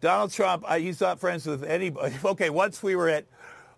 Donald 0.00 0.32
Trump, 0.32 0.64
I, 0.66 0.80
he's 0.80 1.00
not 1.00 1.20
friends 1.20 1.46
with 1.46 1.62
anybody. 1.62 2.14
Okay, 2.24 2.50
once 2.50 2.82
we 2.82 2.96
were 2.96 3.08
at, 3.08 3.26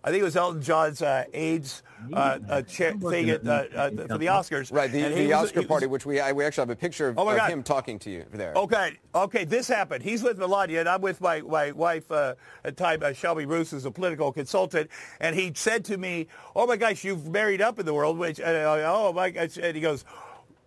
I 0.03 0.09
think 0.09 0.21
it 0.21 0.25
was 0.25 0.35
Elton 0.35 0.61
John's 0.61 1.01
uh, 1.01 1.25
AIDS 1.33 1.83
uh, 2.11 2.39
uh, 2.49 2.61
cha- 2.63 2.91
thing 2.97 3.29
at, 3.29 3.47
uh, 3.47 3.65
uh, 3.75 3.89
for 3.89 4.17
the 4.17 4.25
Oscars. 4.27 4.71
Right, 4.73 4.91
the, 4.91 5.01
And 5.01 5.15
the 5.15 5.27
was- 5.27 5.45
Oscar 5.45 5.59
was- 5.61 5.67
party, 5.67 5.85
which 5.87 6.05
we 6.05 6.19
I, 6.19 6.31
we 6.31 6.43
actually 6.43 6.63
have 6.63 6.69
a 6.71 6.75
picture 6.75 7.09
of, 7.09 7.19
Oh 7.19 7.29
of 7.29 7.39
him 7.47 7.63
talking 7.63 7.99
to 7.99 8.09
you 8.09 8.25
there. 8.33 8.53
Okay, 8.55 8.97
okay, 9.13 9.43
this 9.45 9.67
happened. 9.67 10.03
He's 10.03 10.23
with 10.23 10.37
Melania, 10.37 10.79
and 10.81 10.89
I'm 10.89 11.01
with 11.01 11.21
my, 11.21 11.41
my 11.41 11.71
wife 11.71 12.11
uh, 12.11 12.35
at 12.63 12.75
the 12.77 12.83
time, 12.83 13.03
uh, 13.03 13.13
Shelby 13.13 13.45
Roos, 13.45 13.71
who's 13.71 13.85
a 13.85 13.91
political 13.91 14.31
consultant, 14.31 14.89
and 15.19 15.35
he 15.35 15.51
said 15.55 15.85
to 15.85 15.97
me, 15.97 16.27
oh 16.55 16.65
my 16.67 16.77
gosh, 16.77 17.03
you've 17.03 17.27
married 17.29 17.61
up 17.61 17.79
in 17.79 17.85
the 17.85 17.93
world, 17.93 18.17
which, 18.17 18.39
and 18.39 18.55
oh 18.57 19.13
my 19.13 19.29
gosh, 19.29 19.57
and 19.57 19.75
he 19.75 19.81
goes, 19.81 20.03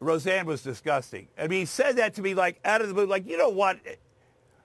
Roseanne 0.01 0.47
was 0.47 0.63
disgusting. 0.63 1.29
I 1.39 1.47
mean, 1.49 1.61
he 1.61 1.65
said 1.67 1.97
that 1.97 2.15
to 2.15 2.23
me 2.23 2.35
like 2.35 2.61
out 2.65 2.83
of 2.83 2.89
the 2.89 2.95
blue, 2.95 3.07
like 3.07 3.27
you 3.27 3.37
don't 3.37 3.55
want, 3.57 3.81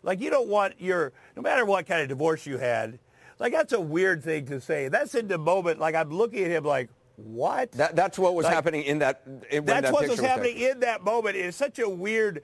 like 0.04 0.20
you 0.20 0.30
don't 0.30 0.48
want 0.50 0.80
your, 0.82 1.14
no 1.36 1.42
matter 1.42 1.66
what 1.66 1.86
kind 1.86 2.02
of 2.02 2.10
divorce 2.10 2.46
you 2.46 2.58
had, 2.58 3.00
like 3.42 3.54
that's 3.54 3.74
a 3.74 3.82
weird 3.82 4.24
thing 4.24 4.46
to 4.46 4.62
say. 4.62 4.88
That's 4.88 5.16
in 5.16 5.28
the 5.28 5.40
moment, 5.40 5.80
like 5.80 5.96
I'm 5.96 6.12
looking 6.12 6.44
at 6.46 6.52
him 6.52 6.64
like, 6.64 6.90
what? 7.18 7.72
That, 7.74 7.96
that's 7.96 8.18
what 8.20 8.36
was 8.36 8.46
Like- 8.46 8.54
happening 8.54 8.84
in 8.84 9.00
that. 9.00 9.24
In, 9.50 9.66
That's 9.66 9.82
that 9.82 9.94
what 9.94 10.04
was 10.04 10.12
was 10.12 10.20
happening 10.20 10.54
taken. 10.56 10.72
in 10.72 10.80
that 10.82 11.04
moment. 11.04 11.36
It's 11.36 11.58
such 11.58 11.80
a 11.80 11.90
weird. 11.90 12.44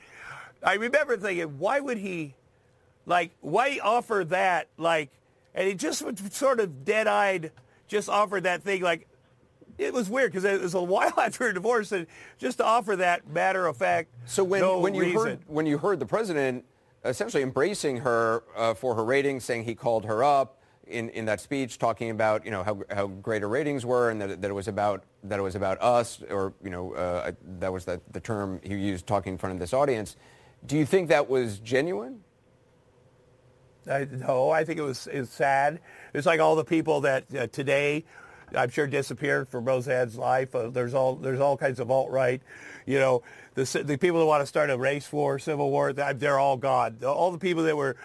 I 0.64 0.74
remember 0.74 1.16
thinking, 1.18 1.60
why 1.60 1.80
would 1.80 2.00
he? 2.00 2.34
Like, 3.06 3.32
why 3.42 3.80
offer 3.82 4.26
that? 4.30 4.68
Like, 4.78 5.12
and 5.54 5.68
he 5.68 5.76
just 5.76 6.02
was 6.02 6.16
sort 6.32 6.60
of 6.60 6.84
dead-eyed, 6.84 7.52
just 7.88 8.10
offered 8.10 8.44
that 8.44 8.64
thing. 8.64 8.82
Like, 8.82 9.08
it 9.78 9.94
was 9.94 10.10
weird 10.10 10.32
because 10.32 10.44
it 10.46 10.60
was 10.62 10.74
a 10.74 10.82
while 10.94 11.14
after 11.20 11.46
her 11.46 11.54
divorce, 11.54 11.92
and 11.92 12.08
just 12.40 12.58
to 12.58 12.66
offer 12.66 12.96
that 12.98 13.28
matter 13.30 13.68
of 13.68 13.78
fact. 13.78 14.10
So 14.26 14.44
when, 14.44 14.62
no 14.62 14.80
when 14.80 14.96
you 14.96 15.02
reason. 15.04 15.18
heard 15.22 15.40
when 15.48 15.66
you 15.68 15.78
heard 15.78 16.00
the 16.00 16.08
president 16.08 16.66
essentially 17.06 17.44
embracing 17.44 17.98
her 17.98 18.44
uh, 18.56 18.74
for 18.74 18.96
her 18.96 19.06
ratings, 19.06 19.46
saying 19.46 19.64
he 19.64 19.76
called 19.76 20.06
her 20.06 20.24
up 20.24 20.57
in, 20.90 21.10
in 21.10 21.26
that 21.26 21.40
speech, 21.40 21.78
talking 21.78 22.10
about 22.10 22.46
you 22.46 22.52
know 22.52 22.64
how, 22.64 22.82
how 22.90 23.08
great 23.08 23.42
her 23.42 23.50
ratings 23.50 23.86
were, 23.86 24.10
and 24.10 24.22
that, 24.22 24.42
that 24.42 24.50
it 24.50 24.54
was 24.54 24.68
about 24.68 25.04
that 25.24 25.40
it 25.40 25.42
was 25.42 25.56
about 25.56 25.82
us, 25.82 26.22
or 26.30 26.54
you 26.64 26.70
know 26.70 26.94
uh, 26.94 27.32
that 27.60 27.72
was 27.72 27.86
the, 27.86 28.02
the 28.12 28.20
term 28.20 28.60
he 28.64 28.76
used 28.76 29.08
talking 29.08 29.34
in 29.34 29.38
front 29.38 29.54
of 29.54 29.60
this 29.60 29.74
audience. 29.74 30.16
Do 30.66 30.78
you 30.78 30.86
think 30.86 31.10
that 31.10 31.30
was 31.30 31.60
genuine? 31.60 32.24
I, 33.90 34.08
no, 34.12 34.50
I 34.50 34.66
think 34.66 34.80
it 34.80 34.84
was 34.84 35.08
it's 35.12 35.32
sad. 35.32 35.80
It's 36.14 36.26
like 36.26 36.40
all 36.40 36.56
the 36.56 36.66
people 36.66 37.02
that 37.02 37.24
uh, 37.36 37.48
today, 37.48 38.06
I'm 38.56 38.70
sure 38.70 38.88
disappeared 38.88 39.48
from 39.48 39.66
Roseanne's 39.66 40.18
life. 40.18 40.54
Uh, 40.56 40.70
there's 40.70 40.94
all 40.94 41.16
there's 41.16 41.40
all 41.40 41.58
kinds 41.58 41.80
of 41.80 41.90
alt 41.90 42.10
right, 42.10 42.42
you 42.86 43.00
know, 43.00 43.24
the 43.56 43.64
the 43.84 43.98
people 43.98 44.20
that 44.20 44.26
want 44.26 44.42
to 44.42 44.48
start 44.48 44.70
a 44.70 44.78
race 44.78 45.12
war, 45.12 45.40
civil 45.40 45.72
war. 45.72 45.94
They're 45.94 46.40
all 46.40 46.58
gone. 46.58 46.98
All 47.06 47.32
the 47.32 47.38
people 47.38 47.64
that 47.64 47.78
were 47.78 47.96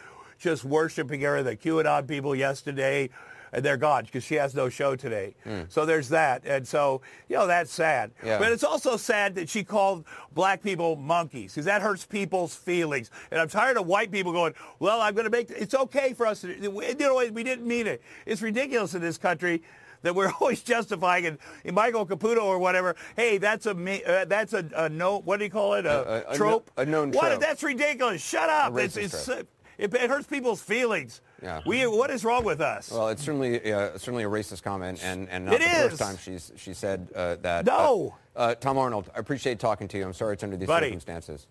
just 0.43 0.65
worshiping 0.65 1.21
her, 1.21 1.43
the 1.43 1.57
QAnon 1.57 2.07
people 2.07 2.35
yesterday, 2.35 3.09
and 3.53 3.65
they're 3.65 3.77
gone 3.77 4.05
because 4.05 4.25
she 4.25 4.35
has 4.37 4.55
no 4.55 4.69
show 4.69 4.97
today. 4.97 5.35
So 5.69 5.85
there's 5.87 6.09
that, 6.09 6.43
and 6.45 6.67
so 6.67 7.01
you 7.29 7.37
know 7.37 7.47
that's 7.47 7.71
sad. 7.73 8.11
Yeah. 8.25 8.39
But 8.39 8.51
it's 8.51 8.65
also 8.65 8.97
sad 8.97 9.35
that 9.37 9.49
she 9.49 9.63
called 9.63 10.05
black 10.33 10.63
people 10.63 10.97
monkeys 10.97 11.53
because 11.53 11.67
that 11.67 11.81
hurts 11.83 12.05
people's 12.05 12.55
feelings. 12.55 13.11
And 13.31 13.41
I'm 13.41 13.49
tired 13.49 13.77
of 13.77 13.87
white 13.87 14.11
people 14.11 14.33
going, 14.33 14.55
"Well, 14.81 15.01
I'm 15.01 15.15
going 15.15 15.27
to 15.27 15.31
make 15.31 15.51
it's 15.51 15.75
okay 15.75 16.13
for 16.15 16.27
us 16.27 16.41
to." 16.41 16.49
You 16.49 16.95
know, 16.99 17.17
we 17.31 17.45
didn't 17.45 17.67
mean 17.67 17.87
it. 17.87 18.03
It's 18.27 18.43
ridiculous 18.43 18.95
in 18.95 19.01
this 19.01 19.19
country. 19.19 19.63
That 20.01 20.17
we're 20.17 20.33
always 20.41 20.63
justifying, 20.63 21.27
and, 21.27 21.39
and 21.65 21.77
Michael 21.77 22.05
Caputo 22.05 22.43
or 22.43 22.59
whatever. 22.59 22.97
Hey, 23.15 23.39
that's 23.39 23.67
a 23.67 23.71
uh, 23.71 24.25
that's 24.25 24.53
a, 24.53 24.69
a 24.75 24.89
no. 24.89 25.19
What 25.21 25.39
do 25.39 25.45
you 25.45 25.51
call 25.51 25.75
it? 25.75 25.87
A, 25.87 26.27
A- 26.27 26.33
a- 26.33 26.37
trope. 26.37 26.71
a 26.77 26.85
known 26.85 27.13
what? 27.13 27.29
trope. 27.29 27.41
That's 27.41 27.63
ridiculous. 27.63 28.21
Shut 28.21 28.49
up. 28.49 28.77
It's, 28.79 28.97
trope. 29.27 29.47
It, 29.83 29.95
it 29.95 30.09
hurts 30.11 30.27
people's 30.27 30.63
feelings. 30.63 31.21
Yeah. 31.43 31.61
We, 31.67 31.87
what 31.87 32.11
is 32.11 32.25
wrong 32.25 32.45
with 32.45 32.61
us? 32.61 32.91
Well, 32.91 33.09
it's 33.09 33.23
certainly 33.23 33.73
uh, 33.73 33.91
certainly 33.99 34.25
a 34.25 34.29
racist 34.29 34.63
comment, 34.63 35.01
and, 35.03 35.29
and 35.29 35.45
not 35.47 35.55
It 35.55 35.61
the 35.61 35.67
is. 35.67 35.91
first 35.91 35.99
time 36.01 36.17
she's 36.19 36.53
she 36.57 36.73
said 36.75 37.09
uh, 37.15 37.37
that. 37.43 37.67
No. 37.67 38.15
Uh, 38.35 38.39
uh, 38.39 38.55
Tom 38.55 38.79
Arnold, 38.79 39.11
I 39.15 39.19
appreciate 39.19 39.59
talking 39.59 39.89
to 39.89 39.99
you. 39.99 40.05
I'm 40.05 40.13
sorry 40.13 40.35
it's 40.35 40.43
under 40.45 40.57
these 40.57 40.67
Buddy. 40.69 40.87
circumstances. 40.87 41.47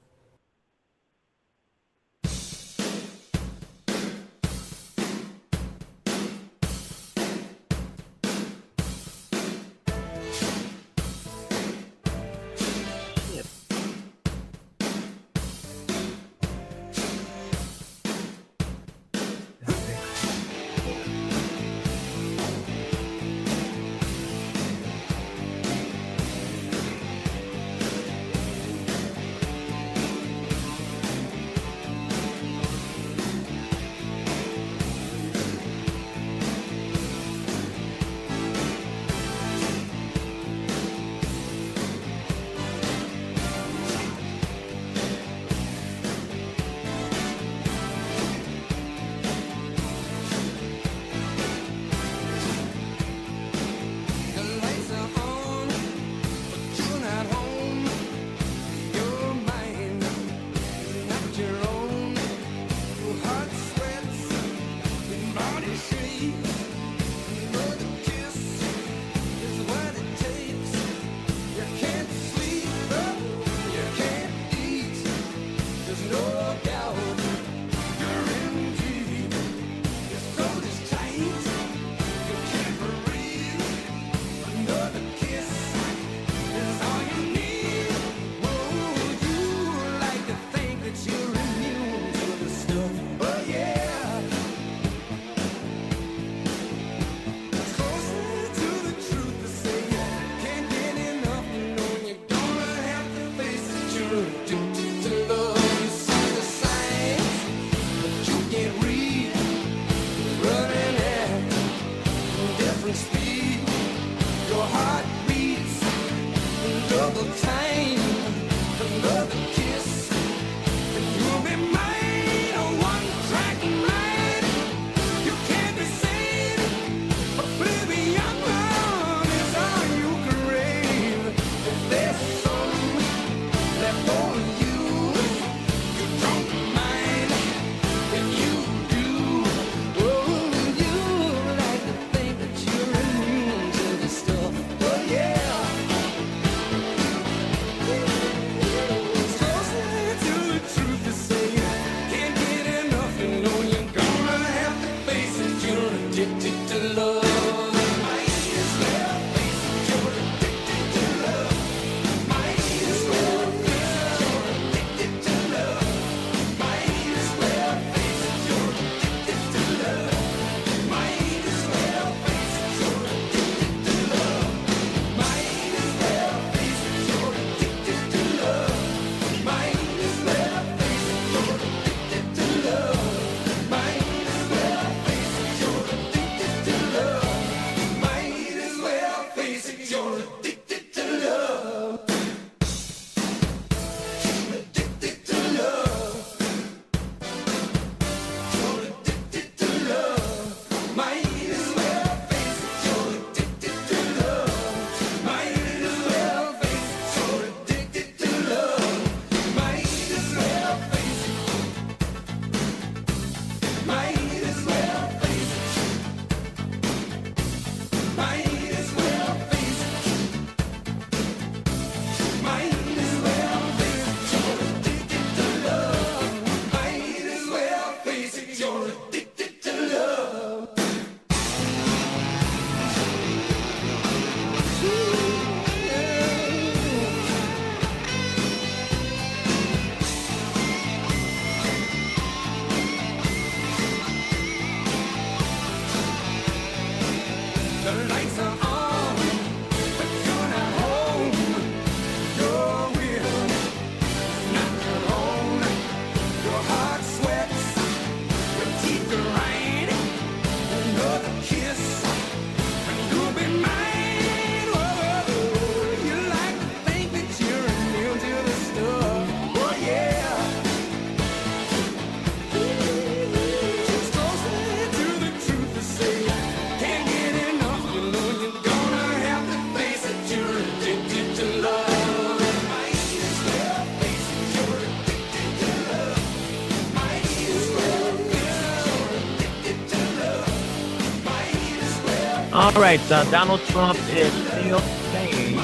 All 292.73 292.81
right, 292.81 293.11
uh, 293.11 293.29
Donald 293.29 293.59
Trump 293.65 293.99
is 294.11 294.31
still 294.31 294.79
saying. 294.79 295.55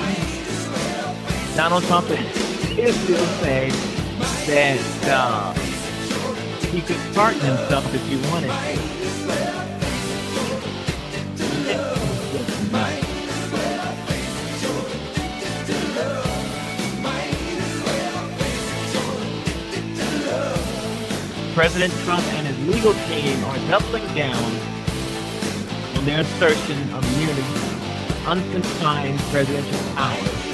Donald 1.55 1.83
Trump 1.85 2.09
is, 2.09 2.77
is 2.77 2.99
still 2.99 3.25
saying 3.39 3.71
that 4.45 5.07
uh, 5.07 5.53
he 6.67 6.81
could 6.81 6.97
pardon 7.15 7.39
himself 7.39 7.93
if 7.95 8.05
he 8.09 8.17
wanted. 8.29 8.51
President 21.53 21.93
Trump 22.03 22.23
and 22.33 22.47
his 22.47 22.67
legal 22.67 22.93
team 23.07 23.43
are 23.45 23.57
doubling 23.69 24.05
down 24.13 24.66
their 26.07 26.21
assertion 26.21 26.81
of 26.93 27.03
immunity, 27.15 27.43
unconfined 28.25 29.19
presidential 29.29 29.93
powers 29.93 30.47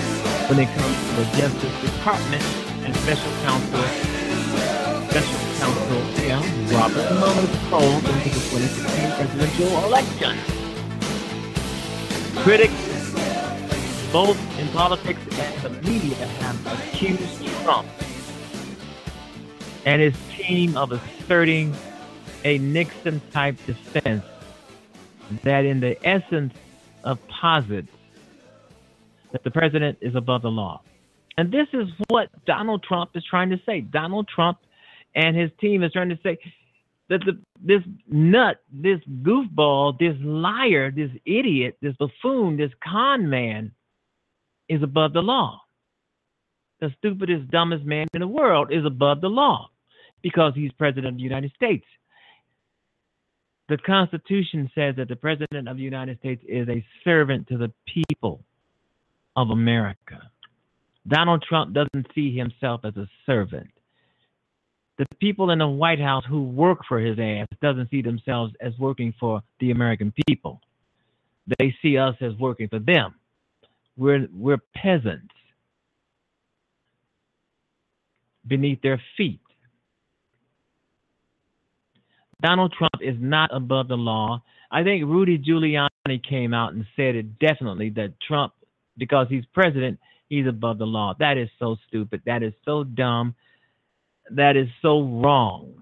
when 0.49 0.57
it 0.57 0.67
comes 0.73 0.97
to 0.97 1.15
the 1.15 1.25
Justice 1.37 1.81
Department 1.81 2.43
and 2.83 2.95
Special 2.95 3.31
Counsel, 3.43 3.83
Special 5.11 5.39
Counsel, 5.59 6.25
yeah, 6.25 6.41
Robert 6.73 7.07
Mueller's 7.13 7.55
probe 7.69 8.03
into 8.03 8.29
the 8.29 8.41
2016 8.49 9.11
presidential 9.11 9.85
election. 9.85 10.35
Critics, 12.41 12.73
both 14.11 14.59
in 14.59 14.67
politics 14.69 15.21
and 15.33 15.61
the 15.61 15.69
media, 15.87 16.15
have 16.15 16.65
accused 16.65 17.45
Trump 17.61 17.87
and 19.85 20.01
his 20.01 20.15
team 20.35 20.75
of 20.75 20.91
asserting 20.91 21.75
a 22.43 22.57
Nixon 22.57 23.21
type 23.31 23.55
defense 23.67 24.25
that, 25.41 25.65
in 25.65 25.79
the 25.79 25.97
essence 26.07 26.53
of 27.03 27.25
posits, 27.27 27.91
that 29.31 29.43
the 29.43 29.51
president 29.51 29.97
is 30.01 30.15
above 30.15 30.41
the 30.43 30.51
law. 30.51 30.81
And 31.37 31.51
this 31.51 31.67
is 31.73 31.87
what 32.07 32.29
Donald 32.45 32.83
Trump 32.83 33.11
is 33.15 33.23
trying 33.25 33.49
to 33.49 33.59
say. 33.65 33.81
Donald 33.81 34.27
Trump 34.27 34.59
and 35.15 35.35
his 35.35 35.49
team 35.59 35.83
is 35.83 35.91
trying 35.91 36.09
to 36.09 36.19
say 36.23 36.37
that 37.09 37.21
the, 37.25 37.39
this 37.61 37.81
nut, 38.07 38.61
this 38.71 38.99
goofball, 39.21 39.97
this 39.99 40.15
liar, 40.21 40.91
this 40.91 41.09
idiot, 41.25 41.77
this 41.81 41.95
buffoon, 41.97 42.57
this 42.57 42.71
con 42.83 43.29
man 43.29 43.71
is 44.69 44.83
above 44.83 45.13
the 45.13 45.21
law. 45.21 45.61
The 46.79 46.93
stupidest, 46.97 47.49
dumbest 47.49 47.85
man 47.85 48.07
in 48.13 48.19
the 48.19 48.27
world 48.27 48.71
is 48.71 48.85
above 48.85 49.21
the 49.21 49.29
law 49.29 49.69
because 50.21 50.53
he's 50.55 50.71
president 50.73 51.07
of 51.07 51.17
the 51.17 51.23
United 51.23 51.51
States. 51.55 51.85
The 53.69 53.77
Constitution 53.77 54.69
says 54.75 54.95
that 54.97 55.07
the 55.07 55.15
president 55.15 55.67
of 55.69 55.77
the 55.77 55.83
United 55.83 56.19
States 56.19 56.43
is 56.47 56.67
a 56.67 56.85
servant 57.03 57.47
to 57.47 57.57
the 57.57 57.71
people 57.87 58.43
of 59.35 59.49
America. 59.49 60.21
Donald 61.07 61.43
Trump 61.47 61.73
doesn't 61.73 62.07
see 62.13 62.35
himself 62.35 62.81
as 62.83 62.95
a 62.97 63.07
servant. 63.25 63.69
The 64.97 65.05
people 65.19 65.49
in 65.49 65.59
the 65.59 65.67
White 65.67 65.99
House 65.99 66.23
who 66.27 66.43
work 66.43 66.79
for 66.87 66.99
his 66.99 67.17
ass 67.19 67.47
doesn't 67.61 67.89
see 67.89 68.01
themselves 68.01 68.53
as 68.61 68.77
working 68.77 69.13
for 69.19 69.41
the 69.59 69.71
American 69.71 70.13
people. 70.27 70.61
They 71.59 71.75
see 71.81 71.97
us 71.97 72.15
as 72.21 72.33
working 72.35 72.69
for 72.69 72.79
them. 72.79 73.15
We're 73.97 74.27
we're 74.33 74.59
peasants 74.75 75.33
beneath 78.47 78.81
their 78.81 79.01
feet. 79.17 79.42
Donald 82.43 82.73
Trump 82.77 83.01
is 83.01 83.15
not 83.19 83.49
above 83.53 83.87
the 83.87 83.95
law. 83.95 84.43
I 84.69 84.83
think 84.83 85.05
Rudy 85.05 85.39
Giuliani 85.39 86.21
came 86.27 86.53
out 86.53 86.73
and 86.73 86.85
said 86.95 87.15
it 87.15 87.39
definitely 87.39 87.89
that 87.91 88.19
Trump, 88.19 88.53
because 88.97 89.27
he's 89.29 89.45
president, 89.53 89.97
he's 90.27 90.45
above 90.45 90.77
the 90.77 90.85
law. 90.85 91.13
That 91.19 91.37
is 91.37 91.47
so 91.57 91.77
stupid. 91.87 92.21
That 92.25 92.43
is 92.43 92.53
so 92.65 92.83
dumb. 92.83 93.33
That 94.31 94.57
is 94.57 94.67
so 94.81 95.01
wrong. 95.01 95.73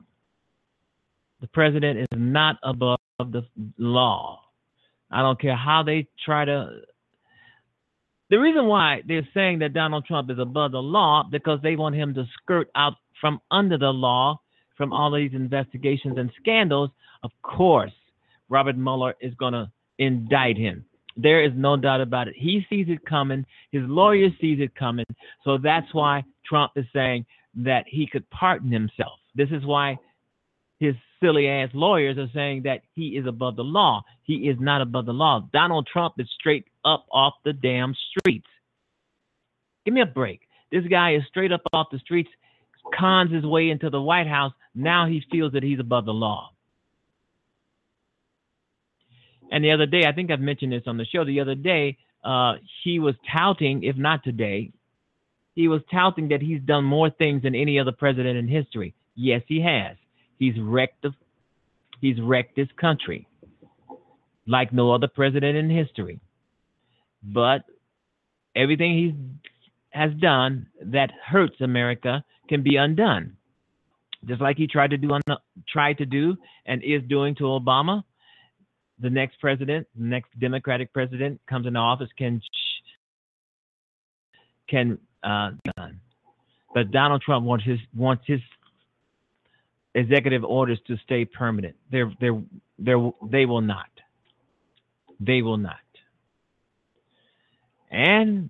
The 1.42 1.48
president 1.48 2.00
is 2.00 2.08
not 2.16 2.58
above 2.62 3.00
the 3.20 3.44
law. 3.80 4.42
I 5.10 5.22
don't 5.22 5.42
care 5.42 5.56
how 5.56 5.82
they 5.84 6.08
try 6.24 6.46
to. 6.46 6.82
The 8.30 8.38
reason 8.38 8.68
why 8.68 9.02
they're 9.08 9.28
saying 9.34 9.60
that 9.60 9.74
Donald 9.74 10.06
Trump 10.06 10.30
is 10.30 10.38
above 10.40 10.74
the 10.74 10.82
law 10.82 11.24
because 11.30 11.60
they 11.64 11.76
want 11.76 11.96
him 11.96 12.14
to 12.14 12.26
skirt 12.42 12.70
out 12.76 12.94
from 13.20 13.42
under 13.50 13.78
the 13.78 13.90
law 13.90 14.40
from 14.82 14.94
all 14.94 15.12
these 15.12 15.34
investigations 15.34 16.18
and 16.18 16.32
scandals, 16.42 16.90
of 17.22 17.30
course, 17.44 17.92
Robert 18.50 18.76
Mueller 18.76 19.14
is 19.22 19.32
going 19.36 19.54
to 19.54 19.72
indict 20.00 20.58
him. 20.58 20.84
There 21.16 21.44
is 21.44 21.52
no 21.56 21.78
doubt 21.78 22.02
about 22.02 22.28
it. 22.28 22.34
He 22.36 22.66
sees 22.68 22.88
it 22.90 23.06
coming. 23.06 23.46
His 23.72 23.84
lawyer 23.84 24.30
sees 24.42 24.60
it 24.60 24.74
coming. 24.74 25.06
So 25.44 25.60
that's 25.60 25.94
why 25.94 26.24
Trump 26.44 26.72
is 26.76 26.86
saying 26.94 27.28
that 27.58 27.86
he 27.88 28.08
could 28.08 28.28
pardon 28.32 28.72
himself. 28.72 29.20
This 29.36 29.50
is 29.52 29.64
why 29.64 30.00
his 30.80 30.96
silly 31.22 31.48
ass 31.48 31.70
lawyers 31.76 32.18
are 32.18 32.32
saying 32.34 32.64
that 32.64 32.82
he 32.96 33.10
is 33.10 33.28
above 33.28 33.58
the 33.58 33.64
law. 33.64 34.02
He 34.24 34.50
is 34.50 34.58
not 34.60 34.82
above 34.82 35.06
the 35.06 35.14
law. 35.14 35.48
Donald 35.54 35.88
Trump 35.94 36.16
is 36.18 36.28
straight 36.40 36.66
up 36.86 37.06
off 37.12 37.36
the 37.46 37.54
damn 37.54 37.94
streets. 38.18 38.48
Give 39.86 39.94
me 39.94 40.02
a 40.02 40.08
break. 40.08 40.42
This 40.72 40.86
guy 40.90 41.14
is 41.14 41.22
straight 41.28 41.52
up 41.52 41.62
off 41.72 41.92
the 41.92 42.00
streets, 42.00 42.32
cons 42.98 43.32
his 43.32 43.46
way 43.46 43.70
into 43.70 43.90
the 43.90 44.02
White 44.02 44.28
House. 44.28 44.54
Now 44.74 45.08
he 45.08 45.24
feels 45.32 45.54
that 45.54 45.64
he's 45.64 45.80
above 45.80 46.06
the 46.06 46.14
law. 46.14 46.52
And 49.52 49.64
the 49.64 49.72
other 49.72 49.86
day, 49.86 50.06
I 50.06 50.14
think 50.14 50.32
I've 50.32 50.40
mentioned 50.40 50.72
this 50.72 50.84
on 50.88 50.98
the 50.98 51.06
show. 51.06 51.26
The 51.26 51.42
other 51.42 51.56
day, 51.56 51.98
uh, 52.24 52.54
he 52.84 53.00
was 53.00 53.16
touting, 53.36 53.84
if 53.84 53.98
not 53.98 54.24
today, 54.24 54.72
he 55.56 55.68
was 55.68 55.82
touting 55.92 56.30
that 56.30 56.42
he's 56.42 56.62
done 56.62 56.86
more 56.86 57.10
things 57.10 57.44
than 57.44 57.54
any 57.54 57.78
other 57.78 57.92
president 57.92 58.38
in 58.38 58.48
history. 58.48 58.96
Yes, 59.16 59.42
he 59.48 59.62
has. 59.62 59.98
He's 60.40 60.58
wrecked 60.60 61.02
the, 61.02 61.12
he's 62.00 62.20
wrecked 62.22 62.56
this 62.56 62.70
country 62.80 63.28
like 64.48 64.74
no 64.74 64.94
other 64.94 65.08
president 65.08 65.58
in 65.58 65.70
history. 65.70 66.20
But 67.22 67.64
everything 68.56 68.94
he 68.94 69.16
has 69.90 70.12
done 70.20 70.68
that 70.86 71.12
hurts 71.26 71.60
America 71.60 72.24
can 72.52 72.62
be 72.62 72.76
undone. 72.76 73.38
Just 74.26 74.42
like 74.42 74.58
he 74.58 74.68
tried 74.68 74.90
to 74.90 74.98
do 74.98 75.14
on 75.14 75.22
tried 75.70 75.98
to 76.00 76.06
do 76.06 76.36
and 76.66 76.84
is 76.84 77.02
doing 77.08 77.34
to 77.36 77.44
Obama. 77.44 78.04
The 79.00 79.10
next 79.10 79.40
president, 79.40 79.88
the 79.98 80.04
next 80.04 80.38
Democratic 80.38 80.94
president 80.94 81.40
comes 81.50 81.66
into 81.66 81.80
office 81.80 82.10
can 82.18 82.42
can 84.70 85.00
uh, 85.24 85.52
done. 85.78 86.02
But 86.76 86.92
Donald 86.92 87.22
Trump 87.22 87.46
wants 87.46 87.66
his 87.66 87.80
wants 87.96 88.24
his 88.28 88.42
executive 89.96 90.44
orders 90.44 90.80
to 90.88 90.98
stay 91.06 91.24
permanent. 91.24 91.76
They're 91.90 92.12
they're 92.20 92.42
they're 92.78 93.12
they 93.24 93.46
will 93.46 93.62
not. 93.62 93.90
They 95.22 95.42
will 95.42 95.58
not. 95.58 95.78
And 97.90 98.50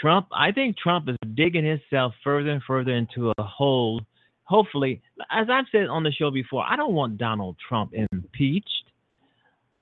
Trump, 0.00 0.28
I 0.32 0.52
think 0.52 0.76
Trump 0.76 1.08
is 1.08 1.16
digging 1.34 1.64
himself 1.64 2.14
further 2.24 2.50
and 2.50 2.62
further 2.62 2.92
into 2.92 3.32
a 3.36 3.42
hole. 3.42 4.00
Hopefully, 4.44 5.02
as 5.30 5.48
I've 5.50 5.66
said 5.70 5.86
on 5.86 6.02
the 6.02 6.12
show 6.12 6.30
before, 6.30 6.64
I 6.64 6.76
don't 6.76 6.94
want 6.94 7.18
Donald 7.18 7.56
Trump 7.68 7.92
impeached. 7.94 8.84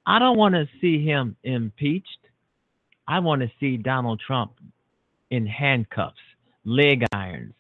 I 0.07 0.19
don't 0.19 0.37
want 0.37 0.55
to 0.55 0.67
see 0.81 1.05
him 1.05 1.37
impeached. 1.45 2.07
I 3.07 3.21
want 3.21 3.43
to 3.43 3.51
see 3.61 3.77
Donald 3.77 4.21
Trump 4.27 4.53
in 5.31 5.47
handcuffs, 5.47 6.17
leg 6.65 7.05
irons, 7.13 7.55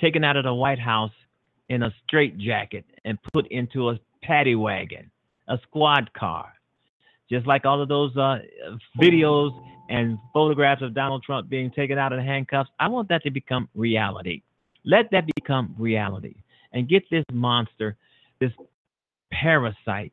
taken 0.00 0.24
out 0.24 0.36
of 0.36 0.44
the 0.44 0.54
White 0.54 0.78
House 0.78 1.12
in 1.68 1.82
a 1.82 1.94
straitjacket 2.06 2.84
and 3.04 3.18
put 3.32 3.46
into 3.48 3.90
a 3.90 3.98
paddy 4.22 4.54
wagon, 4.54 5.10
a 5.48 5.58
squad 5.62 6.12
car. 6.12 6.52
Just 7.30 7.46
like 7.46 7.64
all 7.64 7.80
of 7.80 7.88
those 7.88 8.16
uh, 8.16 8.38
videos 9.00 9.50
and 9.88 10.18
photographs 10.32 10.82
of 10.82 10.94
Donald 10.94 11.22
Trump 11.22 11.48
being 11.48 11.70
taken 11.70 11.98
out 11.98 12.12
in 12.12 12.20
handcuffs, 12.20 12.70
I 12.78 12.88
want 12.88 13.08
that 13.08 13.22
to 13.24 13.30
become 13.30 13.68
reality. 13.74 14.42
Let 14.84 15.10
that 15.12 15.24
become 15.36 15.74
reality 15.78 16.34
and 16.72 16.88
get 16.88 17.04
this 17.10 17.24
monster, 17.32 17.96
this 18.40 18.52
parasite 19.32 20.12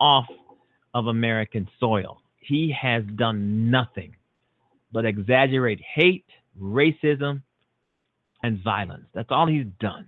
off 0.00 0.26
of 0.94 1.08
American 1.08 1.68
soil. 1.78 2.22
He 2.38 2.74
has 2.80 3.02
done 3.16 3.70
nothing 3.70 4.14
but 4.92 5.04
exaggerate 5.04 5.80
hate, 5.80 6.24
racism, 6.60 7.42
and 8.42 8.62
violence. 8.62 9.06
That's 9.14 9.28
all 9.30 9.46
he's 9.46 9.66
done. 9.80 10.06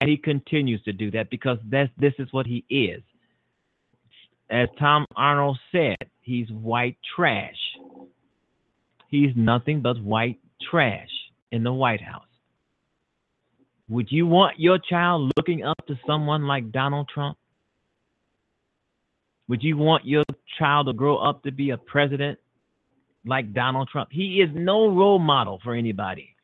And 0.00 0.10
he 0.10 0.16
continues 0.16 0.82
to 0.84 0.92
do 0.92 1.10
that 1.12 1.30
because 1.30 1.58
this 1.70 2.12
is 2.18 2.28
what 2.32 2.46
he 2.46 2.64
is. 2.68 3.02
As 4.50 4.68
Tom 4.78 5.04
Arnold 5.14 5.58
said, 5.72 5.96
he's 6.22 6.50
white 6.50 6.96
trash. 7.14 7.56
He's 9.08 9.30
nothing 9.36 9.80
but 9.82 10.00
white 10.02 10.38
trash 10.70 11.10
in 11.52 11.62
the 11.62 11.72
White 11.72 12.00
House. 12.00 12.24
Would 13.88 14.10
you 14.10 14.26
want 14.26 14.58
your 14.60 14.78
child 14.78 15.32
looking 15.36 15.64
up 15.64 15.86
to 15.86 15.98
someone 16.06 16.46
like 16.46 16.72
Donald 16.72 17.08
Trump? 17.12 17.38
Would 19.48 19.62
you 19.62 19.78
want 19.78 20.06
your 20.06 20.24
child 20.58 20.86
to 20.86 20.92
grow 20.92 21.16
up 21.16 21.42
to 21.44 21.50
be 21.50 21.70
a 21.70 21.78
president 21.78 22.38
like 23.24 23.54
Donald 23.54 23.88
Trump? 23.88 24.10
He 24.12 24.42
is 24.42 24.50
no 24.54 24.88
role 24.88 25.18
model 25.18 25.58
for 25.64 25.74
anybody. 25.74 26.34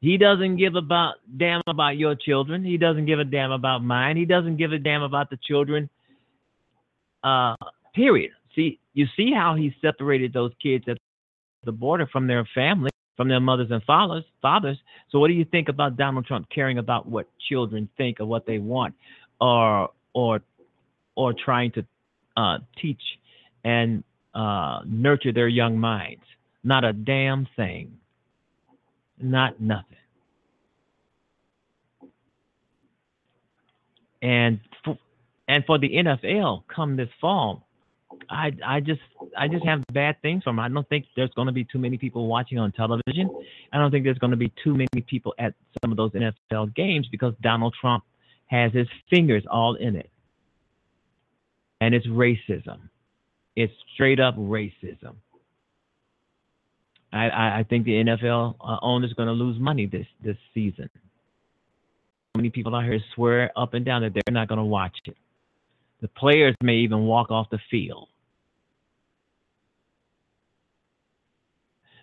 He 0.00 0.18
doesn't 0.18 0.56
give 0.56 0.74
about 0.74 1.14
damn 1.38 1.62
about 1.66 1.96
your 1.96 2.14
children. 2.14 2.62
He 2.62 2.76
doesn't 2.76 3.06
give 3.06 3.18
a 3.18 3.24
damn 3.24 3.50
about 3.50 3.82
mine. 3.82 4.18
He 4.18 4.26
doesn't 4.26 4.58
give 4.58 4.72
a 4.72 4.78
damn 4.78 5.02
about 5.02 5.30
the 5.30 5.38
children. 5.42 5.88
Uh, 7.26 7.56
period. 7.92 8.30
See, 8.54 8.78
you 8.94 9.06
see 9.16 9.32
how 9.34 9.56
he 9.56 9.74
separated 9.82 10.32
those 10.32 10.52
kids 10.62 10.84
at 10.88 10.96
the 11.64 11.72
border 11.72 12.06
from 12.06 12.28
their 12.28 12.48
family, 12.54 12.90
from 13.16 13.28
their 13.28 13.40
mothers 13.40 13.68
and 13.72 13.82
fathers. 13.82 14.22
Fathers. 14.40 14.78
So, 15.10 15.18
what 15.18 15.26
do 15.26 15.34
you 15.34 15.44
think 15.44 15.68
about 15.68 15.96
Donald 15.96 16.26
Trump 16.26 16.46
caring 16.54 16.78
about 16.78 17.08
what 17.08 17.26
children 17.48 17.88
think 17.96 18.20
or 18.20 18.26
what 18.26 18.46
they 18.46 18.58
want, 18.58 18.94
or 19.40 19.90
or 20.14 20.40
or 21.16 21.34
trying 21.34 21.72
to 21.72 21.84
uh, 22.36 22.58
teach 22.80 23.02
and 23.64 24.04
uh, 24.32 24.80
nurture 24.86 25.32
their 25.32 25.48
young 25.48 25.76
minds? 25.76 26.22
Not 26.62 26.84
a 26.84 26.92
damn 26.92 27.48
thing. 27.56 27.98
Not 29.20 29.60
nothing. 29.60 29.96
And 34.22 34.60
and 35.48 35.64
for 35.64 35.78
the 35.78 35.88
NFL 35.88 36.64
come 36.74 36.96
this 36.96 37.08
fall, 37.20 37.66
I 38.30 38.52
I 38.64 38.80
just 38.80 39.00
I 39.36 39.48
just 39.48 39.64
have 39.64 39.82
bad 39.92 40.20
things 40.22 40.42
for 40.42 40.50
from. 40.50 40.58
I 40.58 40.68
don't 40.68 40.88
think 40.88 41.06
there's 41.16 41.30
going 41.30 41.46
to 41.46 41.52
be 41.52 41.64
too 41.64 41.78
many 41.78 41.98
people 41.98 42.26
watching 42.26 42.58
on 42.58 42.72
television. 42.72 43.30
I 43.72 43.78
don't 43.78 43.90
think 43.90 44.04
there's 44.04 44.18
going 44.18 44.32
to 44.32 44.36
be 44.36 44.52
too 44.62 44.74
many 44.74 45.02
people 45.06 45.34
at 45.38 45.54
some 45.82 45.90
of 45.90 45.96
those 45.96 46.12
NFL 46.12 46.74
games 46.74 47.08
because 47.10 47.34
Donald 47.40 47.74
Trump 47.80 48.04
has 48.46 48.72
his 48.72 48.88
fingers 49.10 49.44
all 49.50 49.74
in 49.74 49.96
it, 49.96 50.10
and 51.80 51.94
it's 51.94 52.06
racism. 52.06 52.78
It's 53.54 53.72
straight 53.94 54.20
up 54.20 54.36
racism. 54.36 55.14
I, 57.12 57.28
I, 57.28 57.58
I 57.60 57.62
think 57.68 57.84
the 57.84 57.92
NFL 57.92 58.56
uh, 58.60 58.78
owner 58.82 59.06
is 59.06 59.12
going 59.14 59.28
to 59.28 59.32
lose 59.32 59.58
money 59.58 59.86
this 59.86 60.06
this 60.22 60.36
season. 60.52 60.90
Many 62.36 62.50
people 62.50 62.74
out 62.74 62.84
here 62.84 63.00
swear 63.14 63.50
up 63.56 63.74
and 63.74 63.84
down 63.84 64.02
that 64.02 64.12
they're 64.12 64.34
not 64.34 64.48
going 64.48 64.58
to 64.58 64.64
watch 64.64 64.96
it. 65.06 65.16
The 66.06 66.20
players 66.20 66.54
may 66.62 66.76
even 66.76 67.04
walk 67.04 67.32
off 67.32 67.50
the 67.50 67.58
field. 67.68 68.08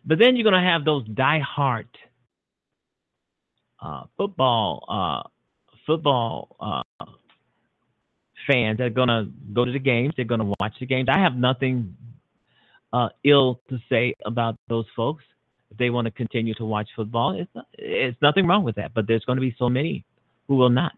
But 0.03 0.19
then 0.19 0.35
you're 0.35 0.43
going 0.43 0.61
to 0.61 0.69
have 0.69 0.83
those 0.83 1.07
die-hard 1.07 1.87
uh, 3.81 4.03
football 4.17 4.85
uh, 4.89 5.29
football 5.87 6.57
uh, 6.59 7.05
fans 8.45 8.79
that 8.79 8.87
are 8.87 8.89
going 8.89 9.07
to 9.07 9.29
go 9.53 9.63
to 9.63 9.71
the 9.71 9.79
games. 9.79 10.13
They're 10.17 10.25
going 10.25 10.41
to 10.41 10.53
watch 10.59 10.73
the 10.81 10.85
games. 10.85 11.07
I 11.09 11.19
have 11.19 11.37
nothing 11.37 11.95
uh, 12.91 13.07
ill 13.23 13.61
to 13.69 13.79
say 13.87 14.15
about 14.25 14.57
those 14.67 14.85
folks. 14.97 15.23
If 15.71 15.77
they 15.77 15.89
want 15.89 16.07
to 16.07 16.11
continue 16.11 16.55
to 16.55 16.65
watch 16.65 16.89
football, 16.93 17.39
it's, 17.39 17.49
not, 17.55 17.67
it's 17.77 18.21
nothing 18.21 18.47
wrong 18.47 18.65
with 18.65 18.75
that. 18.75 18.93
But 18.93 19.07
there's 19.07 19.23
going 19.23 19.37
to 19.37 19.41
be 19.41 19.55
so 19.57 19.69
many 19.69 20.03
who 20.49 20.57
will 20.57 20.69
not. 20.69 20.91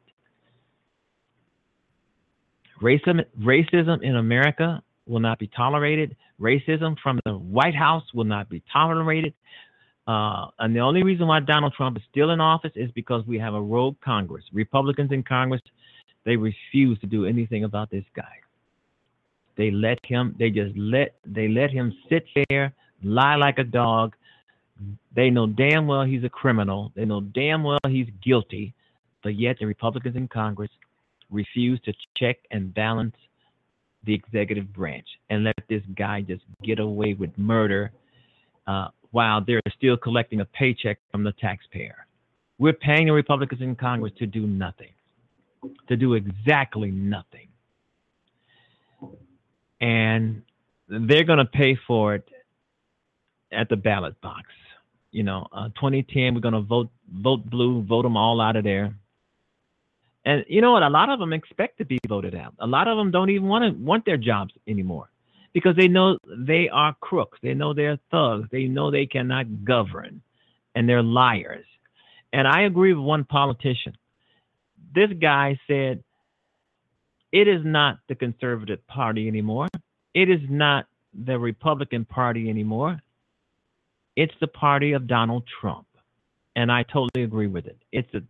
Racism, 2.81 3.23
racism 3.39 4.03
in 4.03 4.15
America 4.15 4.81
will 5.07 5.19
not 5.19 5.39
be 5.39 5.47
tolerated. 5.47 6.15
Racism 6.39 6.97
from 7.01 7.19
the 7.25 7.33
White 7.33 7.75
House 7.75 8.03
will 8.13 8.25
not 8.25 8.49
be 8.49 8.61
tolerated. 8.71 9.33
Uh, 10.07 10.47
and 10.59 10.75
the 10.75 10.79
only 10.79 11.03
reason 11.03 11.27
why 11.27 11.39
Donald 11.39 11.73
Trump 11.73 11.97
is 11.97 12.03
still 12.11 12.31
in 12.31 12.39
office 12.39 12.73
is 12.75 12.91
because 12.91 13.25
we 13.25 13.39
have 13.39 13.53
a 13.53 13.61
rogue 13.61 13.95
Congress. 14.03 14.43
Republicans 14.53 15.11
in 15.11 15.23
Congress, 15.23 15.61
they 16.25 16.35
refuse 16.35 16.99
to 16.99 17.07
do 17.07 17.25
anything 17.25 17.63
about 17.63 17.89
this 17.89 18.03
guy. 18.15 18.23
They 19.57 19.71
let 19.71 19.99
him. 20.05 20.35
They 20.37 20.49
just 20.49 20.77
let. 20.77 21.15
They 21.25 21.47
let 21.47 21.71
him 21.71 21.93
sit 22.09 22.25
there, 22.49 22.73
lie 23.01 23.35
like 23.35 23.57
a 23.57 23.63
dog. 23.63 24.15
They 25.15 25.29
know 25.29 25.47
damn 25.47 25.87
well 25.87 26.03
he's 26.03 26.25
a 26.25 26.29
criminal. 26.29 26.91
They 26.93 27.05
know 27.05 27.21
damn 27.21 27.63
well 27.63 27.79
he's 27.87 28.09
guilty, 28.21 28.73
but 29.23 29.35
yet 29.39 29.57
the 29.59 29.65
Republicans 29.65 30.17
in 30.17 30.27
Congress 30.27 30.69
refuse 31.35 31.79
to 31.81 31.93
check 32.17 32.37
and 32.51 32.73
balance 32.73 33.15
the 34.05 34.13
executive 34.13 34.71
branch 34.73 35.07
and 35.29 35.43
let 35.43 35.55
this 35.69 35.81
guy 35.95 36.21
just 36.21 36.43
get 36.63 36.79
away 36.79 37.13
with 37.13 37.35
murder 37.37 37.91
uh, 38.67 38.87
while 39.11 39.43
they're 39.45 39.61
still 39.77 39.97
collecting 39.97 40.41
a 40.41 40.45
paycheck 40.45 40.97
from 41.11 41.23
the 41.23 41.31
taxpayer. 41.33 42.07
We're 42.57 42.73
paying 42.73 43.07
the 43.07 43.13
Republicans 43.13 43.61
in 43.61 43.75
Congress 43.75 44.13
to 44.19 44.25
do 44.25 44.47
nothing, 44.47 44.93
to 45.87 45.97
do 45.97 46.13
exactly 46.13 46.91
nothing. 46.91 47.47
And 49.81 50.41
they're 50.87 51.23
going 51.23 51.39
to 51.39 51.45
pay 51.45 51.77
for 51.87 52.15
it 52.15 52.29
at 53.51 53.69
the 53.69 53.75
ballot 53.75 54.19
box. 54.21 54.43
You 55.11 55.23
know, 55.23 55.47
uh, 55.51 55.69
2010, 55.69 56.33
we're 56.33 56.41
going 56.41 56.53
to 56.53 56.61
vote 56.61 56.89
vote 57.11 57.49
blue, 57.49 57.83
vote 57.83 58.03
them 58.03 58.17
all 58.17 58.41
out 58.41 58.55
of 58.55 58.63
there. 58.63 58.93
And 60.25 60.43
you 60.47 60.59
know 60.59 60.71
what? 60.71 60.83
A 60.83 60.89
lot 60.89 61.09
of 61.09 61.19
them 61.19 61.33
expect 61.33 61.77
to 61.77 61.85
be 61.85 61.99
voted 62.07 62.33
out. 62.35 62.55
A 62.59 62.65
lot 62.65 62.87
of 62.87 62.97
them 62.97 63.11
don't 63.11 63.29
even 63.29 63.47
want 63.47 63.63
to 63.63 63.79
want 63.79 64.05
their 64.05 64.17
jobs 64.17 64.53
anymore 64.67 65.09
because 65.53 65.75
they 65.75 65.87
know 65.87 66.17
they 66.25 66.67
are 66.67 66.95
crooks. 66.99 67.37
They 67.43 67.53
know 67.53 67.73
they're 67.73 67.99
thugs. 68.09 68.49
They 68.51 68.65
know 68.65 68.89
they 68.89 69.05
cannot 69.05 69.63
govern, 69.63 70.21
and 70.73 70.89
they're 70.89 71.03
liars. 71.03 71.65
And 72.33 72.47
I 72.47 72.61
agree 72.61 72.93
with 72.93 73.05
one 73.05 73.23
politician. 73.23 73.95
This 74.93 75.11
guy 75.13 75.59
said, 75.67 76.03
"It 77.31 77.47
is 77.47 77.63
not 77.63 77.99
the 78.07 78.15
conservative 78.15 78.85
party 78.87 79.27
anymore. 79.27 79.67
It 80.13 80.29
is 80.29 80.41
not 80.49 80.87
the 81.13 81.37
Republican 81.37 82.03
Party 82.03 82.49
anymore. 82.49 82.99
It's 84.15 84.33
the 84.39 84.47
party 84.47 84.93
of 84.93 85.05
Donald 85.05 85.43
Trump." 85.61 85.85
And 86.55 86.71
I 86.71 86.83
totally 86.83 87.23
agree 87.23 87.47
with 87.47 87.67
it. 87.67 87.77
It's 87.91 88.13
a 88.15 88.23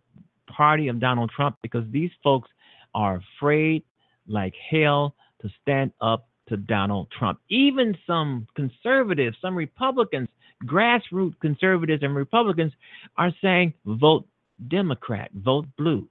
party 0.46 0.88
of 0.88 1.00
Donald 1.00 1.30
Trump 1.34 1.56
because 1.62 1.84
these 1.90 2.10
folks 2.22 2.48
are 2.94 3.20
afraid 3.38 3.82
like 4.26 4.54
hell 4.70 5.14
to 5.42 5.48
stand 5.62 5.92
up 6.00 6.28
to 6.48 6.56
Donald 6.56 7.08
Trump. 7.16 7.40
Even 7.48 7.96
some 8.06 8.46
conservatives, 8.54 9.36
some 9.42 9.54
Republicans, 9.54 10.28
grassroots 10.64 11.38
conservatives 11.40 12.02
and 12.02 12.14
Republicans 12.14 12.72
are 13.16 13.30
saying 13.42 13.74
vote 13.84 14.26
Democrat, 14.68 15.30
vote 15.34 15.66
blue. 15.76 16.08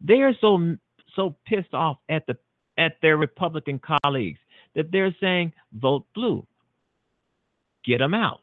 They 0.00 0.20
are 0.20 0.34
so 0.40 0.76
so 1.14 1.36
pissed 1.46 1.74
off 1.74 1.98
at 2.08 2.26
the 2.26 2.36
at 2.78 2.96
their 3.02 3.16
Republican 3.16 3.80
colleagues 4.02 4.38
that 4.74 4.90
they're 4.90 5.14
saying 5.20 5.52
vote 5.72 6.04
blue. 6.14 6.46
Get 7.84 7.98
them 7.98 8.14
out. 8.14 8.40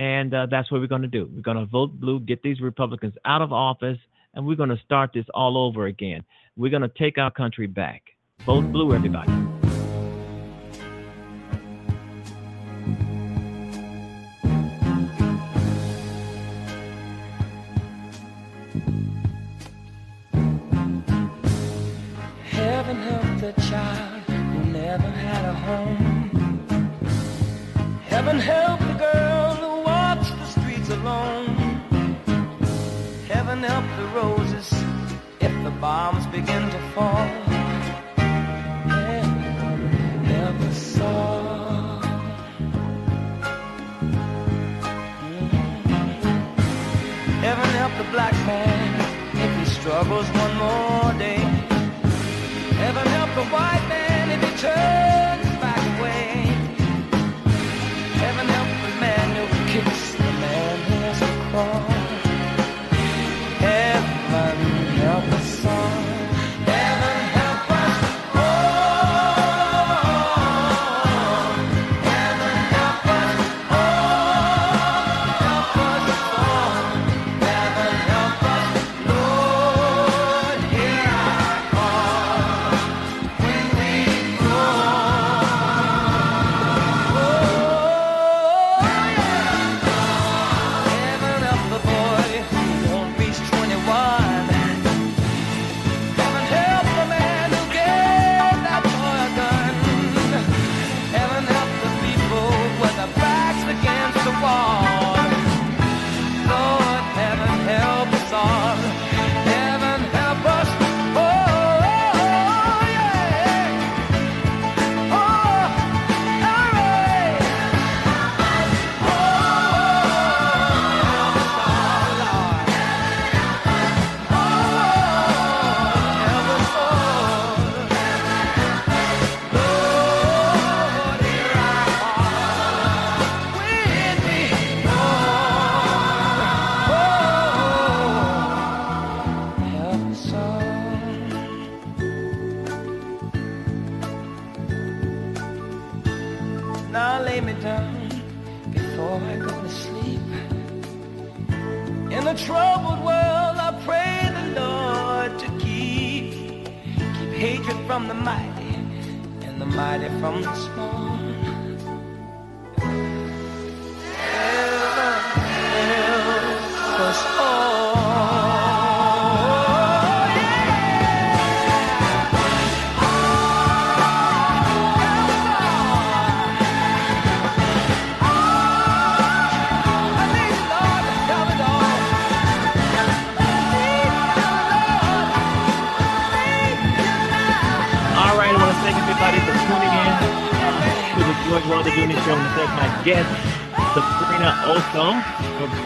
And 0.00 0.32
uh, 0.32 0.46
that's 0.50 0.72
what 0.72 0.80
we're 0.80 0.86
going 0.86 1.02
to 1.02 1.08
do. 1.08 1.28
We're 1.30 1.42
going 1.42 1.58
to 1.58 1.66
vote 1.66 2.00
blue, 2.00 2.20
get 2.20 2.42
these 2.42 2.62
Republicans 2.62 3.12
out 3.26 3.42
of 3.42 3.52
office, 3.52 3.98
and 4.32 4.46
we're 4.46 4.56
going 4.56 4.70
to 4.70 4.80
start 4.82 5.10
this 5.12 5.26
all 5.34 5.58
over 5.58 5.84
again. 5.84 6.24
We're 6.56 6.70
going 6.70 6.80
to 6.80 6.88
take 6.88 7.18
our 7.18 7.30
country 7.30 7.66
back. 7.66 8.02
Vote 8.46 8.72
blue, 8.72 8.94
everybody. 8.94 9.49
open 33.60 33.70
up 33.70 33.84
the 33.98 34.06
roses 34.20 34.72
if 35.40 35.52
the 35.64 35.70
bombs 35.80 36.26
begin 36.26 36.70
to 36.70 36.78
fall. 36.94 37.26
Yeah, 38.86 39.26
never 40.22 40.72
saw. 40.72 42.00
Heaven 47.40 47.68
help 47.80 47.92
the 47.98 48.10
black 48.10 48.34
man 48.46 49.00
if 49.34 49.58
he 49.58 49.64
struggles 49.80 50.26
one 50.28 50.56
more 50.56 51.12
day. 51.18 51.44
Heaven 52.82 53.06
help 53.08 53.34
the 53.34 53.44
white 53.44 53.86
man 53.88 54.30
if 54.30 54.50
he 54.50 54.56
turns. 54.58 55.29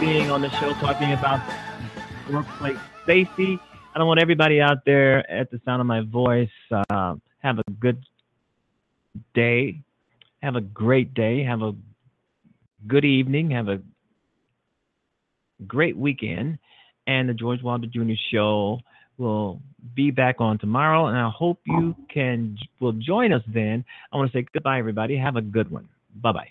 being 0.01 0.31
on 0.31 0.41
the 0.41 0.51
show 0.51 0.73
talking 0.75 1.13
about 1.13 1.41
workplace 2.31 2.79
safety. 3.07 3.59
I 3.95 3.99
don't 3.99 4.09
want 4.09 4.21
everybody 4.21 4.61
out 4.61 4.85
there 4.85 5.31
at 5.31 5.51
the 5.51 5.61
sound 5.65 5.81
of 5.81 5.87
my 5.87 6.01
voice. 6.01 6.49
Uh, 6.71 7.15
have 7.39 7.59
a 7.59 7.71
good 7.79 8.05
day. 9.35 9.81
Have 10.43 10.57
a 10.57 10.61
great 10.61 11.15
day. 11.15 11.45
Have 11.45 11.63
a 11.63 11.75
good 12.87 13.05
evening. 13.05 13.51
Have 13.51 13.69
a 13.69 13.81
great 15.67 15.97
weekend. 15.97 16.59
And 17.07 17.29
the 17.29 17.35
George 17.35 17.63
Wilder 17.63 17.87
Jr. 17.87 18.15
Show 18.33 18.81
will 19.19 19.61
be 19.95 20.11
back 20.11 20.41
on 20.41 20.59
tomorrow. 20.59 21.07
And 21.07 21.17
I 21.17 21.31
hope 21.31 21.61
you 21.67 21.95
can 22.13 22.59
will 22.81 22.93
join 22.93 23.33
us 23.33 23.43
then. 23.47 23.85
I 24.13 24.17
want 24.17 24.33
to 24.33 24.39
say 24.39 24.47
goodbye, 24.53 24.79
everybody. 24.79 25.17
Have 25.17 25.37
a 25.37 25.43
good 25.43 25.71
one. 25.71 25.89
Bye 26.21 26.33
bye. 26.33 26.49